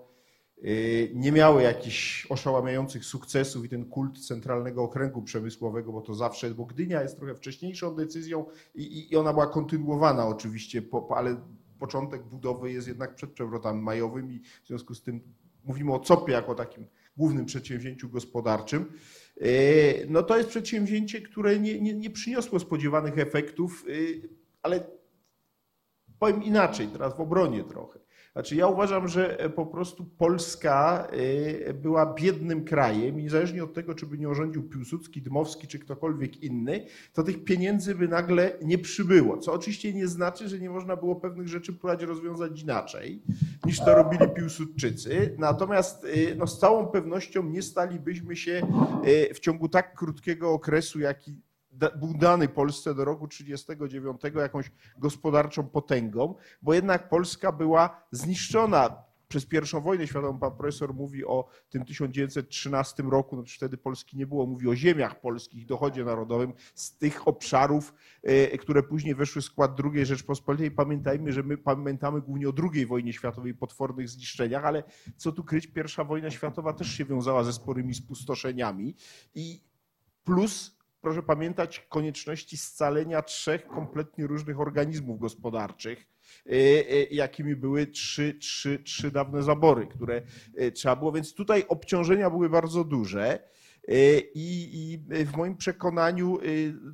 nie 1.13 1.31
miały 1.31 1.63
jakichś 1.63 2.25
oszałamiających 2.31 3.05
sukcesów 3.05 3.65
i 3.65 3.69
ten 3.69 3.85
kult 3.85 4.19
centralnego 4.27 4.83
okręgu 4.83 5.21
przemysłowego, 5.21 5.91
bo 5.91 6.01
to 6.01 6.13
zawsze, 6.13 6.51
bo 6.51 6.65
Gdynia 6.65 7.01
jest 7.01 7.17
trochę 7.17 7.35
wcześniejszą 7.35 7.95
decyzją 7.95 8.45
i, 8.75 9.09
i- 9.11 9.15
ona 9.15 9.33
była 9.33 9.47
kontynuowana 9.47 10.27
oczywiście, 10.27 10.81
po, 10.81 11.07
ale 11.17 11.41
początek 11.79 12.23
budowy 12.23 12.71
jest 12.71 12.87
jednak 12.87 13.15
przed 13.15 13.31
przewrotami 13.31 13.81
majowymi, 13.81 14.39
w 14.63 14.67
związku 14.67 14.95
z 14.95 15.01
tym 15.03 15.21
mówimy 15.63 15.93
o 15.93 15.99
COP-ie 15.99 16.33
jako 16.37 16.55
takim 16.55 16.87
głównym 17.17 17.45
przedsięwzięciu 17.45 18.09
gospodarczym. 18.09 18.85
Y, 19.41 20.05
No 20.09 20.23
to 20.23 20.37
jest 20.37 20.49
przedsięwzięcie, 20.49 21.21
które 21.21 21.59
nie, 21.59 21.81
nie, 21.81 21.93
nie 21.93 22.09
przyniosło 22.09 22.59
spodziewanych 22.59 23.19
efektów, 23.19 23.85
y, 23.89 24.29
ale 24.61 24.87
powiem 26.19 26.43
inaczej, 26.43 26.87
teraz 26.87 27.17
w 27.17 27.19
obronie 27.19 27.63
trochę. 27.63 27.99
Znaczy 28.35 28.55
ja 28.55 28.67
uważam, 28.67 29.07
że 29.07 29.39
e, 29.39 29.49
po 29.49 29.65
prostu 29.65 30.05
Polska 30.05 31.07
e, 31.67 31.73
była 31.73 32.13
biednym 32.13 32.65
krajem 32.65 33.19
i 33.19 33.23
niezależnie 33.23 33.63
od 33.63 33.73
tego, 33.73 33.95
czy 33.95 34.05
by 34.05 34.17
nie 34.17 34.29
urządził 34.29 34.63
Piłsudski, 34.63 35.21
Dmowski 35.21 35.67
czy 35.67 35.79
ktokolwiek 35.79 36.43
inny, 36.43 36.85
to 37.13 37.23
tych 37.23 37.43
pieniędzy 37.43 37.95
by 37.95 38.07
nagle 38.07 38.51
nie 38.61 38.77
przybyło. 38.77 39.37
Co 39.37 39.53
oczywiście 39.53 39.93
nie 39.93 40.07
znaczy, 40.07 40.49
że 40.49 40.59
nie 40.59 40.69
można 40.69 40.95
było 40.95 41.15
pewnych 41.15 41.47
rzeczy 41.47 41.73
próbować 41.73 42.03
rozwiązać 42.03 42.61
inaczej, 42.61 43.21
niż 43.65 43.79
to 43.79 43.95
robili 43.95 44.29
Piłsudczycy. 44.35 45.35
Natomiast 45.37 46.05
e, 46.05 46.35
no, 46.35 46.47
z 46.47 46.59
całą 46.59 46.87
pewnością 46.87 47.43
nie 47.43 47.61
stalibyśmy 47.61 48.35
się 48.35 48.61
w 49.33 49.39
ciągu 49.39 49.69
tak 49.69 49.95
krótkiego 49.95 50.51
okresu, 50.51 50.99
jaki 50.99 51.35
był 51.95 52.13
dany 52.13 52.47
Polsce 52.47 52.95
do 52.95 53.05
roku 53.05 53.27
1939 53.27 54.21
jakąś 54.35 54.71
gospodarczą 54.97 55.67
potęgą, 55.67 56.35
bo 56.61 56.73
jednak 56.73 57.09
Polska 57.09 57.51
była 57.51 58.01
zniszczona 58.11 59.05
przez 59.27 59.45
pierwszą 59.45 59.81
wojnę 59.81 60.07
światową. 60.07 60.39
Pan 60.39 60.51
profesor 60.51 60.93
mówi 60.93 61.25
o 61.25 61.47
tym 61.69 61.85
1913 61.85 63.03
roku, 63.03 63.35
no 63.35 63.43
wtedy 63.55 63.77
Polski 63.77 64.17
nie 64.17 64.27
było, 64.27 64.45
mówi 64.45 64.67
o 64.67 64.75
ziemiach 64.75 65.21
polskich, 65.21 65.65
dochodzie 65.65 66.05
narodowym 66.05 66.53
z 66.75 66.97
tych 66.97 67.27
obszarów, 67.27 67.93
e, 68.23 68.57
które 68.57 68.83
później 68.83 69.15
weszły 69.15 69.41
w 69.41 69.45
skład 69.45 69.77
II 69.93 70.05
Rzeczpospolitej. 70.05 70.71
Pamiętajmy, 70.71 71.33
że 71.33 71.43
my 71.43 71.57
pamiętamy 71.57 72.21
głównie 72.21 72.49
o 72.49 72.53
II 72.73 72.85
wojnie 72.85 73.13
światowej, 73.13 73.53
potwornych 73.53 74.09
zniszczeniach, 74.09 74.65
ale 74.65 74.83
co 75.17 75.31
tu 75.31 75.43
kryć, 75.43 75.67
pierwsza 75.67 76.03
wojna 76.03 76.31
światowa 76.31 76.73
też 76.73 76.91
się 76.91 77.05
wiązała 77.05 77.43
ze 77.43 77.53
sporymi 77.53 77.93
spustoszeniami 77.93 78.95
i 79.35 79.61
plus 80.23 80.77
proszę 81.05 81.23
pamiętać 81.23 81.85
konieczności 81.89 82.57
scalenia 82.57 83.21
trzech 83.21 83.67
kompletnie 83.67 84.27
różnych 84.27 84.59
organizmów 84.59 85.19
gospodarczych, 85.19 86.07
e, 86.45 86.51
e, 86.51 87.03
jakimi 87.03 87.55
były 87.55 87.87
trzy, 87.87 88.33
trzy, 88.33 88.79
trzy 88.79 89.11
dawne 89.11 89.43
zabory, 89.43 89.87
które 89.87 90.21
e, 90.55 90.71
trzeba 90.71 90.95
było. 90.95 91.11
Więc 91.11 91.33
tutaj 91.33 91.65
obciążenia 91.67 92.29
były 92.29 92.49
bardzo 92.49 92.83
duże. 92.83 93.49
E, 93.87 94.19
I, 94.19 94.83
I 94.83 95.25
w 95.25 95.37
moim 95.37 95.57
przekonaniu 95.57 96.39
e, 96.39 96.41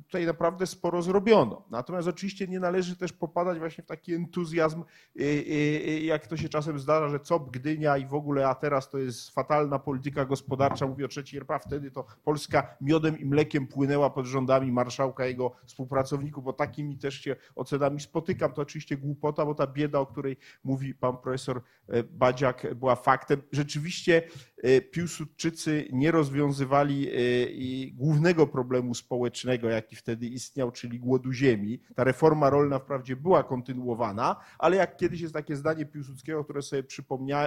tutaj 0.02 0.26
naprawdę 0.26 0.66
sporo 0.66 1.02
zrobiono. 1.02 1.64
Natomiast 1.70 2.08
oczywiście 2.08 2.48
nie 2.48 2.60
należy 2.60 2.96
też 2.96 3.12
popadać 3.12 3.58
właśnie 3.58 3.84
w 3.84 3.86
taki 3.86 4.14
entuzjazm, 4.14 4.80
e, 4.80 5.22
e, 5.22 6.00
jak 6.00 6.26
to 6.26 6.36
się 6.36 6.48
czasem 6.48 6.78
zdarza, 6.78 7.08
że 7.08 7.20
COP, 7.20 7.50
Gdynia 7.50 7.96
i 7.96 8.06
w 8.06 8.14
ogóle, 8.14 8.48
a 8.48 8.54
teraz 8.54 8.90
to 8.90 8.98
jest 8.98 9.30
fatalna 9.30 9.78
polityka 9.78 10.24
gospodarcza, 10.24 10.86
mówię 10.86 11.04
o 11.04 11.08
trzeciej 11.08 11.38
RPA, 11.40 11.58
wtedy 11.58 11.90
to 11.90 12.06
Polska 12.24 12.76
miodem 12.80 13.18
i 13.18 13.24
mlekiem 13.24 13.66
płynęła 13.66 14.10
pod 14.10 14.26
rządami 14.26 14.72
marszałka 14.72 15.26
jego 15.26 15.52
współpracowników, 15.66 16.44
bo 16.44 16.52
takimi 16.52 16.98
też 16.98 17.14
się 17.14 17.36
ocenami 17.54 18.00
spotykam. 18.00 18.52
To 18.52 18.62
oczywiście 18.62 18.96
głupota, 18.96 19.46
bo 19.46 19.54
ta 19.54 19.66
bieda, 19.66 19.98
o 19.98 20.06
której 20.06 20.36
mówi 20.64 20.94
pan 20.94 21.16
profesor 21.16 21.62
e, 21.88 22.02
Badziak, 22.02 22.74
była 22.74 22.96
faktem. 22.96 23.42
Rzeczywiście 23.52 24.22
e, 24.22 24.51
Piłsudczycy 24.90 25.88
nie 25.92 26.10
rozwiązywali 26.10 27.08
i 27.50 27.92
głównego 27.94 28.46
problemu 28.46 28.94
społecznego, 28.94 29.68
jaki 29.68 29.96
wtedy 29.96 30.26
istniał, 30.26 30.70
czyli 30.72 31.00
głodu 31.00 31.32
ziemi. 31.32 31.80
Ta 31.94 32.04
reforma 32.04 32.50
rolna 32.50 32.78
wprawdzie 32.78 33.16
była 33.16 33.42
kontynuowana, 33.42 34.36
ale 34.58 34.76
jak 34.76 34.96
kiedyś 34.96 35.20
jest 35.20 35.34
takie 35.34 35.56
zdanie 35.56 35.86
Piłsudskiego, 35.86 36.44
które 36.44 36.62
sobie 36.62 36.82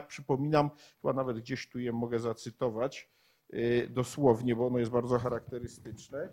przypominam, 0.08 0.70
chyba 1.02 1.14
nawet 1.14 1.40
gdzieś 1.40 1.70
tu 1.70 1.80
je 1.80 1.92
mogę 1.92 2.20
zacytować 2.20 3.10
e, 3.50 3.88
dosłownie, 3.88 4.56
bo 4.56 4.68
ono 4.68 4.80
jest 4.80 4.92
bardzo 4.92 5.20
charakterystyczne, 5.20 6.30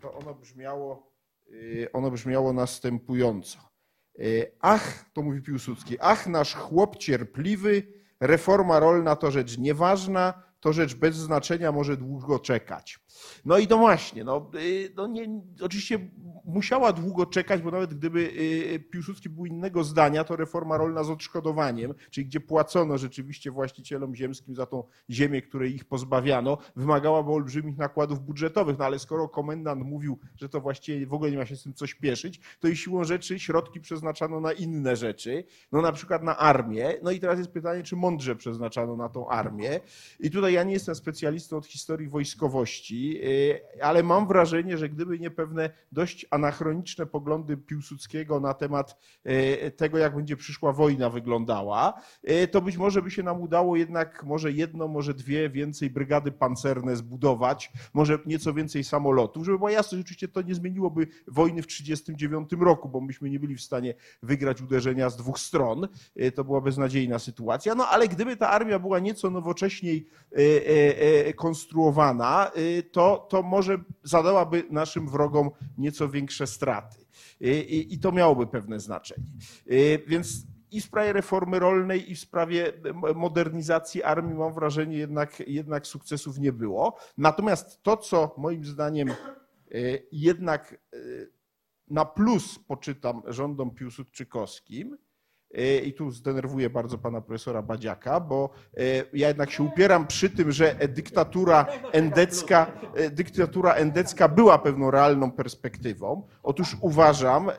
to 0.00 0.14
ono 0.14 0.34
brzmiało, 0.34 1.12
y, 1.50 1.88
ono 1.92 2.10
brzmiało 2.10 2.52
następująco. 2.52 3.58
Y, 4.18 4.52
Ach, 4.60 5.10
to 5.12 5.22
mówi 5.22 5.42
Piłsudski, 5.42 5.96
ach 6.00 6.26
nasz 6.26 6.54
chłop 6.54 6.96
cierpliwy, 6.96 8.01
reforma 8.22 8.80
rolna 8.80 9.16
to 9.16 9.30
rzecz 9.30 9.58
nieważna, 9.58 10.42
to 10.62 10.72
rzecz 10.72 10.94
bez 10.94 11.16
znaczenia, 11.16 11.72
może 11.72 11.96
długo 11.96 12.38
czekać. 12.38 12.98
No 13.44 13.58
i 13.58 13.66
to 13.66 13.78
właśnie, 13.78 14.24
no, 14.24 14.50
y, 14.54 14.92
no 14.96 15.06
nie, 15.06 15.42
oczywiście 15.60 16.10
musiała 16.44 16.92
długo 16.92 17.26
czekać, 17.26 17.62
bo 17.62 17.70
nawet 17.70 17.94
gdyby 17.94 18.20
y, 18.20 18.84
Piłsudski 18.90 19.28
był 19.28 19.46
innego 19.46 19.84
zdania, 19.84 20.24
to 20.24 20.36
reforma 20.36 20.76
rolna 20.76 21.04
z 21.04 21.10
odszkodowaniem, 21.10 21.94
czyli 22.10 22.26
gdzie 22.26 22.40
płacono 22.40 22.98
rzeczywiście 22.98 23.50
właścicielom 23.50 24.14
ziemskim 24.14 24.54
za 24.54 24.66
tą 24.66 24.84
ziemię, 25.10 25.42
której 25.42 25.74
ich 25.74 25.84
pozbawiano, 25.84 26.58
wymagałaby 26.76 27.30
olbrzymich 27.30 27.76
nakładów 27.78 28.20
budżetowych. 28.20 28.78
No 28.78 28.84
ale 28.84 28.98
skoro 28.98 29.28
komendant 29.28 29.84
mówił, 29.84 30.18
że 30.36 30.48
to 30.48 30.60
właściwie 30.60 31.06
w 31.06 31.14
ogóle 31.14 31.30
nie 31.30 31.38
ma 31.38 31.46
się 31.46 31.56
z 31.56 31.62
tym 31.62 31.74
co 31.74 31.86
śpieszyć, 31.86 32.40
to 32.60 32.68
i 32.68 32.76
siłą 32.76 33.04
rzeczy 33.04 33.38
środki 33.38 33.80
przeznaczano 33.80 34.40
na 34.40 34.52
inne 34.52 34.96
rzeczy, 34.96 35.44
no 35.72 35.82
na 35.82 35.92
przykład 35.92 36.22
na 36.22 36.38
armię. 36.38 36.94
No 37.02 37.10
i 37.10 37.20
teraz 37.20 37.38
jest 37.38 37.50
pytanie, 37.50 37.82
czy 37.82 37.96
mądrze 37.96 38.36
przeznaczano 38.36 38.96
na 38.96 39.08
tą 39.08 39.28
armię. 39.28 39.80
I 40.20 40.30
tutaj 40.30 40.51
ja 40.52 40.62
nie 40.62 40.72
jestem 40.72 40.94
specjalistą 40.94 41.56
od 41.56 41.66
historii 41.66 42.08
wojskowości, 42.08 43.20
y, 43.24 43.82
ale 43.82 44.02
mam 44.02 44.26
wrażenie, 44.26 44.78
że 44.78 44.88
gdyby 44.88 45.18
nie 45.18 45.30
pewne 45.30 45.70
dość 45.92 46.26
anachroniczne 46.30 47.06
poglądy 47.06 47.56
Piłsudskiego 47.56 48.40
na 48.40 48.54
temat 48.54 48.96
y, 49.26 49.70
tego, 49.70 49.98
jak 49.98 50.16
będzie 50.16 50.36
przyszła 50.36 50.72
wojna 50.72 51.10
wyglądała, 51.10 52.00
y, 52.30 52.48
to 52.48 52.60
być 52.60 52.76
może 52.76 53.02
by 53.02 53.10
się 53.10 53.22
nam 53.22 53.40
udało 53.40 53.76
jednak 53.76 54.24
może 54.24 54.52
jedno, 54.52 54.88
może 54.88 55.14
dwie 55.14 55.50
więcej 55.50 55.90
brygady 55.90 56.32
pancerne 56.32 56.96
zbudować, 56.96 57.72
może 57.92 58.18
nieco 58.26 58.54
więcej 58.54 58.84
samolotów, 58.84 59.44
żeby 59.44 59.58
była 59.58 59.70
jasność, 59.70 60.04
oczywiście 60.04 60.28
to 60.28 60.42
nie 60.42 60.54
zmieniłoby 60.54 61.06
wojny 61.26 61.62
w 61.62 61.66
1939 61.66 62.62
roku, 62.66 62.88
bo 62.88 63.00
myśmy 63.00 63.30
nie 63.30 63.40
byli 63.40 63.56
w 63.56 63.62
stanie 63.62 63.94
wygrać 64.22 64.62
uderzenia 64.62 65.10
z 65.10 65.16
dwóch 65.16 65.38
stron. 65.38 65.88
To 66.34 66.44
była 66.44 66.60
beznadziejna 66.60 67.18
sytuacja. 67.18 67.74
No 67.74 67.88
ale 67.88 68.08
gdyby 68.08 68.36
ta 68.36 68.50
armia 68.50 68.78
była 68.78 68.98
nieco 68.98 69.30
nowocześniej 69.30 70.06
konstruowana, 71.36 72.50
to, 72.92 73.26
to 73.30 73.42
może 73.42 73.78
zadałaby 74.02 74.64
naszym 74.70 75.08
wrogom 75.08 75.50
nieco 75.78 76.08
większe 76.08 76.46
straty. 76.46 77.06
I, 77.40 77.94
I 77.94 77.98
to 77.98 78.12
miałoby 78.12 78.46
pewne 78.46 78.80
znaczenie. 78.80 79.26
Więc 80.06 80.46
i 80.70 80.80
w 80.80 80.84
sprawie 80.84 81.12
reformy 81.12 81.58
rolnej, 81.58 82.10
i 82.10 82.14
w 82.14 82.20
sprawie 82.20 82.72
modernizacji 83.14 84.02
armii, 84.02 84.34
mam 84.34 84.54
wrażenie, 84.54 84.96
jednak, 84.96 85.42
jednak 85.46 85.86
sukcesów 85.86 86.38
nie 86.38 86.52
było. 86.52 86.96
Natomiast 87.18 87.82
to, 87.82 87.96
co 87.96 88.34
moim 88.38 88.64
zdaniem 88.64 89.08
jednak 90.12 90.80
na 91.88 92.04
plus 92.04 92.58
poczytam 92.58 93.22
rządom 93.26 93.70
piłsudczykowskim, 93.70 94.96
i 95.84 95.92
tu 95.92 96.10
zdenerwuję 96.10 96.70
bardzo 96.70 96.98
pana 96.98 97.20
profesora 97.20 97.62
Badziaka, 97.62 98.20
bo 98.20 98.50
ja 99.12 99.28
jednak 99.28 99.50
się 99.50 99.62
upieram 99.62 100.06
przy 100.06 100.30
tym, 100.30 100.52
że 100.52 100.76
dyktatura 100.88 101.66
endecka, 101.92 102.72
dyktatura 103.10 103.74
endecka 103.74 104.28
była 104.28 104.58
pewną 104.58 104.90
realną 104.90 105.32
perspektywą. 105.32 106.26
Otóż 106.42 106.76
uważam, 106.80 107.50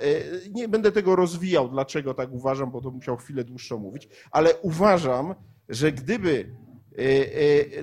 nie 0.52 0.68
będę 0.68 0.91
tego 0.91 1.15
rozwijał, 1.15 1.70
dlaczego 1.70 2.14
tak 2.14 2.32
uważam, 2.32 2.72
bo 2.72 2.82
to 2.82 2.91
musiał 2.91 3.18
chwilę 3.18 3.44
dłuższą 3.44 3.78
mówić, 3.80 4.10
ale 4.32 4.56
uważam, 4.57 5.36
że 5.70 5.91
gdyby 5.91 6.56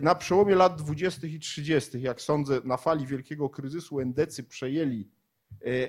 na 0.02 0.14
przełomie 0.14 0.54
lat 0.54 0.82
20. 0.82 1.26
i 1.26 1.38
30., 1.38 2.02
jak 2.02 2.20
sądzę, 2.20 2.60
na 2.64 2.76
fali 2.76 3.06
wielkiego 3.06 3.48
kryzysu 3.48 4.00
endecy 4.00 4.44
przejęli 4.44 5.08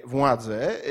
władzę, 0.05 0.81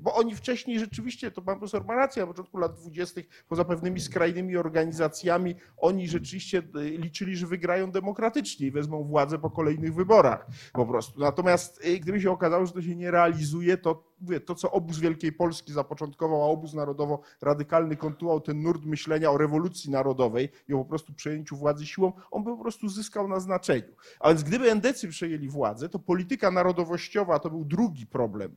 bo 0.00 0.14
oni 0.14 0.34
wcześniej 0.34 0.78
rzeczywiście, 0.78 1.30
to 1.30 1.42
pan 1.42 1.58
profesor 1.58 1.84
ma 1.84 1.94
rację, 1.94 2.22
na 2.22 2.26
początku 2.26 2.58
lat 2.58 2.74
dwudziestych, 2.74 3.44
poza 3.48 3.64
pewnymi 3.64 4.00
skrajnymi 4.00 4.56
organizacjami, 4.56 5.54
oni 5.76 6.08
rzeczywiście 6.08 6.62
liczyli, 6.74 7.36
że 7.36 7.46
wygrają 7.46 7.90
demokratycznie 7.90 8.66
i 8.66 8.70
wezmą 8.70 9.04
władzę 9.04 9.38
po 9.38 9.50
kolejnych 9.50 9.94
wyborach 9.94 10.46
po 10.72 10.86
prostu. 10.86 11.20
Natomiast 11.20 11.82
gdyby 12.00 12.20
się 12.20 12.30
okazało, 12.30 12.66
że 12.66 12.72
to 12.72 12.82
się 12.82 12.96
nie 12.96 13.10
realizuje, 13.10 13.76
to 13.76 14.09
mówię, 14.20 14.40
to 14.40 14.54
co 14.54 14.70
obóz 14.70 14.98
Wielkiej 14.98 15.32
Polski 15.32 15.72
zapoczątkował, 15.72 16.42
a 16.42 16.46
obóz 16.46 16.74
narodowo-radykalny 16.74 17.96
kontynuował 17.96 18.40
ten 18.40 18.62
nurt 18.62 18.84
myślenia 18.84 19.30
o 19.30 19.38
rewolucji 19.38 19.90
narodowej 19.90 20.48
i 20.68 20.74
o 20.74 20.78
po 20.78 20.84
prostu 20.84 21.12
przejęciu 21.12 21.56
władzy 21.56 21.86
siłą, 21.86 22.12
on 22.30 22.44
by 22.44 22.50
po 22.50 22.62
prostu 22.62 22.88
zyskał 22.88 23.28
na 23.28 23.40
znaczeniu. 23.40 23.92
A 24.20 24.28
więc 24.28 24.42
gdyby 24.42 24.70
endecy 24.70 25.08
przejęli 25.08 25.48
władzę, 25.48 25.88
to 25.88 25.98
polityka 25.98 26.50
narodowościowa 26.50 27.38
to 27.38 27.50
był 27.50 27.64
drugi 27.64 28.06
problem 28.06 28.56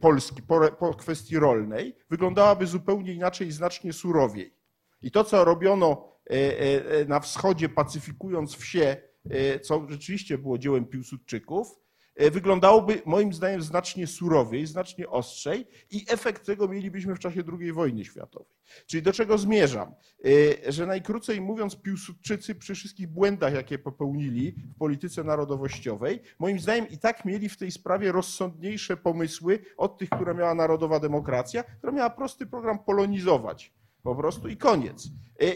Polski 0.00 0.42
po, 0.42 0.70
po 0.70 0.94
kwestii 0.94 1.38
rolnej, 1.38 1.96
wyglądałaby 2.10 2.66
zupełnie 2.66 3.12
inaczej 3.12 3.48
i 3.48 3.52
znacznie 3.52 3.92
surowiej. 3.92 4.54
I 5.02 5.10
to, 5.10 5.24
co 5.24 5.44
robiono 5.44 6.10
na 7.08 7.20
wschodzie, 7.20 7.68
pacyfikując 7.68 8.54
wsie, 8.54 8.96
co 9.62 9.86
rzeczywiście 9.88 10.38
było 10.38 10.58
dziełem 10.58 10.84
Piłsudczyków, 10.84 11.79
wyglądałoby 12.32 13.02
moim 13.06 13.32
zdaniem 13.32 13.62
znacznie 13.62 14.06
surowiej, 14.06 14.66
znacznie 14.66 15.08
ostrzej 15.08 15.66
i 15.90 16.04
efekt 16.08 16.46
tego 16.46 16.68
mielibyśmy 16.68 17.14
w 17.14 17.18
czasie 17.18 17.42
II 17.60 17.72
wojny 17.72 18.04
światowej. 18.04 18.56
Czyli 18.86 19.02
do 19.02 19.12
czego 19.12 19.38
zmierzam? 19.38 19.94
Że 20.68 20.86
najkrócej 20.86 21.40
mówiąc, 21.40 21.76
Piłsudczycy 21.76 22.54
przy 22.54 22.74
wszystkich 22.74 23.08
błędach, 23.08 23.54
jakie 23.54 23.78
popełnili 23.78 24.54
w 24.74 24.78
polityce 24.78 25.24
narodowościowej, 25.24 26.20
moim 26.38 26.60
zdaniem 26.60 26.88
i 26.88 26.98
tak 26.98 27.24
mieli 27.24 27.48
w 27.48 27.56
tej 27.56 27.70
sprawie 27.70 28.12
rozsądniejsze 28.12 28.96
pomysły 28.96 29.58
od 29.76 29.98
tych, 29.98 30.08
które 30.08 30.34
miała 30.34 30.54
narodowa 30.54 31.00
demokracja, 31.00 31.62
która 31.62 31.92
miała 31.92 32.10
prosty 32.10 32.46
program 32.46 32.78
polonizować 32.78 33.72
po 34.02 34.14
prostu 34.14 34.48
i 34.48 34.56
koniec. 34.56 35.08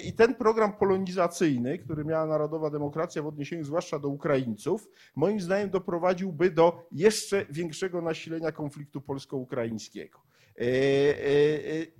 I 0.04 0.12
ten 0.12 0.34
program 0.34 0.72
polonizacyjny, 0.72 1.78
który 1.78 2.04
miała 2.04 2.26
Narodowa 2.26 2.70
Demokracja 2.70 3.22
w 3.22 3.26
odniesieniu 3.26 3.64
zwłaszcza 3.64 3.98
do 3.98 4.08
Ukraińców, 4.08 4.88
moim 5.16 5.40
zdaniem 5.40 5.70
doprowadziłby 5.70 6.50
do 6.50 6.86
jeszcze 6.92 7.46
większego 7.50 8.02
nasilenia 8.02 8.52
konfliktu 8.52 9.00
polsko-ukraińskiego. 9.00 10.20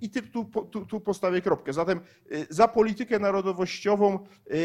I 0.01 0.11
tu, 0.33 0.45
tu, 0.45 0.87
tu 0.87 1.01
postawię 1.01 1.41
kropkę. 1.41 1.73
Zatem 1.73 2.01
za 2.51 2.69
politykę 2.69 3.19
narodowościową 3.19 4.19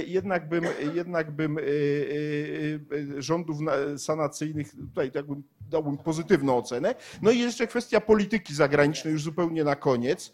jednak 0.08 0.50
bym, 0.50 0.64
jednak 0.94 1.32
bym 1.32 1.58
rządów 3.18 3.58
sanacyjnych 3.98 4.72
tutaj 4.72 5.12
jakbym 5.14 5.44
dałbym 5.70 5.98
pozytywną 5.98 6.58
ocenę. 6.58 6.96
No 7.22 7.32
i 7.32 7.40
jeszcze 7.40 7.68
kwestia 7.68 8.02
polityki 8.02 8.54
zagranicznej 8.54 9.14
już 9.14 9.24
zupełnie 9.24 9.64
na 9.64 9.76
koniec. 9.76 10.34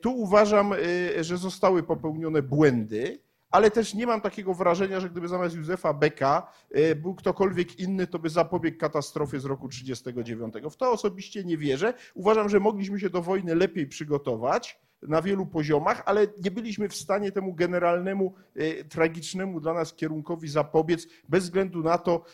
Tu 0.00 0.16
uważam, 0.16 0.74
że 1.20 1.36
zostały 1.36 1.82
popełnione 1.82 2.42
błędy 2.42 3.25
ale 3.50 3.70
też 3.70 3.94
nie 3.94 4.06
mam 4.06 4.20
takiego 4.20 4.54
wrażenia, 4.54 5.00
że 5.00 5.10
gdyby 5.10 5.28
zamiast 5.28 5.56
Józefa 5.56 5.94
Beka 5.94 6.52
był 6.96 7.14
ktokolwiek 7.14 7.78
inny, 7.78 8.06
to 8.06 8.18
by 8.18 8.30
zapobiegł 8.30 8.78
katastrofie 8.78 9.40
z 9.40 9.44
roku 9.44 9.68
1939. 9.68 10.74
W 10.74 10.76
to 10.76 10.90
osobiście 10.90 11.44
nie 11.44 11.58
wierzę. 11.58 11.94
Uważam, 12.14 12.48
że 12.48 12.60
mogliśmy 12.60 13.00
się 13.00 13.10
do 13.10 13.22
wojny 13.22 13.54
lepiej 13.54 13.86
przygotować 13.86 14.85
na 15.08 15.22
wielu 15.22 15.46
poziomach, 15.46 16.02
ale 16.06 16.26
nie 16.44 16.50
byliśmy 16.50 16.88
w 16.88 16.94
stanie 16.94 17.32
temu 17.32 17.54
generalnemu, 17.54 18.34
tragicznemu 18.88 19.60
dla 19.60 19.74
nas 19.74 19.94
kierunkowi 19.94 20.48
zapobiec, 20.48 21.06
bez 21.28 21.44
względu 21.44 21.82
na 21.82 21.98
to, 21.98 22.24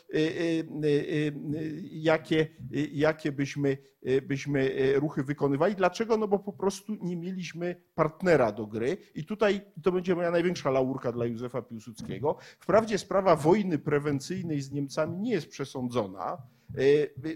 jakie, 1.90 2.46
jakie 2.92 3.32
byśmy, 3.32 3.78
byśmy 4.22 4.92
ruchy 4.94 5.22
wykonywali. 5.22 5.74
Dlaczego? 5.74 6.16
No 6.16 6.28
bo 6.28 6.38
po 6.38 6.52
prostu 6.52 6.96
nie 7.00 7.16
mieliśmy 7.16 7.76
partnera 7.94 8.52
do 8.52 8.66
gry 8.66 8.96
i 9.14 9.24
tutaj 9.24 9.60
to 9.82 9.92
będzie 9.92 10.14
moja 10.14 10.30
największa 10.30 10.70
laurka 10.70 11.12
dla 11.12 11.26
Józefa 11.26 11.62
Piłsudskiego. 11.62 12.36
Wprawdzie 12.60 12.98
sprawa 12.98 13.36
wojny 13.36 13.78
prewencyjnej 13.78 14.60
z 14.60 14.72
Niemcami 14.72 15.18
nie 15.18 15.32
jest 15.32 15.48
przesądzona, 15.48 16.38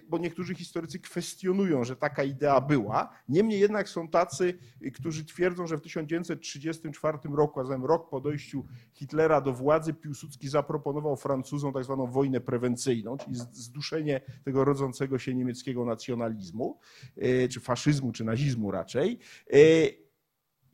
bo 0.09 0.19
niektórzy 0.19 0.55
historycy 0.55 0.99
kwestionują, 0.99 1.85
że 1.85 1.97
taka 1.97 2.25
idea 2.25 2.61
była. 2.61 3.09
Niemniej 3.29 3.61
jednak 3.61 3.89
są 3.89 4.09
tacy, 4.09 4.59
którzy 4.95 5.25
twierdzą, 5.25 5.67
że 5.67 5.77
w 5.77 5.81
1934 5.81 7.19
roku, 7.25 7.61
a 7.61 7.65
zatem 7.65 7.85
rok 7.85 8.11
po 8.11 8.21
dojściu 8.21 8.65
Hitlera 8.93 9.41
do 9.41 9.53
władzy, 9.53 9.95
Piłsudski 9.95 10.49
zaproponował 10.49 11.17
Francuzom 11.17 11.73
tak 11.73 11.85
zwaną 11.85 12.07
wojnę 12.07 12.41
prewencyjną, 12.41 13.17
czyli 13.17 13.37
zduszenie 13.53 14.21
tego 14.45 14.65
rodzącego 14.65 15.19
się 15.19 15.35
niemieckiego 15.35 15.85
nacjonalizmu, 15.85 16.79
czy 17.51 17.61
faszyzmu, 17.61 18.13
czy 18.13 18.25
nazizmu 18.25 18.71
raczej. 18.71 19.19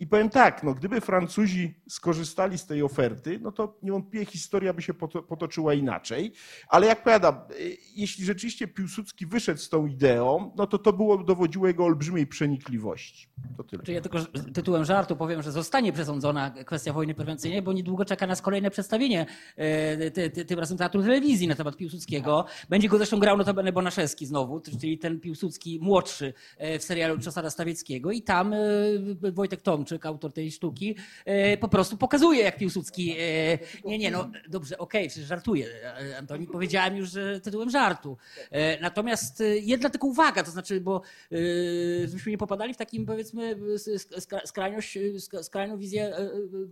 I 0.02 0.06
powiem 0.06 0.30
tak, 0.30 0.62
no, 0.62 0.74
gdyby 0.74 1.00
Francuzi 1.00 1.74
skorzystali 1.88 2.58
z 2.58 2.66
tej 2.66 2.82
oferty, 2.82 3.38
no 3.42 3.52
to 3.52 3.78
niewątpliwie 3.82 4.26
historia 4.26 4.72
by 4.72 4.82
się 4.82 4.94
potoczyła 5.28 5.74
inaczej. 5.74 6.32
Ale 6.68 6.86
jak 6.86 7.02
powiadam, 7.02 7.34
y, 7.60 7.76
jeśli 7.96 8.24
rzeczywiście 8.24 8.68
Piłsudski 8.68 9.26
wyszedł 9.26 9.60
z 9.60 9.68
tą 9.68 9.86
ideą, 9.86 10.52
no 10.56 10.66
to 10.66 10.78
to 10.78 10.92
było 10.92 11.18
dowodziło 11.18 11.66
jego 11.66 11.84
olbrzymiej 11.84 12.26
przenikliwości. 12.26 13.28
To 13.56 13.64
tyle. 13.64 13.82
Czy 13.82 13.92
ja 13.92 14.00
tylko 14.00 14.18
tytułem 14.54 14.84
żartu 14.84 15.16
powiem, 15.16 15.42
że 15.42 15.52
zostanie 15.52 15.92
przesądzona 15.92 16.50
kwestia 16.50 16.92
wojny 16.92 17.14
prewencyjnej, 17.14 17.62
bo 17.62 17.72
niedługo 17.72 18.04
czeka 18.04 18.26
nas 18.26 18.42
kolejne 18.42 18.70
przedstawienie, 18.70 19.26
ty, 20.14 20.30
tym 20.30 20.58
razem 20.58 20.78
Teatru 20.78 21.02
Telewizji 21.02 21.48
na 21.48 21.54
temat 21.54 21.76
Piłsudskiego. 21.76 22.44
Będzie 22.68 22.88
go 22.88 22.96
zresztą 22.96 23.18
grał 23.18 23.36
notabene 23.36 23.72
Bonaszewski 23.72 24.26
znowu, 24.26 24.60
czyli 24.60 24.98
ten 24.98 25.20
Piłsudski 25.20 25.78
młodszy 25.82 26.34
e, 26.56 26.78
w 26.78 26.84
serialu 26.84 27.18
Czesara 27.18 27.50
Stawieckiego 27.50 28.12
i 28.12 28.22
tam 28.22 28.54
Wojtek 29.32 29.62
Tomczyk, 29.62 29.91
autor 30.02 30.32
tej 30.32 30.52
sztuki, 30.52 30.96
po 31.60 31.68
prostu 31.68 31.96
pokazuje, 31.96 32.42
jak 32.42 32.56
Piłsudski... 32.56 33.16
Nie, 33.84 33.98
nie, 33.98 34.10
no 34.10 34.30
dobrze, 34.48 34.78
okej, 34.78 35.08
okay, 35.08 35.24
żartuję, 35.24 35.66
Antoni. 36.18 36.46
Powiedziałem 36.46 36.96
już 36.96 37.10
że 37.10 37.40
tytułem 37.40 37.70
żartu. 37.70 38.16
Natomiast 38.80 39.42
jedna 39.60 39.90
tylko 39.90 40.06
uwaga, 40.06 40.42
to 40.42 40.50
znaczy, 40.50 40.80
bo 40.80 41.02
żebyśmy 42.06 42.32
nie 42.32 42.38
popadali 42.38 42.74
w 42.74 42.76
takim, 42.76 43.06
powiedzmy, 43.06 43.56
skrajność, 44.44 44.98
skrajną 45.42 45.78
wizję 45.78 46.16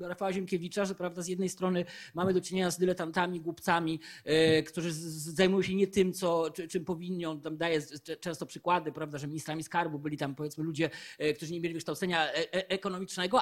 Rafała 0.00 0.32
Ziemkiewicza, 0.32 0.84
że 0.84 0.94
prawda, 0.94 1.22
z 1.22 1.28
jednej 1.28 1.48
strony 1.48 1.84
mamy 2.14 2.34
do 2.34 2.40
czynienia 2.40 2.70
z 2.70 2.78
dyletantami, 2.78 3.40
głupcami, 3.40 4.00
e, 4.24 4.62
którzy 4.62 4.92
zajmują 4.92 5.62
się 5.62 5.74
nie 5.74 5.86
tym, 5.86 6.12
co, 6.12 6.50
czym 6.70 6.84
powinni. 6.84 7.26
On 7.26 7.40
tam 7.40 7.56
daje 7.56 7.80
często 8.20 8.46
przykłady, 8.46 8.92
prawda, 8.92 9.18
że 9.18 9.26
ministrami 9.26 9.62
skarbu 9.62 9.98
byli 9.98 10.16
tam 10.16 10.34
powiedzmy 10.34 10.64
ludzie, 10.64 10.90
e, 11.18 11.32
którzy 11.32 11.52
nie 11.52 11.60
mieli 11.60 11.74
wykształcenia 11.74 12.32
e, 12.32 12.68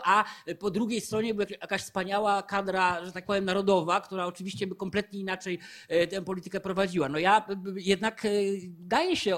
a 0.04 0.24
po 0.58 0.70
drugiej 0.70 1.00
stronie 1.00 1.34
była 1.34 1.46
jakaś 1.50 1.82
wspaniała 1.82 2.42
kadra, 2.42 3.04
że 3.04 3.12
tak 3.12 3.26
powiem, 3.26 3.44
narodowa, 3.44 4.00
która 4.00 4.26
oczywiście 4.26 4.66
by 4.66 4.74
kompletnie 4.74 5.20
inaczej 5.20 5.58
tę 6.10 6.22
politykę 6.22 6.60
prowadziła. 6.60 7.08
No 7.08 7.18
ja 7.18 7.46
jednak 7.76 8.26
daje 8.66 9.16
się 9.16 9.36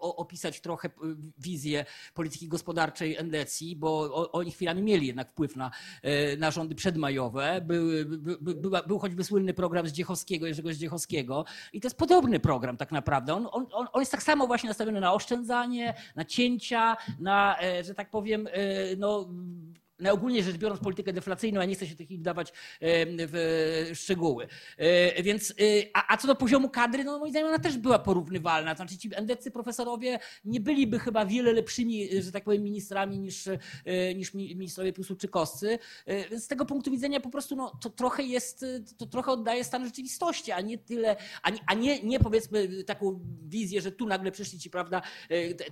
opisać 0.00 0.60
trochę 0.60 0.90
wizję 1.38 1.84
polityki 2.14 2.48
gospodarczej 2.48 3.16
Endecji, 3.16 3.76
bo 3.76 4.12
oni 4.32 4.50
chwilami 4.50 4.82
mieli 4.82 5.06
jednak 5.06 5.30
wpływ 5.30 5.56
na, 5.56 5.70
na 6.38 6.50
rządy 6.50 6.74
przedmajowe. 6.74 7.60
Był, 7.60 7.86
był, 8.40 8.70
był 8.86 8.98
choćby 8.98 9.24
słynny 9.24 9.54
program 9.54 9.88
Zdziechowskiego, 9.88 10.46
Jerzego 10.46 10.72
Zdziechowskiego 10.72 11.44
i 11.72 11.80
to 11.80 11.86
jest 11.86 11.98
podobny 11.98 12.40
program 12.40 12.76
tak 12.76 12.92
naprawdę. 12.92 13.34
On, 13.34 13.48
on, 13.52 13.66
on 13.92 14.02
jest 14.02 14.12
tak 14.12 14.22
samo 14.22 14.46
właśnie 14.46 14.68
nastawiony 14.68 15.00
na 15.00 15.12
oszczędzanie, 15.12 15.94
na 16.16 16.24
cięcia, 16.24 16.96
na, 17.18 17.62
e, 17.62 17.84
że 17.84 17.94
tak 17.94 18.10
powiem, 18.10 18.46
e, 18.46 18.96
no, 18.96 19.28
ogólnie 20.12 20.42
rzecz 20.42 20.56
biorąc 20.56 20.80
politykę 20.80 21.12
deflacyjną, 21.12 21.60
a 21.60 21.64
nie 21.64 21.74
chcę 21.74 21.86
się 21.86 21.96
tych 21.96 22.08
wdawać 22.08 22.52
w 22.80 23.90
szczegóły. 23.94 24.46
E, 24.76 25.22
więc, 25.22 25.54
a, 25.94 26.14
a, 26.14 26.16
co 26.16 26.26
do 26.26 26.34
poziomu 26.34 26.68
kadry, 26.68 27.04
no 27.04 27.18
moim 27.18 27.30
zdaniem 27.32 27.48
ona 27.48 27.58
też 27.58 27.78
była 27.78 27.98
porównywalna. 27.98 28.74
Znaczy 28.74 28.98
ci 28.98 29.10
endecy 29.14 29.50
profesorowie 29.50 30.18
nie 30.44 30.60
byliby 30.60 30.98
chyba 30.98 31.26
wiele 31.26 31.52
lepszymi, 31.52 32.22
że 32.22 32.32
tak 32.32 32.44
powiem, 32.44 32.62
ministrami 32.62 33.18
niż, 33.18 33.46
e, 33.48 33.58
niż 34.14 34.34
ministrowie 34.34 34.92
Piłsudczykowscy. 34.92 35.78
E, 36.06 36.28
więc 36.28 36.44
z 36.44 36.48
tego 36.48 36.66
punktu 36.66 36.90
widzenia 36.90 37.20
po 37.20 37.30
prostu 37.30 37.56
no, 37.56 37.78
to 37.82 37.90
trochę 37.90 38.22
jest, 38.22 38.64
to 38.96 39.06
trochę 39.06 39.32
oddaje 39.32 39.64
stan 39.64 39.84
rzeczywistości, 39.84 40.52
a 40.52 40.60
nie 40.60 40.78
tyle, 40.78 41.16
a 41.42 41.50
nie, 41.50 41.58
a 41.66 41.74
nie, 41.74 42.02
nie 42.02 42.20
powiedzmy 42.20 42.84
taką 42.84 43.20
wizję, 43.46 43.80
że 43.80 43.92
tu 43.92 44.06
nagle 44.06 44.32
przyszli 44.32 44.58
ci, 44.58 44.70
prawda, 44.70 45.02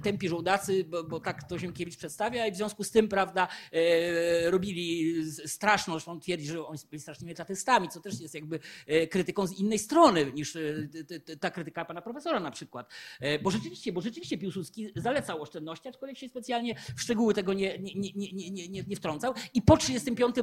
tępi 0.03 0.29
żołdacy, 0.29 0.85
bo, 0.85 1.05
bo 1.05 1.21
tak 1.21 1.49
to 1.49 1.59
Ziemkiewicz 1.59 1.97
przedstawia 1.97 2.47
i 2.47 2.53
w 2.53 2.57
związku 2.57 2.85
z 2.85 2.91
tym, 2.91 3.09
prawda, 3.09 3.49
robili 4.51 5.15
straszną, 5.33 5.95
zresztą 5.95 6.21
twierdzi, 6.21 6.47
że 6.47 6.67
oni 6.67 6.79
byli 6.91 7.01
strasznymi 7.01 7.33
etatystami, 7.33 7.89
co 7.89 8.01
też 8.01 8.21
jest 8.21 8.35
jakby 8.35 8.61
e, 8.87 9.07
krytyką 9.07 9.47
z 9.47 9.61
innej 9.61 9.79
strony 9.79 10.33
niż 10.33 10.57
e, 10.57 10.61
ta 11.41 11.51
krytyka 11.51 11.85
pana 11.85 12.03
profesora 12.03 12.41
na 12.41 12.51
przykład. 12.51 12.91
Bo 13.43 13.51
rzeczywiście, 13.51 13.93
bo 13.93 14.01
rzeczywiście 14.01 14.39
Piłsudski 14.39 14.89
zalecał 14.97 15.43
oszczędności, 15.43 15.89
aczkolwiek 15.89 16.19
się 16.19 16.29
specjalnie 16.29 16.75
w 16.97 17.01
szczegóły 17.01 17.35
tego 17.35 17.53
nie, 17.53 17.79
nie, 17.79 17.95
nie, 17.95 18.33
nie, 18.33 18.69
nie, 18.69 18.83
nie 18.83 18.97
wtrącał. 18.97 19.35
I 19.55 19.63
po 19.63 19.77
35, 19.77 20.37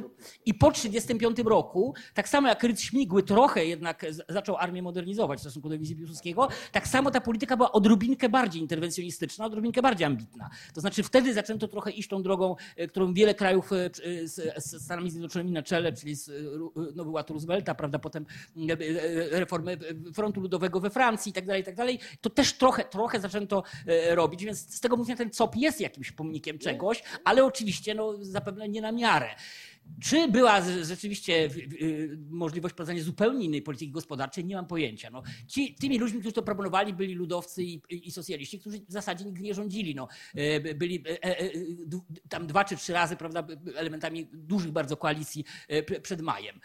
i 0.46 0.54
po 0.54 0.72
35 0.72 1.38
roku, 1.38 1.94
tak 2.14 2.28
samo 2.28 2.48
jak 2.48 2.62
Rydz 2.62 2.80
Śmigły 2.80 3.22
trochę 3.22 3.66
jednak 3.66 4.06
zaczął 4.28 4.56
armię 4.56 4.82
modernizować 4.82 5.38
w 5.38 5.42
stosunku 5.42 5.68
do 5.68 5.78
wizji 5.78 5.96
Piłsudskiego, 5.96 6.48
tak 6.72 6.88
samo 6.88 7.10
ta 7.10 7.20
polityka 7.20 7.56
była 7.56 7.72
odrobinkę 7.72 8.28
bardziej 8.28 8.62
interwencjonistyczna, 8.62 9.46
odrobinkę 9.46 9.82
bardziej 9.82 10.06
ambitna. 10.06 10.50
To 10.74 10.80
znaczy 10.80 11.02
wtedy 11.02 11.34
zaczęto 11.34 11.68
trochę 11.68 11.90
iść 11.90 12.08
tą 12.08 12.22
drogą, 12.22 12.56
którą 12.88 13.14
wiele 13.14 13.34
krajów 13.34 13.65
z, 14.24 14.64
z 14.64 14.82
Stanami 14.84 15.10
Zjednoczonymi 15.10 15.52
na 15.52 15.62
czele, 15.62 15.92
czyli 15.92 16.14
z 16.14 16.30
Nowy 16.96 17.10
Ład 17.10 17.30
Roosevelta, 17.30 17.74
prawda, 17.74 17.98
potem 17.98 18.26
e, 18.56 18.76
reformy 19.40 19.78
frontu 20.14 20.40
ludowego 20.40 20.80
we 20.80 20.90
Francji 20.90 21.30
i 21.30 21.32
tak 21.32 21.46
dalej, 21.46 21.62
i 21.62 21.64
tak 21.64 21.74
dalej, 21.74 21.98
to 22.20 22.30
też 22.30 22.52
trochę, 22.52 22.84
trochę 22.84 23.20
zaczęto 23.20 23.62
robić, 24.10 24.44
więc 24.44 24.74
z 24.74 24.80
tego 24.80 24.96
mówię, 24.96 25.16
ten 25.16 25.30
COP 25.30 25.56
jest 25.56 25.80
jakimś 25.80 26.12
pomnikiem 26.12 26.58
czegoś, 26.58 27.02
ale 27.24 27.44
oczywiście 27.44 27.94
no, 27.94 28.14
zapewne 28.20 28.68
nie 28.68 28.80
na 28.80 28.92
miarę. 28.92 29.28
Czy 30.02 30.28
była 30.28 30.60
rzeczywiście 30.82 31.50
możliwość 32.30 32.74
prowadzenia 32.74 33.02
zupełnie 33.02 33.44
innej 33.44 33.62
polityki 33.62 33.92
gospodarczej? 33.92 34.44
Nie 34.44 34.56
mam 34.56 34.66
pojęcia. 34.66 35.10
No, 35.10 35.22
ci, 35.46 35.74
tymi 35.74 35.98
ludźmi, 35.98 36.20
którzy 36.20 36.32
to 36.32 36.42
proponowali, 36.42 36.92
byli 36.92 37.14
ludowcy 37.14 37.64
i, 37.64 37.82
i, 37.90 38.10
socjaliści, 38.10 38.60
którzy 38.60 38.78
w 38.88 38.92
zasadzie 38.92 39.24
nigdy 39.24 39.42
nie 39.42 39.54
rządzili. 39.54 39.94
No, 39.94 40.08
e, 40.34 40.74
byli 40.74 41.04
e, 41.08 41.40
e, 41.40 41.50
tam 42.28 42.46
dwa 42.46 42.64
czy 42.64 42.76
trzy 42.76 42.92
razy 42.92 43.16
prawda, 43.16 43.46
elementami 43.76 44.28
dużych 44.32 44.72
bardzo 44.72 44.96
koalicji 44.96 45.44
przed 46.02 46.20
majem. 46.20 46.60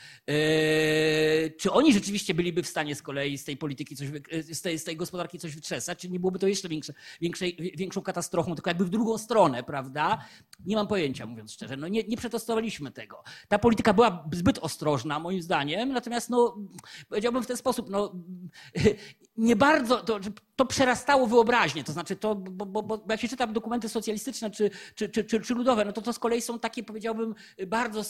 Czy 1.58 1.72
oni 1.72 1.94
rzeczywiście 1.94 2.34
byliby 2.34 2.64
w 2.64 2.68
stanie 2.68 2.96
z 2.96 3.02
kolei 3.02 3.38
z 3.38 3.44
tej 3.44 3.58
polityki, 3.58 3.96
coś, 3.96 4.08
z, 4.52 4.62
tej, 4.62 4.80
z 4.80 4.84
tej 4.84 4.98
gospodarki 4.98 5.40
coś 5.40 5.56
wytrzesać? 5.56 6.00
Czy 6.00 6.10
nie 6.10 6.20
byłoby 6.20 6.40
to 6.40 6.48
jeszcze 6.48 6.70
większe, 6.70 6.94
większej, 7.22 7.74
większą 7.76 8.02
katastrofą, 8.02 8.56
tylko 8.56 8.70
jakby 8.70 8.86
w 8.86 8.90
drugą 8.90 9.18
stronę, 9.18 9.64
prawda? 9.64 10.26
Nie 10.66 10.76
mam 10.76 10.88
pojęcia, 10.88 11.26
mówiąc 11.26 11.52
szczerze. 11.52 11.78
No, 11.78 11.88
nie, 11.88 12.04
nie 12.04 12.18
przetestowaliśmy 12.18 12.92
tego 12.92 13.11
tego. 13.12 13.24
Ta 13.48 13.60
polityka 13.60 13.94
była 13.94 14.26
zbyt 14.32 14.60
ostrożna, 14.60 15.20
moim 15.20 15.42
zdaniem, 15.42 15.94
natomiast 15.94 16.30
no, 16.30 16.58
powiedziałbym 17.10 17.44
w 17.44 17.48
ten 17.48 17.58
sposób, 17.58 17.90
no, 17.90 18.14
nie 19.38 19.56
bardzo, 19.56 19.98
to, 19.98 20.20
to 20.62 20.66
przerastało 20.66 21.28
wyobraźnię, 21.28 21.84
to 21.84 21.92
znaczy 21.92 22.16
to, 22.16 22.36
bo, 22.36 22.66
bo, 22.66 22.84
bo 22.84 23.04
jak 23.10 23.22
się 23.22 23.28
czyta 23.28 23.48
dokumenty 23.48 23.90
socjalistyczne 23.90 24.52
czy, 24.52 24.70
czy, 24.96 25.10
czy, 25.10 25.24
czy, 25.24 25.40
czy 25.40 25.54
ludowe, 25.54 25.86
no 25.86 25.94
to 25.94 26.02
to 26.02 26.14
z 26.14 26.20
kolei 26.20 26.42
są 26.42 26.60
takie, 26.60 26.84
powiedziałbym, 26.84 27.36
bardzo, 27.68 28.02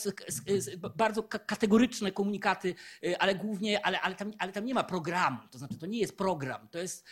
bardzo 0.96 1.22
kategoryczne 1.22 2.12
komunikaty, 2.12 2.74
ale 3.18 3.34
głównie, 3.34 3.86
ale, 3.86 4.00
ale, 4.00 4.14
tam, 4.14 4.32
ale 4.38 4.52
tam 4.52 4.64
nie 4.64 4.74
ma 4.74 4.84
programu, 4.84 5.38
to 5.50 5.58
znaczy 5.58 5.78
to 5.78 5.86
nie 5.86 5.98
jest 5.98 6.18
program, 6.18 6.68
to 6.68 6.78
jest, 6.78 7.06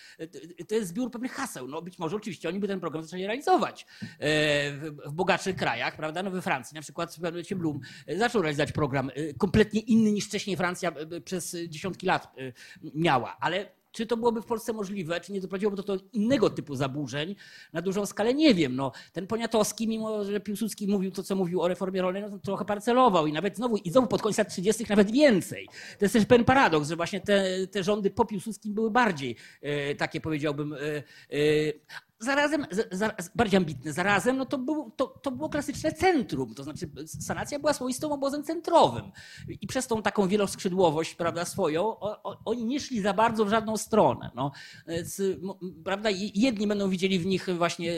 to 0.68 0.74
jest 0.74 0.88
zbiór 0.88 1.10
pewnych 1.10 1.32
haseł. 1.32 1.68
No 1.68 1.82
być 1.82 1.98
może 1.98 2.16
oczywiście 2.16 2.48
oni 2.48 2.60
by 2.60 2.68
ten 2.68 2.80
program 2.80 3.04
zaczęli 3.04 3.26
realizować 3.26 3.86
e, 4.02 4.16
w, 4.72 5.12
bogatszych 5.12 5.56
krajach, 5.56 5.96
prawda, 5.96 6.22
no 6.22 6.30
we 6.30 6.42
Francji 6.42 6.74
na 6.74 6.82
przykład 6.82 7.16
pewnym 7.22 7.58
Blum 7.58 7.80
zaczął 8.18 8.42
realizować 8.42 8.72
program 8.72 9.10
e, 9.14 9.34
kompletnie 9.34 9.80
inny 9.80 10.12
niż 10.12 10.26
wcześniej 10.26 10.56
Francja 10.56 10.90
e, 10.90 11.20
przez 11.20 11.56
dziesiątki 11.68 12.06
lat 12.06 12.34
miała, 12.94 13.36
ale 13.40 13.79
czy 13.92 14.06
to 14.06 14.16
byłoby 14.16 14.42
w 14.42 14.46
Polsce 14.46 14.72
możliwe, 14.72 15.20
czy 15.20 15.32
nie 15.32 15.40
doprowadziłoby 15.40 15.76
to 15.76 15.82
do 15.82 16.04
innego 16.12 16.50
typu 16.50 16.74
zaburzeń 16.74 17.36
na 17.72 17.82
dużą 17.82 18.06
skalę? 18.06 18.34
Nie 18.34 18.54
wiem. 18.54 18.76
No, 18.76 18.92
ten 19.12 19.26
Poniatowski, 19.26 19.88
mimo 19.88 20.24
że 20.24 20.40
Piłsudski 20.40 20.88
mówił 20.88 21.10
to, 21.10 21.22
co 21.22 21.36
mówił 21.36 21.62
o 21.62 21.68
reformie 21.68 22.02
rolnej, 22.02 22.22
no, 22.30 22.38
trochę 22.38 22.64
parcelował 22.64 23.26
i 23.26 23.32
nawet 23.32 23.56
znowu, 23.56 23.76
i 23.76 23.90
znowu 23.90 24.06
pod 24.06 24.22
koniec 24.22 24.38
lat 24.38 24.48
30. 24.48 24.84
nawet 24.88 25.10
więcej. 25.10 25.66
To 25.98 26.04
jest 26.04 26.12
też 26.12 26.26
pewien 26.26 26.44
paradoks, 26.44 26.88
że 26.88 26.96
właśnie 26.96 27.20
te, 27.20 27.66
te 27.66 27.82
rządy 27.82 28.10
po 28.10 28.24
Piłsudskim 28.24 28.74
były 28.74 28.90
bardziej 28.90 29.36
e, 29.62 29.94
takie, 29.94 30.20
powiedziałbym, 30.20 30.72
e, 30.72 30.78
e, 30.78 31.02
zarazem, 32.20 32.66
za, 32.90 33.14
bardziej 33.34 33.56
ambitny, 33.56 33.92
zarazem 33.92 34.36
no 34.36 34.46
to, 34.46 34.58
był, 34.58 34.90
to, 34.96 35.06
to 35.06 35.30
było 35.30 35.48
klasyczne 35.48 35.92
centrum, 35.92 36.54
to 36.54 36.64
znaczy 36.64 36.90
sanacja 37.06 37.58
była 37.58 37.72
swoistą 37.72 38.12
obozem 38.12 38.44
centrowym 38.44 39.12
i 39.60 39.66
przez 39.66 39.86
tą 39.86 40.02
taką 40.02 40.28
wieloskrzydłowość 40.28 41.14
prawda, 41.14 41.44
swoją 41.44 41.82
o, 41.82 42.22
o, 42.22 42.40
oni 42.44 42.64
nie 42.64 42.80
szli 42.80 43.00
za 43.00 43.14
bardzo 43.14 43.44
w 43.44 43.48
żadną 43.48 43.76
stronę. 43.76 44.30
No. 44.34 44.52
Prawda, 45.84 46.10
jedni 46.34 46.66
będą 46.66 46.88
widzieli 46.88 47.18
w 47.18 47.26
nich 47.26 47.48
właśnie 47.58 47.92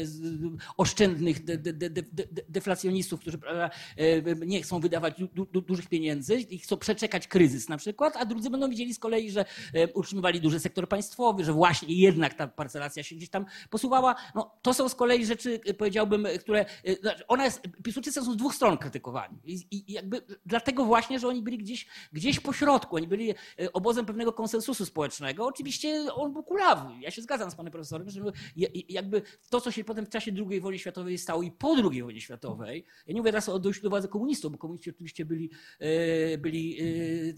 oszczędnych 0.77 1.45
de, 1.45 1.59
de, 1.59 1.73
de, 1.73 2.03
deflacjonistów, 2.49 3.21
którzy 3.21 3.39
prawda, 3.39 3.71
e, 3.97 4.47
nie 4.47 4.63
chcą 4.63 4.81
wydawać 4.81 5.15
du, 5.35 5.47
du, 5.47 5.61
dużych 5.61 5.89
pieniędzy 5.89 6.35
i 6.35 6.59
chcą 6.59 6.77
przeczekać 6.77 7.29
kryzys 7.29 7.69
na 7.69 7.77
przykład, 7.77 8.17
a 8.17 8.25
drudzy 8.25 8.51
będą 8.51 8.69
widzieli 8.69 8.95
z 8.95 8.99
kolei, 8.99 9.31
że 9.31 9.45
e, 9.75 9.93
utrzymywali 9.93 10.41
duży 10.41 10.61
sektor 10.61 10.89
państwowy, 10.89 11.45
że 11.45 11.53
właśnie 11.53 11.95
jednak 11.95 12.35
ta 12.35 12.47
parcelacja 12.47 13.03
się 13.03 13.17
gdzieś 13.17 13.29
tam 13.29 13.47
posuwała 13.71 14.12
no 14.35 14.59
to 14.63 14.75
są 14.75 14.89
z 14.89 14.95
kolei 14.95 15.27
rzeczy, 15.27 15.61
y, 15.69 15.75
powiedziałbym, 15.75 16.27
y, 16.27 16.39
które, 16.39 16.67
y, 16.89 16.95
znaczy 16.95 17.27
ona 17.29 17.45
jest, 17.45 17.63
Piłsudczycy 17.83 18.23
są 18.23 18.33
z 18.33 18.37
dwóch 18.37 18.55
stron 18.55 18.79
krytykowani. 18.79 19.39
I, 19.45 19.67
i 19.71 19.93
jakby 19.93 20.23
dlatego 20.47 20.85
właśnie, 20.85 21.19
że 21.19 21.29
oni 21.29 21.43
byli 21.43 21.59
gdzieś, 21.59 21.87
gdzieś 22.13 22.41
po 22.41 22.53
środku, 22.53 22.97
oni 22.97 23.07
byli 23.09 23.35
obozem 23.73 24.07
pewnego 24.07 24.33
konsensusu 24.33 24.87
społecznego. 24.87 25.47
Oczywiście 25.47 26.15
on 26.15 26.33
był 26.33 26.43
kulawy. 26.43 26.89
Ja 27.01 27.11
się 27.11 27.23
zgadzam 27.23 27.51
z 27.51 27.55
panem 27.55 27.73
profesorem, 27.73 28.11
że 28.11 28.21
ja- 28.57 28.69
jakby 28.89 29.23
to, 29.51 29.61
co 29.61 29.71
się 29.71 29.85
potem 29.85 30.07
w 30.07 30.09
czasie 30.09 30.33
II 30.51 30.61
wojny 30.61 30.79
światowej 30.79 31.19
stało 31.19 31.43
i 31.43 31.51
po 31.51 31.75
II 31.93 32.03
wojnie 32.03 32.21
światowej, 32.21 32.85
ja 33.07 33.15
nie 33.15 33.21
mówię 33.21 33.31
teraz 33.31 33.49
o 33.49 33.59
dojściu 33.59 33.83
do 33.83 33.91
władzy 33.91 34.09
komunistów, 34.09 34.53
bo 34.53 34.59
komuniści 34.59 34.91
oczywiście 34.91 35.25
byli, 35.25 35.51
e, 35.79 36.39
byli 36.39 36.79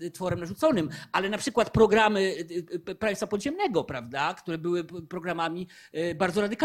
e, 0.06 0.10
tworem 0.10 0.40
narzuconym, 0.40 0.88
ale 1.12 1.28
na 1.28 1.38
przykład 1.38 1.70
programy 1.70 2.36
e, 2.86 2.90
e, 2.90 2.94
państwa 2.94 3.26
podziemnego, 3.26 3.84
prawda, 3.84 4.34
które 4.34 4.58
były 4.58 4.84
programami 4.84 5.68
e, 5.92 6.14
bardzo 6.14 6.40
radykalnymi, 6.40 6.63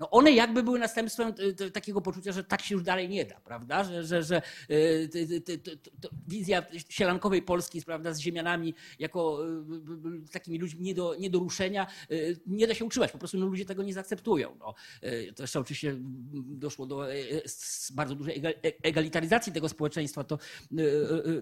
no 0.00 0.10
one 0.10 0.32
jakby 0.32 0.62
były 0.62 0.78
następstwem 0.78 1.34
e, 1.60 1.70
takiego 1.70 2.00
poczucia, 2.00 2.32
że 2.32 2.44
tak 2.44 2.62
się 2.62 2.74
już 2.74 2.84
dalej 2.84 3.08
nie 3.08 3.24
da, 3.24 3.40
prawda, 3.40 3.84
że, 3.84 4.04
że, 4.04 4.22
że 4.22 4.36
e, 4.36 4.42
wizja 6.28 6.62
sielankowej 6.88 7.42
Polski, 7.42 7.82
prawda, 7.82 8.12
z 8.12 8.18
ziemianami 8.18 8.74
jako 8.98 9.38
e, 10.26 10.28
takimi 10.32 10.58
ludźmi 10.58 10.82
nie 10.82 10.94
do, 10.94 11.14
nie 11.18 11.30
do 11.30 11.38
ruszenia, 11.38 11.86
nie 12.46 12.66
da 12.66 12.74
się 12.74 12.84
utrzymać, 12.84 13.12
po 13.12 13.18
prostu 13.18 13.38
no, 13.38 13.46
ludzie 13.46 13.64
tego 13.64 13.82
nie 13.82 13.94
zaakceptują. 13.94 14.56
No. 14.58 14.74
To 15.36 15.42
jeszcze 15.42 15.60
oczywiście 15.60 15.96
doszło 16.34 16.86
do 16.86 17.06
bardzo 17.92 18.14
dużej 18.14 18.42
ega- 18.42 18.72
egalitaryzacji 18.82 19.52
tego 19.52 19.68
społeczeństwa, 19.68 20.24
to, 20.24 20.38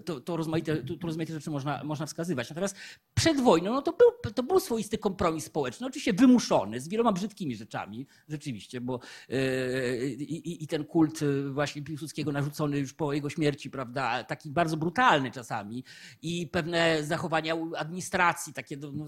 to, 0.05 0.21
to, 0.21 0.37
rozmaite, 0.37 0.77
to, 0.77 0.97
to 0.97 1.07
rozmaite 1.07 1.33
rzeczy 1.33 1.51
można, 1.51 1.83
można 1.83 2.05
wskazywać. 2.05 2.49
Natomiast 2.49 2.75
przed 3.13 3.41
wojną 3.41 3.73
no 3.73 3.81
to, 3.81 3.93
był, 3.93 4.31
to 4.33 4.43
był 4.43 4.59
swoisty 4.59 4.97
kompromis 4.97 5.45
społeczny, 5.45 5.87
oczywiście 5.87 6.13
wymuszony, 6.13 6.79
z 6.79 6.87
wieloma 6.87 7.11
brzydkimi 7.11 7.55
rzeczami, 7.55 7.72
rzeczywiście, 8.29 8.81
bo 8.81 8.99
e, 9.29 10.07
i, 10.07 10.63
i- 10.63 10.67
ten 10.67 10.85
kult 10.85 11.19
e, 11.23 11.49
właśnie 11.49 11.81
Piłsudskiego 11.81 12.31
narzucony 12.31 12.79
już 12.79 12.93
po 12.93 13.13
jego 13.13 13.29
śmierci, 13.29 13.69
prawda, 13.69 14.23
taki 14.23 14.51
bardzo 14.51 14.77
brutalny 14.77 15.31
czasami 15.31 15.83
i 16.21 16.47
pewne 16.47 17.03
zachowania 17.03 17.55
administracji, 17.77 18.53
takie, 18.53 18.77
no, 18.77 18.91
no, 18.93 19.05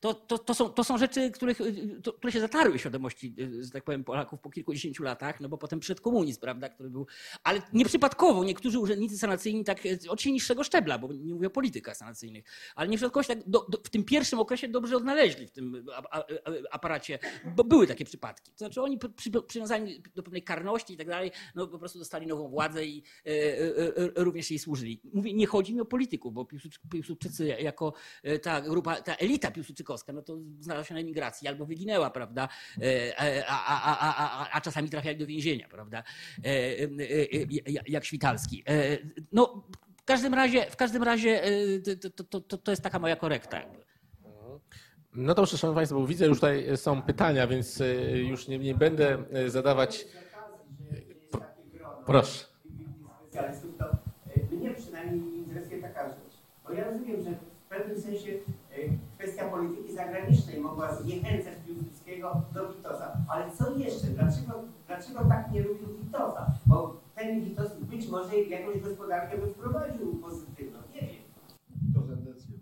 to, 0.00 0.14
to, 0.14 0.38
to, 0.38 0.54
są, 0.54 0.68
to 0.68 0.84
są 0.84 0.98
rzeczy, 0.98 1.30
których, 1.30 1.60
y, 1.60 2.00
to, 2.02 2.12
które 2.12 2.32
się 2.32 2.40
zatarły 2.40 2.78
w 2.78 2.80
świadomości, 2.80 3.34
że 3.60 3.70
tak 3.70 3.84
powiem, 3.84 4.04
Polaków 4.04 4.40
po 4.40 4.50
kilkudziesięciu 4.50 5.02
latach, 5.02 5.40
no 5.40 5.48
bo 5.48 5.58
potem 5.58 5.80
przed 5.80 6.00
komunizm, 6.00 6.40
prawda, 6.40 6.68
który 6.68 6.90
był, 6.90 7.06
ale 7.44 7.62
nieprzypadkowo 7.72 8.44
niektórzy 8.44 8.78
urzędnicy 8.78 9.18
sanacyjni 9.18 9.64
tak, 9.64 9.86
y, 9.86 9.98
oczywiście 10.08 10.32
niższego 10.32 10.64
szczebla, 10.64 10.98
bo 10.98 11.12
nie 11.12 11.34
mówię 11.34 11.46
o 11.46 11.50
politykach 11.50 11.96
sanacyjnych, 11.96 12.44
ale 12.74 12.88
się 12.98 13.34
tak 13.34 13.38
do, 13.46 13.66
do, 13.68 13.78
w 13.84 13.90
tym 13.90 14.04
pierwszym 14.04 14.38
okresie 14.38 14.68
dobrze 14.68 14.96
odnaleźli 14.96 15.46
w 15.46 15.50
tym 15.50 15.86
aparacie, 16.70 17.18
bo 17.56 17.64
były 17.64 17.86
takie 17.86 17.95
przypadki. 18.04 18.52
To 18.52 18.58
znaczy 18.58 18.82
oni 18.82 18.98
przy, 19.16 19.30
przywiązani 19.46 20.02
do 20.14 20.22
pewnej 20.22 20.42
karności 20.42 20.94
i 20.94 20.96
tak 20.96 21.06
dalej, 21.06 21.30
no 21.54 21.66
po 21.66 21.78
prostu 21.78 21.98
dostali 21.98 22.26
nową 22.26 22.48
władzę 22.48 22.86
i 22.86 23.02
e, 23.26 23.30
e, 23.30 23.96
e, 24.18 24.24
również 24.24 24.50
jej 24.50 24.58
służyli. 24.58 25.00
Mówię, 25.12 25.32
nie 25.32 25.46
chodzi 25.46 25.74
mi 25.74 25.80
o 25.80 25.84
polityków, 25.84 26.34
bo 26.34 26.42
Piłsudczy- 26.44 26.78
Piłsudczycy 26.92 27.46
jako 27.46 27.92
e, 28.22 28.38
ta 28.38 28.60
grupa, 28.60 29.02
ta 29.02 29.14
elita 29.14 29.50
piłsudczykowska, 29.50 30.12
no 30.12 30.22
to 30.22 30.38
znalazła 30.60 30.88
się 30.88 30.94
na 30.94 31.00
emigracji 31.00 31.48
albo 31.48 31.66
wyginęła, 31.66 32.10
prawda, 32.10 32.48
E, 32.82 33.44
a, 33.48 33.66
a, 33.66 34.44
a, 34.44 34.50
a, 34.50 34.60
czasami 34.60 34.88
trafiali 34.90 35.16
do 35.16 35.26
więzienia, 35.26 35.68
prawda, 35.68 36.02
jak 37.86 38.04
Świtalski. 38.04 38.64
No, 39.32 39.68
w 39.96 40.04
każdym 40.04 40.34
razie, 40.34 40.70
w 40.70 40.76
każdym 40.76 41.02
razie 41.02 41.42
to, 42.16 42.24
to, 42.24 42.40
to, 42.40 42.58
to 42.58 42.72
jest 42.72 42.82
taka 42.82 42.98
moja 42.98 43.16
korekta. 43.16 43.60
Jakby. 43.60 43.86
No 45.16 45.34
dobrze, 45.34 45.58
szanowni 45.58 45.76
państwo, 45.76 46.00
bo 46.00 46.06
widzę, 46.06 46.26
już 46.26 46.38
tutaj 46.38 46.76
są 46.76 47.02
pytania, 47.02 47.46
więc 47.46 47.80
y, 47.80 48.24
już 48.28 48.48
nie, 48.48 48.58
nie 48.58 48.74
będę 48.74 49.18
y, 49.46 49.50
zadawać. 49.50 50.06
Proszę. 52.06 52.44
specjalistów, 53.28 53.76
to 53.78 53.84
e, 54.52 54.56
mnie 54.56 54.70
przynajmniej 54.74 55.36
interesuje 55.38 55.82
taka 55.82 56.08
rzecz. 56.08 56.36
Bo 56.64 56.72
ja 56.72 56.90
rozumiem, 56.90 57.22
że 57.22 57.30
w 57.30 57.68
pewnym 57.68 58.00
sensie 58.00 58.30
e, 58.30 58.76
kwestia 59.18 59.48
polityki 59.48 59.94
zagranicznej 59.94 60.60
mogła 60.60 60.94
zniechęcać 60.94 61.54
Piłsudskiego 61.66 62.42
do 62.54 62.72
Witosa. 62.72 63.16
Ale 63.28 63.44
co 63.58 63.76
jeszcze? 63.76 64.06
Dlaczego, 64.06 64.62
dlaczego 64.86 65.24
tak 65.24 65.52
nie 65.52 65.62
lubił 65.62 65.88
Witosa? 66.04 66.46
Bo 66.66 66.96
ten 67.14 67.44
Witos 67.44 67.72
być 67.80 68.08
może 68.08 68.38
jakąś 68.38 68.80
gospodarkę 68.80 69.38
by 69.38 69.46
wprowadził 69.46 70.14
pozytywną. 70.14 70.78
Nie 70.94 71.00
wiem. 71.00 71.22
Witos 71.82 72.10
endecję. 72.10 72.55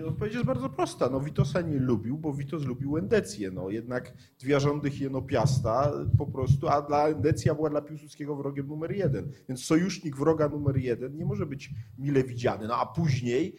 Odpowiedź 0.00 0.34
jest 0.34 0.46
bardzo 0.46 0.68
prosta. 0.68 1.08
No, 1.08 1.20
Witosa 1.20 1.60
nie 1.60 1.78
lubił, 1.78 2.18
bo 2.18 2.32
Witos 2.32 2.64
lubił 2.64 2.96
endecję. 2.96 3.50
No, 3.50 3.70
jednak 3.70 4.12
dwie 4.40 4.60
rządy 4.60 4.90
Hienopiasta 4.90 5.92
po 6.18 6.26
prostu, 6.26 6.68
a 6.68 6.82
dla 6.82 7.08
endecja 7.08 7.54
była 7.54 7.70
dla 7.70 7.82
Piłsudskiego 7.82 8.36
wrogiem 8.36 8.66
numer 8.66 8.92
jeden. 8.92 9.32
Więc 9.48 9.64
sojusznik 9.64 10.16
wroga 10.16 10.48
numer 10.48 10.76
jeden 10.76 11.16
nie 11.16 11.24
może 11.24 11.46
być 11.46 11.70
mile 11.98 12.24
widziany. 12.24 12.68
No 12.68 12.76
a 12.76 12.86
później 12.86 13.56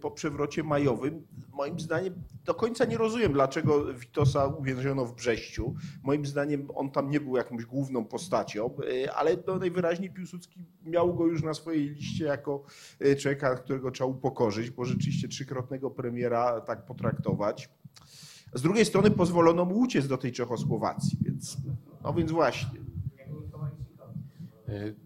po 0.00 0.10
przewrocie 0.10 0.62
majowym, 0.62 1.26
moim 1.52 1.80
zdaniem, 1.80 2.14
do 2.44 2.54
końca 2.54 2.84
nie 2.84 2.98
rozumiem, 2.98 3.32
dlaczego 3.32 3.94
Witosa 3.94 4.46
uwięziono 4.46 5.04
w 5.04 5.14
Brześciu. 5.14 5.74
Moim 6.02 6.26
zdaniem 6.26 6.68
on 6.74 6.90
tam 6.90 7.10
nie 7.10 7.20
był 7.20 7.36
jakąś 7.36 7.64
główną 7.64 8.04
postacią, 8.04 8.70
e, 9.04 9.12
ale 9.14 9.36
no 9.46 9.58
najwyraźniej 9.58 10.10
Piłsudski 10.10 10.64
miał 10.84 11.14
go 11.14 11.26
już 11.26 11.42
na 11.42 11.54
swojej 11.54 11.88
liście 11.88 12.24
jako 12.24 12.64
e, 13.00 13.16
człowieka, 13.16 13.56
którego 13.56 13.90
trzeba 13.90 14.10
upokorzyć, 14.10 14.70
bo 14.70 14.84
rzeczywiście 14.84 15.28
trzykrotnego 15.28 15.90
premiera 15.90 16.60
tak 16.60 16.86
potraktować. 16.86 17.68
Z 18.54 18.62
drugiej 18.62 18.84
strony 18.84 19.10
pozwolono 19.10 19.64
mu 19.64 19.78
uciec 19.78 20.06
do 20.06 20.18
tej 20.18 20.32
Czechosłowacji, 20.32 21.18
więc, 21.20 21.56
no 22.02 22.14
więc 22.14 22.30
właśnie. 22.30 22.86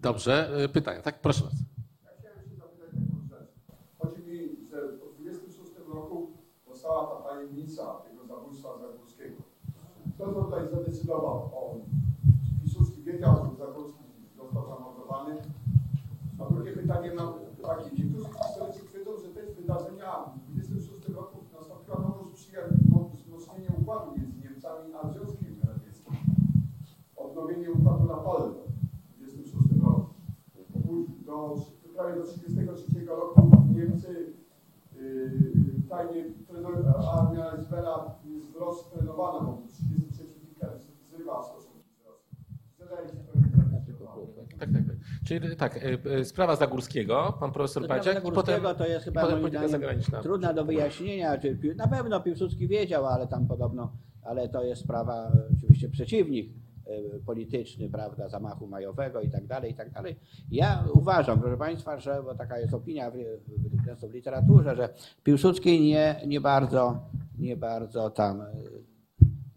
Dobrze, 0.02 0.50
pytania, 0.72 1.02
tak? 1.02 1.20
Proszę 1.20 1.44
bardzo. 1.44 1.64
Ja 2.04 2.10
chciałem 2.18 2.50
się 2.50 2.56
zapytać 2.56 2.90
taką 2.90 3.28
rzecz. 3.28 3.50
Chodzi 3.98 4.22
mi, 4.22 4.66
że 4.70 4.88
w 4.92 5.22
26 5.22 5.72
roku 5.88 6.32
powstała 6.90 7.06
ta 7.06 7.28
tajemnica 7.28 7.94
tego 7.94 8.26
zabójstwa 8.26 8.68
Zagórskiego. 8.78 9.42
Kto 10.14 10.32
tutaj 10.32 10.68
zadecydował 10.68 11.34
o... 11.34 11.76
Piłsudski 12.60 13.02
wiedział, 13.02 13.36
że 13.36 13.56
Zagórski 13.66 14.04
został 14.36 14.68
zamordowany? 14.68 15.36
A 16.40 16.52
drugie 16.52 16.72
pytanie 16.72 17.14
mam 17.14 17.32
takie. 17.62 17.90
Niektórzy 17.96 18.28
historycy 18.42 18.80
twierdzą, 18.86 19.10
że 19.16 19.28
te 19.28 19.42
wydarzenia 19.54 20.12
w 20.48 20.52
26 20.52 21.08
roku 21.08 21.38
nastąpiła 21.52 21.98
nowoż 21.98 22.30
przyjazd 22.34 22.74
wzmocnienie 23.14 23.68
układu 23.80 24.18
między 24.18 24.40
Niemcami 24.40 24.94
a 25.02 25.08
Związkiem 25.08 25.60
Radzieckim. 25.68 26.14
Odnowienie 27.16 27.72
układu 27.72 28.04
na 28.04 28.16
Polsce 28.16 28.60
w 29.14 29.18
26 29.18 29.68
roku. 29.82 30.06
Do, 31.26 31.56
prawie 31.94 32.14
do 32.16 32.22
1933 32.22 33.06
roku 33.06 33.50
Niemcy 33.74 34.32
yy, 34.96 35.40
tajnie 35.88 36.24
treno- 36.24 36.39
armia 36.66 37.56
Izraela 37.62 38.14
jest 38.24 38.56
roztrenowana, 38.56 39.40
bo 39.40 39.62
33 39.68 40.24
kilka 40.40 40.66
zrywa 41.10 41.42
stosunki 41.42 41.88
z 42.02 42.06
Rosją. 42.06 42.36
Zadaje 42.78 43.08
się 43.08 43.14
pewnie 43.14 43.50
Tak, 44.58 44.68
tak, 44.72 44.82
tak. 44.86 44.96
Czyli 45.26 45.56
tak, 45.56 45.76
y, 45.76 45.98
y, 46.20 46.24
sprawa 46.24 46.56
Zagórskiego, 46.56 47.36
pan 47.40 47.52
profesor 47.52 47.84
Sprawa 47.84 47.98
Badziak 48.00 48.14
i 48.28 48.32
potem, 48.32 48.34
Zagórskiego 48.62 48.74
to 48.74 48.86
jest 48.86 49.04
chyba 49.04 49.20
potem 49.20 49.34
moim 49.34 49.42
polityka 49.42 49.68
zdaniem 49.68 49.80
zagraniczna. 49.80 50.22
trudna 50.22 50.54
do 50.54 50.64
wyjaśnienia. 50.64 51.38
Czy 51.38 51.56
Pił- 51.56 51.76
na 51.76 51.88
pewno 51.88 52.20
Piłsudski 52.20 52.68
wiedział, 52.68 53.06
ale 53.06 53.26
tam 53.26 53.46
podobno, 53.48 53.92
ale 54.22 54.48
to 54.48 54.64
jest 54.64 54.82
sprawa 54.82 55.14
e, 55.28 55.30
oczywiście 55.56 55.88
przeciwnik 55.88 56.50
e, 56.50 56.52
polityczny, 57.26 57.88
prawda, 57.88 58.28
zamachu 58.28 58.66
majowego 58.66 59.20
i 59.20 59.30
tak 59.30 59.46
dalej, 59.46 59.70
i 59.70 59.74
tak 59.74 59.90
dalej. 59.90 60.16
Ja 60.50 60.84
uważam, 60.94 61.40
proszę 61.40 61.56
Państwa, 61.56 62.00
że, 62.00 62.22
bo 62.22 62.34
taka 62.34 62.58
jest 62.58 62.74
opinia 62.74 63.10
w, 63.10 63.14
w, 63.14 64.10
w 64.10 64.12
literaturze, 64.12 64.76
że 64.76 64.88
Piłsudski 65.24 65.80
nie, 65.80 66.20
nie 66.26 66.40
bardzo, 66.40 67.00
nie 67.38 67.56
bardzo 67.56 68.10
tam 68.10 68.40
e, 68.40 68.46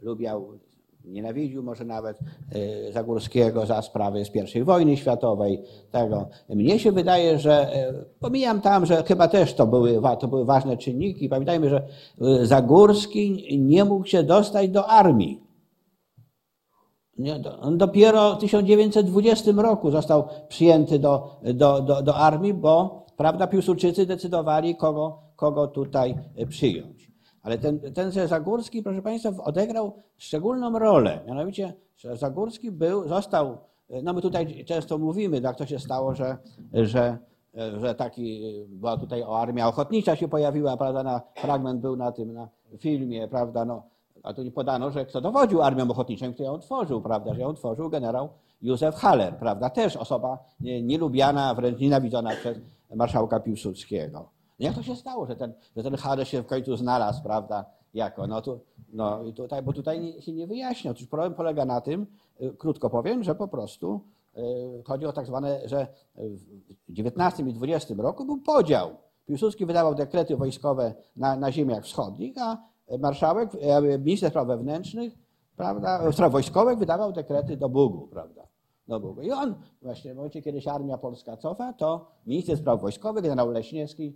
lubiał, 0.02 0.60
nienawidził 1.06 1.64
może 1.64 1.86
nawet 1.86 2.20
e, 2.20 2.92
Zagórskiego 2.92 3.66
za 3.66 3.82
sprawy 3.82 4.26
z 4.26 4.56
I 4.56 4.64
wojny 4.64 4.98
światowej. 4.98 5.64
Tego. 5.92 6.30
Mnie 6.50 6.80
się 6.80 6.92
wydaje, 6.92 7.40
że 7.40 7.74
e, 7.74 7.94
pomijam 8.20 8.62
tam, 8.62 8.86
że 8.86 9.04
chyba 9.04 9.28
też 9.28 9.54
to 9.54 9.68
były, 9.68 10.02
to 10.20 10.28
były 10.28 10.46
ważne 10.46 10.78
czynniki. 10.78 11.30
Pamiętajmy, 11.30 11.70
że 11.70 11.88
e, 12.22 12.46
Zagórski 12.46 13.58
nie 13.60 13.86
mógł 13.86 14.06
się 14.06 14.24
dostać 14.24 14.70
do 14.70 14.88
armii. 14.88 15.53
On 17.62 17.78
dopiero 17.78 18.36
w 18.36 18.40
1920 18.40 19.52
roku 19.52 19.92
został 19.92 20.28
przyjęty 20.48 21.00
do, 21.00 21.40
do, 21.54 21.82
do, 21.82 22.02
do 22.02 22.16
armii, 22.16 22.54
bo 22.54 23.06
prawda, 23.18 23.48
Piłsudczycy 23.48 24.06
decydowali, 24.06 24.76
kogo, 24.76 25.20
kogo 25.36 25.68
tutaj 25.68 26.16
e, 26.36 26.46
przyjąć. 26.46 27.12
Ale 27.42 27.58
ten, 27.58 27.80
ten 27.94 28.12
Zagórski, 28.28 28.84
proszę 28.84 29.02
Państwa, 29.02 29.30
odegrał 29.44 29.94
szczególną 30.18 30.80
rolę. 30.80 31.20
Mianowicie, 31.28 31.74
Zagórski 32.14 32.72
był, 32.72 33.08
został, 33.08 33.58
no 34.04 34.14
my 34.14 34.22
tutaj 34.22 34.66
często 34.66 34.98
mówimy, 34.98 35.40
jak 35.44 35.56
to 35.56 35.66
się 35.66 35.80
stało, 35.80 36.16
że, 36.16 36.38
że, 36.74 37.18
że 37.54 37.96
taki, 37.96 38.44
była 38.68 38.98
tutaj 38.98 39.24
o 39.24 39.40
armia 39.40 39.68
ochotnicza 39.68 40.16
się 40.16 40.28
pojawiła, 40.28 40.78
prawda, 40.78 41.04
na, 41.04 41.22
fragment 41.36 41.82
był 41.82 41.96
na 41.96 42.12
tym, 42.12 42.34
na 42.34 42.50
filmie, 42.78 43.28
prawda, 43.28 43.66
no, 43.66 43.84
a 44.24 44.34
tu 44.34 44.44
nie 44.44 44.52
podano, 44.52 44.92
że 44.92 45.06
kto 45.06 45.22
dowodził 45.22 45.62
armią 45.62 45.92
ochotniczą, 45.92 46.34
kto 46.34 46.44
ją 46.44 46.60
tworzył, 46.60 47.02
prawda, 47.02 47.34
że 47.34 47.42
ją 47.42 47.54
tworzył 47.54 47.90
generał 47.90 48.30
Józef 48.62 48.96
Haller, 48.96 49.38
prawda, 49.38 49.70
też 49.70 49.98
osoba 49.98 50.38
nie- 50.60 50.82
nielubiana, 50.82 51.54
wręcz 51.54 51.80
nienawidzona 51.80 52.30
przez 52.30 52.58
marszałka 52.96 53.40
Piłsudskiego. 53.40 54.30
Jak 54.60 54.76
to 54.76 54.84
się 54.84 54.96
stało, 54.96 55.26
że 55.26 55.36
ten, 55.36 55.54
że 55.78 55.84
ten 55.84 55.96
Haller 55.96 56.28
się 56.28 56.42
w 56.42 56.46
końcu 56.46 56.76
znalazł, 56.76 57.24
prawda, 57.24 57.66
jako, 57.94 58.28
no, 58.28 58.42
tu, 58.42 58.60
no 58.94 59.32
tutaj, 59.32 59.62
bo 59.64 59.74
tutaj 59.74 60.22
się 60.22 60.34
nie 60.34 60.48
wyjaśnia. 60.48 60.92
Otóż 60.92 61.08
problem 61.08 61.34
polega 61.34 61.66
na 61.66 61.82
tym, 61.82 62.08
y, 62.42 62.54
krótko 62.58 62.90
powiem, 62.90 63.24
że 63.24 63.36
po 63.36 63.48
prostu 63.48 64.02
y, 64.38 64.42
chodzi 64.86 65.06
o 65.06 65.14
tak 65.14 65.26
zwane, 65.26 65.62
że 65.66 65.88
w 66.16 67.00
XIX 67.00 67.40
i 67.40 67.74
XX 67.74 68.00
roku 68.00 68.26
był 68.26 68.38
podział. 68.38 68.90
Piłsudski 69.26 69.66
wydawał 69.66 69.96
dekrety 69.96 70.38
wojskowe 70.38 70.94
na, 71.16 71.36
na 71.36 71.52
ziemiach 71.52 71.84
wschodnich, 71.84 72.38
a 72.42 72.58
marszałek, 73.00 73.50
e, 73.62 74.00
minister 74.00 74.30
spraw 74.30 74.48
wewnętrznych, 74.48 75.14
prawda, 75.56 76.12
spraw 76.12 76.32
wojskowych 76.32 76.78
wydawał 76.78 77.12
dekrety 77.12 77.58
do 77.58 77.70
Bugu, 77.70 78.08
prawda, 78.08 78.48
do 78.88 79.00
Bugu. 79.00 79.22
I 79.22 79.32
on 79.32 79.56
właśnie 79.82 80.14
w 80.14 80.18
momencie, 80.18 80.42
kiedy 80.42 80.62
się 80.62 80.72
armia 80.72 80.98
polska 80.98 81.38
cofa, 81.38 81.74
to 81.74 82.12
minister 82.28 82.58
spraw 82.58 82.82
wojskowych, 82.82 83.24
generał 83.24 83.52
Leśniewski, 83.52 84.16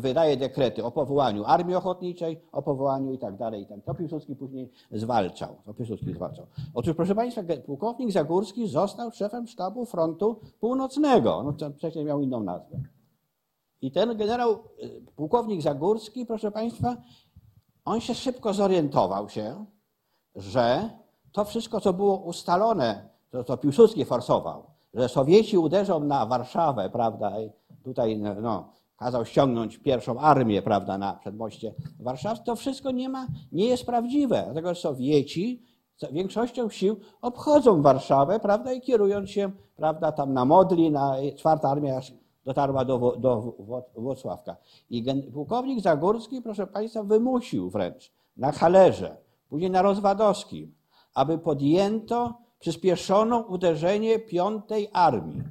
wydaje 0.00 0.36
dekrety 0.36 0.84
o 0.84 0.90
powołaniu 0.90 1.44
armii 1.44 1.74
ochotniczej, 1.74 2.40
o 2.52 2.62
powołaniu 2.62 3.12
i 3.12 3.18
tak 3.18 3.36
dalej. 3.36 3.66
To 3.84 3.94
Piłsudski 3.94 4.36
później 4.36 4.70
zwalczał. 4.90 5.56
To 5.64 5.74
Piłsudski 5.74 6.14
zwalczał. 6.14 6.46
Otóż, 6.74 6.94
proszę 6.94 7.14
Państwa, 7.14 7.42
pułkownik 7.66 8.12
Zagórski 8.12 8.68
został 8.68 9.10
szefem 9.10 9.46
sztabu 9.46 9.86
frontu 9.86 10.40
północnego. 10.60 11.42
No, 11.42 11.70
wcześniej 11.70 12.04
miał 12.04 12.20
inną 12.20 12.42
nazwę. 12.42 12.80
I 13.82 13.92
ten 13.92 14.16
generał, 14.16 14.58
pułkownik 15.16 15.62
Zagórski, 15.62 16.26
proszę 16.26 16.50
Państwa, 16.50 16.96
on 17.84 18.00
się 18.00 18.14
szybko 18.14 18.52
zorientował 18.52 19.28
się, 19.28 19.64
że 20.36 20.90
to 21.32 21.44
wszystko, 21.44 21.80
co 21.80 21.92
było 21.92 22.16
ustalone, 22.16 23.08
to 23.30 23.44
co 23.44 23.56
Piłsudski 23.56 24.04
forsował, 24.04 24.66
że 24.94 25.08
Sowieci 25.08 25.58
uderzą 25.58 26.00
na 26.00 26.26
Warszawę, 26.26 26.90
prawda, 26.90 27.40
i 27.40 27.50
tutaj 27.84 28.18
no, 28.18 28.72
kazał 28.96 29.24
ściągnąć 29.24 29.78
pierwszą 29.78 30.20
armię, 30.20 30.62
prawda, 30.62 30.98
na 30.98 31.12
przedmoście 31.12 31.74
Warszawy, 32.00 32.40
to 32.44 32.56
wszystko 32.56 32.90
nie 32.90 33.08
ma, 33.08 33.26
nie 33.52 33.64
jest 33.64 33.86
prawdziwe, 33.86 34.42
dlatego 34.44 34.74
Sowieci 34.74 35.62
większością 36.12 36.68
sił 36.68 36.96
obchodzą 37.22 37.82
Warszawę, 37.82 38.40
prawda, 38.40 38.72
i 38.72 38.80
kierując 38.80 39.30
się, 39.30 39.50
prawda, 39.76 40.12
tam 40.12 40.32
na 40.32 40.44
Modli, 40.44 40.90
na 40.90 41.16
czwarta 41.36 41.70
armia 41.70 42.00
dotarła 42.44 42.84
do, 42.84 43.16
do 43.18 43.54
Włocławka. 43.94 44.56
I 44.90 45.02
gen- 45.02 45.32
pułkownik 45.32 45.80
Zagórski, 45.80 46.42
proszę 46.42 46.66
Państwa, 46.66 47.02
wymusił 47.02 47.70
wręcz 47.70 48.12
na 48.36 48.52
Halerze, 48.52 49.16
później 49.48 49.70
na 49.70 49.82
Rozwadowskim, 49.82 50.74
aby 51.14 51.38
podjęto 51.38 52.34
przyspieszoną 52.58 53.42
uderzenie 53.42 54.18
piątej 54.18 54.88
armii 54.92 55.42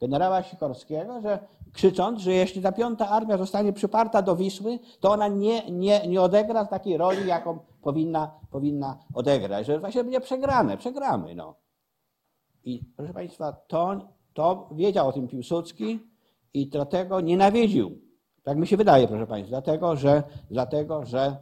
generała 0.00 0.42
Sikorskiego, 0.42 1.20
że 1.20 1.38
krzycząc, 1.72 2.20
że 2.20 2.32
jeśli 2.32 2.62
ta 2.62 2.72
piąta 2.72 3.08
armia 3.08 3.38
zostanie 3.38 3.72
przyparta 3.72 4.22
do 4.22 4.36
Wisły, 4.36 4.78
to 5.00 5.10
ona 5.10 5.28
nie, 5.28 5.70
nie, 5.70 6.06
nie 6.08 6.22
odegra 6.22 6.64
takiej 6.64 6.96
roli, 6.96 7.26
jaką 7.26 7.58
powinna, 7.82 8.30
powinna 8.50 8.98
odegrać, 9.14 9.66
że 9.66 9.80
właśnie 9.80 10.04
będzie 10.04 10.20
przegrane, 10.20 10.76
przegramy. 10.76 11.34
No. 11.34 11.54
I 12.64 12.84
proszę 12.96 13.12
Państwa, 13.12 13.52
to, 13.52 14.00
to 14.34 14.68
wiedział 14.72 15.08
o 15.08 15.12
tym 15.12 15.28
Piłsudski 15.28 16.00
i 16.54 16.66
dlatego 16.66 17.20
nienawidził. 17.20 17.98
Tak 18.42 18.58
mi 18.58 18.66
się 18.66 18.76
wydaje, 18.76 19.08
proszę 19.08 19.26
Państwa, 19.26 19.50
dlatego, 19.50 19.96
że, 19.96 20.22
dlatego, 20.50 21.06
że 21.06 21.36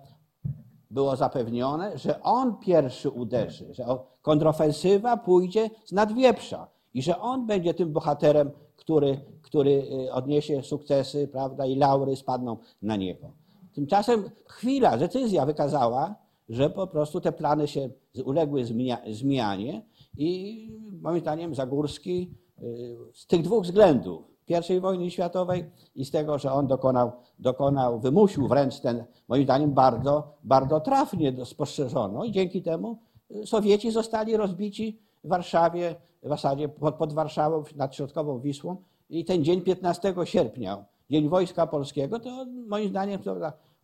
było 0.91 1.17
zapewnione, 1.17 1.99
że 1.99 2.23
on 2.23 2.57
pierwszy 2.57 3.11
uderzy, 3.11 3.75
że 3.75 3.85
kontrofensywa 4.23 5.17
pójdzie 5.17 5.71
z 5.85 5.93
nadwieprza 5.93 6.69
i 6.95 7.03
że 7.03 7.21
on 7.21 7.47
będzie 7.47 7.75
tym 7.75 7.93
bohaterem, 7.93 8.51
który, 8.77 9.21
który 9.43 9.71
y, 9.71 10.13
odniesie 10.13 10.63
sukcesy, 10.63 11.29
prawda, 11.29 11.67
i 11.67 11.77
laury 11.77 12.17
spadną 12.17 12.57
na 12.83 12.97
niego. 12.97 13.31
Tymczasem 13.75 14.31
chwila, 14.47 14.97
decyzja 14.97 15.47
wykazała, 15.47 16.15
że 16.49 16.71
po 16.71 16.87
prostu 16.87 17.21
te 17.21 17.33
plany 17.33 17.69
się 17.69 17.91
uległy 18.25 18.65
zmia- 18.65 19.15
zmianie 19.15 19.83
i 20.17 20.69
moim 21.01 21.21
zdaniem 21.21 21.55
Zagórski 21.55 22.31
y, 22.63 22.97
z 23.15 23.27
tych 23.27 23.43
dwóch 23.43 23.65
względów, 23.65 24.32
I 24.49 24.81
wojny 24.81 25.11
światowej 25.11 25.65
i 25.95 26.05
z 26.05 26.11
tego, 26.11 26.39
że 26.39 26.53
on 26.53 26.67
dokonał, 26.67 27.13
dokonał 27.39 28.01
wymusił 28.01 28.49
wręcz 28.49 28.81
ten, 28.81 29.05
moim 29.29 29.45
zdaniem, 29.45 29.73
bardzo, 29.73 30.35
bardzo 30.45 30.81
trafnie 30.81 31.45
spostrzeżono 31.45 32.25
i 32.25 32.33
dzięki 32.33 32.63
temu 32.63 32.99
y, 33.31 33.47
Sowieci 33.47 33.91
zostali 33.91 34.37
rozbici 34.37 34.99
w 35.25 35.29
Warszawie, 35.29 35.95
w 36.23 36.29
zasadzie 36.29 36.69
pod, 36.69 36.95
pod 36.95 37.13
Warszawą, 37.13 37.63
nad 37.77 37.95
środkową 37.95 38.41
Wisłą 38.41 38.77
i 39.11 39.25
ten 39.25 39.45
dzień 39.45 39.61
15 39.61 40.15
sierpnia, 40.25 40.85
Dzień 41.11 41.29
Wojska 41.29 41.67
Polskiego, 41.67 42.21
to 42.21 42.47
moim 42.67 42.89
zdaniem 42.89 43.21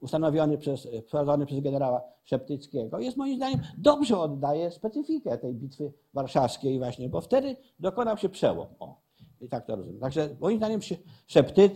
ustanowiony 0.00 0.58
przez, 0.58 0.88
wprowadzony 1.06 1.46
przez 1.46 1.60
generała 1.60 2.02
Szeptyckiego, 2.24 2.98
jest 2.98 3.16
moim 3.16 3.36
zdaniem 3.36 3.60
dobrze 3.78 4.18
oddaje 4.18 4.70
specyfikę 4.70 5.38
tej 5.38 5.54
bitwy 5.54 5.92
warszawskiej 6.14 6.78
właśnie, 6.78 7.08
bo 7.08 7.20
wtedy 7.20 7.56
dokonał 7.80 8.16
się 8.16 8.28
przełom. 8.28 8.66
O, 8.78 9.00
I 9.40 9.48
tak 9.48 9.66
to 9.66 9.76
rozumiem. 9.76 10.00
Także 10.00 10.36
moim 10.40 10.56
zdaniem 10.56 10.80
Szepty, 11.26 11.70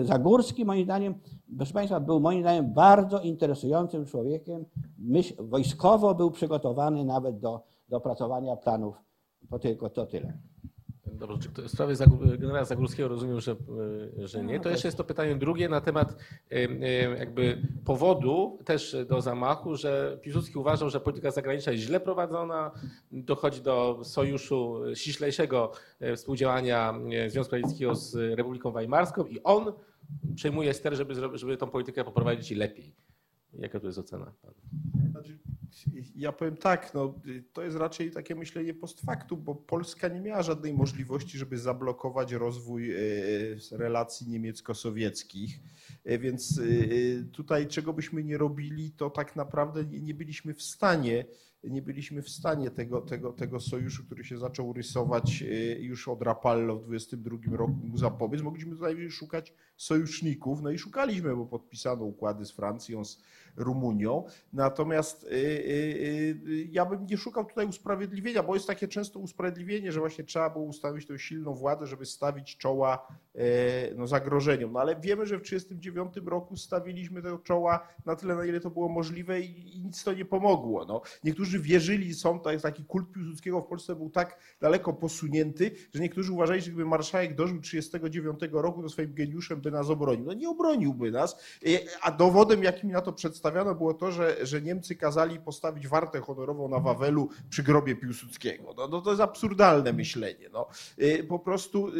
e, 0.00 0.04
Zagórski, 0.04 0.64
moim 0.64 0.84
zdaniem, 0.84 1.14
proszę 1.56 1.72
Państwa, 1.72 2.00
był 2.00 2.20
moim 2.20 2.40
zdaniem 2.40 2.72
bardzo 2.72 3.20
interesującym 3.20 4.06
człowiekiem. 4.06 4.64
Myśl, 4.98 5.34
wojskowo 5.38 6.14
był 6.14 6.30
przygotowany 6.30 7.04
nawet 7.04 7.38
do, 7.38 7.60
do 7.88 7.96
opracowania 7.96 8.56
planów. 8.56 8.96
To 9.50 9.58
tylko 9.58 9.90
to 9.90 10.06
tyle. 10.06 10.38
Dobrze, 11.12 11.36
czy 11.38 11.62
w 11.62 11.70
sprawie 11.70 11.94
generała 12.38 12.64
Zagórskiego 12.64 13.08
rozumiem, 13.08 13.40
że, 13.40 13.52
y, 14.18 14.28
że 14.28 14.44
nie. 14.44 14.60
To 14.60 14.68
jeszcze 14.68 14.88
jest 14.88 14.98
to 14.98 15.04
pytanie 15.04 15.36
drugie 15.36 15.68
na 15.68 15.80
temat 15.80 16.12
y, 16.12 16.56
y, 16.56 17.18
jakby 17.18 17.62
powodu 17.84 18.58
też 18.64 18.96
do 19.08 19.20
zamachu, 19.20 19.76
że 19.76 20.18
Piłsudski 20.22 20.58
uważał, 20.58 20.90
że 20.90 21.00
polityka 21.00 21.30
zagraniczna 21.30 21.72
jest 21.72 21.84
źle 21.84 22.00
prowadzona, 22.00 22.70
dochodzi 23.12 23.60
do 23.60 24.00
sojuszu 24.04 24.80
ściślejszego 24.94 25.72
współdziałania 26.16 26.94
Związku 27.28 27.54
Radzieckiego 27.54 27.94
z 27.94 28.14
Republiką 28.14 28.70
Weimarską 28.72 29.24
i 29.24 29.42
on 29.42 29.72
przejmuje 30.34 30.74
ster, 30.74 30.94
żeby, 30.94 31.14
żeby 31.34 31.56
tą 31.56 31.70
politykę 31.70 32.04
poprowadzić 32.04 32.50
lepiej. 32.50 32.94
Jaka 33.58 33.80
tu 33.80 33.86
jest 33.86 33.98
ocena? 33.98 34.32
Znaczy, 35.10 35.38
ja 36.16 36.32
powiem 36.32 36.56
tak, 36.56 36.94
no, 36.94 37.14
to 37.52 37.62
jest 37.62 37.76
raczej 37.76 38.10
takie 38.10 38.34
myślenie 38.34 38.74
post 38.74 39.00
factum, 39.00 39.42
bo 39.44 39.54
Polska 39.54 40.08
nie 40.08 40.20
miała 40.20 40.42
żadnej 40.42 40.74
możliwości, 40.74 41.38
żeby 41.38 41.58
zablokować 41.58 42.32
rozwój 42.32 42.92
e, 42.92 42.98
relacji 43.70 44.28
niemiecko-sowieckich. 44.28 45.60
E, 46.04 46.18
Więc 46.18 46.58
e, 46.58 47.24
tutaj 47.24 47.66
czego 47.66 47.92
byśmy 47.92 48.24
nie 48.24 48.38
robili, 48.38 48.90
to 48.90 49.10
tak 49.10 49.36
naprawdę 49.36 49.84
nie, 49.84 50.14
byliśmy 50.14 50.54
w 50.54 50.62
stanie 50.62 51.24
nie 51.64 51.82
byliśmy 51.82 52.22
w 52.22 52.30
stanie 52.30 52.70
tego, 52.70 53.00
tego, 53.00 53.32
tego 53.32 53.60
sojuszu, 53.60 54.04
który 54.04 54.24
się 54.24 54.38
zaczął 54.38 54.72
rysować 54.72 55.44
już 55.78 56.08
od 56.08 56.22
Rapallo 56.22 56.76
w 56.76 56.84
22 56.84 57.56
roku 57.56 57.72
mu 57.72 57.98
zapobiec. 57.98 58.42
Mogliśmy 58.42 58.72
tutaj 58.72 59.10
szukać 59.10 59.54
sojuszników, 59.76 60.62
no 60.62 60.70
i 60.70 60.78
szukaliśmy, 60.78 61.36
bo 61.36 61.46
podpisano 61.46 62.04
układy 62.04 62.44
z 62.44 62.50
Francją, 62.50 63.04
z 63.04 63.22
Rumunią. 63.56 64.24
Natomiast 64.52 65.24
y, 65.24 65.26
y, 65.26 65.32
y, 66.48 66.68
ja 66.70 66.86
bym 66.86 67.06
nie 67.06 67.16
szukał 67.16 67.44
tutaj 67.44 67.66
usprawiedliwienia, 67.66 68.42
bo 68.42 68.54
jest 68.54 68.66
takie 68.66 68.88
często 68.88 69.18
usprawiedliwienie, 69.18 69.92
że 69.92 70.00
właśnie 70.00 70.24
trzeba 70.24 70.50
było 70.50 70.64
ustawić 70.64 71.06
tą 71.06 71.18
silną 71.18 71.54
władzę, 71.54 71.86
żeby 71.86 72.06
stawić 72.06 72.56
czoła 72.56 73.06
e, 73.34 73.42
no, 73.94 74.06
zagrożeniom. 74.06 74.72
No 74.72 74.80
ale 74.80 74.96
wiemy, 74.96 75.26
że 75.26 75.38
w 75.38 75.42
1939 75.42 76.30
roku 76.30 76.56
stawiliśmy 76.56 77.22
tego 77.22 77.38
czoła 77.38 77.88
na 78.06 78.16
tyle, 78.16 78.34
na 78.34 78.44
ile 78.44 78.60
to 78.60 78.70
było 78.70 78.88
możliwe 78.88 79.40
i, 79.40 79.76
i 79.76 79.80
nic 79.80 80.04
to 80.04 80.12
nie 80.12 80.24
pomogło. 80.24 80.84
No. 80.84 81.02
Niektórzy 81.24 81.58
wierzyli, 81.58 82.14
są 82.14 82.40
taki 82.62 82.84
kult 82.84 83.12
Piłsudskiego 83.12 83.60
w 83.60 83.66
Polsce 83.66 83.96
był 83.96 84.10
tak 84.10 84.38
daleko 84.60 84.92
posunięty, 84.92 85.70
że 85.94 86.02
niektórzy 86.02 86.32
uważali, 86.32 86.60
że 86.60 86.70
gdyby 86.70 86.84
marszałek 86.84 87.34
dożył 87.34 87.60
1939 87.60 88.62
roku, 88.62 88.82
to 88.82 88.88
swoim 88.88 89.14
geniuszem 89.14 89.60
by 89.60 89.70
nas 89.70 89.90
obronił. 89.90 90.24
No 90.24 90.32
nie 90.32 90.48
obroniłby 90.48 91.10
nas, 91.10 91.36
E, 91.66 91.78
a 92.02 92.10
dowodem, 92.10 92.62
jakim 92.62 92.90
na 92.90 93.00
to 93.00 93.12
przedstawiano, 93.42 93.74
było 93.74 93.94
to, 93.94 94.12
że, 94.12 94.46
że 94.46 94.62
Niemcy 94.62 94.96
kazali 94.96 95.40
postawić 95.40 95.88
wartę 95.88 96.20
honorową 96.20 96.68
na 96.68 96.78
Wawelu 96.78 97.28
przy 97.50 97.62
grobie 97.62 97.96
Piłsudskiego. 97.96 98.74
No, 98.76 98.88
no 98.88 99.00
to 99.00 99.10
jest 99.10 99.22
absurdalne 99.22 99.92
myślenie. 99.92 100.48
No. 100.52 100.68
E, 100.98 101.22
Po 101.22 101.38
prostu 101.38 101.88
e, 101.88 101.90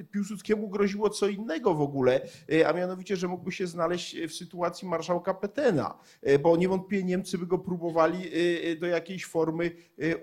e, 0.00 0.04
Piłsudskiemu 0.04 0.68
groziło 0.68 1.10
co 1.10 1.28
innego 1.28 1.74
w 1.74 1.80
ogóle, 1.80 2.20
a 2.66 2.72
mianowicie, 2.72 3.16
że 3.16 3.28
mógłby 3.28 3.52
się 3.52 3.66
znaleźć 3.66 4.16
w 4.20 4.32
sytuacji 4.32 4.88
marszałka 4.88 5.34
Petena, 5.34 5.98
bo 6.42 6.56
niewątpliwie 6.56 7.04
Niemcy 7.04 7.38
by 7.38 7.46
go 7.46 7.58
próbowali 7.58 8.30
do 8.80 8.86
jakiejś 8.86 9.26
formy 9.26 9.70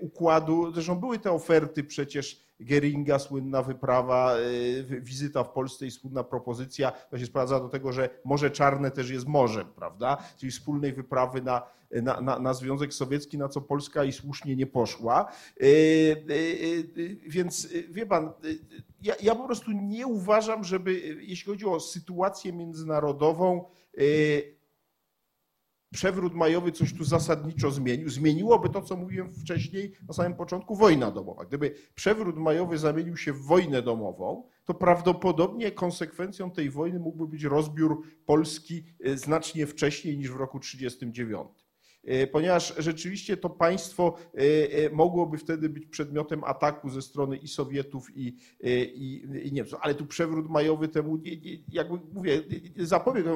układu. 0.00 0.72
Zresztą 0.72 0.94
były 0.94 1.18
te 1.18 1.32
oferty 1.32 1.84
przecież 1.84 2.47
Geringa, 2.60 3.18
słynna 3.18 3.62
wyprawa, 3.62 4.36
y, 4.38 5.00
wizyta 5.00 5.44
w 5.44 5.52
Polsce 5.52 5.86
i 5.86 5.90
wspólna 5.90 6.24
propozycja, 6.24 6.90
to 6.90 7.18
się 7.18 7.26
sprowadza 7.26 7.60
do 7.60 7.68
tego, 7.68 7.92
że 7.92 8.08
Morze 8.24 8.50
Czarne 8.50 8.90
też 8.90 9.10
jest 9.10 9.26
morzem, 9.26 9.66
prawda? 9.76 10.16
Czyli 10.36 10.52
wspólnej 10.52 10.92
wyprawy 10.92 11.42
na, 11.42 11.62
na, 11.90 12.20
na, 12.20 12.38
na 12.38 12.54
Związek 12.54 12.94
Sowiecki, 12.94 13.38
na 13.38 13.48
co 13.48 13.60
Polska 13.60 14.04
i 14.04 14.12
słusznie 14.12 14.56
nie 14.56 14.66
poszła. 14.66 15.32
Y, 15.62 15.64
y, 15.66 17.18
Więc 17.26 17.68
wie 17.90 18.06
pan, 18.06 18.32
ja, 19.02 19.14
ja 19.22 19.34
po 19.34 19.46
prostu 19.46 19.72
nie 19.72 20.06
uważam, 20.06 20.64
żeby 20.64 20.94
jeśli 21.20 21.52
chodzi 21.52 21.66
o 21.66 21.80
sytuację 21.80 22.52
międzynarodową, 22.52 23.64
przewrót 25.92 26.34
majowy 26.34 26.72
coś 26.72 26.94
tu 26.94 27.04
zasadniczo 27.04 27.70
zmienił. 27.70 28.08
Zmieniłoby 28.08 28.68
to, 28.68 28.82
co 28.82 28.96
mówiłem 28.96 29.32
wcześniej 29.32 29.92
na 30.08 30.14
samym 30.14 30.34
początku, 30.34 30.76
wojna 30.76 31.10
domowa. 31.10 31.44
Gdyby 31.44 31.74
przewrót 31.94 32.36
majowy 32.36 32.78
zamienił 32.78 33.16
się 33.16 33.32
w 33.32 33.42
wojnę 33.42 33.82
domową, 33.82 34.44
to 34.64 34.74
prawdopodobnie 34.74 35.70
konsekwencją 35.70 36.50
tej 36.50 36.70
wojny 36.70 36.98
mógłby 36.98 37.26
być 37.26 37.44
rozbiór 37.44 38.02
Polski 38.26 38.84
e, 39.04 39.16
znacznie 39.16 39.66
wcześniej 39.66 40.18
niż 40.18 40.30
w 40.30 40.36
roku 40.36 40.60
1939. 40.60 41.68
Ponieważ 42.32 42.74
rzeczywiście 42.78 43.36
to 43.36 43.50
państwo 43.50 44.14
e, 44.34 44.40
e, 44.84 44.90
mogłoby 44.90 45.38
wtedy 45.38 45.68
być 45.68 45.86
przedmiotem 45.86 46.44
ataku 46.44 46.90
ze 46.90 47.02
strony 47.02 47.36
i 47.36 47.48
Sowietów, 47.48 48.16
i, 48.16 48.36
i, 48.94 49.26
i 49.44 49.52
Niemców. 49.52 49.78
Ale 49.82 49.94
tu 49.94 50.06
przewrót 50.06 50.50
majowy 50.50 50.88
temu, 50.88 51.18
jakby 51.68 51.98
mówię, 52.12 52.42
zapobiegł. 52.76 53.28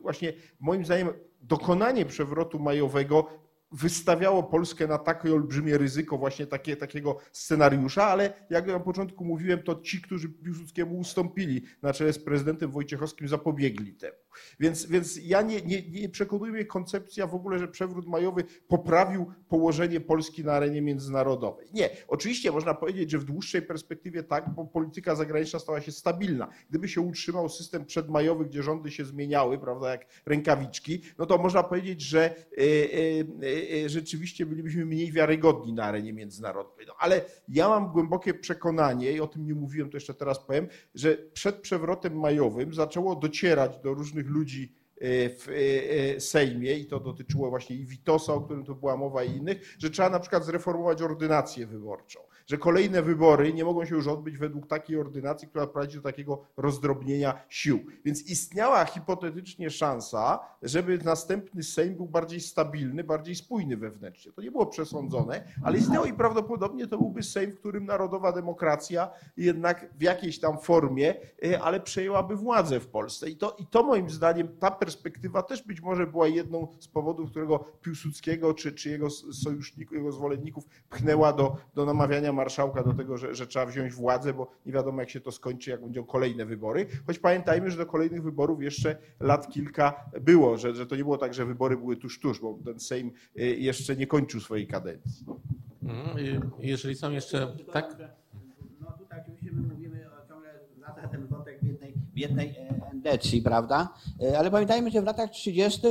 Właśnie 0.00 0.32
moim 0.60 0.84
zdaniem 0.84 1.08
dokonanie 1.40 2.06
przewrotu 2.06 2.58
majowego 2.58 3.26
wystawiało 3.72 4.42
Polskę 4.42 4.86
na 4.86 4.98
takie 4.98 5.32
olbrzymie 5.32 5.78
ryzyko 5.78 6.18
właśnie 6.18 6.46
takie, 6.46 6.76
takiego 6.76 7.18
scenariusza, 7.32 8.04
ale 8.04 8.46
jak 8.50 8.66
na 8.66 8.80
początku 8.80 9.24
mówiłem, 9.24 9.62
to 9.62 9.80
ci, 9.80 10.02
którzy 10.02 10.28
Piłsudskiemu 10.28 10.98
ustąpili 10.98 11.62
na 11.82 11.92
czele 11.92 12.12
z 12.12 12.18
prezydentem 12.18 12.70
Wojciechowskim 12.70 13.28
zapobiegli 13.28 13.94
temu. 13.94 14.16
Więc, 14.60 14.86
więc 14.86 15.20
ja 15.22 15.42
nie, 15.42 15.60
nie, 15.62 15.82
nie 15.90 16.08
mnie 16.50 16.64
koncepcja 16.64 17.26
w 17.26 17.34
ogóle, 17.34 17.58
że 17.58 17.68
przewrót 17.68 18.06
majowy 18.06 18.44
poprawił 18.68 19.32
położenie 19.48 20.00
Polski 20.00 20.44
na 20.44 20.52
arenie 20.52 20.82
międzynarodowej. 20.82 21.68
Nie, 21.72 21.90
oczywiście 22.08 22.52
można 22.52 22.74
powiedzieć, 22.74 23.10
że 23.10 23.18
w 23.18 23.24
dłuższej 23.24 23.62
perspektywie 23.62 24.22
tak, 24.22 24.54
bo 24.54 24.64
polityka 24.64 25.14
zagraniczna 25.14 25.58
stała 25.58 25.80
się 25.80 25.92
stabilna. 25.92 26.48
Gdyby 26.70 26.88
się 26.88 27.00
utrzymał 27.00 27.48
system 27.48 27.84
przedmajowy, 27.84 28.44
gdzie 28.44 28.62
rządy 28.62 28.90
się 28.90 29.04
zmieniały, 29.04 29.58
prawda, 29.58 29.90
jak 29.90 30.06
rękawiczki, 30.26 31.02
no 31.18 31.26
to 31.26 31.38
można 31.38 31.62
powiedzieć, 31.62 32.00
że 32.00 32.34
y, 32.36 32.62
y, 32.62 33.84
y, 33.84 33.88
rzeczywiście 33.88 34.46
bylibyśmy 34.46 34.86
mniej 34.86 35.12
wiarygodni 35.12 35.72
na 35.72 35.84
arenie 35.84 36.12
międzynarodowej. 36.12 36.86
No, 36.86 36.94
ale 36.98 37.20
ja 37.48 37.68
mam 37.68 37.92
głębokie 37.92 38.34
przekonanie, 38.34 39.12
i 39.12 39.20
o 39.20 39.26
tym 39.26 39.46
nie 39.46 39.54
mówiłem, 39.54 39.90
to 39.90 39.96
jeszcze 39.96 40.14
teraz 40.14 40.38
powiem, 40.38 40.68
że 40.94 41.16
przed 41.32 41.56
przewrotem 41.56 42.18
majowym 42.20 42.74
zaczęło 42.74 43.16
docierać 43.16 43.78
do 43.78 43.94
różnych 43.94 44.27
ludzi 44.28 44.78
w 45.00 46.16
Sejmie 46.18 46.74
i 46.74 46.86
to 46.86 47.00
dotyczyło 47.00 47.50
właśnie 47.50 47.76
i 47.76 47.86
Witosa, 47.86 48.34
o 48.34 48.40
którym 48.40 48.64
tu 48.64 48.74
była 48.74 48.96
mowa 48.96 49.24
i 49.24 49.36
innych, 49.36 49.76
że 49.78 49.90
trzeba 49.90 50.10
na 50.10 50.20
przykład 50.20 50.44
zreformować 50.44 51.02
ordynację 51.02 51.66
wyborczą, 51.66 52.20
że 52.48 52.58
kolejne 52.58 53.02
wybory 53.02 53.52
nie 53.52 53.64
mogą 53.64 53.84
się 53.84 53.94
już 53.94 54.06
odbyć 54.06 54.38
według 54.38 54.66
takiej 54.66 54.96
ordynacji, 54.96 55.48
która 55.48 55.66
prowadzi 55.66 55.96
do 55.96 56.02
takiego 56.02 56.42
rozdrobnienia 56.56 57.44
sił. 57.48 57.86
Więc 58.04 58.22
istniała 58.22 58.84
hipotetycznie 58.84 59.70
szansa, 59.70 60.38
żeby 60.62 60.98
następny 60.98 61.62
Sejm 61.62 61.96
był 61.96 62.06
bardziej 62.06 62.40
stabilny, 62.40 63.04
bardziej 63.04 63.34
spójny 63.34 63.76
wewnętrznie. 63.76 64.32
To 64.32 64.42
nie 64.42 64.50
było 64.50 64.66
przesądzone, 64.66 65.44
ale 65.62 65.78
istniało 65.78 66.06
i 66.06 66.12
prawdopodobnie 66.12 66.86
to 66.86 66.98
byłby 66.98 67.22
Sejm, 67.22 67.52
w 67.52 67.58
którym 67.58 67.84
narodowa 67.84 68.32
demokracja 68.32 69.10
jednak 69.36 69.90
w 69.98 70.02
jakiejś 70.02 70.40
tam 70.40 70.58
formie, 70.58 71.14
ale 71.62 71.80
przejęłaby 71.80 72.36
władzę 72.36 72.80
w 72.80 72.86
Polsce. 72.86 73.30
I 73.30 73.36
to, 73.36 73.56
i 73.58 73.66
to 73.66 73.82
moim 73.82 74.10
zdaniem 74.10 74.48
ta 74.58 74.70
perspektywa 74.70 75.42
też 75.42 75.62
być 75.62 75.80
może 75.80 76.06
była 76.06 76.28
jedną 76.28 76.68
z 76.80 76.88
powodów, 76.88 77.30
którego 77.30 77.64
Piłsudskiego 77.82 78.54
czy, 78.54 78.72
czy 78.72 78.90
jego 78.90 79.10
sojuszników, 79.10 79.96
jego 79.96 80.12
zwolenników 80.12 80.64
pchnęła 80.90 81.32
do, 81.32 81.56
do 81.74 81.84
namawiania 81.84 82.32
marszałka 82.38 82.82
do 82.82 82.94
tego, 82.94 83.18
że, 83.18 83.34
że 83.34 83.46
trzeba 83.46 83.66
wziąć 83.66 83.92
władzę, 83.92 84.34
bo 84.34 84.50
nie 84.66 84.72
wiadomo 84.72 85.00
jak 85.00 85.10
się 85.10 85.20
to 85.20 85.32
skończy, 85.32 85.70
jak 85.70 85.80
będą 85.80 86.04
kolejne 86.04 86.46
wybory. 86.46 86.86
Choć 87.06 87.18
pamiętajmy, 87.18 87.70
że 87.70 87.76
do 87.76 87.86
kolejnych 87.86 88.22
wyborów 88.22 88.62
jeszcze 88.62 88.96
lat 89.20 89.48
kilka 89.48 90.10
było, 90.20 90.56
że, 90.58 90.74
że 90.74 90.86
to 90.86 90.96
nie 90.96 91.04
było 91.04 91.18
tak, 91.18 91.34
że 91.34 91.46
wybory 91.46 91.76
były 91.76 91.96
tuż, 91.96 92.20
tuż, 92.20 92.40
bo 92.40 92.58
ten 92.64 92.80
Sejm 92.80 93.10
jeszcze 93.58 93.96
nie 93.96 94.06
kończył 94.06 94.40
swojej 94.40 94.66
kadencji. 94.66 95.26
Mhm. 95.82 96.50
Jeżeli 96.58 96.96
są 96.96 97.10
jeszcze... 97.10 97.56
Tak? 97.72 97.96
No 98.80 98.92
tutaj 98.98 99.20
oczywiście 99.20 99.52
my 99.52 99.74
mówimy 99.74 100.06
o 100.24 100.28
ciągle 100.28 100.50
wraca 100.76 101.08
ten 101.08 101.26
wątek 101.26 101.64
biednej, 101.64 101.94
biednej 102.14 102.54
endecji, 102.92 103.42
prawda? 103.42 103.88
Ale 104.38 104.50
pamiętajmy, 104.50 104.90
że 104.90 105.02
w 105.02 105.04
latach 105.04 105.30
30. 105.30 105.86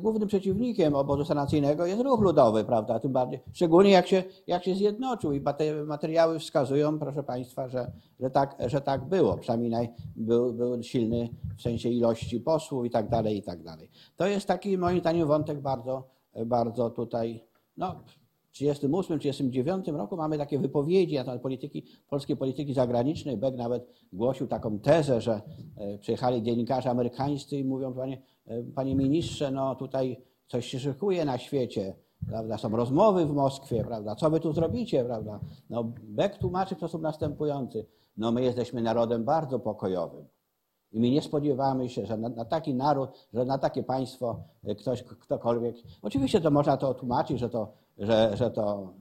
głównym 0.00 0.28
przeciwnikiem 0.28 0.94
obozu 0.94 1.24
sanacyjnego 1.24 1.86
jest 1.86 2.02
ruch 2.02 2.20
ludowy, 2.20 2.64
prawda? 2.64 3.00
Tym 3.00 3.12
bardziej, 3.12 3.40
szczególnie 3.52 3.90
jak 3.90 4.06
się, 4.06 4.24
jak 4.46 4.64
się 4.64 4.74
zjednoczył 4.74 5.32
i 5.32 5.42
materiały 5.86 6.38
wskazują, 6.38 6.98
proszę 6.98 7.22
Państwa, 7.22 7.68
że, 7.68 7.92
że, 8.20 8.30
tak, 8.30 8.56
że 8.66 8.80
tak 8.80 9.04
było. 9.04 9.38
Przynajmniej 9.38 9.70
naj, 9.70 9.88
był, 10.16 10.52
był 10.52 10.82
silny 10.82 11.28
w 11.58 11.62
sensie 11.62 11.88
ilości 11.88 12.40
posłów 12.40 12.86
i 12.86 12.90
tak 12.90 13.08
dalej, 13.08 13.36
i 13.38 13.42
tak 13.42 13.62
dalej. 13.62 13.90
To 14.16 14.26
jest 14.26 14.46
taki 14.46 14.78
moim 14.78 15.00
zdaniem 15.00 15.28
wątek 15.28 15.60
bardzo, 15.60 16.08
bardzo 16.46 16.90
tutaj, 16.90 17.44
no 17.76 17.94
1938, 18.52 19.18
1939 19.18 19.98
roku 19.98 20.16
mamy 20.16 20.38
takie 20.38 20.58
wypowiedzi 20.58 21.14
na 21.14 21.24
temat 21.24 21.42
polityki, 21.42 21.84
polskiej 22.08 22.36
polityki 22.36 22.74
zagranicznej. 22.74 23.36
Beck 23.36 23.56
nawet 23.56 23.86
głosił 24.12 24.46
taką 24.46 24.78
tezę, 24.78 25.20
że 25.20 25.40
przyjechali 26.00 26.42
dziennikarze 26.42 26.90
amerykańscy 26.90 27.58
i 27.58 27.64
mówią, 27.64 27.92
panie, 27.92 28.22
panie 28.74 28.94
ministrze, 28.94 29.50
no 29.50 29.74
tutaj 29.74 30.22
coś 30.46 30.66
się 30.66 30.80
szykuje 30.80 31.24
na 31.24 31.38
świecie, 31.38 31.94
prawda? 32.28 32.58
są 32.58 32.76
rozmowy 32.76 33.26
w 33.26 33.32
Moskwie, 33.32 33.84
prawda? 33.84 34.16
co 34.16 34.30
wy 34.30 34.40
tu 34.40 34.52
zrobicie, 34.52 35.04
prawda? 35.04 35.40
No, 35.70 35.84
Beck 36.02 36.38
tłumaczy 36.38 36.74
w 36.74 36.78
sposób 36.78 37.02
następujący, 37.02 37.86
no 38.16 38.32
my 38.32 38.42
jesteśmy 38.42 38.82
narodem 38.82 39.24
bardzo 39.24 39.58
pokojowym. 39.58 40.26
I 40.92 41.00
my 41.00 41.10
nie 41.10 41.22
spodziewamy 41.22 41.88
się, 41.88 42.06
że 42.06 42.16
na, 42.16 42.28
na, 42.28 42.44
taki 42.44 42.74
naród, 42.74 43.10
że 43.32 43.44
na 43.44 43.58
takie 43.58 43.82
państwo 43.82 44.42
ktoś, 44.80 45.02
ktokolwiek. 45.02 45.76
Oczywiście 46.02 46.40
to 46.40 46.50
można 46.50 46.76
to 46.76 46.94
tłumaczyć, 46.94 47.38
że 47.38 47.50
to, 47.50 47.72
że, 47.98 48.36
że 48.36 48.50
to 48.50 48.94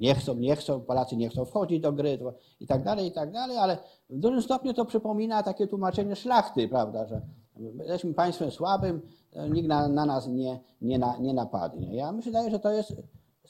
nie 0.00 0.14
chcą, 0.14 0.34
nie 0.34 0.56
chcą, 0.56 0.80
Polacy 0.80 1.16
nie 1.16 1.28
chcą 1.28 1.44
wchodzić 1.44 1.80
do 1.80 1.92
gry 1.92 2.18
i 2.60 2.66
tak 2.66 2.84
dalej, 2.84 3.06
i 3.06 3.12
tak 3.12 3.30
dalej, 3.30 3.58
ale 3.58 3.78
w 4.10 4.18
dużym 4.18 4.42
stopniu 4.42 4.74
to 4.74 4.84
przypomina 4.84 5.42
takie 5.42 5.66
tłumaczenie 5.66 6.16
szlachty, 6.16 6.68
prawda, 6.68 7.06
że 7.06 7.20
jesteśmy 7.56 8.14
państwem 8.14 8.50
słabym, 8.50 9.00
nikt 9.50 9.68
na, 9.68 9.88
na 9.88 10.06
nas 10.06 10.26
nie, 10.26 10.60
nie, 10.82 10.98
na, 10.98 11.16
nie 11.16 11.34
napadnie. 11.34 11.96
Ja 11.96 12.12
myślę, 12.12 12.50
że 12.50 12.58
to 12.58 12.70
jest 12.70 12.92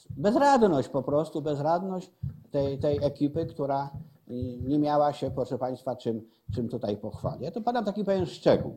bezradność 0.09 0.89
po 0.89 1.03
prostu, 1.03 1.41
bezradność 1.41 2.11
tej, 2.51 2.79
tej 2.79 3.05
ekipy, 3.05 3.45
która 3.45 3.89
nie 4.67 4.79
miała 4.79 5.13
się, 5.13 5.31
proszę 5.31 5.57
Państwa, 5.57 5.95
czym, 5.95 6.21
czym 6.55 6.69
tutaj 6.69 6.97
pochwalić. 6.97 7.41
Ja 7.41 7.51
to 7.51 7.61
podam 7.61 7.85
taki 7.85 8.03
pewien 8.03 8.25
szczegół. 8.25 8.75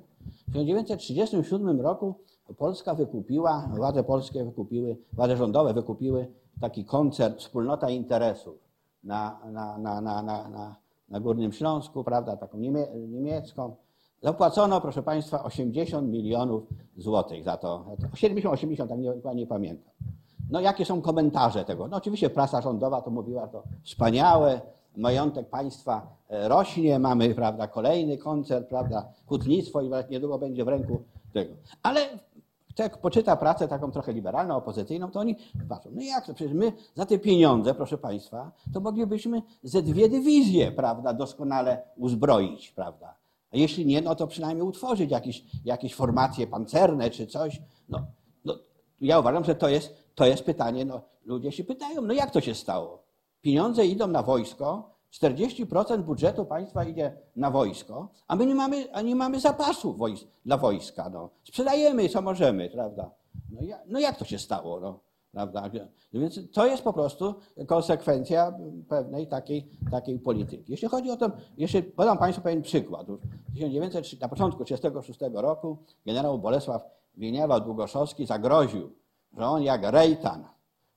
W 0.48 0.52
1937 0.52 1.80
roku 1.80 2.14
Polska 2.58 2.94
wykupiła, 2.94 3.68
władze 3.76 4.04
polskie 4.04 4.44
wykupiły, 4.44 4.96
władze 5.12 5.36
rządowe 5.36 5.74
wykupiły 5.74 6.26
taki 6.60 6.84
koncert 6.84 7.38
Wspólnota 7.38 7.90
Interesów 7.90 8.58
na, 9.04 9.40
na, 9.52 9.78
na, 9.78 10.00
na, 10.00 10.22
na, 10.22 10.48
na, 10.48 10.76
na 11.08 11.20
Górnym 11.20 11.52
Śląsku, 11.52 12.04
prawda, 12.04 12.36
taką 12.36 12.58
niemie, 12.58 12.86
niemiecką. 13.08 13.76
Zapłacono, 14.22 14.80
proszę 14.80 15.02
Państwa, 15.02 15.44
80 15.44 16.08
milionów 16.08 16.62
złotych 16.96 17.44
za 17.44 17.56
to. 17.56 17.84
70-80, 18.14 18.88
tak 18.88 18.98
nie, 18.98 19.34
nie 19.34 19.46
pamiętam. 19.46 19.92
No 20.50 20.60
jakie 20.60 20.84
są 20.84 21.02
komentarze 21.02 21.64
tego? 21.64 21.88
No 21.88 21.96
oczywiście 21.96 22.30
prasa 22.30 22.62
rządowa 22.62 23.02
to 23.02 23.10
mówiła, 23.10 23.48
to 23.48 23.62
wspaniałe, 23.84 24.60
majątek 24.96 25.48
państwa 25.48 26.06
rośnie, 26.28 26.98
mamy 26.98 27.34
prawda, 27.34 27.68
kolejny 27.68 28.18
koncert, 28.18 28.68
prawda, 28.68 29.08
hutnictwo 29.26 29.82
i 29.82 29.90
niedługo 30.10 30.38
będzie 30.38 30.64
w 30.64 30.68
ręku 30.68 31.02
tego. 31.32 31.54
Ale 31.82 32.00
jak 32.78 32.98
poczyta 32.98 33.36
pracę 33.36 33.68
taką 33.68 33.90
trochę 33.90 34.12
liberalną, 34.12 34.56
opozycyjną, 34.56 35.10
to 35.10 35.20
oni 35.20 35.36
patrzą, 35.68 35.90
no 35.92 36.02
jak 36.02 36.26
to, 36.26 36.34
przecież 36.34 36.54
my 36.54 36.72
za 36.94 37.06
te 37.06 37.18
pieniądze, 37.18 37.74
proszę 37.74 37.98
państwa, 37.98 38.50
to 38.72 38.80
moglibyśmy 38.80 39.42
ze 39.62 39.82
dwie 39.82 40.08
dywizje, 40.08 40.72
prawda, 40.72 41.12
doskonale 41.12 41.82
uzbroić, 41.96 42.70
prawda. 42.70 43.14
A 43.52 43.56
jeśli 43.56 43.86
nie, 43.86 44.02
no 44.02 44.14
to 44.14 44.26
przynajmniej 44.26 44.66
utworzyć 44.66 45.10
jakieś, 45.10 45.42
jakieś 45.64 45.94
formacje 45.94 46.46
pancerne 46.46 47.10
czy 47.10 47.26
coś. 47.26 47.62
No, 47.88 48.06
no, 48.44 48.58
ja 49.00 49.18
uważam, 49.18 49.44
że 49.44 49.54
to 49.54 49.68
jest, 49.68 49.94
to 50.14 50.26
jest 50.26 50.44
pytanie, 50.44 50.84
no, 50.84 51.00
ludzie 51.24 51.52
się 51.52 51.64
pytają, 51.64 52.02
no 52.02 52.14
jak 52.14 52.30
to 52.30 52.40
się 52.40 52.54
stało? 52.54 53.02
Pieniądze 53.42 53.86
idą 53.86 54.06
na 54.06 54.22
wojsko, 54.22 54.96
40% 55.12 56.02
budżetu 56.02 56.44
państwa 56.44 56.84
idzie 56.84 57.16
na 57.36 57.50
wojsko, 57.50 58.08
a 58.28 58.36
my 58.36 58.46
nie 58.46 58.54
mamy, 58.54 58.92
a 58.92 59.02
nie 59.02 59.16
mamy 59.16 59.40
zapasów 59.40 59.96
dla 60.44 60.56
wojska. 60.56 61.08
No. 61.08 61.30
Sprzedajemy 61.44 62.08
co 62.08 62.22
możemy, 62.22 62.70
prawda? 62.70 63.10
No, 63.50 63.62
ja, 63.62 63.78
no 63.86 63.98
jak 64.00 64.18
to 64.18 64.24
się 64.24 64.38
stało? 64.38 64.80
No? 64.80 65.00
Prawda? 65.36 65.62
No 66.12 66.20
Więc 66.20 66.40
to 66.52 66.66
jest 66.66 66.82
po 66.82 66.92
prostu 66.92 67.34
konsekwencja 67.66 68.58
pewnej 68.88 69.26
takiej, 69.26 69.68
takiej 69.90 70.18
polityki. 70.18 70.72
Jeśli 70.72 70.88
chodzi 70.88 71.10
o 71.10 71.16
to, 71.16 71.30
jeszcze 71.58 71.82
podam 71.82 72.18
Państwu 72.18 72.42
pewien 72.42 72.62
przykład. 72.62 73.08
Już 73.08 73.20
1903, 73.54 74.16
na 74.20 74.28
początku 74.28 74.64
1936 74.64 75.34
roku 75.42 75.78
generał 76.06 76.38
Bolesław 76.38 76.82
Wieniawa 77.16 77.60
Długoszowski 77.60 78.26
zagroził, 78.26 78.92
że 79.38 79.46
on 79.46 79.62
jak 79.62 79.82
rejtan 79.82 80.44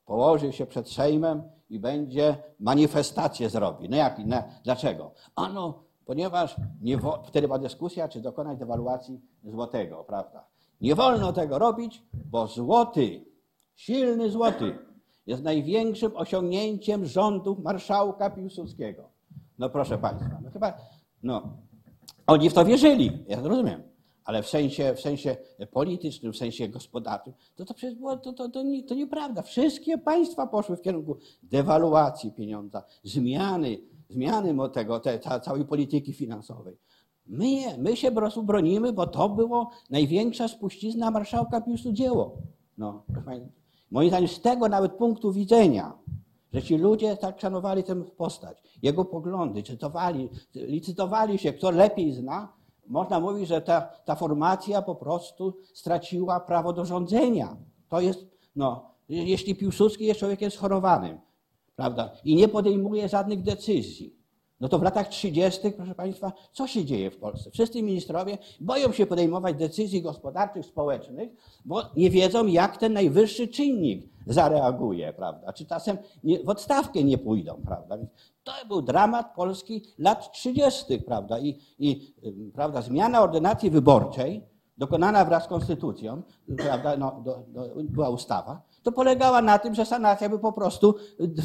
położy 0.06 0.54
się 0.54 0.66
przed 0.66 0.90
Sejmem 0.90 1.44
i 1.70 1.80
będzie 1.80 2.38
manifestację 2.60 3.50
zrobi. 3.50 3.90
No 3.90 3.98
jak, 3.98 4.20
no, 4.26 4.44
dlaczego? 4.64 5.12
Ano, 5.36 5.84
ponieważ 6.06 6.56
nie 6.82 7.00
wtedy 7.24 7.48
była 7.48 7.60
dyskusja, 7.60 8.08
czy 8.08 8.22
dokonać 8.22 8.60
dewaluacji 8.60 9.22
złotego, 9.44 10.04
prawda? 10.04 10.46
Nie 10.82 10.96
wolno 10.96 11.34
tego 11.34 11.60
robić, 11.60 12.04
bo 12.14 12.48
złoty, 12.48 13.29
silny 13.80 14.30
złoty 14.30 14.78
jest 15.28 15.44
największym 15.44 16.12
osiągnięciem 16.16 17.06
rządów 17.06 17.60
marszałka 17.60 18.30
Piłsudskiego. 18.30 19.10
No 19.60 19.70
proszę 19.70 19.98
Państwa, 19.98 20.40
no 20.44 20.52
chyba, 20.52 20.74
no, 21.24 21.58
oni 22.28 22.50
w 22.50 22.54
to 22.54 22.66
wierzyli, 22.66 23.12
ja 23.28 23.42
to 23.42 23.48
rozumiem, 23.48 23.84
ale 24.24 24.44
w 24.44 24.50
sensie, 24.50 24.94
w 24.96 25.00
sensie 25.00 25.38
politycznym, 25.72 26.34
w 26.34 26.38
sensie 26.38 26.70
gospodarczym, 26.70 27.34
to 27.56 27.66
to 27.66 27.74
przecież 27.74 27.96
było, 27.96 28.18
to, 28.18 28.34
to, 28.34 28.50
to, 28.50 28.64
nie, 28.64 28.84
to 28.84 28.96
nieprawda. 28.96 29.42
Wszystkie 29.42 29.98
państwa 29.98 30.48
poszły 30.48 30.78
w 30.78 30.82
kierunku 30.82 31.18
dewaluacji 31.44 32.32
pieniądza, 32.32 32.84
zmiany, 33.04 33.78
zmiany 34.10 34.70
tego, 34.74 35.00
te, 35.00 35.20
ca- 35.20 35.40
całej 35.40 35.66
polityki 35.66 36.14
finansowej. 36.14 36.78
My, 37.26 37.78
my 37.78 37.96
się 37.98 38.12
po 38.12 38.18
prostu 38.18 38.44
bronimy, 38.44 38.94
bo 38.94 39.08
to 39.08 39.30
było 39.30 39.72
największa 39.90 40.48
spuścizna 40.48 41.12
marszałka 41.12 41.62
Piłsudskiego. 41.62 42.32
No, 42.78 43.04
proszę 43.08 43.26
państwa, 43.26 43.59
moim 43.92 44.10
zdaniem 44.10 44.28
z 44.28 44.42
tego 44.42 44.70
nawet 44.70 44.92
punktu 44.92 45.32
widzenia, 45.32 45.94
że 46.54 46.62
ci 46.62 46.78
ludzie 46.78 47.18
tak 47.18 47.42
szanowali 47.42 47.84
tę 47.84 48.04
postać, 48.04 48.64
jego 48.82 49.06
poglądy, 49.06 49.64
czytowali, 49.64 50.30
licytowali 50.56 51.38
się, 51.38 51.54
kto 51.54 51.72
lepiej 51.72 52.14
zna, 52.14 52.54
można 52.88 53.20
mówić, 53.20 53.48
że 53.48 53.62
ta, 53.62 53.82
ta 53.82 54.16
formacja 54.16 54.82
po 54.82 54.96
prostu 54.96 55.54
straciła 55.74 56.40
prawo 56.40 56.74
do 56.74 56.86
rządzenia. 56.86 57.58
To 57.90 58.02
jest, 58.02 58.28
no, 58.56 58.92
jeśli 59.10 59.56
Piłsudski 59.56 60.06
jest 60.06 60.20
człowiekiem 60.20 60.52
schorowanym, 60.52 61.18
prawda, 61.76 62.12
i 62.24 62.36
nie 62.36 62.48
podejmuje 62.48 63.10
żadnych 63.10 63.44
decyzji, 63.44 64.19
no 64.60 64.70
to 64.70 64.80
w 64.80 64.84
latach 64.84 65.08
30., 65.08 65.72
proszę 65.72 65.96
Państwa, 65.96 66.32
co 66.52 66.68
się 66.68 66.86
dzieje 66.86 67.12
w 67.12 67.18
Polsce? 67.18 67.52
Wszyscy 67.52 67.84
ministrowie 67.84 68.38
boją 68.60 68.92
się 68.92 69.06
podejmować 69.06 69.56
decyzji 69.56 70.02
gospodarczych, 70.02 70.66
społecznych, 70.66 71.30
bo 71.66 71.82
nie 71.98 72.10
wiedzą, 72.10 72.48
jak 72.48 72.78
ten 72.78 72.94
najwyższy 72.94 73.48
czynnik 73.48 74.10
zareaguje, 74.28 75.14
prawda? 75.14 75.54
Czy 75.54 75.66
czasem 75.66 75.98
nie, 76.24 76.44
w 76.44 76.50
odstawkę 76.50 77.04
nie 77.04 77.18
pójdą, 77.18 77.62
prawda? 77.66 77.98
Więc 77.98 78.10
to 78.44 78.52
był 78.68 78.82
dramat 78.82 79.36
Polski 79.36 79.86
lat 79.98 80.32
30., 80.32 81.00
prawda? 81.00 81.40
I, 81.40 81.60
i 81.80 82.14
ym, 82.26 82.52
prawda, 82.56 82.82
zmiana 82.82 83.22
ordynacji 83.22 83.70
wyborczej, 83.70 84.44
dokonana 84.78 85.26
wraz 85.26 85.44
z 85.44 85.48
konstytucją, 85.48 86.22
prawda, 86.58 86.98
no, 86.98 87.22
do, 87.24 87.44
do, 87.48 87.70
była 87.84 88.10
ustawa, 88.10 88.62
to 88.90 88.96
polegała 88.96 89.42
na 89.42 89.60
tym, 89.60 89.76
że 89.76 89.86
sanacja 89.86 90.30
by 90.30 90.40
po 90.40 90.54
prostu 90.54 90.96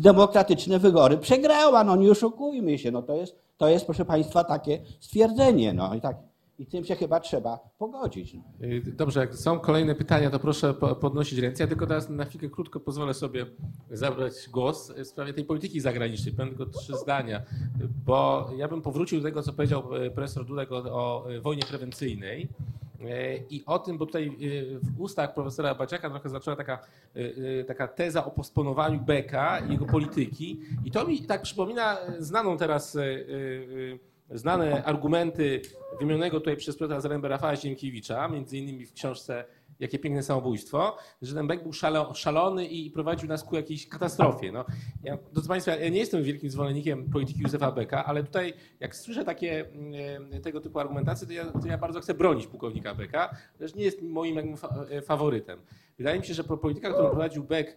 demokratyczne 0.03 0.79
wybory 0.79 1.19
przegrała. 1.19 1.85
No 1.85 1.97
nie 1.97 2.11
oszukujmy 2.11 2.79
się, 2.79 2.91
no 2.91 3.03
to 3.03 3.15
jest, 3.15 3.37
to 3.57 3.69
jest 3.69 3.85
proszę 3.87 4.05
Państwa 4.05 4.45
takie 4.45 4.83
stwierdzenie. 5.01 5.73
No 5.73 5.95
i 5.95 6.01
tak. 6.01 6.17
I 6.59 6.67
tym 6.67 6.85
się 6.85 6.97
chyba 6.97 7.21
trzeba 7.21 7.59
pogodzić. 7.79 8.35
No. 8.35 8.67
Y, 8.67 8.83
Dobrze, 8.97 9.21
jak 9.21 9.35
są 9.35 9.61
kolejne 9.61 9.95
pytania, 9.95 10.31
to 10.31 10.39
proszę 10.39 10.75
po- 10.75 10.97
podnosić 10.97 11.39
ręce. 11.39 11.63
Ja 11.63 11.69
tylko 11.69 11.87
teraz 11.87 12.09
na 12.09 12.25
chwilkę 12.25 12.49
krótko 12.49 12.81
pozwolę 12.81 13.15
sobie 13.15 13.47
zabrać 13.91 14.33
głos 14.53 14.93
w 14.97 15.07
sprawie 15.07 15.35
tej 15.35 15.45
polityki 15.45 15.81
zagranicznej. 15.81 16.35
Powiem 16.35 16.55
tylko 16.57 16.79
trzy 16.79 16.97
zdania, 16.97 17.43
bo 18.07 18.51
ja 18.57 18.69
bym 18.69 18.83
powrócił 18.83 19.19
do 19.21 19.25
tego, 19.25 19.43
co 19.43 19.53
powiedział 19.53 19.83
e, 19.97 20.11
profesor 20.11 20.47
Dudek 20.47 20.73
o, 20.73 20.77
o 20.77 21.31
e, 21.33 21.41
wojnie 21.41 21.63
prewencyjnej. 21.69 22.49
E, 23.09 23.37
I 23.51 23.65
o 23.67 23.79
tym, 23.79 23.99
bo 23.99 24.07
tutaj 24.07 24.27
e, 24.27 24.31
w 24.79 25.01
ustach 25.01 25.35
profesora 25.35 25.75
Baciaka 25.75 26.11
trochę 26.11 26.29
zaczęła 26.29 26.57
taka, 26.57 26.79
e, 27.15 27.65
taka 27.65 27.89
teza 27.89 28.25
o 28.25 28.31
posponowaniu 28.31 29.01
Beka 29.01 29.59
i 29.59 29.73
jego 29.73 29.87
polityki. 29.87 30.61
I 30.85 30.91
to 30.91 31.07
mi 31.07 31.23
tak 31.23 31.43
przypomina 31.43 31.99
znaną 32.19 32.57
teraz, 32.57 32.99
znane 34.31 34.85
argumenty 34.85 35.63
wymienionego 36.01 36.41
tutaj 36.41 36.57
przez 36.57 36.77
profesora 36.77 37.01
Zarębę 37.01 37.29
Rafała 37.29 37.57
Ziemkiewicza, 37.57 38.29
między 38.29 38.59
innymi 38.59 38.87
w 38.87 38.93
książce 38.93 39.45
Jakie 39.85 39.99
piękne 39.99 40.23
samobójstwo, 40.23 40.97
że 41.23 41.35
ten 41.35 41.47
Beck 41.47 41.63
był 41.63 41.73
szalo, 41.73 42.15
szalony 42.15 42.67
i 42.67 42.91
prowadził 42.91 43.29
nas 43.29 43.45
ku 43.45 43.57
jakiejś 43.57 43.89
katastrofie. 43.89 44.53
No, 44.53 44.65
ja, 45.03 45.19
drodzy 45.33 45.49
Państwa, 45.49 45.77
ja 45.77 45.89
nie 45.89 45.99
jestem 45.99 46.23
wielkim 46.23 46.51
zwolennikiem 46.51 47.11
polityki 47.11 47.41
Józefa 47.43 47.73
Becka, 47.73 48.05
ale 48.05 48.25
tutaj 48.25 48.55
jak 48.81 48.97
słyszę 48.97 49.25
takie 49.25 49.67
mm, 49.71 50.43
tego 50.43 50.61
typu 50.61 50.79
argumentacje, 50.79 51.27
to 51.27 51.33
ja, 51.33 51.45
to 51.45 51.67
ja 51.67 51.79
bardzo 51.79 52.01
chcę 52.01 52.15
bronić 52.15 52.47
pułkownika 52.47 52.95
Becka, 52.95 53.37
lecz 53.61 53.75
nie 53.75 53.85
jest 53.85 54.03
moim 54.03 54.39
e, 54.91 55.03
faworytem. 55.03 55.61
Wydaje 55.99 56.19
mi 56.19 56.27
się, 56.27 56.35
że 56.35 56.45
polityka, 56.45 56.91
którą 56.91 57.11
prowadził 57.11 57.45
Beck 57.45 57.77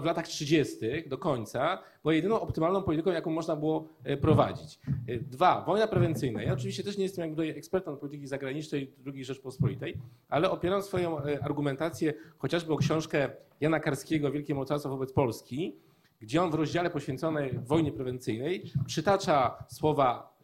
w 0.00 0.04
latach 0.04 0.28
30. 0.28 0.76
do 1.06 1.18
końca 1.18 1.78
była 2.02 2.14
jedyną 2.14 2.40
optymalną 2.40 2.82
polityką, 2.82 3.10
jaką 3.10 3.30
można 3.30 3.56
było 3.56 3.88
e, 4.04 4.16
prowadzić. 4.16 4.78
E, 5.08 5.18
Dwa, 5.18 5.64
wojna 5.66 5.86
prewencyjna. 5.86 6.42
Ja 6.42 6.52
oczywiście 6.52 6.82
też 6.84 6.96
nie 6.96 7.02
jestem 7.02 7.24
jakby 7.24 7.54
ekspertem 7.54 7.96
polityki 7.96 8.26
zagranicznej 8.26 8.92
II 9.06 9.24
Rzeczpospolitej, 9.24 9.94
ale 10.28 10.50
opieram 10.50 10.82
swoją 10.82 11.24
e, 11.24 11.44
argumentację 11.44 12.14
chociażby 12.38 12.72
o 12.72 12.76
książkę 12.76 13.30
Jana 13.60 13.80
Karskiego 13.80 14.30
Wielkie 14.30 14.54
mocarstwo 14.54 14.90
wobec 14.90 15.12
Polski, 15.12 15.76
gdzie 16.20 16.42
on 16.42 16.50
w 16.50 16.54
rozdziale 16.54 16.90
poświęconej 16.90 17.58
wojnie 17.58 17.92
prewencyjnej 17.92 18.62
przytacza 18.86 19.64
słowa 19.68 20.38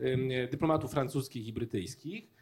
dyplomatów 0.50 0.90
francuskich 0.90 1.46
i 1.46 1.52
brytyjskich, 1.52 2.37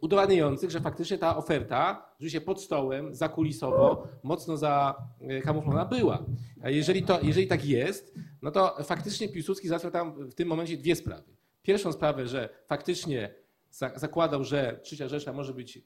udowadniających, 0.00 0.70
że 0.70 0.80
faktycznie 0.80 1.18
ta 1.18 1.36
oferta, 1.36 2.06
rzeczywiście 2.12 2.40
pod 2.40 2.62
stołem, 2.62 3.14
zakulisowo, 3.14 4.08
mocno 4.22 4.56
zakamuflowana 4.56 5.84
była. 5.84 6.24
Jeżeli, 6.64 7.02
to, 7.02 7.18
jeżeli 7.22 7.46
tak 7.46 7.64
jest, 7.64 8.14
no 8.42 8.50
to 8.50 8.76
faktycznie 8.84 9.28
Piłsudski 9.28 9.68
załatwiał 9.68 9.92
tam 9.92 10.30
w 10.30 10.34
tym 10.34 10.48
momencie 10.48 10.76
dwie 10.76 10.96
sprawy. 10.96 11.36
Pierwszą 11.62 11.92
sprawę, 11.92 12.26
że 12.26 12.48
faktycznie 12.66 13.34
za- 13.70 13.92
zakładał, 13.98 14.44
że 14.44 14.80
trzecia 14.82 15.08
Rzesza 15.08 15.32
może 15.32 15.54
być 15.54 15.76
e, 15.76 15.80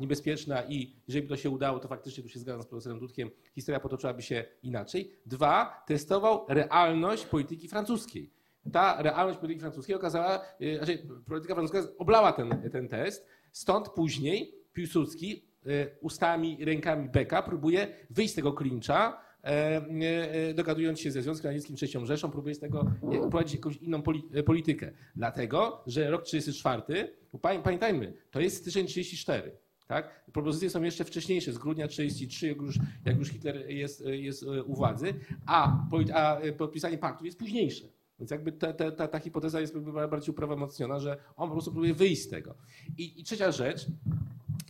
niebezpieczna 0.00 0.62
i 0.64 0.96
jeżeli 1.08 1.22
by 1.22 1.28
to 1.28 1.36
się 1.36 1.50
udało, 1.50 1.78
to 1.78 1.88
faktycznie 1.88 2.22
tu 2.22 2.28
się 2.28 2.38
zgadzam 2.38 2.62
z 2.62 2.66
profesorem 2.66 2.98
Dudkiem, 2.98 3.30
historia 3.54 3.80
potoczyłaby 3.80 4.22
się 4.22 4.44
inaczej. 4.62 5.12
Dwa, 5.26 5.82
testował 5.86 6.44
realność 6.48 7.26
polityki 7.26 7.68
francuskiej. 7.68 8.30
Ta 8.72 9.02
realność 9.02 9.38
polityki 9.38 9.60
francuskiej 9.60 9.96
okazała, 9.96 10.40
e, 10.60 10.76
znaczy 10.76 10.98
polityka 11.26 11.54
francuska 11.54 11.82
oblała 11.98 12.32
ten, 12.32 12.70
ten 12.72 12.88
test, 12.88 13.26
stąd 13.52 13.88
później 13.88 14.54
Piłsudski 14.72 15.44
e, 15.66 15.70
ustami 16.00 16.64
rękami 16.64 17.08
Beka 17.08 17.42
próbuje 17.42 17.88
wyjść 18.10 18.32
z 18.32 18.36
tego 18.36 18.52
klincza, 18.52 19.20
e, 19.44 19.48
e, 19.50 20.54
dogadując 20.54 21.00
się 21.00 21.10
ze 21.10 21.22
Związkiem 21.22 21.50
Radzieckim 21.50 21.76
III 21.82 22.06
Rzeszą, 22.06 22.30
próbuje 22.30 22.54
z 22.54 22.58
tego 22.58 22.80
e, 23.12 23.18
prowadzić 23.20 23.54
jakąś 23.54 23.76
inną 23.76 24.00
poli- 24.02 24.22
e, 24.38 24.42
politykę. 24.42 24.92
Dlatego, 25.16 25.82
że 25.86 26.10
rok 26.10 26.22
34, 26.22 27.16
bo 27.32 27.38
pamię- 27.38 27.62
pamiętajmy, 27.62 28.12
to 28.30 28.40
jest 28.40 28.56
styczeń 28.56 28.86
34. 28.86 29.52
Tak? 29.86 30.24
Propozycje 30.32 30.70
są 30.70 30.82
jeszcze 30.82 31.04
wcześniejsze, 31.04 31.52
z 31.52 31.58
grudnia 31.58 31.88
33, 31.88 32.48
jak 32.48 32.56
już, 32.56 32.78
jak 33.04 33.18
już 33.18 33.28
Hitler 33.28 33.70
jest, 33.70 34.04
jest 34.06 34.42
e, 34.42 34.62
u 34.64 34.74
władzy, 34.74 35.14
a, 35.46 35.86
a 36.14 36.38
e, 36.38 36.52
podpisanie 36.52 36.98
paktu 36.98 37.24
jest 37.24 37.38
późniejsze. 37.38 37.84
Więc 38.18 38.30
jakby 38.30 38.52
ta, 38.52 38.72
ta, 38.72 38.90
ta, 38.90 39.08
ta 39.08 39.18
hipoteza 39.18 39.60
jest 39.60 39.78
bardziej 40.10 40.30
uprawomocniona, 40.30 40.98
że 40.98 41.16
on 41.36 41.48
po 41.48 41.52
prostu 41.52 41.70
próbuje 41.70 41.94
wyjść 41.94 42.22
z 42.22 42.28
tego. 42.28 42.54
I, 42.98 43.20
i 43.20 43.24
trzecia 43.24 43.52
rzecz, 43.52 43.86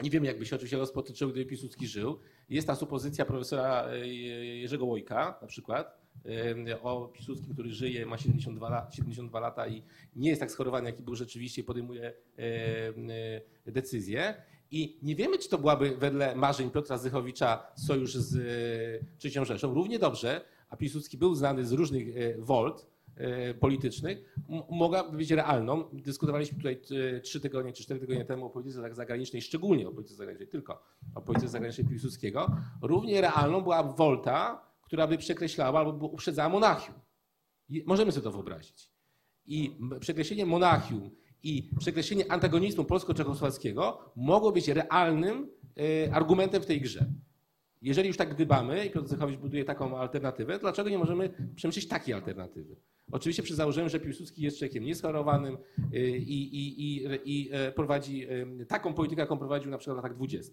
nie 0.03 0.11
wiemy, 0.11 0.27
jakby 0.27 0.47
się 0.47 0.57
oczywiście 0.57 0.79
rozpotyczył, 0.79 1.31
gdyby 1.31 1.47
Piłsudski 1.47 1.87
żył. 1.87 2.19
Jest 2.51 2.67
ta 2.67 2.75
supozycja 2.75 3.25
profesora 3.25 3.87
e, 3.89 4.09
Jerzego 4.57 4.87
Łojka 4.87 5.39
na 5.43 5.47
przykład 5.49 5.99
e, 6.69 6.83
o 6.83 7.09
Piłsudskim, 7.09 7.55
który 7.55 7.71
żyje, 7.71 8.07
ma 8.07 8.19
72, 8.19 8.69
lat, 8.69 8.95
72 8.95 9.41
lata 9.41 9.69
i 9.69 9.83
nie 10.17 10.29
jest 10.29 10.41
tak 10.41 10.51
schorowany, 10.51 10.87
jaki 10.91 11.03
był 11.03 11.15
rzeczywiście 11.15 11.65
podejmuje 11.65 12.13
e, 13.67 13.73
decyzje. 13.73 14.35
I 14.71 14.99
nie 15.03 15.17
wiemy, 15.17 15.39
czy 15.39 15.49
to 15.49 15.59
byłaby 15.59 15.97
wedle 15.97 16.37
marzeń 16.37 16.71
Piotra 16.71 16.99
Zychowicza 16.99 17.67
sojusz 17.77 18.15
z 18.15 18.37
III 19.25 19.47
Rzeszą. 19.47 19.75
Równie 19.75 19.99
dobrze, 19.99 20.41
a 20.69 20.77
Piłsudski 20.77 21.19
był 21.19 21.35
znany 21.35 21.65
z 21.65 21.73
różnych 21.73 22.07
wolt, 22.39 22.87
politycznych, 23.61 24.35
m- 24.49 24.63
mogłaby 24.71 25.17
być 25.17 25.31
realną. 25.31 25.85
Dyskutowaliśmy 25.93 26.57
tutaj 26.59 26.81
e, 27.17 27.21
trzy 27.21 27.41
tygodnie 27.41 27.73
czy 27.73 27.83
cztery 27.83 28.01
tygodnie 28.01 28.25
temu 28.25 28.47
o 28.47 28.51
polityce 28.51 28.95
zagranicznej, 28.95 29.43
szczególnie 29.43 29.89
o 29.89 29.93
polityce 29.93 30.17
zagranicznej, 30.17 30.49
tylko 30.49 30.83
o 31.15 31.23
polityce 31.23 31.49
zagranicznej 31.49 31.87
Piłsudskiego. 31.87 32.51
Równie 32.83 33.21
realną 33.21 33.61
była 33.61 33.83
Volta, 33.83 34.65
która 34.83 35.07
by 35.07 35.19
przekreślała 35.19 35.81
albo 35.81 36.07
uprzedzała 36.07 36.49
Monachium. 36.49 36.95
Możemy 37.87 38.13
sobie 38.13 38.25
to 38.25 38.33
wyobrazić. 38.33 38.91
I 39.47 39.79
przekreślenie 40.01 40.47
Monachium 40.47 41.11
i 41.43 41.71
przekreślenie 41.79 42.33
antagonizmu 42.33 42.85
polsko-czechosłowackiego 42.85 44.13
mogło 44.17 44.53
być 44.53 44.69
realnym 44.69 45.51
e, 46.07 46.15
argumentem 46.15 46.63
w 46.63 46.67
tej 46.67 46.81
grze. 46.81 47.07
Jeżeli 47.83 48.09
już 48.09 48.17
tak 48.17 48.35
gdybamy 48.35 48.87
i 48.87 48.91
Piotr 48.91 49.09
Zychowicz 49.09 49.41
buduje 49.41 49.65
taką 49.65 49.99
alternatywę, 49.99 50.59
dlaczego 50.59 50.91
nie 50.91 50.99
możemy 50.99 51.53
przemyśleć 51.57 51.89
takiej 51.89 52.15
alternatywy? 52.15 52.77
Oczywiście 53.13 53.43
przy 53.43 53.55
założeniu, 53.55 53.89
że 53.89 54.01
Piłsudski 54.01 54.43
jest 54.43 54.59
człowiekiem 54.59 54.85
niescharowanym 54.85 55.59
y, 55.95 56.19
i, 56.19 56.57
i, 56.57 56.83
i, 56.83 57.07
i 57.25 57.51
e, 57.53 57.73
prowadzi 57.73 58.31
y, 58.61 58.67
taką 58.67 58.95
politykę, 58.95 59.21
jaką 59.21 59.39
prowadził 59.39 59.71
na 59.71 59.79
przykład 59.79 59.95
w 59.95 60.03
latach 60.03 60.17
20. 60.17 60.53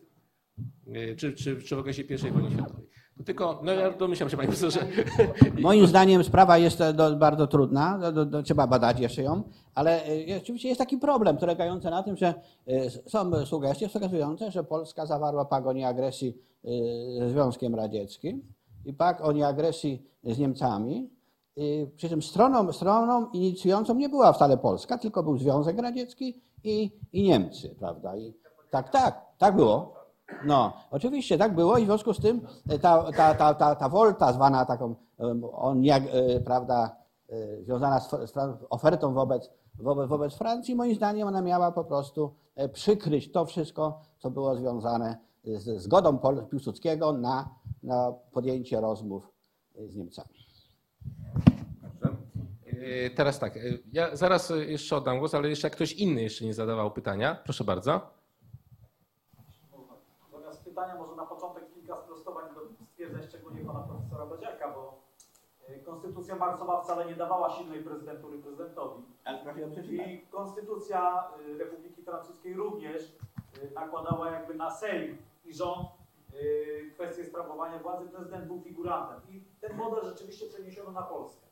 Y, 0.87 1.15
Czy, 1.17 1.33
czy, 1.33 1.61
czy 1.61 1.75
w 1.75 1.79
okresie 1.79 2.01
I 2.01 2.31
wojny 2.31 2.51
światowej. 2.51 2.85
To 3.17 3.23
tylko, 3.23 3.61
no 3.63 3.71
ja 3.71 3.91
domyślam 3.91 4.29
się, 4.29 4.37
panie 4.37 4.47
profesorze. 4.47 4.87
Moim 5.61 5.87
zdaniem 5.87 6.23
sprawa 6.23 6.57
jest 6.57 6.79
bardzo 7.19 7.47
trudna, 7.47 8.11
do, 8.11 8.25
do, 8.25 8.43
trzeba 8.43 8.67
badać 8.67 8.99
jeszcze 8.99 9.23
ją, 9.23 9.43
ale 9.75 10.03
oczywiście 10.37 10.67
jest 10.67 10.79
taki 10.79 10.97
problem 10.97 11.37
polegający 11.37 11.89
na 11.89 12.03
tym, 12.03 12.17
że 12.17 12.33
są 13.07 13.45
sugestie 13.45 13.87
wskazujące, 13.87 14.51
że 14.51 14.63
Polska 14.63 15.05
zawarła 15.05 15.45
pakt 15.45 15.67
o 15.67 15.73
nieagresji 15.73 16.37
ze 17.19 17.29
Związkiem 17.29 17.75
Radzieckim 17.75 18.41
i 18.85 18.93
pakt 18.93 19.21
o 19.21 19.31
nieagresji 19.31 20.03
z 20.23 20.39
Niemcami. 20.39 21.14
I 21.55 21.87
Przy 21.95 22.09
czym 22.09 22.21
stroną, 22.21 22.73
stroną 22.73 23.29
inicjującą 23.29 23.95
nie 23.95 24.09
była 24.09 24.33
wcale 24.33 24.57
Polska, 24.57 24.97
tylko 24.97 25.23
był 25.23 25.37
Związek 25.37 25.79
Radziecki 25.79 26.41
i, 26.63 26.91
i 27.13 27.23
Niemcy, 27.23 27.75
prawda? 27.79 28.17
I 28.17 28.33
tak, 28.71 28.89
tak, 28.89 29.21
tak 29.37 29.55
było. 29.55 29.95
No, 30.45 30.73
oczywiście 30.91 31.37
tak 31.37 31.55
było 31.55 31.77
i 31.77 31.83
w 31.83 31.85
związku 31.85 32.13
z 32.13 32.19
tym 32.19 32.41
ta, 32.81 33.11
ta, 33.11 33.35
ta, 33.35 33.53
ta, 33.53 33.75
ta 33.75 33.89
wolta 33.89 34.33
zwana 34.33 34.65
taką, 34.65 34.95
on, 35.53 35.83
jak, 35.83 36.03
e, 36.03 36.39
prawda, 36.39 36.95
e, 37.29 37.63
związana 37.63 37.99
z, 37.99 38.09
ofertą 38.69 39.13
wobec, 39.13 39.49
wobec, 39.79 40.09
wobec 40.09 40.33
Francji, 40.33 40.75
moim 40.75 40.95
zdaniem 40.95 41.27
ona 41.27 41.41
miała 41.41 41.71
po 41.71 41.83
prostu 41.83 42.33
e, 42.55 42.69
przykryć 42.69 43.31
to 43.31 43.45
wszystko, 43.45 44.01
co 44.17 44.31
było 44.31 44.55
związane 44.55 45.17
z 45.43 45.81
zgodą 45.81 46.19
Piłsudskiego 46.49 47.13
na, 47.13 47.49
na 47.83 48.13
podjęcie 48.31 48.81
rozmów 48.81 49.31
z 49.87 49.95
Niemcami. 49.95 50.44
Y, 52.81 53.11
Teraz 53.15 53.39
tak, 53.39 53.57
y, 53.57 53.83
ja 53.93 54.15
zaraz 54.15 54.53
jeszcze 54.67 54.95
oddam 54.95 55.19
głos, 55.19 55.33
ale 55.35 55.49
jeszcze 55.49 55.67
jak 55.67 55.75
ktoś 55.75 55.93
inny 55.93 56.21
jeszcze 56.21 56.45
nie 56.45 56.53
zadawał 56.53 56.91
pytania, 56.91 57.35
proszę 57.43 57.63
bardzo. 57.63 58.01
Zamiast 60.31 60.63
pytania 60.63 60.95
może 60.95 61.15
na 61.15 61.25
początek 61.25 61.63
kilka 61.73 61.97
sprostowań 62.01 62.45
do 62.55 62.85
stwierdzeń, 62.85 63.23
szczególnie 63.23 63.61
pana 63.65 63.79
profesora 63.79 64.25
Badziaka, 64.25 64.71
bo 64.73 65.01
y, 65.69 65.79
Konstytucja 65.79 66.35
marcowa 66.35 66.81
wcale 66.83 67.05
nie 67.05 67.15
dawała 67.15 67.49
silnej 67.57 67.83
prezydentury 67.83 68.37
prezydentowi. 68.39 69.03
I 69.91 70.27
Konstytucja 70.31 71.23
Republiki 71.59 72.01
Francuskiej 72.03 72.53
również 72.53 73.15
nakładała 73.75 74.31
jakby 74.31 74.53
na 74.55 74.71
Sejm 74.71 75.17
i 75.45 75.53
rząd 75.53 75.87
kwestię 76.93 77.25
sprawowania 77.25 77.79
władzy. 77.79 78.09
Prezydent 78.09 78.45
był 78.45 78.61
figurantem. 78.61 79.21
I 79.29 79.41
ten 79.61 79.77
model 79.77 80.05
rzeczywiście 80.05 80.45
przeniesiono 80.47 80.91
na 80.91 81.01
Polskę. 81.01 81.45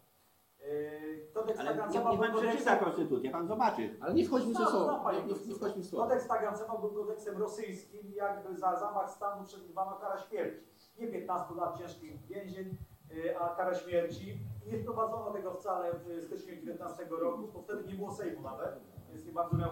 Y, 0.65 1.27
Kodeks 1.33 1.59
Ale 1.59 1.69
Tagancewa 1.69 2.09
niech 2.11 2.19
był 2.19 2.27
pan 2.27 2.35
kodeksem- 2.35 2.49
przeczyta 2.49 2.75
konstytucję, 2.75 3.31
pan 3.31 3.47
zobaczy. 3.47 3.97
Ale 4.01 4.13
nie 4.13 4.25
wchodźmy 4.25 4.53
w 4.53 4.57
to 4.57 4.59
Znam, 4.59 4.71
słowo. 4.71 4.85
znam, 4.85 5.03
panie 5.03 5.17
Nie, 5.19 5.25
nie, 5.25 5.45
nie 5.47 5.55
wchodźmy 5.55 5.81
w 5.83 5.85
słowo. 5.85 6.03
Kodeks 6.07 6.27
Tagancewa 6.27 6.77
był 6.77 6.89
kodeksem 6.89 7.37
rosyjskim 7.37 8.01
i 8.07 8.13
jakby 8.13 8.55
za 8.57 8.75
zamach 8.79 9.11
stanu 9.11 9.43
przewidywano 9.45 9.95
karę 9.95 10.21
śmierci. 10.21 10.59
Nie 10.99 11.07
15 11.07 11.55
lat 11.55 11.77
ciężkich 11.79 12.25
więzień, 12.27 12.77
y, 13.11 13.39
a 13.39 13.49
karę 13.55 13.75
śmierci. 13.75 14.37
I 14.65 14.71
nie 14.71 14.77
wprowadzono 14.79 15.31
tego 15.31 15.53
wcale 15.53 15.93
w 15.93 16.23
styczniu 16.25 16.55
19 16.55 17.05
roku, 17.09 17.47
bo 17.53 17.61
wtedy 17.61 17.83
nie 17.87 17.93
było 17.93 18.11
Sejmu 18.11 18.41
nawet, 18.41 18.79
więc 19.09 19.25
nie 19.25 19.31
bardzo 19.31 19.57
miał 19.57 19.69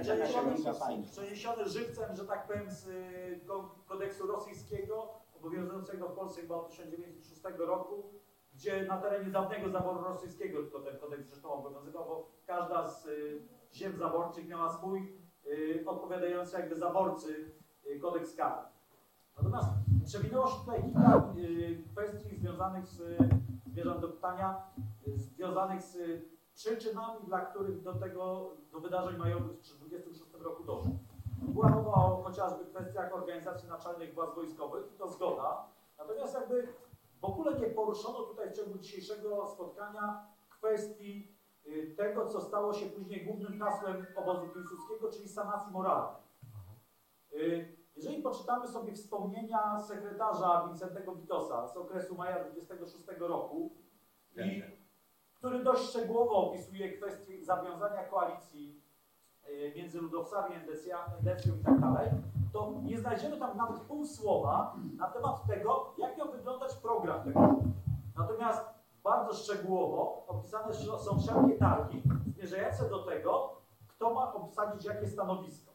przeniesiony, 0.02 1.04
przeniesiony 1.12 1.70
żywcem, 1.70 2.16
że 2.16 2.26
tak 2.26 2.48
powiem, 2.48 2.72
z 2.72 2.88
y, 2.88 3.40
ko- 3.48 3.76
kodeksu 3.88 4.28
rosyjskiego, 4.28 5.21
obowiązującego 5.42 6.10
w 6.10 6.16
Polsce 6.16 6.42
chyba 6.42 6.56
od 6.56 6.70
1906 6.70 7.58
roku, 7.58 8.04
gdzie 8.54 8.86
na 8.86 8.98
terenie 8.98 9.32
dawnego 9.32 9.70
zaboru 9.70 10.04
rosyjskiego 10.04 10.62
tylko 10.62 10.80
ten 10.80 11.00
kodeks 11.00 11.28
zresztą 11.28 11.54
obowiązywał, 11.54 12.06
bo 12.06 12.32
każda 12.46 12.88
z 12.88 13.06
y, 13.06 13.42
ziem 13.74 13.98
zaborczych 13.98 14.48
miała 14.48 14.70
swój 14.70 15.18
y, 15.46 15.84
odpowiadający 15.86 16.60
jakby 16.60 16.76
zaborcy 16.76 17.52
y, 17.86 18.00
kodeks 18.00 18.36
karny. 18.36 18.68
Natomiast 19.38 19.68
przewinęło 20.06 20.48
się 20.48 20.60
tutaj 20.60 20.84
kilka 20.84 21.34
y, 21.38 21.84
kwestii 21.92 22.36
związanych 22.36 22.88
z, 22.88 23.18
zmierzam 23.66 24.02
do 24.02 24.10
pytania, 24.10 24.64
y, 25.08 25.18
związanych 25.18 25.82
z 25.82 25.98
przyczynami, 26.54 27.26
dla 27.26 27.42
których 27.42 27.82
do 27.82 27.94
tego, 27.94 28.52
do 28.72 28.80
wydarzeń 28.80 29.18
majowych 29.18 29.52
w 29.52 29.62
1926 29.62 30.44
roku 30.44 30.64
doszło. 30.64 30.92
Była 31.42 31.70
mowa 31.70 31.92
o 31.94 32.22
chociażby 32.24 32.66
kwestiach 32.66 33.14
organizacji 33.16 33.70
naczelnych 33.70 34.14
władz 34.14 34.36
wojskowych, 34.36 34.96
to 34.98 35.08
zgoda. 35.08 35.66
Natomiast 35.98 36.34
jakby 36.34 36.68
w 37.22 37.26
ogóle 37.26 37.60
nie 37.60 37.68
poruszono 37.68 38.20
tutaj 38.24 38.50
w 38.50 38.54
ciągu 38.54 38.78
dzisiejszego 38.78 39.48
spotkania 39.48 40.26
kwestii 40.50 41.36
y, 41.68 41.94
tego, 41.98 42.26
co 42.28 42.42
stało 42.42 42.74
się 42.74 42.86
później 42.86 43.26
głównym 43.26 43.60
hasłem 43.60 44.06
obozu 44.16 44.48
Piłsudskiego, 44.48 45.12
czyli 45.12 45.30
sanacji 45.30 45.72
moralnej. 45.72 46.22
Y, 47.34 47.78
Jeżeli 47.96 48.22
poczytamy 48.22 48.68
sobie 48.68 48.94
wspomnienia 48.94 49.80
sekretarza 49.80 50.68
Wincentego 50.68 51.16
Witosa 51.16 51.68
z 51.68 51.78
okresu 51.78 52.16
maja 52.16 52.44
26 52.44 53.08
roku, 53.20 53.72
i, 54.36 54.64
który 55.34 55.64
dość 55.64 55.90
szczegółowo 55.90 56.32
opisuje 56.36 56.92
kwestię 56.98 57.46
zawiązania 57.46 58.04
koalicji 58.04 58.81
między 59.76 60.02
ludowcami, 60.02 60.56
Endecją 60.56 61.56
i 61.56 61.64
tak 61.64 61.80
dalej, 61.80 62.10
to 62.54 62.74
nie 62.84 62.98
znajdziemy 62.98 63.38
tam 63.38 63.58
nawet 63.58 63.82
pół 63.82 64.06
słowa 64.06 64.76
na 64.98 65.08
temat 65.08 65.48
tego, 65.48 65.94
jak 65.98 66.18
miał 66.18 66.32
wyglądać 66.32 66.76
program 66.76 67.24
tego. 67.24 67.56
Natomiast 68.18 68.66
bardzo 69.04 69.34
szczegółowo 69.34 70.26
opisane 70.28 70.74
są 70.74 71.20
wszelkie 71.20 71.58
targi 71.58 72.04
zmierzające 72.28 72.90
do 72.90 73.00
tego, 73.00 73.62
kto 73.88 74.14
ma 74.14 74.34
obsadzić 74.34 74.86
jakie 74.86 75.08
stanowisko. 75.08 75.72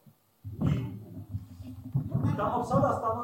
I 2.33 2.37
ta 2.37 2.55
obsada 2.55 2.97
stanu 2.97 3.23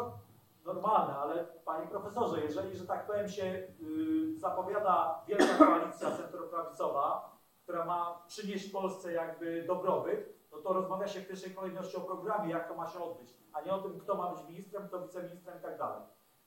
normalna, 0.65 1.19
ale 1.19 1.43
panie 1.43 1.87
profesorze, 1.87 2.41
jeżeli, 2.41 2.77
że 2.77 2.85
tak 2.85 3.07
powiem, 3.07 3.29
się 3.29 3.43
y, 3.43 4.37
zapowiada 4.37 5.23
wielka 5.27 5.57
koalicja 5.57 6.11
centroprawicowa, 6.11 7.33
która 7.63 7.85
ma 7.85 8.23
przynieść 8.27 8.71
Polsce 8.71 9.13
jakby 9.13 9.63
dobrobyt, 9.67 10.42
no 10.53 10.59
to 10.59 10.73
rozmawia 10.73 11.07
się 11.07 11.19
w 11.19 11.27
pierwszej 11.27 11.55
kolejności 11.55 11.97
o 11.97 12.01
programie, 12.01 12.51
jak 12.51 12.67
to 12.67 12.75
ma 12.75 12.87
się 12.87 12.99
odbyć, 12.99 13.33
a 13.53 13.61
nie 13.61 13.73
o 13.73 13.81
tym, 13.81 13.99
kto 13.99 14.15
ma 14.15 14.33
być 14.35 14.47
ministrem, 14.47 14.87
kto 14.87 15.01
wiceministrem 15.01 15.59
i 15.59 15.61
tak 15.61 15.77
dalej. 15.77 16.01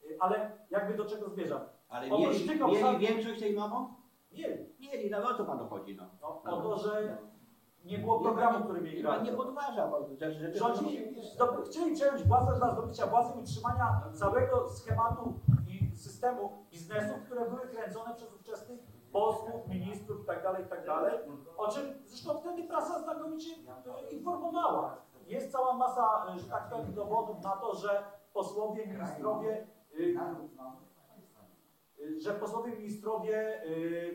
Y, 0.04 0.16
Ale 0.20 0.58
jakby 0.70 0.94
do 0.94 1.04
czego 1.04 1.28
zmierzam? 1.28 1.60
Ale 1.88 2.10
Oprócz 2.10 2.46
mieli, 2.46 2.64
mieli 2.64 2.98
większość 2.98 3.40
sejmową? 3.40 3.94
Mieli. 4.32 4.74
Mieli, 4.80 5.10
no 5.10 5.18
o 5.18 5.34
co 5.34 5.44
panu 5.44 5.68
chodzi? 5.68 5.96
No. 5.96 6.04
No, 6.22 6.42
o 6.44 6.62
to, 6.62 6.78
że 6.78 7.16
nie 7.84 7.98
było 7.98 8.20
programu, 8.20 8.64
który 8.64 8.80
mieli 8.80 9.02
Pan 9.02 9.12
nie 9.12 9.30
realizować. 9.30 9.46
podważa, 9.46 9.88
bo 9.88 10.00
te 10.18 10.32
rzeczy... 10.32 10.58
Rządzili, 10.58 11.20
zdoby, 11.34 11.62
chcieli 11.62 11.94
przejąć 11.94 12.22
władzę 12.22 12.56
dla 12.56 12.72
zdobycia 12.72 13.06
władzy 13.06 13.32
i 13.38 13.42
utrzymania 13.42 14.02
całego 14.14 14.68
schematu 14.68 15.34
i 15.68 15.96
systemu 15.96 16.66
biznesu, 16.70 17.14
które 17.24 17.50
były 17.50 17.60
kręcone 17.60 18.14
przez 18.14 18.34
ówczesnych 18.34 18.80
posłów, 19.16 19.68
ministrów 19.68 20.18
itd., 20.20 20.60
itd. 20.60 20.92
O 21.56 21.68
czym 21.68 21.82
zresztą 22.04 22.38
wtedy 22.38 22.64
prasa 22.64 23.02
znakomicie 23.02 23.50
e, 23.50 24.10
informowała. 24.10 24.96
Jest 25.26 25.52
cała 25.52 25.72
masa, 25.74 26.26
e, 26.34 26.38
że 26.38 26.50
tak 26.50 26.68
powiem, 26.70 26.94
dowodów 26.94 27.44
na 27.44 27.50
to, 27.50 27.74
że 27.74 28.02
posłowie, 28.34 28.86
ministrowie 28.86 29.66
e, 30.00 30.36
że 32.20 32.32
posłowie 32.32 32.72
ministrowie 32.72 33.62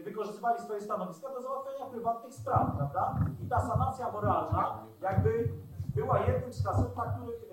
wykorzystywali 0.04 0.60
swoje 0.60 0.82
stanowiska 0.82 1.30
do 1.30 1.42
załatwiania 1.42 1.86
prywatnych 1.86 2.34
spraw, 2.34 2.76
prawda? 2.78 3.16
I 3.44 3.48
ta 3.50 3.60
sanacja 3.60 4.12
moralna 4.12 4.84
jakby 5.02 5.50
była 5.96 6.20
jednym 6.20 6.54
z 6.54 6.66
haseł, 6.66 6.90
na 6.98 7.06
których 7.06 7.46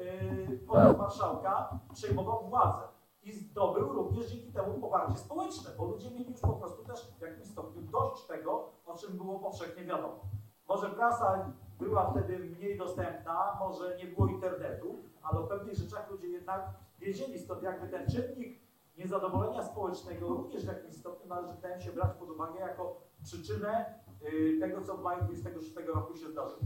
poseł 0.66 0.98
marszałka 0.98 1.78
przejmował 1.92 2.48
władzę. 2.48 2.97
I 3.28 3.32
zdobył 3.32 3.92
również 3.92 4.26
dzięki 4.26 4.52
temu 4.52 4.80
poparcie 4.80 5.16
społeczne, 5.18 5.70
bo 5.78 5.84
ludzie 5.84 6.10
mieli 6.10 6.30
już 6.30 6.40
po 6.40 6.52
prostu 6.52 6.84
też 6.84 7.12
w 7.18 7.22
jakimś 7.22 7.46
stopniu 7.46 7.82
dość 7.82 8.26
tego, 8.26 8.72
o 8.86 8.98
czym 8.98 9.16
było 9.16 9.38
powszechnie 9.38 9.84
wiadomo. 9.84 10.20
Może 10.68 10.90
prasa 10.90 11.52
była 11.78 12.10
wtedy 12.10 12.38
mniej 12.38 12.78
dostępna, 12.78 13.56
może 13.60 13.96
nie 13.96 14.05
było 14.05 14.26
internetu, 14.26 14.98
ale 15.22 15.40
o 15.40 15.46
pewnych 15.46 15.74
rzeczach 15.74 16.10
ludzie 16.10 16.28
jednak 16.28 16.70
wiedzieli, 16.98 17.38
stąd 17.38 17.62
jakby 17.62 17.88
ten 17.88 18.06
czynnik 18.06 18.59
niezadowolenia 18.98 19.62
społecznego 19.62 20.28
również 20.28 20.64
w 20.64 20.68
jakimś 20.68 20.96
stopniu 20.96 21.28
należy 21.28 21.84
się 21.84 21.92
brać 21.92 22.16
pod 22.18 22.30
uwagę 22.30 22.60
jako 22.60 23.00
przyczynę 23.24 23.94
y, 24.22 24.59
tego, 24.60 24.82
co 24.82 24.96
w 24.96 25.02
maju 25.02 25.24
26 25.24 25.76
roku 25.76 26.16
się 26.16 26.28
zdarzyło. 26.28 26.60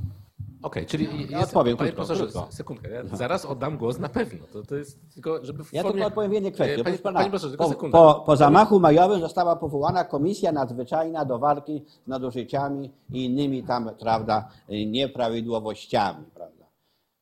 Okej, 0.62 0.86
czyli 0.86 1.04
Ja 1.30 1.38
jest, 1.38 1.48
odpowiem 1.50 1.76
panie 1.76 1.90
krótko, 1.92 2.06
profesorze, 2.06 2.32
krótko. 2.32 2.52
sekundkę, 2.52 2.90
ja 2.90 3.04
zaraz 3.16 3.44
oddam 3.44 3.78
głos 3.78 3.98
na 3.98 4.08
pewno. 4.08 4.46
To, 4.52 4.62
to 4.62 4.76
jest 4.76 5.14
tylko, 5.14 5.44
żeby 5.44 5.64
w 5.64 5.72
Ja 5.72 5.82
formie... 5.82 5.92
tylko 5.94 6.08
odpowiem 6.08 6.32
jednej 6.32 6.52
kwestii. 6.52 6.80
E, 6.80 6.84
Panie, 6.84 6.98
pana, 6.98 7.18
panie 7.18 7.30
profesorze, 7.30 7.50
tylko 7.50 7.64
po, 7.64 7.70
sekundę. 7.70 7.92
po, 7.98 8.22
po 8.26 8.36
zamachu 8.36 8.80
majowym 8.80 9.20
została 9.20 9.56
powołana 9.56 10.04
Komisja 10.04 10.52
Nadzwyczajna 10.52 11.24
do 11.24 11.38
walki 11.38 11.84
z 12.04 12.08
nadużyciami 12.08 12.90
i 13.12 13.24
innymi 13.24 13.62
tam, 13.62 13.90
prawda, 14.00 14.48
nieprawidłowościami, 14.86 16.24
prawda. 16.34 16.64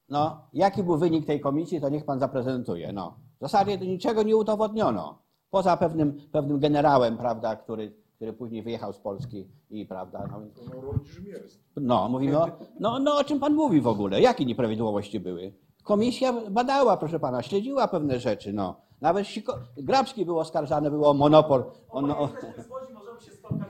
no, 0.08 0.40
jaki 0.52 0.82
był 0.82 0.98
wynik 0.98 1.26
tej 1.26 1.40
komisji, 1.40 1.80
to 1.80 1.88
niech 1.88 2.04
pan 2.04 2.20
zaprezentuje. 2.20 2.92
No. 2.92 3.14
W 3.38 3.40
zasadzie 3.40 3.78
niczego 3.78 4.22
nie 4.22 4.36
udowodniono. 4.36 5.18
Poza 5.50 5.76
pewnym, 5.76 6.20
pewnym 6.32 6.58
generałem, 6.60 7.16
prawda, 7.16 7.56
który, 7.56 7.92
który 8.20 8.32
później 8.32 8.62
wyjechał 8.62 8.92
z 8.92 8.98
Polski 8.98 9.48
i 9.70 9.86
prawda. 9.86 10.28
No, 10.30 10.40
Żmierz. 11.04 11.58
no, 11.76 12.08
mówimy 12.08 12.38
o, 12.38 12.48
no, 12.80 12.98
no 12.98 13.18
o 13.18 13.24
czym 13.24 13.40
pan 13.40 13.54
mówi 13.54 13.80
w 13.80 13.86
ogóle? 13.86 14.20
Jakie 14.20 14.44
nieprawidłowości 14.44 15.20
były? 15.20 15.52
Komisja 15.84 16.32
badała, 16.50 16.96
proszę 16.96 17.20
pana, 17.20 17.42
śledziła 17.42 17.88
pewne 17.88 18.18
rzeczy. 18.18 18.52
No. 18.52 18.80
Nawet 19.00 19.26
Siko, 19.26 19.58
Grabski 19.76 20.24
był 20.24 20.38
oskarżany, 20.38 20.90
było 20.90 21.10
o 21.10 21.14
monopol. 21.14 21.64
O, 21.90 22.02
no, 22.02 22.28
możemy 22.94 23.20
się 23.20 23.32
spotkać, 23.32 23.68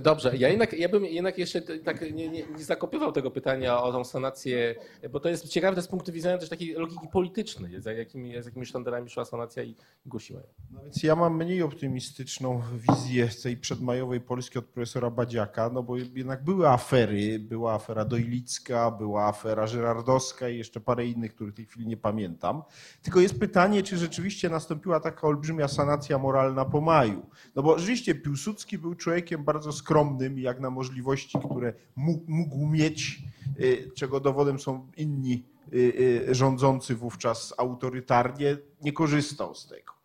Dobrze, 0.00 0.36
ja, 0.36 0.48
jednak, 0.48 0.72
ja 0.72 0.88
bym 0.88 1.04
jednak 1.04 1.38
jeszcze 1.38 1.62
tak 1.62 2.00
nie, 2.00 2.28
nie, 2.28 2.46
nie 2.46 2.64
zakopywał 2.64 3.12
tego 3.12 3.30
pytania 3.30 3.82
o 3.82 3.92
tą 3.92 4.04
sanację, 4.04 4.74
bo 5.10 5.20
to 5.20 5.28
jest 5.28 5.48
ciekawe 5.48 5.82
z 5.82 5.88
punktu 5.88 6.12
widzenia 6.12 6.38
też 6.38 6.48
takiej 6.48 6.74
logiki 6.74 7.08
politycznej, 7.12 7.80
za 7.80 7.92
jakimi, 7.92 8.42
z 8.42 8.46
jakimi 8.46 8.66
sztandarami 8.66 9.10
szła 9.10 9.24
sanacja 9.24 9.62
i 9.62 9.74
głosiła 10.06 10.40
ją. 10.40 10.46
No 10.70 10.82
więc 10.82 11.02
ja 11.02 11.16
mam 11.16 11.36
mniej 11.36 11.62
optymistyczną 11.62 12.62
wizję 12.88 13.28
tej 13.42 13.56
przedmajowej 13.56 14.20
Polski 14.20 14.58
od 14.58 14.64
profesora 14.64 15.10
Badziaka, 15.10 15.70
no 15.70 15.82
bo 15.82 15.96
jednak 15.96 16.44
były 16.44 16.68
afery. 16.68 17.38
Była 17.38 17.74
afera 17.74 18.04
Dojlicka, 18.04 18.90
była 18.90 19.26
afera 19.26 19.66
Żyrardowska 19.66 20.48
i 20.48 20.58
jeszcze 20.58 20.80
parę 20.80 21.06
innych, 21.06 21.34
których 21.34 21.54
w 21.54 21.56
tej 21.56 21.66
chwili 21.66 21.86
nie 21.86 21.96
pamiętam. 21.96 22.62
Tylko 23.02 23.20
jest 23.20 23.40
pytanie, 23.40 23.82
czy 23.82 23.96
rzeczywiście 23.96 24.50
nastąpiła 24.50 25.00
taka 25.00 25.26
olbrzymia 25.26 25.68
sanacja 25.68 26.18
moralna 26.18 26.64
po 26.64 26.80
maju. 26.80 27.26
No 27.54 27.62
bo 27.62 27.78
rzeczywiście 27.78 28.14
Piłsudski 28.14 28.78
był 28.78 28.94
człowiekiem 28.94 29.07
bardzo 29.38 29.72
skromnym, 29.72 30.38
jak 30.38 30.60
na 30.60 30.70
możliwości, 30.70 31.38
które 31.38 31.72
mógł, 31.96 32.24
mógł 32.28 32.66
mieć, 32.66 33.22
y, 33.60 33.90
czego 33.94 34.20
dowodem 34.20 34.58
są 34.58 34.86
inni 34.96 35.44
y, 35.72 35.76
y, 36.30 36.34
rządzący 36.34 36.94
wówczas 36.94 37.54
autorytarnie, 37.58 38.56
nie 38.82 38.92
korzystał 38.92 39.54
z 39.54 39.66
tego. 39.66 39.98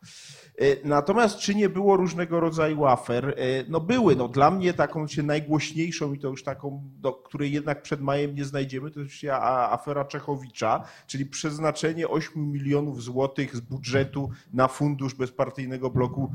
Natomiast 0.83 1.37
czy 1.37 1.55
nie 1.55 1.69
było 1.69 1.97
różnego 1.97 2.39
rodzaju 2.39 2.85
afer? 2.85 3.37
No 3.69 3.79
były. 3.79 4.15
No 4.15 4.27
dla 4.27 4.51
mnie 4.51 4.73
taką 4.73 5.07
się 5.07 5.23
najgłośniejszą 5.23 6.13
i 6.13 6.19
to 6.19 6.27
już 6.27 6.43
taką, 6.43 6.83
do 7.01 7.13
której 7.13 7.51
jednak 7.51 7.81
przed 7.81 8.01
majem 8.01 8.35
nie 8.35 8.45
znajdziemy, 8.45 8.91
to 8.91 8.99
a- 9.31 9.71
afera 9.71 10.05
Czechowicza, 10.05 10.83
czyli 11.07 11.25
przeznaczenie 11.25 12.07
8 12.07 12.51
milionów 12.51 13.03
złotych 13.03 13.55
z 13.55 13.59
budżetu 13.59 14.29
na 14.53 14.67
fundusz 14.67 15.13
bezpartyjnego 15.13 15.89
bloku 15.89 16.31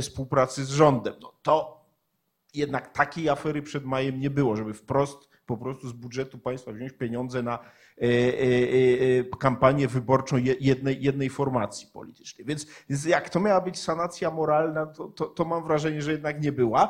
współpracy 0.00 0.64
z 0.64 0.68
rządem. 0.68 1.14
No 1.22 1.32
to 1.42 1.77
jednak 2.54 2.92
takiej 2.92 3.28
afery 3.28 3.62
przed 3.62 3.84
majem 3.84 4.20
nie 4.20 4.30
było, 4.30 4.56
żeby 4.56 4.74
wprost 4.74 5.28
po 5.46 5.56
prostu 5.56 5.88
z 5.88 5.92
budżetu 5.92 6.38
państwa 6.38 6.72
wziąć 6.72 6.92
pieniądze 6.92 7.42
na 7.42 7.58
e, 7.58 8.02
e, 8.02 8.08
e, 9.20 9.24
kampanię 9.24 9.88
wyborczą 9.88 10.36
je- 10.36 10.56
jednej, 10.60 11.02
jednej 11.02 11.30
formacji 11.30 11.88
politycznej. 11.92 12.46
Więc, 12.46 12.66
jak 13.06 13.30
to 13.30 13.40
miała 13.40 13.60
być 13.60 13.78
sanacja 13.78 14.30
moralna, 14.30 14.86
to, 14.86 15.08
to, 15.08 15.26
to 15.26 15.44
mam 15.44 15.64
wrażenie, 15.64 16.02
że 16.02 16.12
jednak 16.12 16.42
nie 16.42 16.52
była. 16.52 16.88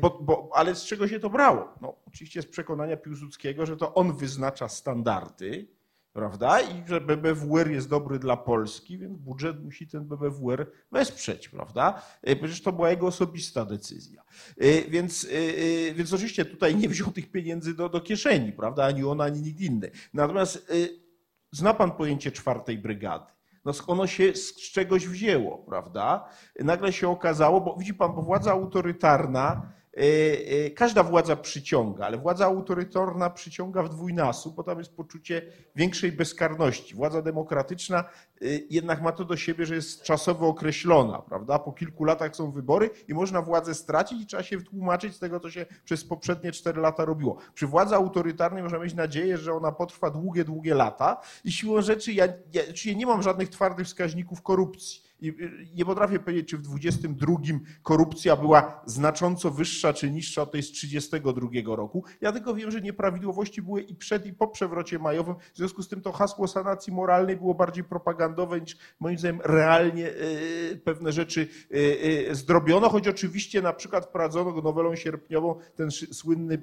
Bo, 0.00 0.18
bo, 0.22 0.50
ale 0.54 0.74
z 0.74 0.84
czego 0.84 1.08
się 1.08 1.20
to 1.20 1.30
brało? 1.30 1.74
No, 1.80 1.96
oczywiście 2.06 2.42
z 2.42 2.46
przekonania 2.46 2.96
Piłsudskiego, 2.96 3.66
że 3.66 3.76
to 3.76 3.94
on 3.94 4.16
wyznacza 4.16 4.68
standardy, 4.68 5.68
prawda? 6.12 6.60
I 6.60 6.88
że 6.88 7.00
BBWR 7.00 7.70
jest 7.70 7.88
dobry 7.88 8.18
dla 8.18 8.36
Polski, 8.36 8.98
więc 8.98 9.18
budżet 9.18 9.64
musi 9.64 9.88
ten 9.88 10.04
BBWR 10.04 10.70
wesprzeć, 10.92 11.48
prawda? 11.48 12.02
E, 12.22 12.36
Przecież 12.36 12.62
to 12.62 12.72
była 12.72 12.90
jego 12.90 13.06
osobista 13.06 13.64
decyzja. 13.64 14.22
E, 14.58 14.82
Więc, 14.82 15.26
e, 15.30 15.94
więc 15.94 16.12
oczywiście 16.12 16.44
tutaj 16.44 16.76
nie 16.76 16.88
wziął 16.88 17.12
tych 17.12 17.30
pieniędzy 17.30 17.74
do, 17.74 17.88
do 17.88 18.00
kieszeni, 18.00 18.52
prawda? 18.52 18.84
Ani 18.84 19.04
on, 19.04 19.20
ani 19.20 19.40
nikt 19.42 19.60
inny. 19.60 19.90
Natomiast 20.14 20.72
zna 21.52 21.74
pan 21.74 21.90
pojęcie 21.90 22.32
czwartej 22.32 22.78
brygady. 22.78 23.32
No 23.64 23.72
ono 23.86 24.06
się 24.06 24.34
z 24.34 24.70
czegoś 24.72 25.08
wzięło, 25.08 25.58
prawda? 25.58 26.28
Nagle 26.60 26.92
się 26.92 27.08
okazało, 27.08 27.60
bo 27.60 27.76
widzi 27.76 27.94
pan, 27.94 28.14
bo 28.14 28.22
władza 28.22 28.52
autorytarna, 28.52 29.72
każda 30.76 31.02
władza 31.02 31.36
przyciąga, 31.36 32.06
ale 32.06 32.18
władza 32.18 32.46
autorytarna 32.46 33.30
przyciąga 33.30 33.82
w 33.82 33.88
dwójnasób, 33.88 34.54
bo 34.54 34.62
tam 34.62 34.78
jest 34.78 34.96
poczucie 34.96 35.42
większej 35.76 36.12
bezkarności. 36.12 36.94
Władza 36.94 37.22
demokratyczna 37.22 37.98
e, 37.98 38.04
jednak 38.70 39.02
ma 39.02 39.12
to 39.12 39.24
do 39.24 39.36
siebie, 39.36 39.66
że 39.66 39.74
jest 39.74 40.02
czasowo 40.02 40.48
określona, 40.48 41.18
prawda? 41.18 41.58
Po 41.58 41.72
kilku 41.72 42.04
latach 42.04 42.36
są 42.36 42.50
wybory 42.50 42.90
i 43.08 43.14
można 43.14 43.42
władzę 43.42 43.74
stracić 43.74 44.22
i 44.22 44.26
trzeba 44.26 44.42
się 44.42 44.58
wytłumaczyć 44.58 45.16
z 45.16 45.18
tego, 45.18 45.40
co 45.40 45.50
się 45.50 45.66
przez 45.84 46.04
poprzednie 46.04 46.52
cztery 46.52 46.80
lata 46.80 47.04
robiło. 47.04 47.36
Przy 47.54 47.66
władzy 47.66 47.94
autorytarnej 47.94 48.62
można 48.62 48.78
mieć 48.78 48.94
nadzieję, 48.94 49.38
że 49.38 49.52
ona 49.52 49.72
potrwa 49.72 50.10
długie, 50.10 50.44
długie 50.44 50.74
lata 50.74 51.20
i 51.44 51.52
siłą 51.52 51.82
rzeczy 51.82 52.12
ja, 52.12 52.26
ja, 52.52 52.94
nie 52.96 53.06
mam 53.06 53.22
żadnych 53.22 53.48
twardych 53.48 53.86
wskaźników 53.86 54.42
korupcji. 54.42 55.09
I 55.20 55.28
y, 55.28 55.66
nie 55.74 55.84
potrafię 55.84 56.18
powiedzieć, 56.18 56.48
czy 56.48 56.58
w 56.58 56.62
22 56.62 57.36
korupcja 57.82 58.36
była 58.36 58.82
znacząco 58.86 59.50
wyższa 59.50 59.92
czy 59.92 60.10
niższa 60.10 60.42
od 60.42 60.52
tej 60.52 60.62
z 60.62 60.70
32 60.70 61.76
roku. 61.76 62.04
Ja 62.20 62.32
tylko 62.32 62.54
wiem, 62.54 62.70
że 62.70 62.80
nieprawidłowości 62.80 63.62
były 63.62 63.82
i 63.82 63.94
przed 63.94 64.26
i 64.26 64.32
po 64.32 64.48
przewrocie 64.48 64.98
majowym. 64.98 65.34
W 65.54 65.56
związku 65.56 65.82
z 65.82 65.88
tym 65.88 66.00
to 66.00 66.12
hasło 66.12 66.48
sanacji 66.48 66.92
moralnej 66.92 67.36
było 67.36 67.54
bardziej 67.54 67.84
propagandowe 67.84 68.60
niż 68.60 68.76
moim 69.00 69.18
zdaniem 69.18 69.40
realnie 69.44 70.08
y, 70.08 70.80
pewne 70.84 71.12
rzeczy 71.12 71.48
y, 71.74 72.34
zdrobiono, 72.34 72.88
choć 72.88 73.08
oczywiście 73.08 73.62
na 73.62 73.72
przykład 73.72 74.06
wprowadzono 74.06 74.62
nowelą 74.62 74.96
sierpniową 74.96 75.54
ten 75.76 75.90
słynny 75.90 76.62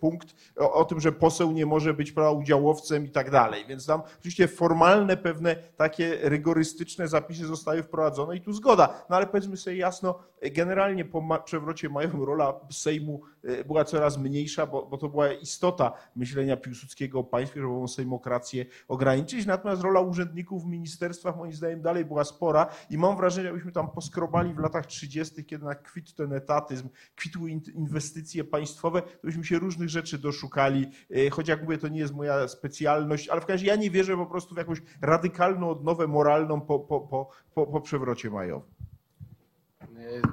punkt 0.00 0.34
o, 0.56 0.72
o 0.72 0.84
tym, 0.84 1.00
że 1.00 1.12
poseł 1.12 1.52
nie 1.52 1.66
może 1.66 1.94
być 1.94 2.12
prawa 2.12 2.30
udziałowcem 2.30 3.04
i 3.04 3.10
tak 3.10 3.30
dalej. 3.30 3.64
Więc 3.68 3.86
tam 3.86 4.02
oczywiście 4.18 4.48
formalne 4.48 5.16
pewne 5.16 5.56
takie 5.76 6.18
rygorystyczne 6.22 7.08
zapisy 7.08 7.46
zostały 7.46 7.82
wprowadzone 7.84 8.36
i 8.36 8.40
tu 8.40 8.52
zgoda. 8.52 9.04
No 9.10 9.16
ale 9.16 9.26
powiedzmy 9.26 9.56
sobie 9.56 9.76
jasno, 9.76 10.18
generalnie 10.42 11.04
po 11.04 11.22
przewrocie 11.44 11.88
majowym 11.88 12.22
rola 12.22 12.60
Sejmu 12.70 13.20
y, 13.44 13.64
była 13.64 13.84
coraz 13.84 14.18
mniejsza, 14.18 14.66
bo, 14.66 14.86
bo 14.86 14.98
to 14.98 15.08
była 15.08 15.32
istota 15.32 15.92
myślenia 16.16 16.56
Piłsudskiego 16.56 17.18
o 17.18 17.24
państwie, 17.24 17.60
żeby 17.60 17.72
ową 17.72 17.88
sejmokrację 17.88 18.66
ograniczyć. 18.88 19.46
Natomiast 19.46 19.82
rola 19.82 20.00
urzędników 20.00 20.64
w 20.64 20.66
ministerstwach 20.66 21.36
moim 21.36 21.52
zdaniem 21.52 21.82
dalej 21.82 22.04
była 22.04 22.24
spora 22.24 22.66
i 22.90 22.98
mam 22.98 23.16
wrażenie, 23.16 23.46
jakbyśmy 23.46 23.72
tam 23.72 23.90
poskrobali 23.90 24.54
w 24.54 24.58
latach 24.58 24.86
30., 24.86 25.44
kiedy 25.44 25.64
jednak 25.64 25.82
kwitł 25.82 26.14
ten 26.14 26.32
etatyzm, 26.32 26.88
kwitły 27.16 27.50
in- 27.50 27.60
inwestycje 27.74 28.44
państwowe, 28.44 29.02
to 29.02 29.08
byśmy 29.22 29.44
się 29.44 29.58
różnych 29.58 29.88
rzeczy 29.88 30.18
doszukali, 30.18 30.86
y, 31.16 31.30
choć 31.30 31.48
jak 31.48 31.62
mówię, 31.62 31.78
to 31.78 31.88
nie 31.88 31.98
jest 31.98 32.14
moja 32.14 32.48
specjalność, 32.48 33.28
ale 33.28 33.40
w 33.40 33.46
każdym 33.46 33.54
razie 33.54 33.66
ja 33.66 33.76
nie 33.76 33.90
wierzę 33.90 34.16
po 34.16 34.26
prostu 34.26 34.54
w 34.54 34.58
jakąś 34.58 34.78
radykalną 35.02 35.70
odnowę 35.70 36.06
moralną 36.06 36.60
po, 36.60 36.78
po, 36.78 37.00
po, 37.00 37.28
po, 37.54 37.73
po 37.74 37.80
przewrocie 37.80 38.30
majowym. 38.30 38.68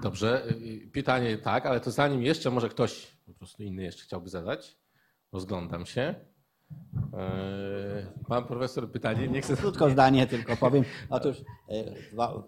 Dobrze, 0.03 0.45
e, 0.45 0.53
pytanie 0.91 1.37
tak, 1.37 1.65
ale 1.65 1.79
to 1.79 1.91
zanim 1.91 2.23
jeszcze 2.23 2.51
może 2.51 2.69
ktoś 2.69 3.17
po 3.25 3.33
prostu 3.33 3.63
inny 3.63 3.83
jeszcze 3.83 4.03
chciałby 4.03 4.29
zadać, 4.29 4.77
rozglądam 5.31 5.85
się. 5.85 6.15
E, 7.13 8.05
Pan 8.27 8.45
profesor 8.45 8.91
pytanie, 8.91 9.27
nie 9.27 9.41
chcę... 9.41 9.57
Krótko 9.57 9.89
zdanie 9.89 10.27
tylko 10.27 10.57
powiem. 10.57 10.83
Otóż 11.09 11.37
e, 11.69 11.73
e, 12.17 12.43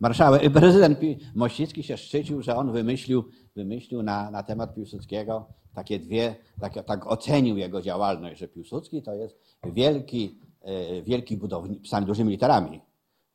marszałek, 0.00 0.52
prezydent 0.52 0.98
Mościcki 1.34 1.82
się 1.82 1.96
szczycił, 1.96 2.42
że 2.42 2.56
on 2.56 2.72
wymyślił, 2.72 3.30
wymyślił 3.54 4.02
na, 4.02 4.30
na 4.30 4.42
temat 4.42 4.74
Piłsudskiego 4.74 5.48
takie 5.74 5.98
dwie, 5.98 6.36
tak, 6.60 6.84
tak 6.84 7.06
ocenił 7.06 7.56
jego 7.56 7.82
działalność, 7.82 8.40
że 8.40 8.48
Piłsudski 8.48 9.02
to 9.02 9.14
jest 9.14 9.40
wielki, 9.64 10.40
wielki 11.04 11.36
budownik, 11.36 11.82
pisany 11.82 12.06
dużymi 12.06 12.30
literami, 12.30 12.80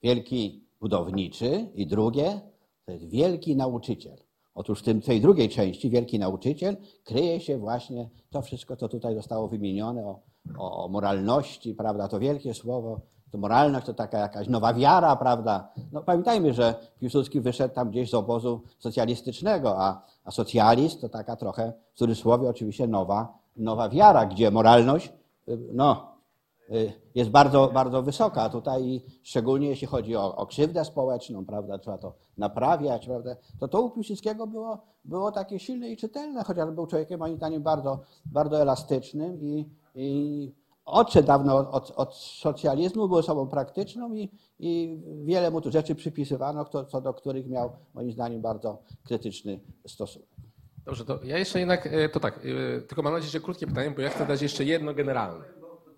wielki 0.03 0.63
budowniczy 0.79 1.67
i 1.75 1.87
drugie 1.87 2.41
to 2.85 2.91
jest 2.91 3.05
wielki 3.05 3.55
nauczyciel. 3.55 4.17
Otóż 4.55 4.79
w 4.79 4.83
tym, 4.83 5.01
tej 5.01 5.21
drugiej 5.21 5.49
części, 5.49 5.89
wielki 5.89 6.19
nauczyciel, 6.19 6.77
kryje 7.03 7.39
się 7.39 7.57
właśnie 7.57 8.09
to 8.29 8.41
wszystko, 8.41 8.75
co 8.75 8.89
tutaj 8.89 9.15
zostało 9.15 9.47
wymienione 9.47 10.05
o, 10.07 10.19
o, 10.57 10.87
moralności, 10.87 11.73
prawda? 11.73 12.07
To 12.07 12.19
wielkie 12.19 12.53
słowo, 12.53 13.01
to 13.31 13.37
moralność 13.37 13.85
to 13.85 13.93
taka 13.93 14.17
jakaś 14.17 14.47
nowa 14.47 14.73
wiara, 14.73 15.15
prawda? 15.15 15.71
No 15.91 16.01
pamiętajmy, 16.01 16.53
że 16.53 16.75
Piłsudski 16.99 17.41
wyszedł 17.41 17.75
tam 17.75 17.89
gdzieś 17.89 18.09
z 18.09 18.13
obozu 18.13 18.61
socjalistycznego, 18.79 19.83
a, 19.83 20.01
a 20.23 20.31
socjalizm 20.31 20.99
to 20.99 21.09
taka 21.09 21.35
trochę, 21.35 21.73
w 21.93 21.97
cudzysłowie 21.97 22.49
oczywiście, 22.49 22.87
nowa, 22.87 23.37
nowa 23.57 23.89
wiara, 23.89 24.25
gdzie 24.25 24.51
moralność, 24.51 25.13
y, 25.47 25.57
no, 25.73 26.10
jest 27.15 27.29
bardzo, 27.29 27.71
bardzo 27.73 28.01
wysoka 28.03 28.49
tutaj, 28.49 29.01
szczególnie 29.23 29.67
jeśli 29.67 29.87
chodzi 29.87 30.15
o, 30.15 30.35
o 30.35 30.45
krzywdę 30.45 30.85
społeczną, 30.85 31.45
prawda, 31.45 31.77
trzeba 31.77 31.97
to 31.97 32.13
naprawiać, 32.37 33.05
prawda, 33.05 33.35
to 33.59 33.67
to 33.67 33.81
u 33.81 33.91
Piłsudskiego 33.91 34.47
było, 34.47 34.83
było 35.05 35.31
takie 35.31 35.59
silne 35.59 35.89
i 35.89 35.97
czytelne, 35.97 36.43
chociaż 36.43 36.71
był 36.71 36.87
człowiekiem 36.87 37.19
moim 37.19 37.37
zdaniem 37.37 37.63
bardzo, 37.63 37.99
bardzo 38.25 38.61
elastycznym 38.61 39.41
i, 39.41 39.69
i 39.95 40.51
odszedł 40.85 41.27
dawno 41.27 41.71
od, 41.71 41.91
od 41.95 42.15
socjalizmu, 42.15 43.07
był 43.07 43.17
osobą 43.17 43.47
praktyczną 43.47 44.13
i, 44.13 44.31
i 44.59 44.99
wiele 45.23 45.51
mu 45.51 45.61
tu 45.61 45.71
rzeczy 45.71 45.95
przypisywano, 45.95 46.65
co, 46.65 46.85
co 46.85 47.01
do 47.01 47.13
których 47.13 47.47
miał 47.47 47.71
moim 47.93 48.11
zdaniem 48.11 48.41
bardzo 48.41 48.83
krytyczny 49.03 49.59
stosunek. 49.87 50.29
Dobrze, 50.85 51.05
to 51.05 51.19
ja 51.23 51.37
jeszcze 51.37 51.59
jednak, 51.59 51.87
e, 51.87 52.09
to 52.09 52.19
tak, 52.19 52.39
e, 52.77 52.81
tylko 52.81 53.01
mam 53.01 53.13
nadzieję, 53.13 53.31
że 53.31 53.39
krótkie 53.39 53.67
pytanie, 53.67 53.91
bo 53.91 54.01
ja 54.01 54.09
chcę 54.09 54.25
dać 54.25 54.41
jeszcze 54.41 54.63
jedno 54.63 54.93
generalne. 54.93 55.45
Bo, 55.61 55.67
bo 55.67 55.75
tu 55.75 55.91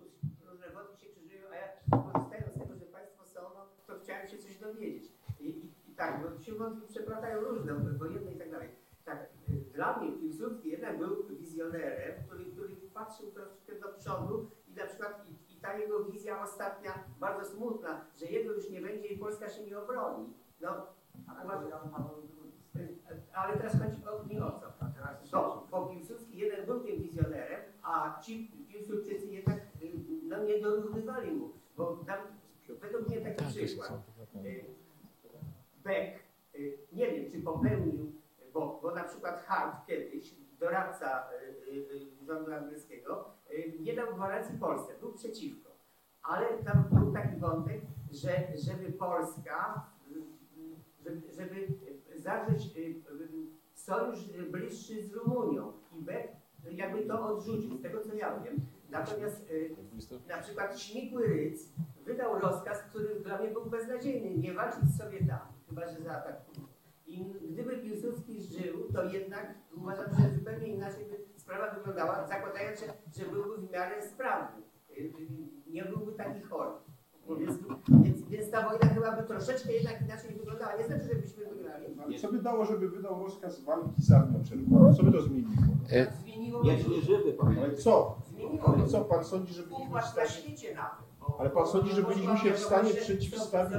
różne 0.51 0.69
wody 0.69 0.97
się 1.01 1.07
krzyżują, 1.07 1.41
a 1.51 1.55
ja 1.55 1.67
korzystając 1.67 1.82
z 2.01 2.29
tego, 2.29 2.75
że 2.75 2.85
Państwo 2.85 3.25
są, 3.25 3.41
no, 3.41 3.67
to 3.87 3.99
chciałem 4.03 4.27
się 4.27 4.37
coś 4.37 4.57
dowiedzieć. 4.57 5.11
I, 5.39 5.45
i, 5.45 5.91
i 5.91 5.95
tak, 5.95 6.21
bo 6.21 6.43
się 6.43 6.53
wątki 6.53 6.87
przeplatają 6.87 7.41
różne, 7.41 7.73
wojenne 7.73 8.31
i 8.31 8.37
tak 8.37 8.51
dalej. 8.51 8.69
Tak, 9.05 9.29
y, 9.49 9.73
dla 9.73 9.99
mnie 9.99 10.11
Piłsudski 10.11 10.69
jednak 10.69 10.97
był 10.97 11.23
wizjonerem, 11.29 12.23
który, 12.27 12.45
który 12.45 12.75
patrzył 12.93 13.31
troszkę 13.31 13.79
do 13.79 13.87
przodu 13.87 14.49
i 14.67 14.73
na 14.73 14.85
przykład 14.85 15.25
i, 15.29 15.53
i 15.53 15.57
ta 15.61 15.77
jego 15.77 16.05
wizja 16.05 16.43
ostatnia, 16.43 17.03
bardzo 17.19 17.45
smutna, 17.45 18.05
że 18.15 18.25
jego 18.25 18.53
już 18.53 18.69
nie 18.69 18.81
będzie 18.81 19.07
i 19.07 19.17
Polska 19.17 19.49
się 19.49 19.65
nie 19.65 19.79
obroni. 19.79 20.33
No, 20.61 20.87
ale 23.33 23.57
teraz 23.57 23.73
chodzi 23.81 24.05
o 24.05 24.23
nie 24.27 24.45
o 24.45 24.51
co. 24.51 24.73
To, 25.31 25.67
bo 25.71 25.85
Piłsudski 25.87 26.37
jeden 26.37 26.65
był 26.65 26.79
tym 26.79 27.01
wizjonerem, 27.01 27.61
a 27.83 28.19
ci 28.21 28.51
Piłsudczycy 28.67 29.25
jednak 29.25 29.57
y, 29.57 29.91
no, 30.23 30.43
nie 30.43 30.61
dorównywali 30.61 31.31
mu. 31.31 31.49
Bo 31.83 32.05
tam, 32.05 32.19
według 32.81 33.07
mnie 33.07 33.21
taki 33.21 33.45
przykład. 33.45 33.91
Y, 34.45 34.65
Beck, 35.83 36.19
y, 36.55 36.77
nie 36.93 37.11
wiem 37.11 37.31
czy 37.31 37.41
popełnił, 37.41 38.11
bo, 38.53 38.79
bo 38.81 38.95
na 38.95 39.03
przykład 39.03 39.45
Hart 39.45 39.87
kiedyś, 39.87 40.35
doradca 40.59 41.29
y, 41.67 42.25
rządu 42.25 42.53
angielskiego, 42.53 43.29
nie 43.79 43.93
dał 43.93 44.15
gwarancji 44.15 44.57
Polsce, 44.57 44.93
był 44.99 45.13
przeciwko. 45.13 45.69
Ale 46.21 46.47
tam 46.57 46.83
był 46.91 47.13
taki 47.13 47.35
wątek, 47.35 47.81
że 48.11 48.57
żeby 48.57 48.91
Polska, 48.91 49.85
żeby, 51.05 51.21
żeby 51.35 51.67
zawrzeć 52.15 52.61
sojusz 53.73 54.19
bliższy 54.51 55.03
z 55.03 55.13
Rumunią. 55.13 55.73
I 55.99 56.01
Beck 56.01 56.27
jakby 56.71 57.05
to 57.05 57.25
odrzucił, 57.27 57.77
z 57.77 57.81
tego 57.81 58.01
co 58.01 58.13
ja 58.13 58.39
wiem. 58.39 58.65
Natomiast 58.93 59.49
y, 59.51 59.75
na 60.27 60.37
przykład 60.37 60.79
Śmigły 60.79 61.27
Ryc 61.27 61.69
wydał 62.05 62.39
rozkaz, 62.39 62.81
który 62.89 63.19
dla 63.19 63.37
mnie 63.37 63.47
był 63.49 63.65
beznadziejny, 63.65 64.37
nie 64.37 64.53
walczyć 64.53 64.83
z 64.83 64.97
Sowietami, 64.97 65.53
chyba 65.69 65.87
że 65.87 66.01
zaatakują. 66.01 66.67
I 67.05 67.25
gdyby 67.51 67.77
Piłsudski 67.77 68.41
żył, 68.41 68.91
to 68.93 69.03
jednak 69.03 69.53
uważam, 69.75 70.05
że 70.13 70.29
zupełnie 70.29 70.67
inaczej 70.67 71.05
by 71.05 71.39
sprawa 71.39 71.75
wyglądała, 71.75 72.27
zakładając, 72.27 72.79
że, 72.79 72.85
że 73.19 73.31
byłby 73.31 73.67
w 73.67 73.71
miarę 73.71 74.07
sprawny. 74.07 74.61
Y, 74.97 75.13
Nie 75.67 75.85
byłby 75.85 76.11
taki 76.13 76.41
chory. 76.41 76.71
Więc, 78.03 78.21
więc, 78.29 78.51
ta 78.51 78.69
wojna 78.69 78.87
chyba 78.87 79.11
by 79.21 79.23
troszeczkę 79.27 79.73
jednak 79.73 80.01
inaczej 80.01 80.35
wyglądała. 80.35 80.75
Nie 80.77 80.85
znaczy, 80.85 81.03
żebyśmy 81.03 81.45
wygrali. 81.45 81.85
Ale 82.05 82.19
co 82.19 82.31
by 82.31 82.41
dało, 82.41 82.65
żeby 82.65 82.89
wydał 82.89 83.23
rozkaz 83.23 83.63
walki 83.63 84.01
z 84.01 84.11
Armią 84.11 84.43
Czerwoną? 84.43 84.93
Co 84.95 85.03
by 85.03 85.11
to 85.11 85.21
zmieniło? 85.21 85.49
E, 85.91 86.11
Zmieniło 86.23 86.61
Jeśli 86.63 87.01
żywy. 87.01 87.35
Ale 87.57 87.73
co? 87.75 88.15
Zmieniło 88.29 88.73
Ale 88.77 88.87
co, 88.87 89.01
pan 89.05 89.23
sądzi, 89.25 89.53
że 89.53 89.63
byliśmy 89.63 89.89
w 89.89 89.91
na 89.93 90.01
stanie... 90.01 90.29
świecie 90.29 90.75
nawet. 90.75 91.03
Ale 91.39 91.49
pan 91.49 91.67
sądzi, 91.67 91.91
że 91.95 92.03
byliśmy 92.03 92.37
się 92.37 92.53
w 92.53 92.59
stanie 92.59 92.93
przeciwstawić 92.93 93.73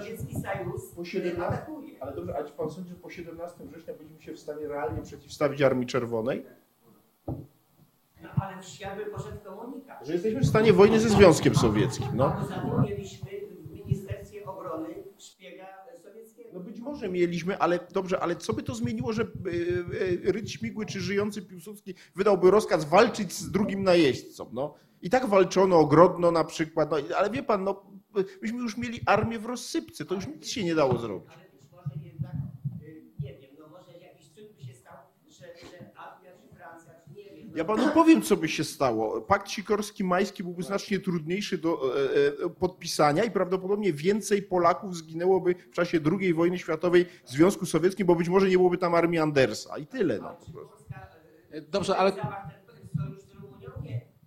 po 0.97 1.05
17 1.05 1.43
atakuje. 1.47 2.03
Ale 2.03 2.15
dobrze, 2.15 2.39
a 2.39 2.45
czy 2.45 2.53
pan 2.53 2.71
sądzi, 2.71 2.91
że 2.91 2.97
po 2.97 3.11
17 3.11 3.65
września 3.65 3.95
byliśmy 3.95 4.23
się 4.23 4.33
w 4.33 4.39
stanie 4.39 4.69
realnie 4.69 5.03
przeciwstawić 5.03 5.62
Armii 5.62 5.87
Czerwonej? 5.87 6.47
No 8.23 8.29
ale 8.41 8.62
w 8.62 8.65
świat 8.65 8.97
by 8.97 9.07
poszedł 9.07 9.37
komunikat. 9.45 10.07
Że 10.07 10.12
jesteśmy 10.12 10.41
w 10.41 10.47
stanie 10.47 10.73
wojny 10.73 11.01
ze 11.01 11.09
Związkiem 11.09 11.55
Sowieckim, 11.55 12.07
A 12.11 12.15
no. 12.15 12.37
poza 12.41 12.55
tym 12.61 12.83
mieliśmy 12.83 13.31
w 13.65 13.71
Ministerstwie 13.71 14.47
Obrony 14.47 14.89
szpiega 15.19 15.66
sowieckiego. 16.03 16.49
No 16.53 16.61
być 16.61 16.73
może 16.85 17.09
mieliśmy, 17.09 17.59
ale 17.59 17.78
dobrze, 17.93 18.20
ale 18.20 18.36
co 18.36 18.52
by 18.52 18.62
to 18.62 18.74
zmieniło, 18.74 19.12
że 19.12 19.23
e, 19.23 19.27
e, 20.28 20.32
Rydz 20.32 20.51
Śmigły 20.51 20.86
czy 20.86 21.01
żyjący 21.01 21.43
Piłsudski 21.43 21.94
wydałby 22.16 22.51
rozkaz 22.51 22.85
walczyć 22.85 23.32
z 23.32 23.51
drugim 23.51 23.82
najeźdźcą, 23.82 24.51
no. 24.52 24.74
I 25.02 25.11
tak 25.11 25.27
walczono 25.27 25.78
o 25.78 25.86
Grodno 25.86 26.31
na 26.31 26.44
przykład, 26.44 26.90
no, 26.90 26.97
ale 27.19 27.31
wie 27.31 27.43
pan, 27.43 27.65
no, 27.65 27.82
myśmy 28.43 28.59
już 28.59 28.77
mieli 28.77 29.01
armię 29.06 29.39
w 29.39 29.47
rozsypce, 29.47 30.05
to 30.05 30.15
już 30.15 30.27
nic 30.27 30.48
się 30.48 30.65
nie 30.65 30.74
dało 30.74 30.98
zrobić. 30.98 31.32
Ale 31.35 31.44
być 31.52 31.70
może 31.73 32.06
jednak, 32.06 32.32
y, 32.82 33.02
nie 33.20 33.35
wiem, 33.39 33.51
no 33.59 33.69
może 33.69 33.98
jakiś 33.98 34.28
cud 34.28 34.52
by 34.56 34.62
się 34.62 34.74
stał, 34.74 34.97
że, 35.28 35.47
że 35.47 35.97
Anglia 35.97 36.31
czy 36.43 36.56
Francja, 36.56 36.93
czy 37.05 37.11
nie 37.15 37.24
wiem. 37.24 37.35
no- 37.44 37.44
Ja 37.55 37.65
panu 37.65 37.91
powiem, 37.95 38.23
co 38.23 38.37
by 38.37 38.49
się 38.49 38.65
stało. 38.65 39.21
Pakt 39.21 39.49
Sikorski-Majski 39.49 40.43
byłby 40.43 40.63
znacznie 40.63 41.01
trudniejszy 41.01 41.59
do 41.59 41.99
e, 41.99 42.45
e, 42.45 42.51
podpisania 42.51 43.25
i 43.25 43.31
prawdopodobnie 43.31 43.93
więcej 43.93 44.43
Polaków 44.43 44.97
zginęłoby 44.97 45.55
w 45.71 45.75
czasie 45.75 46.01
II 46.21 46.35
wojny 46.35 46.59
światowej 46.59 47.07
w 47.25 47.31
Związku 47.31 47.67
Sowieckim, 47.67 48.07
bo 48.07 48.15
być 48.15 48.29
może 48.29 48.49
nie 48.49 48.57
byłoby 48.57 48.79
tam 48.79 48.95
armii 48.95 49.19
Andersa. 49.19 49.79
I 49.79 49.87
tyle, 49.87 50.19
no. 50.19 50.37
po 50.47 50.53
prostu. 50.53 50.85
Dobrze, 51.71 51.97
ale- 51.97 52.13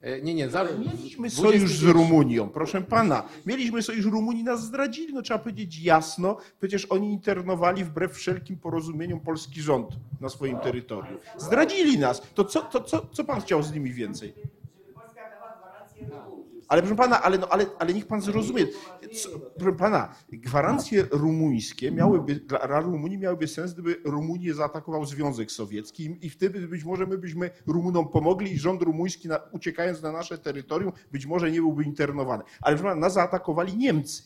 Nie. 0.04 0.08
e, 0.10 0.22
Nie, 0.22 0.34
nie, 0.34 0.50
za, 0.50 0.64
Mieliśmy 0.64 1.30
20 1.30 1.42
sojusz 1.42 1.78
z 1.78 1.84
Rumunią, 1.84 2.50
proszę 2.50 2.82
pana. 2.82 3.24
Mieliśmy 3.46 3.82
sojusz, 3.84 4.06
Rumunii 4.06 4.44
nas 4.44 4.64
zdradzili, 4.64 5.14
no 5.14 5.22
trzeba 5.22 5.40
powiedzieć 5.40 5.80
jasno. 5.84 6.38
Przecież 6.60 6.86
oni 6.86 7.12
internowali 7.14 7.84
wbrew 7.84 8.14
wszelkim 8.14 8.58
porozumieniom 8.58 9.20
polski 9.20 9.62
rząd 9.62 9.90
na 10.22 10.30
swoim 10.30 10.58
terytorium. 10.60 11.18
Zdradzili 11.38 12.00
nas. 12.00 12.22
To 12.36 12.46
co, 12.46 12.62
to, 12.62 12.82
co, 12.82 13.06
co 13.12 13.24
pan 13.24 13.42
chciał 13.42 13.64
z 13.64 13.74
nimi 13.74 13.92
więcej? 13.94 14.34
Żeby 14.78 14.94
Polska 14.94 15.22
dała 15.30 15.58
gwarancję 15.58 16.08
Rumunii. 16.26 16.57
Ale 16.68 16.82
proszę 16.82 16.96
pana, 16.96 17.22
ale, 17.22 17.38
no, 17.38 17.48
ale, 17.50 17.66
ale 17.80 17.94
niech 17.94 18.08
pan 18.08 18.22
zrozumie. 18.22 18.68
Co, 19.14 19.30
proszę 19.40 19.78
pana, 19.78 20.16
gwarancje 20.32 21.08
rumuńskie 21.12 21.92
miałyby, 21.92 22.36
dla 22.36 22.80
Rumunii 22.80 23.18
miałyby 23.18 23.48
sens, 23.48 23.74
gdyby 23.74 24.02
Rumunię 24.04 24.54
zaatakował 24.54 25.06
Związek 25.06 25.52
Sowiecki 25.52 26.18
i 26.22 26.30
wtedy 26.30 26.68
być 26.68 26.84
może 26.84 27.06
my 27.06 27.18
byśmy 27.18 27.50
Rumunom 27.68 28.10
pomogli 28.10 28.52
i 28.52 28.60
rząd 28.60 28.82
rumuński 28.82 29.28
na, 29.28 29.40
uciekając 29.52 30.02
na 30.02 30.12
nasze 30.12 30.38
terytorium 30.38 30.92
być 31.12 31.26
może 31.26 31.52
nie 31.52 31.62
byłby 31.62 31.84
internowany. 31.84 32.44
Ale 32.62 32.76
proszę 32.76 32.90
pana, 32.90 33.02
nas 33.02 33.14
zaatakowali 33.14 33.78
Niemcy. 33.78 34.24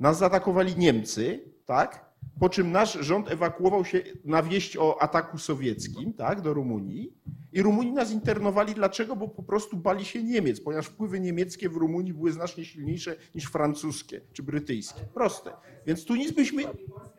Nas 0.00 0.18
zaatakowali 0.18 0.76
Niemcy, 0.76 1.52
tak? 1.66 2.07
Po 2.40 2.48
czym 2.48 2.72
nasz 2.72 2.92
rząd 2.92 3.30
ewakuował 3.30 3.84
się 3.84 4.02
na 4.24 4.42
wieść 4.42 4.76
o 4.76 5.02
ataku 5.02 5.38
sowieckim, 5.38 6.12
tak, 6.12 6.40
do 6.40 6.54
Rumunii. 6.54 7.12
I 7.52 7.62
Rumuni 7.62 7.92
nas 7.92 8.12
internowali. 8.12 8.74
Dlaczego? 8.74 9.16
Bo 9.16 9.28
po 9.28 9.42
prostu 9.42 9.76
bali 9.76 10.04
się 10.04 10.22
Niemiec, 10.22 10.60
ponieważ 10.60 10.86
wpływy 10.86 11.20
niemieckie 11.20 11.68
w 11.68 11.76
Rumunii 11.76 12.14
były 12.14 12.32
znacznie 12.32 12.64
silniejsze 12.64 13.16
niż 13.34 13.44
francuskie 13.44 14.20
czy 14.32 14.42
brytyjskie. 14.42 15.00
Proste. 15.14 15.50
Więc 15.86 16.04
tu 16.04 16.16
nic 16.16 16.32
byśmy. 16.32 16.62
Polsce. 16.64 17.18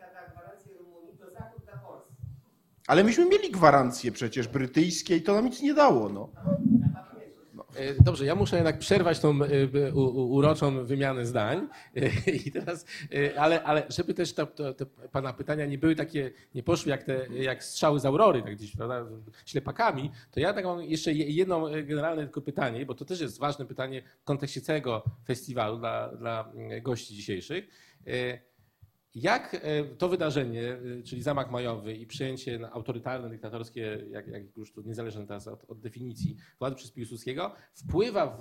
Ale 2.86 3.04
myśmy 3.04 3.24
mieli 3.24 3.50
gwarancje 3.50 4.12
przecież 4.12 4.48
brytyjskie 4.48 5.16
i 5.16 5.22
to 5.22 5.34
nam 5.34 5.44
nic 5.44 5.62
nie 5.62 5.74
dało. 5.74 6.08
No. 6.08 6.28
E, 7.76 8.02
Dobrze, 8.04 8.24
ja 8.24 8.34
muszę 8.34 8.56
jednak 8.56 8.78
przerwać 8.78 9.18
tą 9.20 9.38
e, 9.42 9.92
u- 9.94 10.34
uroczą 10.34 10.84
wymianę 10.84 11.26
zdań. 11.26 11.68
E, 11.96 12.30
I 12.30 12.52
teraz, 12.52 12.84
e, 13.14 13.40
ale, 13.40 13.62
ale 13.62 13.82
żeby 13.88 14.14
też 14.14 14.32
to, 14.34 14.46
te 14.46 14.86
pana 15.12 15.32
pytania 15.32 15.66
nie 15.66 15.78
były 15.78 15.96
takie, 15.96 16.30
nie 16.54 16.62
poszły 16.62 16.90
jak, 16.90 17.04
te, 17.04 17.26
jak 17.28 17.64
strzały 17.64 18.00
z 18.00 18.04
aurory, 18.06 18.42
tak 18.42 18.56
gdzieś, 18.56 18.76
prawda, 18.76 19.06
ślepakami, 19.46 20.10
to 20.30 20.40
ja 20.40 20.52
tak 20.52 20.64
mam 20.64 20.82
jeszcze 20.82 21.12
je- 21.12 21.30
jedno 21.30 21.74
e, 21.78 21.82
generalne 21.82 22.22
tylko 22.22 22.40
pytanie, 22.40 22.86
bo 22.86 22.94
to 22.94 23.04
też 23.04 23.20
jest 23.20 23.38
ważne 23.38 23.66
pytanie 23.66 24.02
w 24.20 24.24
kontekście 24.24 24.60
całego 24.60 25.02
festiwalu 25.26 25.78
dla, 25.78 26.08
dla 26.16 26.52
mm, 26.54 26.82
gości 26.82 27.14
dzisiejszych. 27.14 27.68
Jak 29.14 29.54
e, 29.54 29.84
to 29.84 30.08
wydarzenie, 30.08 30.72
e, 30.72 31.02
czyli 31.02 31.22
zamach 31.22 31.50
majowy 31.50 31.94
i 31.94 32.06
przyjęcie 32.06 32.58
na 32.58 32.70
autorytarne, 32.72 33.28
dyktatorskie, 33.30 34.04
jak, 34.10 34.28
jak 34.28 34.56
już 34.56 34.72
tu 34.72 34.82
niezależne 34.82 35.26
teraz 35.26 35.48
od, 35.48 35.70
od 35.70 35.80
definicji 35.80 36.36
władzy 36.58 36.76
przez 36.76 36.90
Piłsudskiego, 36.92 37.54
wpływa 37.74 38.26
w, 38.26 38.40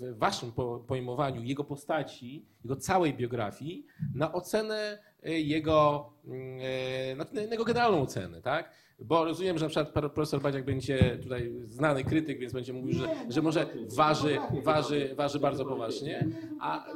w 0.00 0.18
waszym 0.18 0.52
po- 0.52 0.78
pojmowaniu 0.78 1.42
jego 1.42 1.64
postaci, 1.64 2.46
jego 2.64 2.76
całej 2.76 3.14
biografii 3.14 3.86
na 4.14 4.32
ocenę 4.32 4.98
e, 5.22 5.40
jego, 5.40 6.12
mm, 6.24 7.18
na, 7.18 7.24
na 7.32 7.40
jego 7.40 7.64
generalną 7.64 8.02
ocenę, 8.02 8.42
tak? 8.42 8.72
Bo 9.00 9.24
rozumiem, 9.24 9.58
że 9.58 9.64
na 9.64 9.68
przykład 9.68 10.12
profesor 10.12 10.42
Badziak 10.42 10.64
będzie 10.64 11.18
tutaj 11.22 11.52
znany 11.68 12.04
krytyk, 12.04 12.38
więc 12.38 12.52
będzie 12.52 12.72
mówił, 12.72 12.92
że, 12.92 13.08
że 13.28 13.42
może 13.42 13.66
waży, 13.96 14.38
waży, 14.64 15.14
waży 15.14 15.40
bardzo 15.40 15.64
poważnie. 15.64 16.28
A 16.60 16.86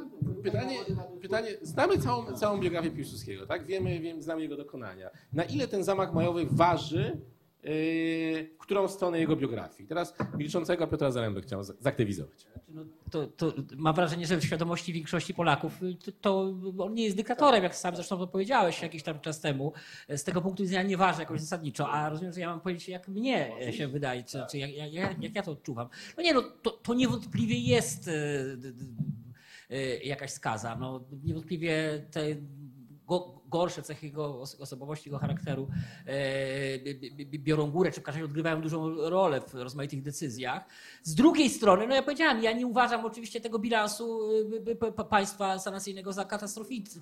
pytanie, 0.43 0.75
pytanie 1.21 1.47
znamy 1.61 1.97
całą, 1.97 2.33
całą 2.33 2.59
biografię 2.59 2.91
Piłsudskiego, 2.91 3.45
tak? 3.45 3.65
Wiemy, 3.65 3.99
wiem, 3.99 4.21
znamy 4.21 4.41
jego 4.41 4.57
dokonania. 4.57 5.09
Na 5.33 5.43
ile 5.43 5.67
ten 5.67 5.83
zamach 5.83 6.13
majowy 6.13 6.45
waży 6.51 7.17
którą 8.57 8.87
stronę 8.87 9.19
jego 9.19 9.35
biografii? 9.35 9.89
Teraz 9.89 10.13
milczącego 10.37 10.87
Piotra 10.87 11.11
Zarębę 11.11 11.41
chciał 11.41 11.63
zaktywizować. 11.63 12.45
No, 12.67 12.85
to, 13.11 13.27
to 13.27 13.53
mam 13.77 13.95
wrażenie, 13.95 14.27
że 14.27 14.37
w 14.37 14.45
świadomości 14.45 14.93
większości 14.93 15.33
Polaków 15.33 15.83
y, 15.83 15.95
to, 15.95 16.11
to 16.11 16.53
on 16.77 16.93
nie 16.93 17.03
jest 17.03 17.17
dyktatorem, 17.17 17.63
jak 17.63 17.75
sam 17.75 17.95
zresztą 17.95 18.17
to 18.17 18.27
powiedziałeś 18.27 18.81
jakiś 18.81 19.03
tam 19.03 19.19
czas 19.19 19.39
temu. 19.41 19.73
Z 20.09 20.23
tego 20.23 20.41
punktu 20.41 20.63
widzenia 20.63 20.83
nie 20.83 20.97
waży 20.97 21.19
jakoś 21.19 21.41
zasadniczo, 21.41 21.89
a 21.89 22.09
rozumiem, 22.09 22.33
że 22.33 22.41
ja 22.41 22.49
mam 22.49 22.61
powiedzieć, 22.61 22.89
jak 22.89 23.07
mnie 23.07 23.51
się 23.71 23.87
wydaje, 23.87 24.23
czy, 24.23 24.39
czy 24.51 24.57
jak, 24.57 24.71
jak, 24.71 24.93
jak, 24.93 25.35
ja 25.35 25.43
to 25.43 25.51
odczuwam. 25.51 25.89
No 26.17 26.23
nie, 26.23 26.33
no 26.33 26.41
to, 26.41 26.71
to 26.71 26.93
niewątpliwie 26.93 27.59
jest 27.59 28.07
y, 28.07 28.11
y, 28.11 29.75
y, 29.75 30.01
jakaś 30.03 30.31
skaza. 30.31 30.75
No, 30.75 31.05
niewątpliwie 31.23 32.05
te, 32.11 32.21
go, 33.07 33.41
gorsze 33.49 33.81
cechy 33.81 34.05
jego 34.05 34.41
os- 34.41 34.61
osobowości, 34.61 35.09
jego 35.09 35.19
charakteru 35.19 35.67
e, 36.05 36.79
bi- 36.79 36.95
bi- 37.11 37.25
bi- 37.25 37.39
biorą 37.39 37.71
górę, 37.71 37.91
czy 37.91 38.01
w 38.01 38.03
każdym 38.03 38.21
razie 38.21 38.25
odgrywają 38.29 38.61
dużą 38.61 38.95
rolę 39.09 39.41
w 39.41 39.53
rozmaitych 39.53 40.01
decyzjach. 40.01 40.65
Z 41.03 41.15
drugiej 41.15 41.49
strony, 41.49 41.87
no 41.87 41.95
ja 41.95 42.03
powiedziałem, 42.03 42.43
ja 42.43 42.51
nie 42.51 42.67
uważam 42.67 43.05
oczywiście 43.05 43.41
tego 43.41 43.59
bilansu 43.59 44.31
y, 44.31 44.71
y, 44.71 44.75
p- 44.75 44.91
państwa 45.09 45.59
sanacyjnego 45.59 46.13
za 46.13 46.25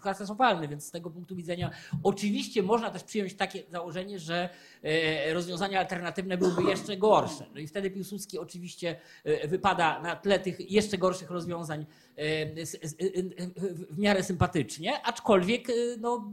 katastrofalny, 0.02 0.68
więc 0.68 0.86
z 0.86 0.92
tego 0.92 1.10
punktu 1.10 1.36
widzenia 1.36 1.72
oczywiście 2.04 2.64
można 2.64 2.90
też 2.90 3.04
przyjąć 3.04 3.34
takie 3.34 3.64
założenie, 3.72 4.20
że 4.20 4.50
e, 4.84 5.34
rozwiązania 5.34 5.80
alternatywne 5.80 6.38
byłyby 6.38 6.64
jeszcze 6.64 6.98
gorsze. 6.98 7.46
No 7.54 7.60
i 7.60 7.68
wtedy 7.68 7.92
Piłsudski 7.92 8.40
oczywiście 8.40 9.00
e, 9.24 9.48
wypada 9.48 10.02
na 10.02 10.16
tle 10.16 10.40
tych 10.40 10.72
jeszcze 10.72 10.98
gorszych 10.98 11.30
rozwiązań 11.32 11.86
w 13.90 13.98
miarę 13.98 14.24
sympatycznie, 14.24 15.02
aczkolwiek 15.06 15.68
no, 16.00 16.33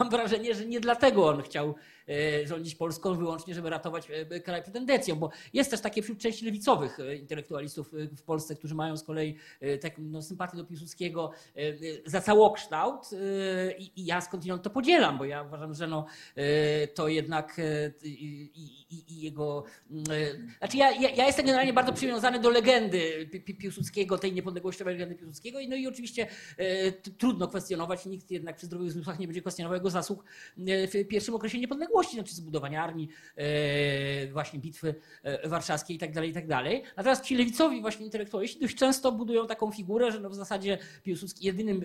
mam 0.00 0.10
wrażenie, 0.10 0.54
że 0.54 0.66
nie 0.66 0.80
dlatego 0.80 1.28
on 1.28 1.42
chciał 1.42 1.74
e, 2.08 2.46
rządzić 2.46 2.74
Polską 2.74 3.14
wyłącznie, 3.14 3.54
żeby 3.54 3.70
ratować 3.70 4.08
e, 4.10 4.40
kraj 4.40 4.62
przed 4.62 4.76
endecją, 4.76 5.16
bo 5.16 5.30
jest 5.52 5.70
też 5.70 5.80
takie 5.80 6.02
wśród 6.02 6.18
części 6.18 6.44
lewicowych 6.44 7.00
e, 7.00 7.16
intelektualistów 7.16 7.90
w 7.92 8.22
Polsce, 8.22 8.56
którzy 8.56 8.74
mają 8.74 8.96
z 8.96 9.04
kolei 9.04 9.36
taką 9.80 10.02
no, 10.02 10.22
sympatię 10.22 10.56
do 10.56 10.64
Piłsudskiego 10.64 11.30
za 12.06 12.20
całokształt 12.20 13.10
i, 13.78 13.92
i 13.96 14.04
ja 14.06 14.20
skądinąd 14.20 14.62
to 14.62 14.70
podzielam, 14.70 15.18
bo 15.18 15.24
ja 15.24 15.42
uważam, 15.42 15.74
że 15.74 15.86
no, 15.86 16.06
to 16.94 17.08
jednak 17.08 17.56
i, 18.04 18.50
i, 18.90 18.94
i- 19.10 19.20
jego... 19.20 19.64
mm, 19.90 20.04
Znaczy 20.58 20.76
ja, 20.76 20.90
ja, 20.90 21.26
jestem 21.26 21.46
generalnie 21.46 21.72
bardzo 21.72 21.92
przywiązany 21.92 22.38
do 22.40 22.50
legendy 22.50 23.28
Pi- 23.32 23.40
Pi- 23.40 23.54
Piłsudskiego, 23.54 24.18
tej 24.18 24.32
niepodległościowej 24.32 24.94
legendy 24.94 25.14
Piłsudskiego 25.14 25.58
no 25.68 25.76
i 25.76 25.86
oczywiście 25.86 26.26
trudno 27.18 27.48
kwestionować, 27.48 28.06
nikt 28.06 28.30
jednak 28.30 28.56
przy 28.56 28.66
zdrowych 28.66 28.92
zmysłach 28.92 29.18
nie 29.18 29.26
będzie 29.26 29.40
kwestionował 29.40 29.59
jego 29.68 29.90
zasług 29.90 30.24
e, 30.66 30.86
w 30.86 31.08
pierwszym 31.08 31.34
okresie 31.34 31.58
niepodległości, 31.58 32.14
znaczy 32.14 32.34
zbudowania 32.34 32.84
armii, 32.84 33.08
e, 33.36 34.32
właśnie 34.32 34.58
bitwy 34.58 34.94
e, 35.22 35.48
warszawskiej 35.48 35.96
i 35.96 35.98
tak 35.98 36.12
dalej, 36.12 36.30
i 36.30 36.32
tak 36.32 36.46
dalej. 36.46 36.82
Natomiast 36.96 37.24
ci 37.24 37.36
lewicowi 37.36 37.80
właśnie 37.80 38.06
intelektualiści 38.06 38.60
dość 38.60 38.76
często 38.76 39.12
budują 39.12 39.46
taką 39.46 39.70
figurę, 39.70 40.12
że 40.12 40.20
no 40.20 40.30
w 40.30 40.34
zasadzie 40.34 40.78
Piłsudski 41.02 41.46
jedynym, 41.46 41.84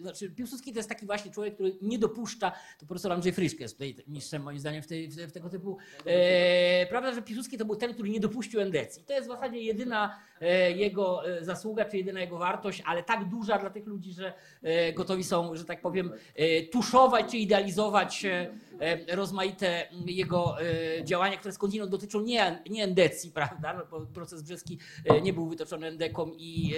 znaczy 0.00 0.30
Piłsudski 0.30 0.72
to 0.72 0.78
jest 0.78 0.88
taki 0.88 1.06
właśnie 1.06 1.30
człowiek, 1.30 1.54
który 1.54 1.76
nie 1.82 1.98
dopuszcza, 1.98 2.52
to 2.78 2.86
profesor 2.86 3.12
Andrzej 3.12 3.32
Fryszke 3.32 3.64
jest 3.64 3.74
tutaj 3.74 3.94
mistrzem 4.06 4.42
moim 4.42 4.58
zdaniem 4.58 4.82
w, 4.82 4.86
tej, 4.86 5.08
w, 5.08 5.32
tego 5.32 5.48
typu, 5.48 5.78
prawda, 6.88 7.14
że 7.14 7.22
Piłsudski 7.22 7.58
to 7.58 7.64
był 7.64 7.76
ten, 7.76 7.94
który 7.94 8.10
nie 8.10 8.20
dopuścił 8.20 8.60
endecji. 8.60 9.04
To 9.04 9.12
jest 9.12 9.28
w 9.28 9.32
zasadzie 9.32 9.60
jedyna 9.60 10.18
jego 10.76 11.22
zasługa, 11.40 11.84
czy 11.84 11.96
jedyna 11.96 12.20
jego 12.20 12.38
wartość, 12.38 12.82
ale 12.86 13.02
tak 13.02 13.28
duża 13.28 13.58
dla 13.58 13.70
tych 13.70 13.86
ludzi, 13.86 14.12
że 14.12 14.32
gotowi 14.94 15.24
są, 15.24 15.56
że 15.56 15.64
tak 15.64 15.80
powiem, 15.80 16.12
e, 16.36 16.62
czy 17.30 17.38
idealizować 17.38 18.24
e, 18.24 18.46
rozmaite 19.12 19.88
jego 20.06 20.62
e, 20.62 21.04
działania, 21.04 21.36
które 21.36 21.52
skądinąd 21.54 21.90
dotyczą 21.90 22.20
nie, 22.20 22.62
nie 22.70 22.84
endecji, 22.84 23.30
prawda, 23.40 23.74
no, 23.74 23.86
bo 23.90 24.06
proces 24.06 24.42
brzeski 24.42 24.78
e, 25.04 25.20
nie 25.20 25.32
był 25.32 25.48
wytoczony 25.48 25.86
endeką 25.86 26.32
i, 26.36 26.74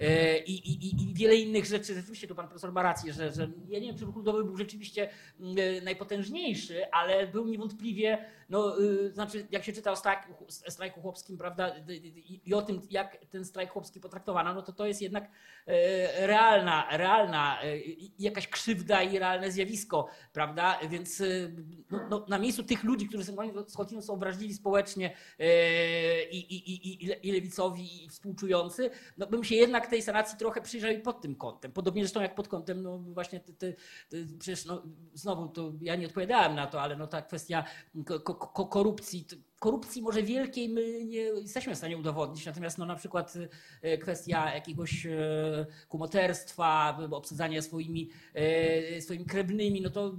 e, 0.00 0.06
e, 0.06 0.38
i, 0.38 0.52
i, 0.70 0.86
i- 1.10 1.14
wiele 1.14 1.36
innych 1.36 1.64
rzeczy. 1.66 1.94
Rzeczywiście 1.94 2.28
tu 2.28 2.34
pan 2.34 2.46
profesor 2.48 2.72
ma 2.72 2.82
rację, 2.82 3.12
że, 3.12 3.32
że 3.32 3.50
ja 3.68 3.78
nie 3.78 3.86
wiem, 3.86 3.98
czy 3.98 4.04
ruch 4.04 4.16
ludowy 4.16 4.44
był 4.44 4.56
rzeczywiście 4.56 5.08
mm, 5.40 5.56
e, 5.58 5.80
najpotężniejszy, 5.80 6.90
ale 6.92 7.26
był 7.26 7.46
niewątpliwie, 7.48 8.24
no, 8.48 8.80
y, 8.80 9.12
znaczy 9.12 9.46
jak 9.50 9.64
się 9.64 9.72
czyta 9.72 9.90
o 9.92 9.96
strajku, 9.96 10.44
strajku 10.48 11.00
chłopskim, 11.00 11.38
prawda, 11.38 11.74
i, 12.46 12.54
o 12.54 12.62
tym, 12.62 12.80
jak 12.90 13.16
ten 13.30 13.44
strajk 13.44 13.70
chłopski 13.70 14.00
potraktowano, 14.00 14.54
no 14.54 14.62
to 14.62 14.72
to 14.72 14.86
jest 14.86 15.02
jednak 15.02 15.30
e, 15.66 16.26
realna, 16.26 16.86
realna 16.96 17.62
e, 17.62 17.66
jakaś 18.18 18.48
krzywda 18.48 19.02
i 19.02 19.18
realne 19.18 19.50
zjawisko, 19.50 20.06
prawda? 20.32 20.78
Więc 20.90 21.20
e, 21.20 21.23
no, 21.90 22.00
no, 22.10 22.26
na 22.28 22.38
miejscu 22.38 22.62
tych 22.62 22.84
ludzi, 22.84 23.08
którzy 23.08 23.24
są 23.24 23.36
skądinąd 23.68 24.06
są 24.06 24.12
obraźliwi 24.12 24.54
społecznie 24.54 25.16
e, 25.38 26.24
i, 26.30 26.38
i, 26.54 26.70
i, 26.70 27.04
i, 27.04 27.06
le- 27.06 27.14
i 27.16 27.32
lewicowi 27.32 28.04
i 28.04 28.08
współczujący, 28.08 28.90
no 29.18 29.26
bym 29.26 29.44
się 29.44 29.54
jednak 29.54 29.86
tej 29.86 30.02
sanacji 30.02 30.38
trochę 30.38 30.60
przyjrzał 30.60 30.90
i 30.90 30.98
pod 30.98 31.20
tym 31.20 31.34
kątem. 31.36 31.72
Podobnie 31.72 32.02
zresztą 32.02 32.20
jak 32.20 32.34
pod 32.34 32.48
kątem, 32.48 32.82
no 32.82 32.98
właśnie 32.98 33.40
te, 33.40 33.52
te, 33.52 33.72
te, 33.72 34.16
przecież 34.38 34.64
no, 34.64 34.82
znowu 35.14 35.48
to 35.48 35.72
ja 35.80 35.96
nie 35.96 36.06
odpowiadałem 36.06 36.54
na 36.54 36.66
to, 36.66 36.82
ale 36.82 36.96
no 36.96 37.06
ta 37.06 37.22
kwestia 37.22 37.64
ko, 38.06 38.20
ko, 38.20 38.34
ko, 38.34 38.66
korupcji, 38.66 39.26
korupcji 39.58 40.02
może 40.02 40.22
wielkiej 40.22 40.68
my 40.68 41.04
nie 41.04 41.20
jesteśmy 41.20 41.74
w 41.74 41.78
stanie 41.78 41.98
udowodnić, 41.98 42.46
natomiast 42.46 42.78
no 42.78 42.86
na 42.86 42.94
przykład 42.96 43.34
e, 43.82 43.98
kwestia 43.98 44.54
jakiegoś 44.54 45.06
e, 45.06 45.66
kumoterstwa, 45.88 46.98
obsadzania 47.10 47.62
swoimi, 47.62 48.10
swoimi 49.00 49.24
krewnymi, 49.24 49.80
no 49.80 49.90
to 49.90 50.14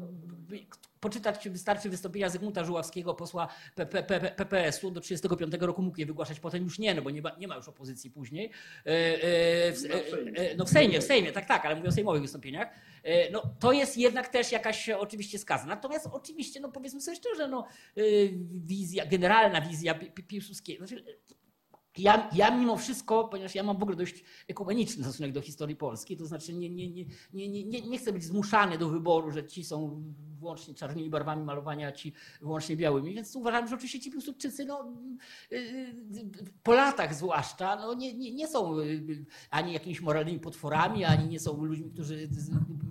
poczytać 1.06 1.50
wystarczy 1.50 1.90
wystąpienia 1.90 2.30
Zygmunta 2.30 2.64
Żuławskiego, 2.64 3.14
posła 3.14 3.48
PP, 3.76 4.04
PP, 4.04 4.32
PPS-u 4.32 4.92
do 4.92 5.02
1935 5.02 5.64
roku 5.64 5.82
mógł 5.82 6.00
je 6.00 6.06
wygłaszać, 6.06 6.40
potem 6.40 6.64
już 6.64 6.80
nie, 6.80 6.96
no 6.96 7.02
bo 7.02 7.10
nie 7.10 7.22
ma, 7.22 7.32
nie 7.40 7.48
ma 7.48 7.56
już 7.56 7.68
opozycji 7.68 8.12
później. 8.12 8.52
E, 8.86 8.90
e, 8.90 9.72
w, 9.74 9.86
e, 9.86 10.52
e, 10.52 10.56
no 10.56 10.66
w 10.66 10.70
Sejmie, 10.70 11.02
w 11.02 11.04
Sejmie, 11.04 11.32
tak, 11.32 11.46
tak, 11.46 11.66
ale 11.66 11.76
mówię 11.76 11.90
o 11.90 11.92
sejmowych 11.92 12.22
wystąpieniach. 12.22 12.70
No 13.32 13.42
to 13.60 13.72
jest 13.72 13.98
jednak 13.98 14.28
też 14.28 14.52
jakaś 14.52 14.90
oczywiście 14.90 15.40
skaza. 15.40 15.66
Natomiast 15.66 16.08
oczywiście, 16.12 16.60
no 16.60 16.72
powiedzmy 16.72 17.02
sobie 17.02 17.18
szczerze, 17.18 17.48
no 17.48 17.68
wizja, 18.52 19.06
generalna 19.06 19.62
wizja 19.62 19.94
Pi- 19.96 20.12
Pi- 20.12 20.24
Piłsudskiego, 20.24 20.88
znaczy, 20.88 21.06
ja, 21.98 22.30
ja 22.34 22.58
mimo 22.58 22.78
wszystko, 22.78 23.28
ponieważ 23.28 23.56
ja 23.56 23.64
mam 23.64 23.78
w 23.78 23.82
ogóle 23.82 23.98
dość 23.98 24.24
ekumeniczny 24.48 25.04
stosunek 25.04 25.32
do 25.32 25.42
historii 25.42 25.76
Polski, 25.76 26.18
to 26.18 26.26
znaczy 26.26 26.54
nie, 26.54 26.70
nie, 26.70 26.90
nie, 26.90 27.06
nie, 27.34 27.64
nie, 27.64 27.82
nie, 27.82 27.98
chcę 27.98 28.14
być 28.14 28.24
zmuszany 28.24 28.78
do 28.78 28.90
wyboru, 28.90 29.32
że 29.32 29.48
ci 29.48 29.64
są 29.64 30.04
wyłącznie 30.40 30.74
czarnymi 30.74 31.10
barwami 31.10 31.44
malowani, 31.44 31.86
a 31.86 31.92
ci 31.92 32.14
wyłącznie 32.42 32.76
białymi, 32.76 33.14
więc 33.14 33.36
uważam, 33.36 33.68
że 33.68 33.76
oczywiście 33.76 34.00
ci 34.00 34.12
Piłsudczycy 34.12 34.66
no, 34.66 34.94
y, 35.52 35.56
y, 35.56 35.94
po 36.64 36.74
latach 36.74 37.16
zwłaszcza 37.16 37.76
no, 37.76 37.94
nie, 37.94 38.14
nie, 38.14 38.34
nie 38.34 38.48
są 38.48 38.80
y, 38.80 39.26
ani 39.50 39.74
jakimiś 39.74 40.02
moralnymi 40.02 40.40
potworami, 40.40 41.06
ani 41.06 41.28
nie 41.28 41.40
są 41.40 41.64
ludźmi, 41.64 41.92
którzy 41.92 42.30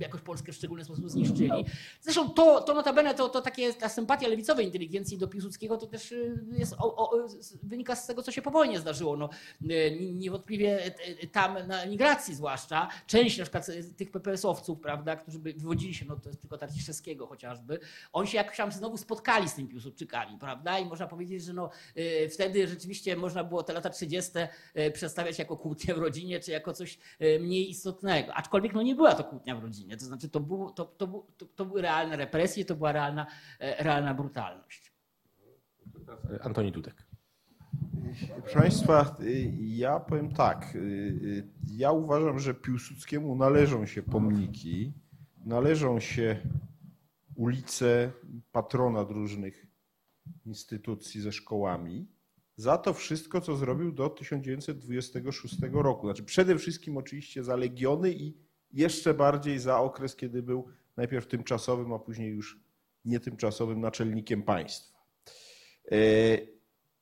jakoś 0.01 0.21
Polskę 0.21 0.53
w 0.53 0.57
szczególny 0.57 0.85
sposób 0.85 1.11
zniszczyli. 1.11 1.65
Zresztą 2.01 2.31
to, 2.31 2.61
to 2.61 2.75
notabene, 2.75 3.15
to, 3.15 3.29
to 3.29 3.41
takie, 3.41 3.75
ta 3.75 3.89
sympatia 3.89 4.29
lewicowej 4.29 4.67
inteligencji 4.67 5.19
do 5.19 5.29
Piłsudskiego 5.29 5.77
to 5.77 5.87
też 5.87 6.15
jest, 6.53 6.73
o, 6.79 7.11
o, 7.11 7.27
wynika 7.63 7.97
z 7.97 8.07
tego, 8.07 8.23
co 8.23 8.33
się 8.33 8.43
po 8.43 8.51
wojnie 8.51 8.81
zdarzyło. 8.81 8.94
No, 9.01 9.31
y, 9.71 9.99
niewątpliwie 10.15 10.87
y, 11.23 11.27
tam 11.27 11.67
na 11.67 11.83
emigracji 11.83 12.35
zwłaszcza, 12.35 12.89
część 13.07 13.39
na 13.39 13.45
przykład 13.45 13.67
tych 13.97 14.11
PPS-owców, 14.11 14.81
prawda, 14.81 15.17
którzy 15.17 15.39
wywodzili 15.39 15.95
się, 15.95 16.05
no 16.09 16.17
to 16.17 16.29
jest 16.29 16.39
przykład 16.39 16.61
Tarciszewskiego 16.61 17.27
chociażby, 17.27 17.79
oni 18.13 18.29
się 18.29 18.37
jakoś 18.37 18.57
tam 18.57 18.73
znowu 18.73 18.97
spotkali 18.97 19.49
z 19.49 19.55
tymi 19.55 19.69
Piłsudczykami, 19.69 20.39
prawda, 20.39 20.79
i 20.79 20.87
można 20.87 21.07
powiedzieć, 21.07 21.45
że 21.45 21.53
no, 21.53 21.71
wtedy 22.31 22.69
rzeczywiście 22.69 23.17
można 23.17 23.45
było 23.45 23.63
te 23.63 23.73
lata 23.73 23.91
30. 23.91 24.33
y, 24.79 24.91
przedstawiać 24.91 25.39
jako 25.39 25.57
kłótnię 25.57 25.95
w 25.95 25.99
rodzinie, 25.99 26.41
czy 26.41 26.51
jako 26.51 26.73
coś 26.73 26.99
mniej 27.41 27.71
istotnego. 27.71 28.35
Aczkolwiek 28.35 28.75
no, 28.75 28.83
nie 28.83 28.95
była 28.95 29.15
to 29.15 29.25
kłótnia 29.25 29.57
w 29.57 29.63
rodzinie, 29.63 29.97
to 29.97 30.05
znaczy 30.05 30.29
to, 30.29 30.41
było, 30.41 30.71
to, 30.71 30.85
to, 30.85 31.07
to, 31.37 31.47
to 31.57 31.65
były 31.65 31.83
realne 31.83 32.17
represje, 32.17 32.65
to 32.65 32.75
była 32.75 32.93
realna, 32.93 33.27
e, 33.61 33.85
realna 33.85 34.15
brutalność. 34.15 34.93
Antoni 36.41 36.73
Dudek. 36.73 37.04
Proszę 38.43 38.59
Państwa, 38.59 39.17
ja 39.61 40.01
powiem 40.01 40.33
tak. 40.33 40.75
y, 40.75 40.79
y, 40.79 41.49
Ja 41.73 41.93
uważam, 41.93 42.39
że 42.39 42.55
Piłsudskiemu 42.55 43.37
należą 43.37 43.87
się 43.87 44.03
pomniki, 44.03 44.93
należą 45.47 46.01
się 46.01 46.41
ulice, 47.37 48.13
patronat 48.53 49.11
różnych 49.11 49.67
instytucji 50.47 51.21
ze 51.21 51.33
szkołami 51.33 52.07
za 52.57 52.79
to 52.79 52.93
wszystko, 52.95 53.41
co 53.41 53.57
zrobił 53.57 53.93
do 53.93 54.11
1926 54.11 55.57
roku. 55.73 56.07
Znaczy 56.07 56.23
przede 56.25 56.59
wszystkim 56.59 56.97
oczywiście 56.97 57.45
za 57.45 57.57
legiony 57.57 58.13
i 58.13 58.37
jeszcze 58.73 59.15
bardziej 59.15 59.59
za 59.59 59.79
okres, 59.81 60.17
kiedy 60.17 60.43
był 60.43 60.67
najpierw 60.97 61.27
tymczasowym, 61.27 61.93
a 61.93 61.99
później 61.99 62.31
już 62.31 62.61
nietymczasowym 63.05 63.81
naczelnikiem 63.81 64.43
państwa. 64.43 64.99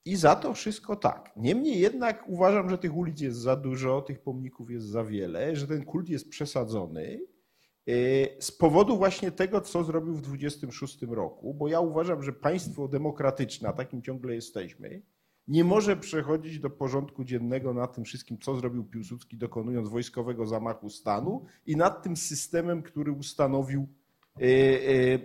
I 0.04 0.16
za 0.16 0.36
to 0.36 0.54
wszystko 0.54 0.96
tak. 0.96 1.30
Niemniej 1.36 1.80
jednak 1.80 2.24
uważam, 2.28 2.70
że 2.70 2.78
tych 2.78 2.96
ulic 2.96 3.20
jest 3.20 3.38
za 3.38 3.56
dużo, 3.56 4.02
tych 4.02 4.20
pomników 4.20 4.70
jest 4.70 4.86
za 4.86 5.04
wiele, 5.04 5.56
że 5.56 5.66
ten 5.66 5.84
kult 5.84 6.08
jest 6.08 6.28
przesadzony 6.28 7.20
e, 7.86 7.92
z 8.42 8.52
powodu 8.52 8.96
właśnie 8.96 9.32
tego, 9.32 9.60
co 9.60 9.84
zrobił 9.84 10.14
w 10.14 10.22
26 10.22 11.02
roku, 11.02 11.54
bo 11.54 11.68
ja 11.68 11.80
uważam, 11.80 12.22
że 12.22 12.32
państwo 12.32 12.88
demokratyczne, 12.88 13.68
a 13.68 13.72
takim 13.72 14.02
ciągle 14.02 14.34
jesteśmy, 14.34 15.02
nie 15.48 15.64
może 15.64 15.96
przechodzić 15.96 16.58
do 16.58 16.70
porządku 16.70 17.24
dziennego 17.24 17.74
nad 17.74 17.94
tym 17.94 18.04
wszystkim, 18.04 18.38
co 18.38 18.56
zrobił 18.56 18.84
Piłsudski, 18.84 19.36
dokonując 19.36 19.88
wojskowego 19.88 20.46
zamachu 20.46 20.90
stanu 20.90 21.44
i 21.66 21.76
nad 21.76 22.02
tym 22.02 22.16
systemem, 22.16 22.82
który 22.82 23.12
ustanowił 23.12 23.88
e, 24.36 24.44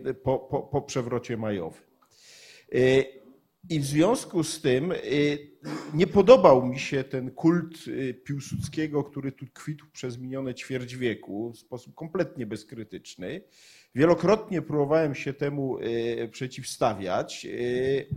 e, 0.09 0.13
po, 0.13 0.39
po, 0.39 0.61
po 0.61 0.81
przewrocie 0.81 1.37
majowym. 1.37 1.81
I 3.69 3.79
w 3.79 3.85
związku 3.85 4.43
z 4.43 4.61
tym 4.61 4.91
y, 4.91 4.97
nie 5.93 6.07
podobał 6.07 6.65
mi 6.65 6.79
się 6.79 7.03
ten 7.03 7.31
kult 7.31 7.87
y, 7.87 8.13
Piłsudskiego, 8.13 9.03
który 9.03 9.31
tu 9.31 9.45
kwitł 9.53 9.85
przez 9.93 10.17
minione 10.17 10.55
ćwierć 10.55 10.95
wieku 10.95 11.51
w 11.51 11.57
sposób 11.59 11.95
kompletnie 11.95 12.45
bezkrytyczny. 12.45 13.41
Wielokrotnie 13.95 14.61
próbowałem 14.61 15.15
się 15.15 15.33
temu 15.33 15.79
y, 15.79 16.29
przeciwstawiać, 16.31 17.47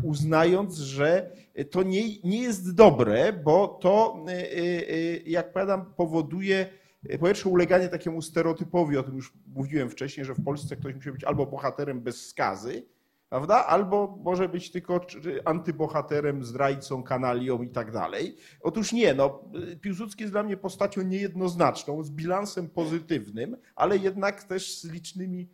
uznając, 0.03 0.79
że 0.79 1.31
to 1.71 1.83
nie, 1.83 2.19
nie 2.25 2.43
jest 2.43 2.75
dobre, 2.75 3.33
bo 3.33 3.69
to, 3.69 4.25
jak 5.27 5.53
powiadam, 5.53 5.95
powoduje 5.95 6.67
po 7.21 7.27
pierwsze 7.27 7.49
uleganie 7.49 7.89
takiemu 7.89 8.23
stereotypowi, 8.23 8.97
o 8.97 9.03
tym 9.03 9.17
już 9.17 9.33
mówiłem 9.55 9.91
wcześniej, 9.91 10.27
że 10.27 10.35
w 10.35 10.45
Polsce 10.45 10.77
ktoś 10.77 10.95
musi 10.95 11.13
być 11.13 11.25
albo 11.25 11.47
bohaterem 11.47 12.01
bez 12.01 12.27
skazy, 12.27 12.83
prawda? 13.31 13.67
Albo 13.67 14.19
może 14.25 14.49
być 14.49 14.71
tylko 14.71 15.07
antybohaterem, 15.45 16.45
zdrajcą, 16.45 17.03
kanalią 17.03 17.63
i 17.63 17.69
tak 17.69 17.93
dalej. 17.93 18.37
Otóż 18.61 18.93
nie, 18.93 19.15
no, 19.15 19.45
Piłsudski 19.81 20.23
jest 20.23 20.35
dla 20.35 20.43
mnie 20.43 20.57
postacią 20.57 21.03
niejednoznaczną, 21.03 22.03
z 22.03 22.11
bilansem 22.11 22.71
pozytywnym, 22.71 23.57
ale 23.75 23.97
jednak 23.97 24.45
też 24.45 24.79
z 24.79 24.85
licznymi 24.85 25.49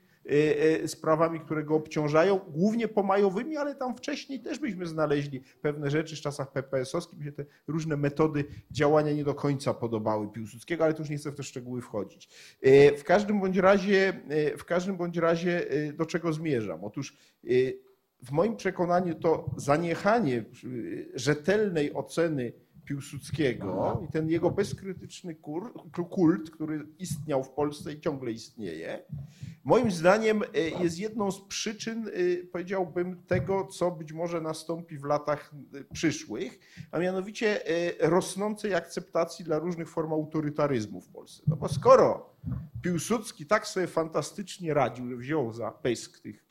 sprawami, 0.87 1.41
które 1.41 1.65
go 1.65 1.75
obciążają, 1.75 2.41
głównie 2.49 2.89
pomajowymi, 2.89 3.57
ale 3.57 3.75
tam 3.75 3.97
wcześniej 3.97 4.41
też 4.41 4.59
byśmy 4.59 4.87
znaleźli 4.87 5.41
pewne 5.63 5.91
rzeczy 5.91 6.17
w 6.17 6.21
czasach 6.21 6.53
PPS-owskich, 6.53 7.25
się 7.25 7.33
te 7.33 7.45
różne 7.67 7.97
metody 7.97 8.45
działania 8.71 9.13
nie 9.13 9.25
do 9.25 9.35
końca 9.35 9.75
podobały 9.75 10.33
Piłsudskiego, 10.33 10.85
ale 10.85 10.95
to 10.95 11.03
już 11.03 11.11
nie 11.11 11.17
chcę 11.17 11.31
w 11.31 11.35
te 11.35 11.43
szczegóły 11.43 11.83
wchodzić. 11.83 12.29
E, 12.63 12.97
w 12.97 13.05
każdym 13.05 13.41
bądź 13.41 13.57
razie, 13.57 14.21
w 14.59 14.65
każdym 14.65 14.97
bądź 14.97 15.17
razie 15.17 15.67
do 15.95 16.07
czego 16.07 16.33
zmierzam? 16.33 16.85
Otóż 16.85 17.17
w 18.23 18.31
moim 18.31 18.57
przekonaniu 18.57 19.15
to 19.15 19.51
zaniechanie 19.57 20.45
rzetelnej 21.15 21.95
oceny 21.95 22.53
Piłsudskiego 22.87 24.01
i 24.09 24.13
ten 24.13 24.29
jego 24.29 24.51
bezkrytyczny 24.51 25.35
kult, 26.11 26.51
który 26.51 26.87
istniał 26.99 27.45
w 27.45 27.51
Polsce 27.51 27.93
i 27.93 28.01
ciągle 28.01 28.33
istnieje, 28.33 29.03
moim 29.67 29.91
zdaniem 29.91 30.43
e, 30.43 30.83
jest 30.83 30.99
jedną 30.99 31.31
z 31.31 31.41
przyczyn, 31.41 32.09
e, 32.09 32.11
powiedziałbym, 32.53 33.23
tego, 33.23 33.67
co 33.67 33.91
być 33.91 34.13
może 34.13 34.41
nastąpi 34.41 34.99
w 34.99 35.05
latach 35.05 35.55
e, 35.75 35.85
przyszłych, 35.85 36.59
a 36.91 36.99
mianowicie 36.99 37.61
rosnącej 38.01 38.75
akceptacji 38.75 39.45
dla 39.45 39.59
różnych 39.59 39.91
form 39.91 40.13
autorytaryzmu 40.13 41.01
w 41.01 41.09
Polsce. 41.09 41.43
No 41.47 41.57
bo 41.57 41.69
skoro 41.69 42.37
Piłsudski 42.83 43.47
tak 43.47 43.67
sobie 43.67 43.87
fantastycznie 43.87 44.75
radził, 44.75 45.19
wziął 45.19 45.53
za 45.53 45.71
pysk 45.71 46.21
tych 46.21 46.47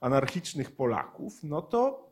anarchicznych 0.00 0.70
Polaków, 0.70 1.42
no 1.42 1.62
to 1.62 2.09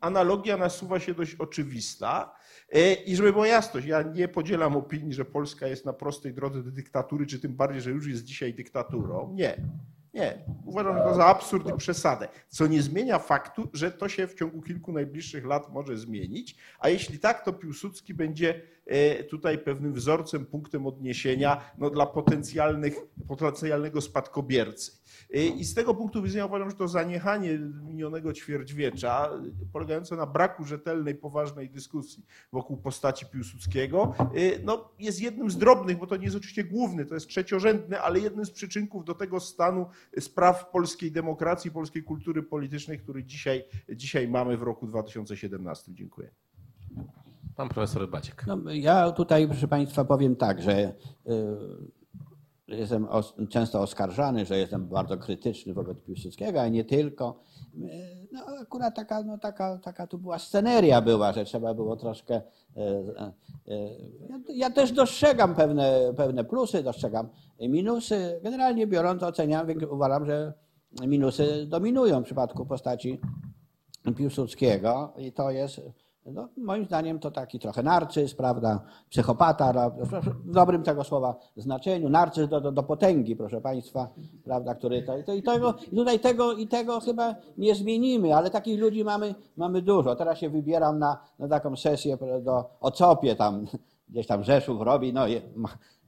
analogia 0.00 0.56
nasuwa 0.56 1.00
się 1.00 1.14
dość 1.14 1.34
oczywista. 1.34 2.36
E, 2.72 2.94
I 2.94 3.16
żeby 3.16 3.32
była 3.32 3.46
jasność, 3.46 3.86
ja 3.86 4.02
nie 4.02 4.28
podzielam 4.28 4.76
opinii, 4.76 5.14
że 5.14 5.24
Polska 5.24 5.66
jest 5.66 5.84
na 5.84 5.92
prostej 5.92 6.34
drodze 6.34 6.62
do 6.62 6.70
dyktatury, 6.70 7.26
czy 7.26 7.40
tym 7.40 7.56
bardziej, 7.56 7.80
że 7.80 7.90
już 7.90 8.06
jest 8.06 8.24
dzisiaj 8.24 8.54
dyktaturą. 8.54 9.32
Nie. 9.34 9.56
Nie, 10.14 10.44
uważam 10.64 10.96
to 10.96 11.14
za 11.14 11.26
absurd 11.26 11.68
i 11.74 11.76
przesadę, 11.76 12.28
co 12.48 12.66
nie 12.66 12.82
zmienia 12.82 13.18
faktu, 13.18 13.68
że 13.72 13.90
to 13.90 14.08
się 14.08 14.26
w 14.26 14.34
ciągu 14.34 14.62
kilku 14.62 14.92
najbliższych 14.92 15.46
lat 15.46 15.72
może 15.72 15.96
zmienić, 15.96 16.56
a 16.78 16.88
jeśli 16.88 17.18
tak, 17.18 17.44
to 17.44 17.52
Piłsudski 17.52 18.14
będzie 18.14 18.62
tutaj 19.30 19.58
pewnym 19.58 19.92
wzorcem, 19.92 20.46
punktem 20.46 20.86
odniesienia 20.86 21.70
no, 21.78 21.90
dla 21.90 22.06
potencjalnych, 22.06 22.94
potencjalnego 23.28 24.00
spadkobiercy. 24.00 24.92
E, 25.34 25.46
I 25.46 25.64
z 25.64 25.74
tego 25.74 25.94
punktu 25.94 26.22
widzenia 26.22 26.46
uważam, 26.46 26.70
że 26.70 26.76
to 26.76 26.88
zaniechanie 26.88 27.58
minionego 27.58 28.32
ćwierćwiecza, 28.32 29.30
polegające 29.72 30.16
na 30.16 30.26
braku 30.26 30.64
rzetelnej, 30.64 31.14
poważnej 31.14 31.70
dyskusji 31.70 32.26
wokół 32.52 32.76
postaci 32.76 33.26
Piłsudskiego, 33.26 34.14
e, 34.18 34.62
no, 34.64 34.92
jest 34.98 35.20
jednym 35.20 35.50
z 35.50 35.58
drobnych, 35.58 35.98
bo 35.98 36.06
to 36.06 36.16
nie 36.16 36.24
jest 36.24 36.36
oczywiście 36.36 36.64
główny, 36.64 37.06
to 37.06 37.14
jest 37.14 37.26
trzeciorzędny, 37.26 38.00
ale 38.00 38.20
jednym 38.20 38.46
z 38.46 38.50
przyczynków 38.50 39.04
do 39.04 39.14
tego 39.14 39.40
stanu 39.40 39.86
spraw 40.20 40.70
polskiej 40.70 41.12
demokracji, 41.12 41.70
polskiej 41.70 42.02
kultury 42.02 42.42
politycznej, 42.42 42.98
który 42.98 43.24
dzisiaj, 43.24 43.64
dzisiaj 43.88 44.28
mamy 44.28 44.56
w 44.56 44.62
roku 44.62 44.86
2017. 44.86 45.94
Dziękuję. 45.94 46.45
Pan 47.56 47.68
profesor 47.68 48.08
Baciek. 48.08 48.46
No, 48.46 48.58
ja 48.72 49.12
tutaj, 49.12 49.48
proszę 49.48 49.68
Państwa, 49.68 50.04
powiem 50.04 50.36
tak, 50.36 50.62
że 50.62 50.72
y, 50.78 50.92
jestem 52.68 53.08
często 53.48 53.80
oskarżany, 53.80 54.46
że 54.46 54.58
jestem 54.58 54.86
bardzo 54.86 55.16
krytyczny 55.16 55.74
wobec 55.74 55.98
Piłsudskiego, 56.00 56.60
a 56.60 56.68
nie 56.68 56.84
tylko. 56.84 57.40
Y, 57.74 58.28
no, 58.32 58.46
akurat 58.60 58.96
taka, 58.96 59.22
no, 59.22 59.38
taka, 59.38 59.78
taka 59.78 60.06
tu 60.06 60.18
była 60.18 60.38
sceneria 60.38 61.00
była, 61.00 61.32
że 61.32 61.44
trzeba 61.44 61.74
było 61.74 61.96
troszkę. 61.96 62.36
Y, 62.36 62.42
ja, 64.28 64.40
ja 64.54 64.70
też 64.70 64.92
dostrzegam 64.92 65.54
pewne, 65.54 66.12
pewne 66.16 66.44
plusy, 66.44 66.82
dostrzegam 66.82 67.28
minusy. 67.60 68.40
Generalnie 68.42 68.86
biorąc, 68.86 69.22
oceniam, 69.22 69.66
uważam, 69.90 70.26
że 70.26 70.52
minusy 71.06 71.66
dominują 71.66 72.20
w 72.20 72.24
przypadku 72.24 72.66
postaci 72.66 73.20
Piłsudskiego 74.16 75.12
i 75.16 75.32
to 75.32 75.50
jest 75.50 75.80
no, 76.32 76.48
moim 76.56 76.84
zdaniem 76.84 77.18
to 77.18 77.30
taki 77.30 77.58
trochę 77.58 77.82
narcyz, 77.82 78.34
prawda, 78.34 78.80
psychopata, 79.10 79.90
w 79.90 80.50
dobrym 80.52 80.82
tego 80.82 81.04
słowa 81.04 81.36
znaczeniu, 81.56 82.08
narcyz 82.08 82.48
do, 82.48 82.60
do, 82.60 82.72
do 82.72 82.82
potęgi, 82.82 83.36
proszę 83.36 83.60
Państwa, 83.60 84.08
prawda, 84.44 84.74
który 84.74 85.02
to, 85.02 85.12
to, 85.26 85.34
i, 85.34 85.42
tego, 85.42 85.74
i 85.92 85.96
tutaj 85.96 86.20
tego 86.20 86.52
i 86.52 86.66
tego 86.66 87.00
chyba 87.00 87.34
nie 87.58 87.74
zmienimy, 87.74 88.34
ale 88.34 88.50
takich 88.50 88.80
ludzi 88.80 89.04
mamy, 89.04 89.34
mamy 89.56 89.82
dużo. 89.82 90.16
Teraz 90.16 90.38
się 90.38 90.50
wybieram 90.50 90.98
na, 90.98 91.18
na 91.38 91.48
taką 91.48 91.76
sesję 91.76 92.18
do 92.42 92.64
Ocopie, 92.80 93.36
tam 93.36 93.66
gdzieś 94.08 94.26
tam 94.26 94.44
Rzeszów 94.44 94.80
robi, 94.80 95.12
no 95.12 95.28
i, 95.28 95.40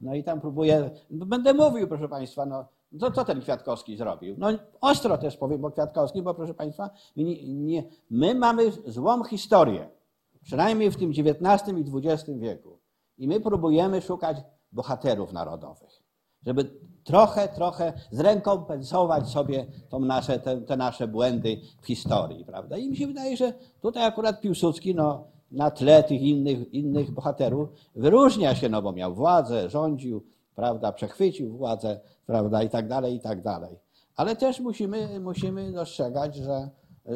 no 0.01 0.15
i 0.15 0.23
tam 0.23 0.41
próbuję, 0.41 0.89
będę 1.09 1.53
mówił, 1.53 1.87
proszę 1.87 2.09
Państwa, 2.09 2.45
no, 2.45 2.65
co, 2.99 3.11
co 3.11 3.25
ten 3.25 3.41
Kwiatkowski 3.41 3.97
zrobił? 3.97 4.35
No 4.37 4.47
ostro 4.81 5.17
też 5.17 5.37
powiem 5.37 5.65
o 5.65 5.71
Kwiatkowskim, 5.71 6.23
bo 6.23 6.33
proszę 6.33 6.53
Państwa, 6.53 6.89
nie, 7.15 7.47
nie, 7.47 7.83
my 8.09 8.35
mamy 8.35 8.71
złą 8.85 9.23
historię 9.23 9.98
przynajmniej 10.43 10.91
w 10.91 10.97
tym 10.97 11.09
XIX 11.09 11.77
i 11.77 12.07
XX 12.07 12.39
wieku. 12.39 12.79
I 13.17 13.27
my 13.27 13.39
próbujemy 13.39 14.01
szukać 14.01 14.37
bohaterów 14.71 15.33
narodowych, 15.33 16.03
żeby 16.45 16.71
trochę, 17.03 17.47
trochę 17.47 17.93
zrekompensować 18.11 19.29
sobie 19.29 19.65
nasze, 19.99 20.39
te, 20.39 20.61
te, 20.61 20.77
nasze 20.77 21.07
błędy 21.07 21.61
w 21.81 21.85
historii, 21.85 22.45
prawda? 22.45 22.77
I 22.77 22.89
mi 22.89 22.97
się 22.97 23.07
wydaje, 23.07 23.37
że 23.37 23.53
tutaj 23.81 24.05
akurat 24.05 24.41
Piłsudski, 24.41 24.95
no, 24.95 25.27
na 25.51 25.71
tle 25.71 26.03
tych 26.03 26.21
innych, 26.21 26.73
innych 26.73 27.11
bohaterów 27.11 27.69
wyróżnia 27.95 28.55
się, 28.55 28.69
no 28.69 28.81
bo 28.81 28.91
miał 28.91 29.15
władzę, 29.15 29.69
rządził, 29.69 30.23
prawda, 30.55 30.91
przechwycił 30.91 31.57
władzę, 31.57 31.99
prawda, 32.25 32.63
i 32.63 32.69
tak 32.69 32.87
dalej, 32.87 33.15
i 33.15 33.19
tak 33.19 33.41
dalej. 33.41 33.79
Ale 34.15 34.35
też 34.35 34.59
musimy, 34.59 35.19
musimy 35.19 35.71
dostrzegać, 35.71 36.35
że 36.35 36.69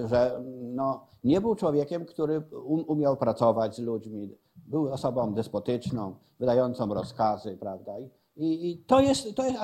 że 0.05 0.41
no, 0.61 1.07
nie 1.23 1.41
był 1.41 1.55
człowiekiem, 1.55 2.05
który 2.05 2.43
um, 2.51 2.85
umiał 2.87 3.17
pracować 3.17 3.75
z 3.75 3.79
ludźmi. 3.79 4.37
Był 4.55 4.93
osobą 4.93 5.33
despotyczną, 5.33 6.15
wydającą 6.39 6.93
rozkazy, 6.93 7.57
prawda? 7.57 7.91
I, 8.35 8.71
i, 8.71 8.77
to 8.77 8.99
jest, 8.99 9.35
to 9.35 9.45
jest, 9.45 9.59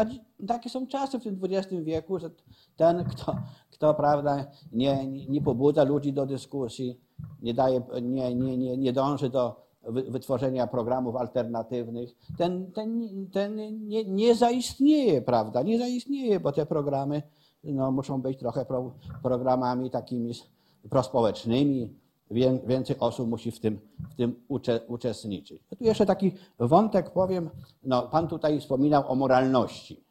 takie 0.47 0.69
są 0.69 0.87
czasy 0.87 1.19
w 1.19 1.23
tym 1.23 1.39
XX 1.43 1.83
wieku, 1.83 2.19
że 2.19 2.29
ten, 2.75 3.03
kto, 3.03 3.35
kto 3.71 3.93
prawda, 3.93 4.45
nie, 4.71 5.07
nie 5.07 5.41
pobudza 5.41 5.83
ludzi 5.83 6.13
do 6.13 6.25
dyskusji, 6.25 6.99
nie, 7.41 7.53
daje, 7.53 7.81
nie, 8.01 8.35
nie, 8.35 8.57
nie, 8.57 8.77
nie 8.77 8.93
dąży 8.93 9.29
do 9.29 9.69
wytworzenia 9.87 10.67
programów 10.67 11.15
alternatywnych, 11.15 12.09
ten, 12.37 12.71
ten, 12.71 13.09
ten 13.31 13.55
nie, 13.87 14.05
nie 14.05 14.35
zaistnieje, 14.35 15.21
prawda? 15.21 15.61
Nie 15.61 15.79
zaistnieje, 15.79 16.39
bo 16.39 16.51
te 16.51 16.65
programy 16.65 17.21
no, 17.63 17.91
muszą 17.91 18.21
być 18.21 18.39
trochę 18.39 18.65
pro, 18.65 18.91
programami 19.23 19.89
takimi 19.89 20.33
prospołecznymi. 20.89 21.93
Więcej 22.67 22.99
osób 22.99 23.29
musi 23.29 23.51
w 23.51 23.59
tym, 23.59 23.79
w 24.09 24.15
tym 24.15 24.35
ucze, 24.47 24.79
uczestniczyć. 24.87 25.63
tu 25.77 25.83
jeszcze 25.83 26.05
taki 26.05 26.31
wątek 26.59 27.09
powiem, 27.09 27.49
no, 27.83 28.01
Pan 28.01 28.27
tutaj 28.27 28.59
wspominał 28.59 29.11
o 29.11 29.15
moralności. 29.15 30.03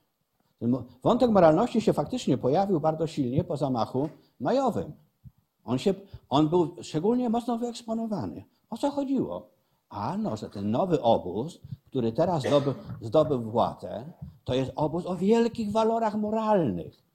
Wątek 1.03 1.31
moralności 1.31 1.81
się 1.81 1.93
faktycznie 1.93 2.39
pojawił 2.39 2.81
bardzo 2.81 3.07
silnie 3.07 3.45
po 3.45 3.57
zamachu 3.57 4.09
majowym. 4.41 4.93
On, 5.65 5.79
się, 5.79 5.95
on 6.29 6.49
był 6.49 6.77
szczególnie 6.83 7.31
mocno 7.31 7.59
wyeksponowany. 7.59 8.45
O 8.71 8.77
co 8.77 8.91
chodziło? 8.91 9.49
A 9.89 10.17
no, 10.17 10.37
że 10.37 10.51
ten 10.51 10.71
nowy 10.71 11.03
obóz, 11.03 11.61
który 11.87 12.13
teraz 12.13 12.43
zdobył, 12.43 12.75
zdobył 13.01 13.43
władzę, 13.43 14.13
to 14.45 14.55
jest 14.55 14.73
obóz 14.77 15.07
o 15.07 15.17
wielkich 15.17 15.73
walorach 15.73 16.15
moralnych. 16.15 17.08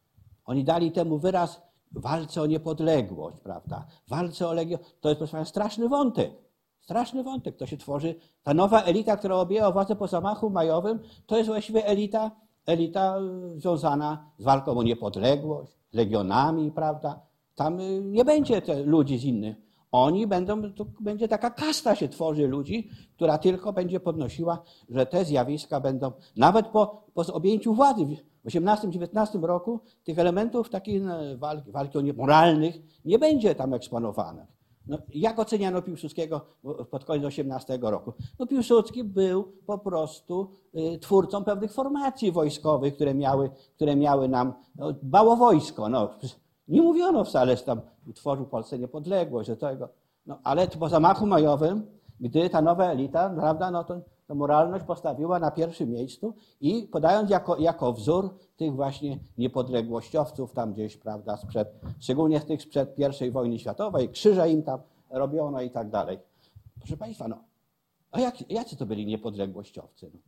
Oni 0.46 0.64
dali 0.64 0.92
temu 0.92 1.18
wyraz 1.18 1.62
walce 1.92 2.42
o 2.42 2.46
niepodległość, 2.46 3.38
prawda? 3.44 3.86
Walce 4.08 4.48
o 4.48 4.54
legion. 4.54 4.80
To 5.02 5.10
jest, 5.10 5.20
proszę 5.20 5.46
straszny 5.46 5.90
wątek. 5.90 6.32
Straszny 6.80 7.24
wątek. 7.24 7.58
To 7.58 7.66
się 7.66 7.78
tworzy. 7.78 8.16
Ta 8.44 8.54
nowa 8.54 8.82
elita, 8.82 9.18
która 9.18 9.36
objęła 9.36 9.72
władzę 9.72 9.96
po 9.96 10.08
zamachu 10.08 10.50
majowym, 10.50 11.00
to 11.26 11.38
jest 11.38 11.50
właściwie 11.50 11.86
elita, 11.86 12.32
elita 12.66 13.20
y, 13.56 13.60
związana 13.60 14.26
z 14.40 14.44
walką 14.44 14.78
o 14.78 14.84
niepodległość, 14.84 15.72
legionami, 15.94 16.72
prawda? 16.72 17.22
Tam 17.56 17.80
y, 17.80 18.02
nie 18.04 18.26
będzie 18.26 18.62
ludzi 18.86 19.18
z 19.18 19.24
innych. 19.24 19.58
Oni 19.92 20.28
będą, 20.28 20.74
to 20.74 20.86
będzie 21.00 21.28
taka 21.28 21.50
kasta 21.50 21.96
się 21.96 22.10
tworzy 22.10 22.48
ludzi, 22.48 22.90
która 23.16 23.38
tylko 23.38 23.74
będzie 23.74 24.00
podnosiła, 24.00 24.64
że 24.90 25.06
te 25.06 25.26
zjawiska 25.26 25.80
będą, 25.80 26.12
nawet 26.36 26.68
po, 26.68 27.04
po 27.14 27.34
objęciu 27.34 27.74
władzy 27.74 28.06
w 28.44 28.48
18-19 28.48 29.44
roku, 29.44 29.80
tych 30.04 30.20
elementów 30.20 30.70
takiej 30.70 31.02
no, 31.02 31.18
walki, 31.38 31.72
walki 31.72 32.14
moralnych 32.14 32.76
nie 33.06 33.20
będzie 33.20 33.56
tam 33.56 33.74
eksponowanych. 33.74 34.54
No, 34.88 34.98
jak 35.14 35.40
oceniano 35.40 35.82
Piłsudskiego 35.82 36.42
pod 36.92 37.06
koniec 37.06 37.26
18 37.26 37.80
roku? 37.82 38.14
No, 38.40 38.48
Piłsudski 38.48 39.04
był 39.04 39.54
po 39.66 39.78
prostu 39.78 40.50
y, 40.76 41.00
twórcą 41.00 41.44
pewnych 41.44 41.74
formacji 41.74 42.32
wojskowych, 42.32 42.96
które 42.96 43.14
miały, 43.14 43.50
które 43.76 43.96
miały 43.96 44.30
nam, 44.30 44.54
no, 44.76 44.94
dbało 44.94 45.36
wojsko. 45.36 45.90
No, 45.90 46.10
nie 46.68 46.82
mówiono 46.82 47.24
wcale, 47.24 47.58
że 47.58 47.64
tam 47.64 47.82
utworzył 48.08 48.46
Polsce 48.46 48.80
niepodległość, 48.80 49.48
że 49.48 49.58
tego. 49.58 49.90
No, 50.26 50.40
ale 50.44 50.68
po 50.68 50.90
zamachu 50.90 51.26
majowym, 51.26 51.86
gdy 52.20 52.50
ta 52.50 52.62
nowa 52.62 52.92
elita, 52.92 53.30
prawda, 53.30 53.72
no 53.72 53.84
to, 53.84 54.02
to 54.34 54.38
moralność 54.38 54.86
postawiła 54.86 55.40
na 55.40 55.52
pierwszym 55.52 55.92
miejscu 55.92 56.34
i 56.62 56.88
podając 56.92 57.30
jako, 57.30 57.58
jako 57.58 57.94
wzór 57.94 58.36
tych 58.58 58.76
właśnie 58.76 59.20
niepodległościowców 59.38 60.54
tam 60.54 60.74
gdzieś, 60.74 60.98
prawda, 60.98 61.38
sprzed, 61.38 61.68
szczególnie 62.00 62.42
tych 62.42 62.62
sprzed 62.62 62.96
I 63.28 63.32
wojny 63.32 63.60
światowej, 63.60 64.10
krzyże 64.10 64.50
im 64.50 64.64
tam 64.64 64.80
robiono 65.10 65.62
i 65.62 65.70
tak 65.70 65.90
dalej. 65.90 66.20
Proszę 66.80 66.98
Państwa, 66.98 67.28
no, 67.28 67.38
a 68.12 68.20
jak, 68.20 68.52
jacy 68.52 68.76
to 68.76 68.86
byli 68.86 69.06
niepodległościowcy? 69.06 70.12
No? 70.14 70.20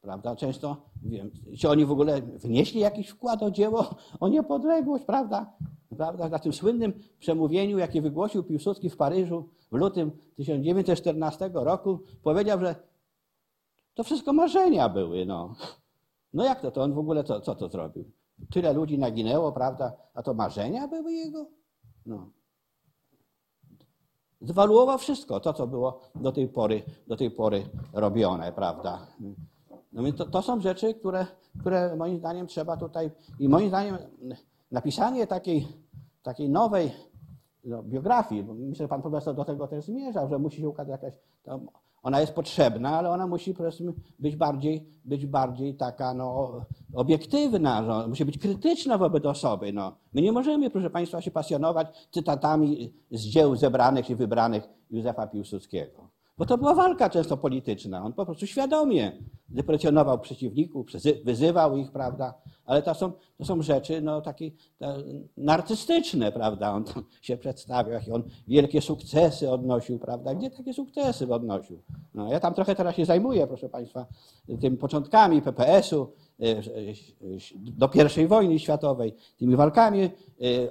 Prawda? 0.00 0.36
Często, 0.36 0.76
wiem, 1.02 1.30
czy 1.58 1.68
oni 1.68 1.84
w 1.84 1.92
ogóle 1.92 2.22
wnieśli 2.22 2.80
jakiś 2.80 3.08
wkład 3.08 3.42
o 3.42 3.50
dzieło, 3.50 3.94
o 4.20 4.28
niepodległość, 4.28 5.04
prawda? 5.04 5.52
prawda? 5.96 6.28
Na 6.28 6.38
tym 6.38 6.52
słynnym 6.52 6.92
przemówieniu, 7.18 7.78
jakie 7.78 8.02
wygłosił 8.02 8.44
Piłsudski 8.44 8.90
w 8.90 8.96
Paryżu 8.96 9.48
w 9.72 9.76
lutym 9.76 10.10
1914 10.36 11.50
roku, 11.54 11.98
powiedział, 12.22 12.60
że 12.60 12.74
to 13.94 14.04
wszystko 14.04 14.32
marzenia 14.32 14.88
były. 14.88 15.26
No, 15.26 15.54
no 16.34 16.44
jak 16.44 16.60
to? 16.60 16.70
To 16.70 16.82
on 16.82 16.92
w 16.92 16.98
ogóle 16.98 17.24
co, 17.24 17.40
co 17.40 17.54
to 17.54 17.68
zrobił? 17.68 18.04
Tyle 18.52 18.72
ludzi 18.72 18.98
naginęło, 18.98 19.52
prawda? 19.52 19.92
A 20.14 20.22
to 20.22 20.34
marzenia 20.34 20.88
były 20.88 21.12
jego? 21.12 21.46
No. 22.06 22.30
Zwaluował 24.40 24.98
wszystko, 24.98 25.40
to 25.40 25.52
co 25.52 25.66
było 25.66 26.00
do 26.14 26.32
tej 26.32 26.48
pory, 26.48 26.82
do 27.06 27.16
tej 27.16 27.30
pory 27.30 27.66
robione, 27.92 28.52
prawda? 28.52 29.06
No 29.92 30.02
więc 30.02 30.16
to, 30.16 30.26
to 30.26 30.42
są 30.42 30.60
rzeczy, 30.60 30.94
które, 30.94 31.26
które 31.60 31.96
moim 31.96 32.18
zdaniem 32.18 32.46
trzeba 32.46 32.76
tutaj 32.76 33.10
i 33.38 33.48
moim 33.48 33.68
zdaniem 33.68 33.98
napisanie 34.70 35.26
takiej, 35.26 35.68
takiej 36.22 36.48
nowej 36.50 36.92
no, 37.64 37.82
biografii, 37.82 38.42
myślę, 38.42 38.84
że 38.84 38.88
pan 38.88 39.02
profesor 39.02 39.34
do 39.34 39.44
tego 39.44 39.68
też 39.68 39.84
zmierzał, 39.84 40.28
że 40.28 40.38
musi 40.38 40.60
się 40.60 40.68
ukazać 40.68 41.02
jakaś, 41.02 41.14
ona 42.04 42.20
jest 42.20 42.32
potrzebna, 42.32 42.98
ale 42.98 43.10
ona 43.10 43.26
musi 43.26 43.54
być 44.18 44.36
bardziej, 44.36 44.86
być 45.04 45.26
bardziej 45.26 45.74
taka 45.74 46.14
no, 46.14 46.60
obiektywna, 46.94 47.82
no, 47.82 48.08
musi 48.08 48.24
być 48.24 48.38
krytyczna 48.38 48.98
wobec 48.98 49.24
osoby. 49.24 49.72
No. 49.72 49.96
My 50.12 50.22
nie 50.22 50.32
możemy, 50.32 50.70
proszę 50.70 50.90
państwa, 50.90 51.20
się 51.20 51.30
pasjonować 51.30 52.08
cytatami 52.10 52.92
z 53.10 53.20
dzieł 53.20 53.56
zebranych 53.56 54.10
i 54.10 54.14
wybranych 54.14 54.68
Józefa 54.90 55.26
Piłsudskiego. 55.26 56.13
Bo 56.38 56.46
to 56.46 56.58
była 56.58 56.74
walka 56.74 57.10
często 57.10 57.36
polityczna. 57.36 58.04
On 58.04 58.12
po 58.12 58.26
prostu 58.26 58.46
świadomie 58.46 59.12
deprecjonował 59.48 60.18
przeciwników, 60.18 60.86
wyzywał 61.24 61.76
ich, 61.76 61.92
prawda? 61.92 62.34
Ale 62.66 62.82
to 62.82 62.94
są, 62.94 63.12
to 63.38 63.44
są 63.44 63.62
rzeczy 63.62 64.02
no, 64.02 64.20
takie 64.20 64.50
te, 64.78 64.96
narcystyczne, 65.36 66.32
prawda? 66.32 66.72
On 66.72 66.84
się 67.22 67.36
przedstawiał, 67.36 67.92
jakie 67.92 68.14
on 68.14 68.22
wielkie 68.48 68.80
sukcesy 68.80 69.50
odnosił, 69.50 69.98
prawda? 69.98 70.34
Gdzie 70.34 70.50
takie 70.50 70.74
sukcesy 70.74 71.34
odnosił? 71.34 71.82
No, 72.14 72.32
ja 72.32 72.40
tam 72.40 72.54
trochę 72.54 72.74
teraz 72.74 72.96
się 72.96 73.04
zajmuję, 73.04 73.46
proszę 73.46 73.68
Państwa, 73.68 74.06
tymi 74.60 74.76
początkami 74.76 75.42
PPS-u 75.42 76.12
e, 76.40 76.62
do 77.54 77.90
I 78.22 78.26
wojny 78.26 78.58
światowej, 78.58 79.14
tymi 79.38 79.56
walkami, 79.56 80.10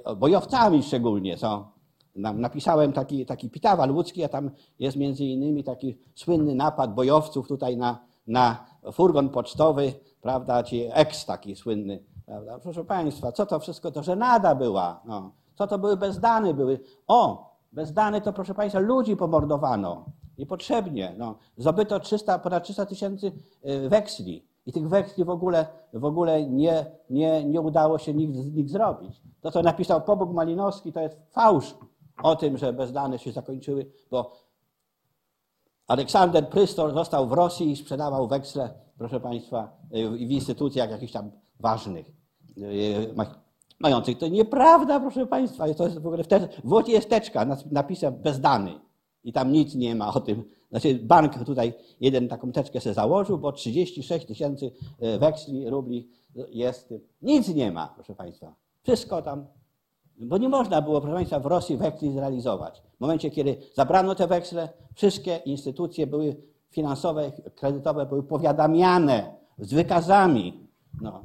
e, 0.04 0.16
bojowcami 0.16 0.82
szczególnie 0.82 1.36
są. 1.36 1.73
Napisałem 2.16 2.92
taki, 2.92 3.26
taki 3.26 3.50
Pitawal 3.50 3.90
łódzki, 3.90 4.24
a 4.24 4.28
tam 4.28 4.50
jest 4.78 4.96
między 4.96 5.24
innymi 5.24 5.64
taki 5.64 5.98
słynny 6.14 6.54
napad 6.54 6.94
bojowców 6.94 7.48
tutaj 7.48 7.76
na, 7.76 7.98
na 8.26 8.64
furgon 8.92 9.28
pocztowy, 9.28 9.92
prawda, 10.20 10.62
ci 10.62 10.88
eks 10.92 11.26
taki 11.26 11.56
słynny. 11.56 12.02
Prawda. 12.26 12.58
Proszę 12.58 12.84
Państwa, 12.84 13.32
co 13.32 13.46
to 13.46 13.60
wszystko, 13.60 13.90
to 13.90 14.02
żenada 14.02 14.54
była. 14.54 15.00
No. 15.04 15.32
Co 15.54 15.66
to 15.66 15.78
były 15.78 15.96
bezdany 15.96 16.54
były? 16.54 16.80
O, 17.06 17.50
bezdany 17.72 18.20
to 18.20 18.32
proszę 18.32 18.54
Państwa, 18.54 18.80
ludzi 18.80 19.16
pomordowano. 19.16 20.04
Niepotrzebnie. 20.38 21.14
No. 21.18 21.34
Zdobyto 21.56 22.00
300, 22.00 22.38
ponad 22.38 22.64
300 22.64 22.86
tysięcy 22.86 23.32
y, 23.66 23.88
weksli. 23.88 24.44
I 24.66 24.72
tych 24.72 24.88
weksli 24.88 25.24
w 25.24 25.30
ogóle, 25.30 25.66
w 25.92 26.04
ogóle 26.04 26.46
nie, 26.46 26.86
nie, 27.10 27.44
nie 27.44 27.60
udało 27.60 27.98
się 27.98 28.14
nikt, 28.14 28.34
nikt 28.54 28.70
zrobić. 28.70 29.22
To, 29.40 29.50
co 29.50 29.62
napisał 29.62 30.02
Pobóg 30.02 30.32
Malinowski, 30.32 30.92
to 30.92 31.00
jest 31.00 31.16
fałsz 31.30 31.74
o 32.22 32.36
tym, 32.36 32.58
że 32.58 32.72
bezdane 32.72 33.18
się 33.18 33.32
zakończyły, 33.32 33.86
bo 34.10 34.44
Aleksander 35.86 36.48
Prystor 36.48 36.94
został 36.94 37.28
w 37.28 37.32
Rosji 37.32 37.70
i 37.70 37.76
sprzedawał 37.76 38.28
weksle, 38.28 38.74
proszę 38.98 39.20
Państwa, 39.20 39.76
w 39.90 40.30
instytucjach 40.30 40.90
jakichś 40.90 41.12
tam 41.12 41.30
ważnych, 41.60 42.06
ma- 43.16 43.44
mających. 43.78 44.18
To 44.18 44.28
nieprawda, 44.28 45.00
proszę 45.00 45.26
Państwa. 45.26 45.74
To 45.74 45.84
jest 45.84 45.98
w 45.98 46.06
ogóle 46.06 46.24
w, 46.24 46.28
te, 46.28 46.48
w 46.64 46.88
jest 46.88 47.10
teczka 47.10 47.46
napisem 47.70 48.14
bezdany 48.14 48.80
i 49.24 49.32
tam 49.32 49.52
nic 49.52 49.74
nie 49.74 49.94
ma 49.94 50.14
o 50.14 50.20
tym. 50.20 50.44
Znaczy 50.70 50.94
bank 50.94 51.44
tutaj 51.44 51.74
jeden 52.00 52.28
taką 52.28 52.52
teczkę 52.52 52.80
sobie 52.80 52.94
założył, 52.94 53.38
bo 53.38 53.52
36 53.52 54.26
tysięcy 54.26 54.72
yy, 55.00 55.18
weksli, 55.18 55.70
rubli 55.70 56.08
jest. 56.50 56.94
Nic 57.22 57.48
nie 57.48 57.72
ma, 57.72 57.92
proszę 57.94 58.14
Państwa. 58.14 58.54
Wszystko 58.82 59.22
tam 59.22 59.46
bo 60.18 60.38
nie 60.38 60.48
można 60.48 60.82
było, 60.82 61.00
proszę 61.00 61.14
Państwa, 61.14 61.40
w 61.40 61.46
Rosji 61.46 61.76
weksli 61.76 62.12
zrealizować. 62.12 62.82
W 62.96 63.00
momencie, 63.00 63.30
kiedy 63.30 63.56
zabrano 63.74 64.14
te 64.14 64.26
weksle, 64.26 64.68
wszystkie 64.94 65.36
instytucje 65.36 66.06
były 66.06 66.36
finansowe, 66.70 67.32
kredytowe 67.54 68.06
były 68.06 68.22
powiadamiane 68.22 69.34
z 69.58 69.74
wykazami. 69.74 70.68
No, 71.00 71.20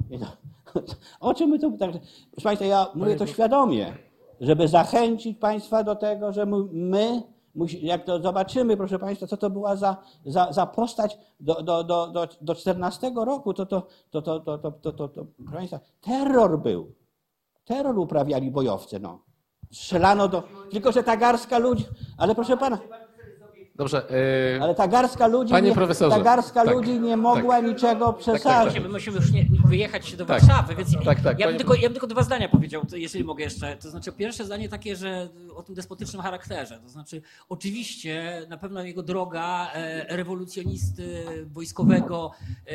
to, 0.74 0.80
o 1.28 1.34
czym 1.34 1.50
my 1.50 1.58
tu... 1.58 1.78
Tak, 1.78 1.90
proszę 2.30 2.44
Państwa, 2.44 2.66
ja 2.66 2.86
mówię 2.94 3.16
to 3.16 3.26
świadomie, 3.26 3.94
żeby 4.40 4.68
zachęcić 4.68 5.38
Państwa 5.38 5.84
do 5.84 5.96
tego, 5.96 6.32
że 6.32 6.46
my, 6.72 7.22
jak 7.82 8.04
to 8.04 8.20
zobaczymy, 8.20 8.76
proszę 8.76 8.98
Państwa, 8.98 9.26
co 9.26 9.36
to 9.36 9.50
była 9.50 9.76
za, 9.76 9.96
za, 10.26 10.52
za 10.52 10.66
postać 10.66 11.18
do, 11.40 11.62
do, 11.62 11.84
do, 11.84 12.06
do, 12.06 12.28
do 12.40 12.54
14 12.54 13.12
roku, 13.16 13.54
to, 13.54 13.66
to, 13.66 13.86
to, 14.10 14.22
to, 14.22 14.40
to, 14.40 14.58
to, 14.58 14.72
to, 14.72 14.92
to, 14.92 15.08
to, 15.08 15.26
proszę 15.36 15.56
Państwa, 15.56 15.80
terror 16.00 16.58
był. 16.58 16.92
Terror 17.64 17.98
uprawiali 17.98 18.50
bojowcy, 18.50 19.00
no. 19.00 19.24
Strzelano 19.72 20.28
do... 20.28 20.42
Tylko, 20.70 20.92
że 20.92 21.02
ta 21.02 21.16
garstka 21.16 21.58
ludzi... 21.58 21.84
Ale 22.18 22.34
proszę 22.34 22.56
pana, 22.56 22.78
Dobrze. 23.76 24.06
yy, 24.54 24.62
ale 24.62 24.74
ta 24.74 24.88
garstka 24.88 25.26
ludzi, 25.26 25.50
Panie 25.52 25.68
nie, 25.68 25.74
profesorze, 25.74 26.16
ta 26.16 26.22
garstka 26.22 26.64
tak, 26.64 26.74
ludzi 26.74 27.00
nie 27.00 27.16
mogła 27.16 27.56
tak. 27.56 27.64
niczego 27.66 28.12
przesadzić. 28.12 28.74
Musimy, 28.74 28.88
musimy 28.88 29.16
już 29.16 29.32
nie, 29.32 29.46
wyjechać 29.66 30.16
do 30.16 30.26
Tak. 30.26 30.40
Warszawy, 30.42 30.74
więc 30.74 30.90
Tak, 31.04 31.20
tak, 31.20 31.38
ja, 31.38 31.46
panie- 31.46 31.46
bym 31.46 31.58
tylko, 31.58 31.74
ja 31.74 31.82
bym 31.82 31.92
tylko 31.92 32.06
dwa 32.06 32.22
zdania 32.22 32.48
powiedział, 32.48 32.84
to 32.86 32.96
jeżeli 32.96 33.24
mogę 33.24 33.44
jeszcze. 33.44 33.76
To 33.76 33.90
znaczy 33.90 34.12
pierwsze 34.12 34.44
zdanie 34.44 34.68
takie, 34.68 34.96
że 34.96 35.28
o 35.54 35.62
tym 35.62 35.74
despotycznym 35.74 36.22
charakterze. 36.22 36.80
To 36.82 36.88
znaczy 36.88 37.22
oczywiście 37.48 38.46
na 38.48 38.56
pewno 38.56 38.82
jego 38.82 39.02
droga 39.02 39.70
e, 39.74 40.16
rewolucjonisty 40.16 41.24
wojskowego 41.46 42.30
e, 42.66 42.72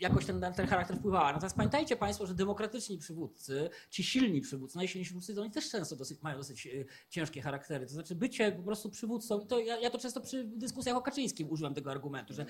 jakoś 0.00 0.26
ten, 0.26 0.40
ten 0.56 0.66
charakter 0.66 0.96
wpływała. 0.96 1.32
Natomiast 1.32 1.56
pamiętajcie 1.56 1.96
Państwo, 1.96 2.26
że 2.26 2.34
demokratyczni 2.34 2.98
przywódcy, 2.98 3.70
ci 3.90 4.04
silni 4.04 4.40
przywódcy, 4.40 4.76
najsilniejsi 4.76 5.08
przywódcy, 5.08 5.34
to 5.34 5.42
oni 5.42 5.50
też 5.50 5.70
często 5.70 5.96
dosyć, 5.96 6.22
mają 6.22 6.36
dosyć 6.36 6.66
e, 6.66 6.70
ciężkie 7.08 7.42
charaktery. 7.42 7.86
To 7.86 7.92
znaczy 7.92 8.14
bycie 8.14 8.52
po 8.52 8.62
prostu 8.62 8.90
przywódcą, 8.90 9.40
to 9.40 9.58
ja, 9.58 9.78
ja 9.78 9.90
to 9.90 9.98
często 9.98 10.20
przy 10.20 10.44
dyskusjach 10.44 10.96
o 10.96 11.02
Kaczyńskim 11.02 11.50
użyłem 11.50 11.74
tego 11.74 11.90
argumentu, 11.90 12.34
że 12.34 12.46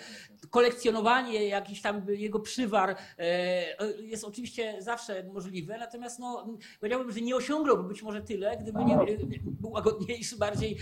kolekcjonowanie 0.50 1.48
jakiś 1.48 1.82
tam 1.82 2.06
jego 2.08 2.40
przywar 2.40 2.96
e, 3.18 4.02
jest 4.02 4.24
oczywiście 4.24 4.76
zawsze 4.78 5.24
możliwe, 5.24 5.78
natomiast 5.78 6.18
no, 6.18 6.46
powiedziałbym, 6.80 7.12
że 7.12 7.20
nie 7.20 7.36
osiągnąłby 7.36 7.88
być 7.88 8.02
może 8.02 8.22
tyle, 8.22 8.56
gdyby 8.56 8.84
nie, 8.84 8.98
był 9.42 9.70
łagodniejszy, 9.70 10.36
bardziej, 10.36 10.76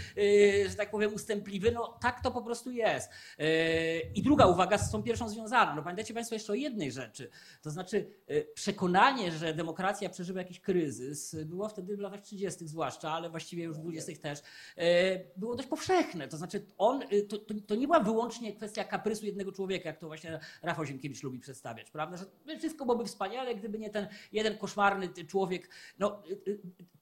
e, 0.64 0.68
że 0.68 0.76
tak 0.76 0.90
powiem, 0.90 1.14
ustępliwy. 1.14 1.72
No 1.72 1.98
tak 2.00 2.22
to 2.22 2.30
po 2.30 2.42
prostu 2.42 2.70
jest. 2.70 3.10
E, 3.38 4.00
I 4.00 4.22
druga 4.22 4.46
uwaga 4.46 4.78
z 4.78 4.90
tą 4.92 5.02
pierwszą 5.02 5.28
związana. 5.28 5.74
No 5.74 5.82
pamiętajcie 5.82 6.14
Państwo 6.14 6.34
jeszcze 6.34 6.52
o 6.52 6.54
jednej 6.58 6.92
rzeczy. 6.92 7.30
To 7.62 7.70
znaczy 7.70 8.10
e, 8.26 8.42
przekonanie, 8.42 9.32
że 9.32 9.54
demokracja 9.54 10.08
przeżywa 10.08 10.40
jakiś 10.40 10.60
kryzys, 10.60 11.36
było 11.44 11.68
wtedy 11.68 11.96
w 11.96 12.00
latach 12.00 12.20
30. 12.20 12.68
zwłaszcza, 12.68 13.12
ale 13.12 13.30
właściwie 13.30 13.64
już 13.64 13.76
w 13.76 13.80
20. 13.80 14.12
też, 14.22 14.42
e, 14.76 15.20
było 15.36 15.56
dość 15.56 15.68
powszechne. 15.68 16.28
To 16.28 16.36
znaczy 16.36 16.66
on, 16.78 17.02
e, 17.02 17.22
to, 17.22 17.38
to, 17.38 17.54
to 17.66 17.74
nie 17.74 17.86
była 17.86 18.00
wyłącznie 18.00 18.56
kwestia 18.56 18.84
kaprysu 18.84 19.26
jednego 19.26 19.52
człowieka, 19.52 19.88
jak 19.88 19.98
to 19.98 20.06
właśnie 20.06 20.40
Rafał 20.62 20.84
Ziemkiewicz 20.84 21.22
lubi 21.22 21.38
przedstawiać, 21.38 21.90
prawda? 21.90 22.16
Że 22.16 22.58
wszystko 22.58 22.84
byłoby 22.84 23.04
wspaniale, 23.04 23.54
gdyby 23.54 23.78
nie 23.78 23.90
ten 23.90 24.08
jeden 24.32 24.58
koszmarny 24.58 25.08
człowiek. 25.08 25.70
No, 25.98 26.22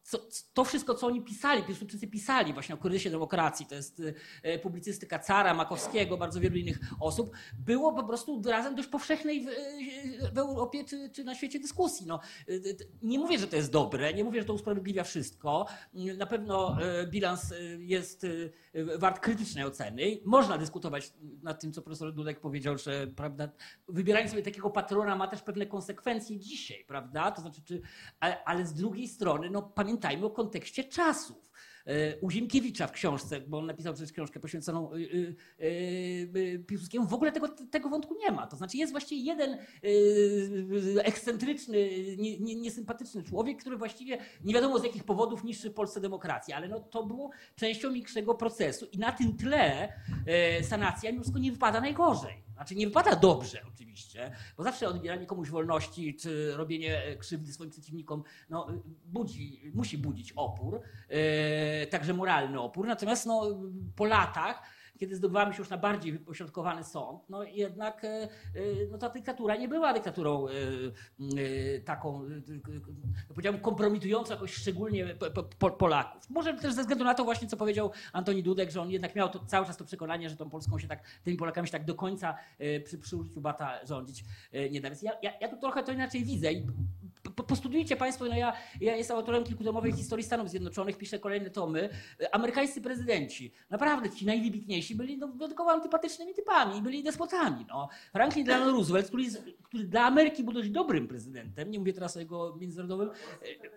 co, 0.07 0.18
to 0.55 0.65
wszystko, 0.65 0.94
co 0.94 1.07
oni 1.07 1.23
pisali, 1.23 1.62
Piłsudczycy 1.62 2.07
pisali 2.07 2.52
właśnie 2.52 2.75
o 2.75 2.78
kryzysie 2.78 3.10
demokracji, 3.10 3.67
to 3.67 3.75
jest 3.75 4.02
e, 4.43 4.59
publicystyka 4.59 5.18
Cara, 5.18 5.55
Makowskiego, 5.55 6.17
bardzo 6.17 6.41
wielu 6.41 6.57
innych 6.57 6.78
osób, 7.01 7.31
było 7.59 7.93
po 7.93 8.05
prostu 8.05 8.43
razem 8.47 8.75
dość 8.75 8.89
powszechnej 8.89 9.44
w, 9.44 9.49
e, 9.49 10.33
w 10.33 10.39
Europie 10.39 10.85
czy, 10.85 11.10
czy 11.10 11.25
na 11.25 11.35
świecie 11.35 11.60
dyskusji. 11.60 12.07
No, 12.07 12.20
e, 12.49 12.52
nie 13.02 13.18
mówię, 13.18 13.39
że 13.39 13.47
to 13.47 13.57
jest 13.57 13.73
dobre, 13.73 14.15
nie 14.15 14.25
mówię, 14.25 14.41
że 14.41 14.47
to 14.47 14.52
usprawiedliwia 14.52 15.05
wszystko. 15.05 15.67
Na 16.18 16.26
pewno 16.26 16.76
bilans 17.10 17.55
jest 17.78 18.26
wart 18.99 19.20
krytycznej 19.20 19.65
oceny. 19.65 20.02
Można 20.25 20.59
dyskutować 20.59 21.12
nad 21.43 21.60
tym, 21.60 21.73
co 21.73 21.83
profesor 21.83 22.15
Dudek 22.15 22.41
powiedział, 22.41 22.78
że 22.78 23.07
prawda, 23.07 23.49
wybieranie 23.89 24.28
sobie 24.28 24.43
takiego 24.43 24.70
patrona 24.70 25.17
ma 25.17 25.28
też 25.28 25.43
pewne 25.43 25.67
konsekwencje 25.67 26.39
dzisiaj, 26.39 26.85
prawda? 26.89 27.31
To 27.31 27.41
znaczy, 27.41 27.62
czy, 27.65 27.83
ale, 28.20 28.44
ale 28.44 28.67
z 28.67 28.75
drugiej 28.75 29.09
strony, 29.09 29.51
no, 29.51 29.62
pamiętajmy 29.62 29.95
o 30.23 30.31
kontekście 30.31 30.84
czasów. 30.84 31.50
E, 31.86 32.16
U 32.20 32.31
Ziemkiewicza 32.31 32.86
w 32.86 32.92
książce, 32.92 33.41
bo 33.41 33.58
on 33.58 33.66
napisał 33.66 33.94
przecież 33.94 34.12
książkę 34.12 34.41
poświęconą 34.41 34.92
y, 34.92 34.97
y, 35.60 35.66
y, 36.36 36.65
Piłsudskiemu, 36.66 37.07
w 37.07 37.15
ogóle 37.15 37.33
tego, 37.33 37.49
tego 37.49 37.89
wątku 37.89 38.15
nie 38.18 38.31
ma. 38.33 38.47
To 38.47 38.57
znaczy 38.57 38.76
jest 38.76 38.92
właściwie 38.92 39.23
jeden 39.23 39.58
ekscentryczny, 41.02 41.78
nie- 42.18 42.39
nie- 42.39 42.55
niesympatyczny 42.57 43.23
człowiek, 43.23 43.60
który 43.60 43.76
właściwie 43.76 44.18
nie 44.44 44.55
wiadomo 44.55 44.78
z 44.78 44.84
jakich 44.84 45.05
powodów 45.05 45.44
niszczy 45.44 45.70
Polsce 45.70 46.00
demokrację, 46.00 46.57
ale 46.57 46.68
no, 46.68 46.81
to 46.81 47.07
było 47.07 47.31
częścią 47.57 47.92
większego 47.92 48.34
procesu 48.34 48.86
i 48.92 48.99
na 48.99 49.12
tym 49.12 49.36
tle 49.36 49.89
e, 50.26 50.65
sanacja 50.65 51.12
wszystko 51.20 51.39
nie 51.39 51.52
wypada 51.52 51.81
najgorzej. 51.81 52.45
Znaczy 52.57 52.75
nie 52.75 52.86
wypada 52.86 53.17
dobrze 53.17 53.62
oczywiście, 53.75 54.33
bo 54.57 54.62
zawsze 54.62 54.89
odbieranie 54.89 55.26
komuś 55.26 55.51
wolności 55.51 56.15
czy 56.15 56.57
robienie 56.57 57.05
e, 57.05 57.17
krzywdy 57.17 57.52
swoim 57.52 57.70
przeciwnikom 57.70 58.23
no, 58.51 58.68
budzi, 59.05 59.73
musi 59.75 59.99
budzić 59.99 60.33
opór, 60.36 60.81
e, 61.09 61.86
także 61.86 62.15
moralny 62.15 62.60
opór. 62.60 62.86
Natomiast 62.86 63.26
no, 63.26 63.57
po 63.97 64.05
latach, 64.05 64.62
kiedy 64.99 65.16
zdobywamy 65.16 65.52
się 65.52 65.58
już 65.58 65.68
na 65.70 65.78
bardziej 65.78 66.12
wypośrodkowany 66.12 66.84
sąd, 66.84 67.23
no 67.28 67.44
jednak 67.44 68.05
e, 68.05 68.08
e, 68.08 68.28
no, 68.91 68.99
ta 68.99 69.08
dyktatura 69.08 69.57
nie 69.57 69.68
była 69.68 69.92
dyktaturą 69.92 70.47
e, 70.49 70.50
taką, 71.81 72.23
powiedziałbym, 73.28 73.62
kompromitującą 73.62 74.34
jakoś 74.34 74.55
szczególnie 74.55 75.07
po- 75.07 75.31
po- 75.31 75.42
po- 75.42 75.70
Polaków. 75.70 76.31
Może 76.31 76.55
też 76.55 76.75
ze 76.75 76.81
względu 76.81 77.05
na 77.05 77.15
to 77.15 77.25
właśnie, 77.25 77.49
co 77.49 77.57
powiedział 77.57 77.91
Antoni 78.12 78.42
Dudek, 78.42 78.70
że 78.70 78.81
on 78.81 78.91
jednak 78.91 79.15
miał 79.15 79.28
to, 79.28 79.44
cały 79.47 79.66
czas 79.66 79.76
to 79.76 79.84
przekonanie, 79.84 80.31
że 80.31 80.36
tą 80.36 80.50
Polską 80.50 80.78
się 80.78 80.89
tak, 80.89 81.02
tymi 81.25 81.36
Polakami 81.36 81.68
się 81.68 81.73
tak 81.73 81.84
do 81.84 81.94
końca 81.94 82.36
przy, 82.84 82.99
przy 82.99 83.16
użyciu 83.16 83.41
bata 83.41 83.86
rządzić 83.86 84.25
nie 84.70 84.81
da. 84.81 84.89
Więc 84.91 85.02
ja, 85.02 85.12
ja, 85.23 85.33
ja 85.41 85.49
tu 85.49 85.57
trochę 85.57 85.83
to 85.83 85.92
inaczej 85.92 86.25
widzę 86.25 86.52
i 86.52 86.66
po- 87.31 87.43
Postudiujcie 87.43 87.97
Państwo, 87.97 88.25
no 88.25 88.37
ja, 88.37 88.53
ja 88.81 88.97
jestem 88.97 89.17
autorem 89.17 89.45
kilkutomowej 89.45 89.93
historii 89.93 90.25
Stanów 90.25 90.51
Zjednoczonych, 90.51 90.99
piszę 90.99 91.19
kolejne 91.19 91.51
tomy. 91.51 91.89
Amerykańscy 92.33 92.81
prezydenci, 92.81 93.53
naprawdę 93.71 94.11
ci 94.11 94.27
najwybitniejsi, 94.27 94.95
byli 94.95 95.19
no, 95.19 95.29
wyjątkowo 95.29 95.71
antypatycznymi 95.71 96.35
typami, 96.35 96.83
byli 96.83 97.03
despotami. 97.03 97.67
No. 97.69 97.89
Franklin 98.13 98.45
Delano 98.47 98.73
Roosevelt, 98.73 99.07
który, 99.09 99.25
który 99.63 99.85
dla 99.85 100.05
Ameryki 100.05 100.45
był 100.45 100.53
dość 100.53 100.71
dobrym 100.71 101.09
prezydentem, 101.09 101.71
nie 101.71 101.79
mówię 101.79 101.93
teraz 101.93 102.17
o 102.17 102.21
jego 102.21 102.57
międzynarodowym, 102.57 103.11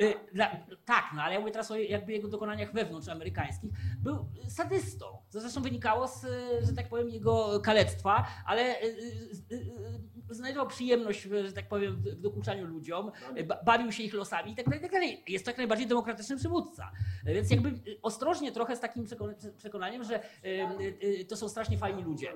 e, 0.01 0.05
e, 0.05 0.13
dla, 0.33 0.51
tak, 0.85 1.03
no 1.15 1.21
ale 1.23 1.33
ja 1.33 1.39
mówię 1.39 1.51
teraz 1.51 1.71
o 1.71 1.75
jakby 1.77 2.11
jego 2.11 2.27
dokonaniach 2.27 2.73
wewnątrzamerykańskich, 2.73 3.69
był 4.03 4.25
sadystą. 4.47 5.05
To 5.31 5.39
zresztą 5.41 5.61
wynikało 5.61 6.07
z, 6.07 6.21
że 6.67 6.73
tak 6.75 6.89
powiem, 6.89 7.09
jego 7.09 7.59
kalectwa, 7.59 8.25
ale 8.45 8.61
e, 8.81 8.85
znajdował 10.29 10.67
przyjemność, 10.67 11.21
że 11.21 11.53
tak 11.53 11.67
powiem, 11.67 11.95
w 11.95 12.21
dokuczaniu 12.21 12.65
ludziom, 12.67 13.11
ba- 13.35 13.38
bawił 13.65 13.91
się 13.91 14.03
ich 14.03 14.13
losami 14.13 14.51
i 14.51 14.55
tak 14.55 14.65
dalej, 14.65 14.81
tak 14.81 14.91
dalej. 14.91 15.23
Jest 15.27 15.45
to 15.45 15.51
jak 15.51 15.57
najbardziej 15.57 15.87
demokratyczny 15.87 16.37
przywódca. 16.37 16.91
Więc 17.25 17.51
jakby 17.51 17.71
ostrożnie 18.01 18.51
trochę 18.51 18.75
z 18.75 18.79
takim 18.79 19.05
przekona- 19.05 19.51
przekonaniem, 19.57 20.03
że 20.03 20.15
e, 20.23 20.23
e, 20.43 21.25
to 21.25 21.35
są 21.37 21.49
strasznie 21.49 21.77
fajni 21.77 22.03
ludzie. 22.03 22.33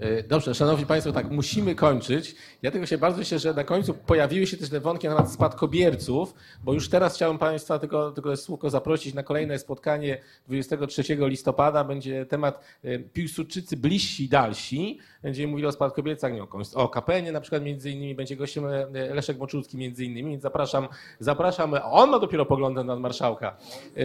E, 0.00 0.22
Dobrze, 0.22 0.54
szanowni 0.54 0.86
państwo, 0.86 1.12
tak, 1.12 1.30
musimy 1.30 1.74
kończyć. 1.74 2.34
Ja 2.62 2.70
tego 2.70 2.86
się 2.86 2.98
bardzo 2.98 3.24
cieszę, 3.24 3.38
że 3.38 3.54
na 3.54 3.64
końcu 3.64 3.94
pojawiły 3.94 4.46
się 4.46 4.56
też 4.56 4.70
te 4.70 4.80
wątki 4.80 5.08
na 5.08 5.14
temat 5.14 5.32
spadkobierców, 5.32 6.34
bo 6.64 6.72
już 6.72 6.88
teraz 6.88 7.14
chciałem 7.14 7.38
państwa 7.38 7.78
tylko, 7.78 8.12
tylko 8.12 8.36
słówko 8.36 8.70
zaprosić 8.70 9.14
na 9.14 9.22
kolejne 9.22 9.58
spotkanie 9.58 10.18
23 10.46 11.02
listopada. 11.18 11.84
Będzie 11.84 12.26
temat 12.26 12.64
e, 12.84 12.98
Piłsudczycy 12.98 13.76
bliżsi 13.76 14.24
i 14.24 14.28
dalsi. 14.28 14.98
Będziemy 15.22 15.48
mówili 15.48 15.66
o 15.66 15.72
spadkobiercach, 15.72 16.32
nie 16.32 16.42
o, 16.42 16.48
o 16.74 16.88
Kapenie 16.88 17.32
na 17.32 17.40
przykład 17.40 17.62
między 17.62 17.90
innymi, 17.90 18.14
będzie 18.14 18.36
gościem 18.36 18.66
e, 18.66 19.14
Leszek 19.14 19.38
Moczulski 19.38 19.76
między 19.76 20.04
innymi, 20.04 20.30
więc 20.30 20.42
zapraszam, 20.42 20.88
zapraszam, 21.18 21.74
on 21.84 22.10
ma 22.10 22.18
dopiero 22.18 22.46
poglądy 22.46 22.84
na 22.84 22.96
marszałka, 22.96 23.56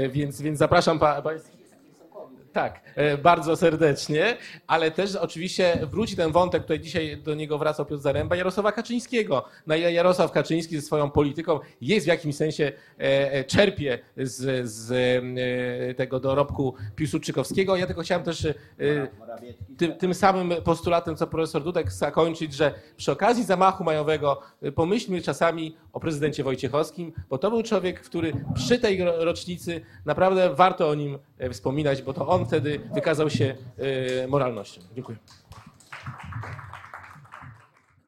więc, 0.09 0.41
więc 0.41 0.59
zapraszam 0.59 0.99
pa, 0.99 1.21
państwa. 1.21 1.64
Tak, 2.55 2.81
e, 2.95 3.17
bardzo 3.17 3.55
serdecznie, 3.55 4.37
ale 4.67 4.91
też 4.91 5.15
oczywiście 5.15 5.79
wróci 5.91 6.15
ten 6.15 6.31
wątek, 6.31 6.61
tutaj 6.61 6.79
dzisiaj 6.79 7.17
do 7.17 7.35
niego 7.35 7.57
wracał 7.57 7.85
Piotr 7.85 8.01
Zaręba, 8.03 8.35
Jarosława 8.35 8.71
Kaczyńskiego. 8.71 9.45
No 9.67 9.75
i 9.75 9.81
Jarosław 9.93 10.31
Kaczyński 10.31 10.75
ze 10.75 10.81
swoją 10.81 11.11
polityką 11.11 11.59
jest 11.81 12.05
w 12.05 12.09
jakimś 12.09 12.35
sensie, 12.35 12.63
e, 12.99 13.31
e, 13.33 13.43
czerpie 13.43 13.99
z, 14.17 14.69
z 14.69 15.97
tego 15.97 16.19
dorobku 16.19 16.75
Piłsudczykowskiego. 16.95 17.75
Ja 17.75 17.87
tylko 17.87 18.01
chciałem 18.01 18.23
też 18.23 18.47
tym, 19.77 19.93
tym 19.93 20.13
samym 20.13 20.53
postulatem, 20.63 21.15
co 21.15 21.27
profesor 21.27 21.63
Dudek, 21.63 21.91
zakończyć, 21.91 22.53
że 22.53 22.73
przy 22.97 23.11
okazji 23.11 23.43
zamachu 23.43 23.83
majowego 23.83 24.41
pomyślmy 24.75 25.21
czasami 25.21 25.75
o 25.93 25.99
prezydencie 25.99 26.43
Wojciechowskim, 26.43 27.13
bo 27.29 27.37
to 27.37 27.49
był 27.49 27.63
człowiek, 27.63 28.01
który 28.01 28.33
przy 28.53 28.79
tej 28.79 29.03
ro- 29.03 29.25
rocznicy 29.25 29.81
naprawdę 30.05 30.53
warto 30.53 30.89
o 30.89 30.95
nim 30.95 31.19
wspominać, 31.51 32.01
bo 32.01 32.13
to 32.13 32.27
on 32.27 32.44
wtedy 32.45 32.79
wykazał 32.93 33.29
się 33.29 33.55
e, 34.23 34.27
moralnością. 34.27 34.81
Dziękuję. 34.95 35.17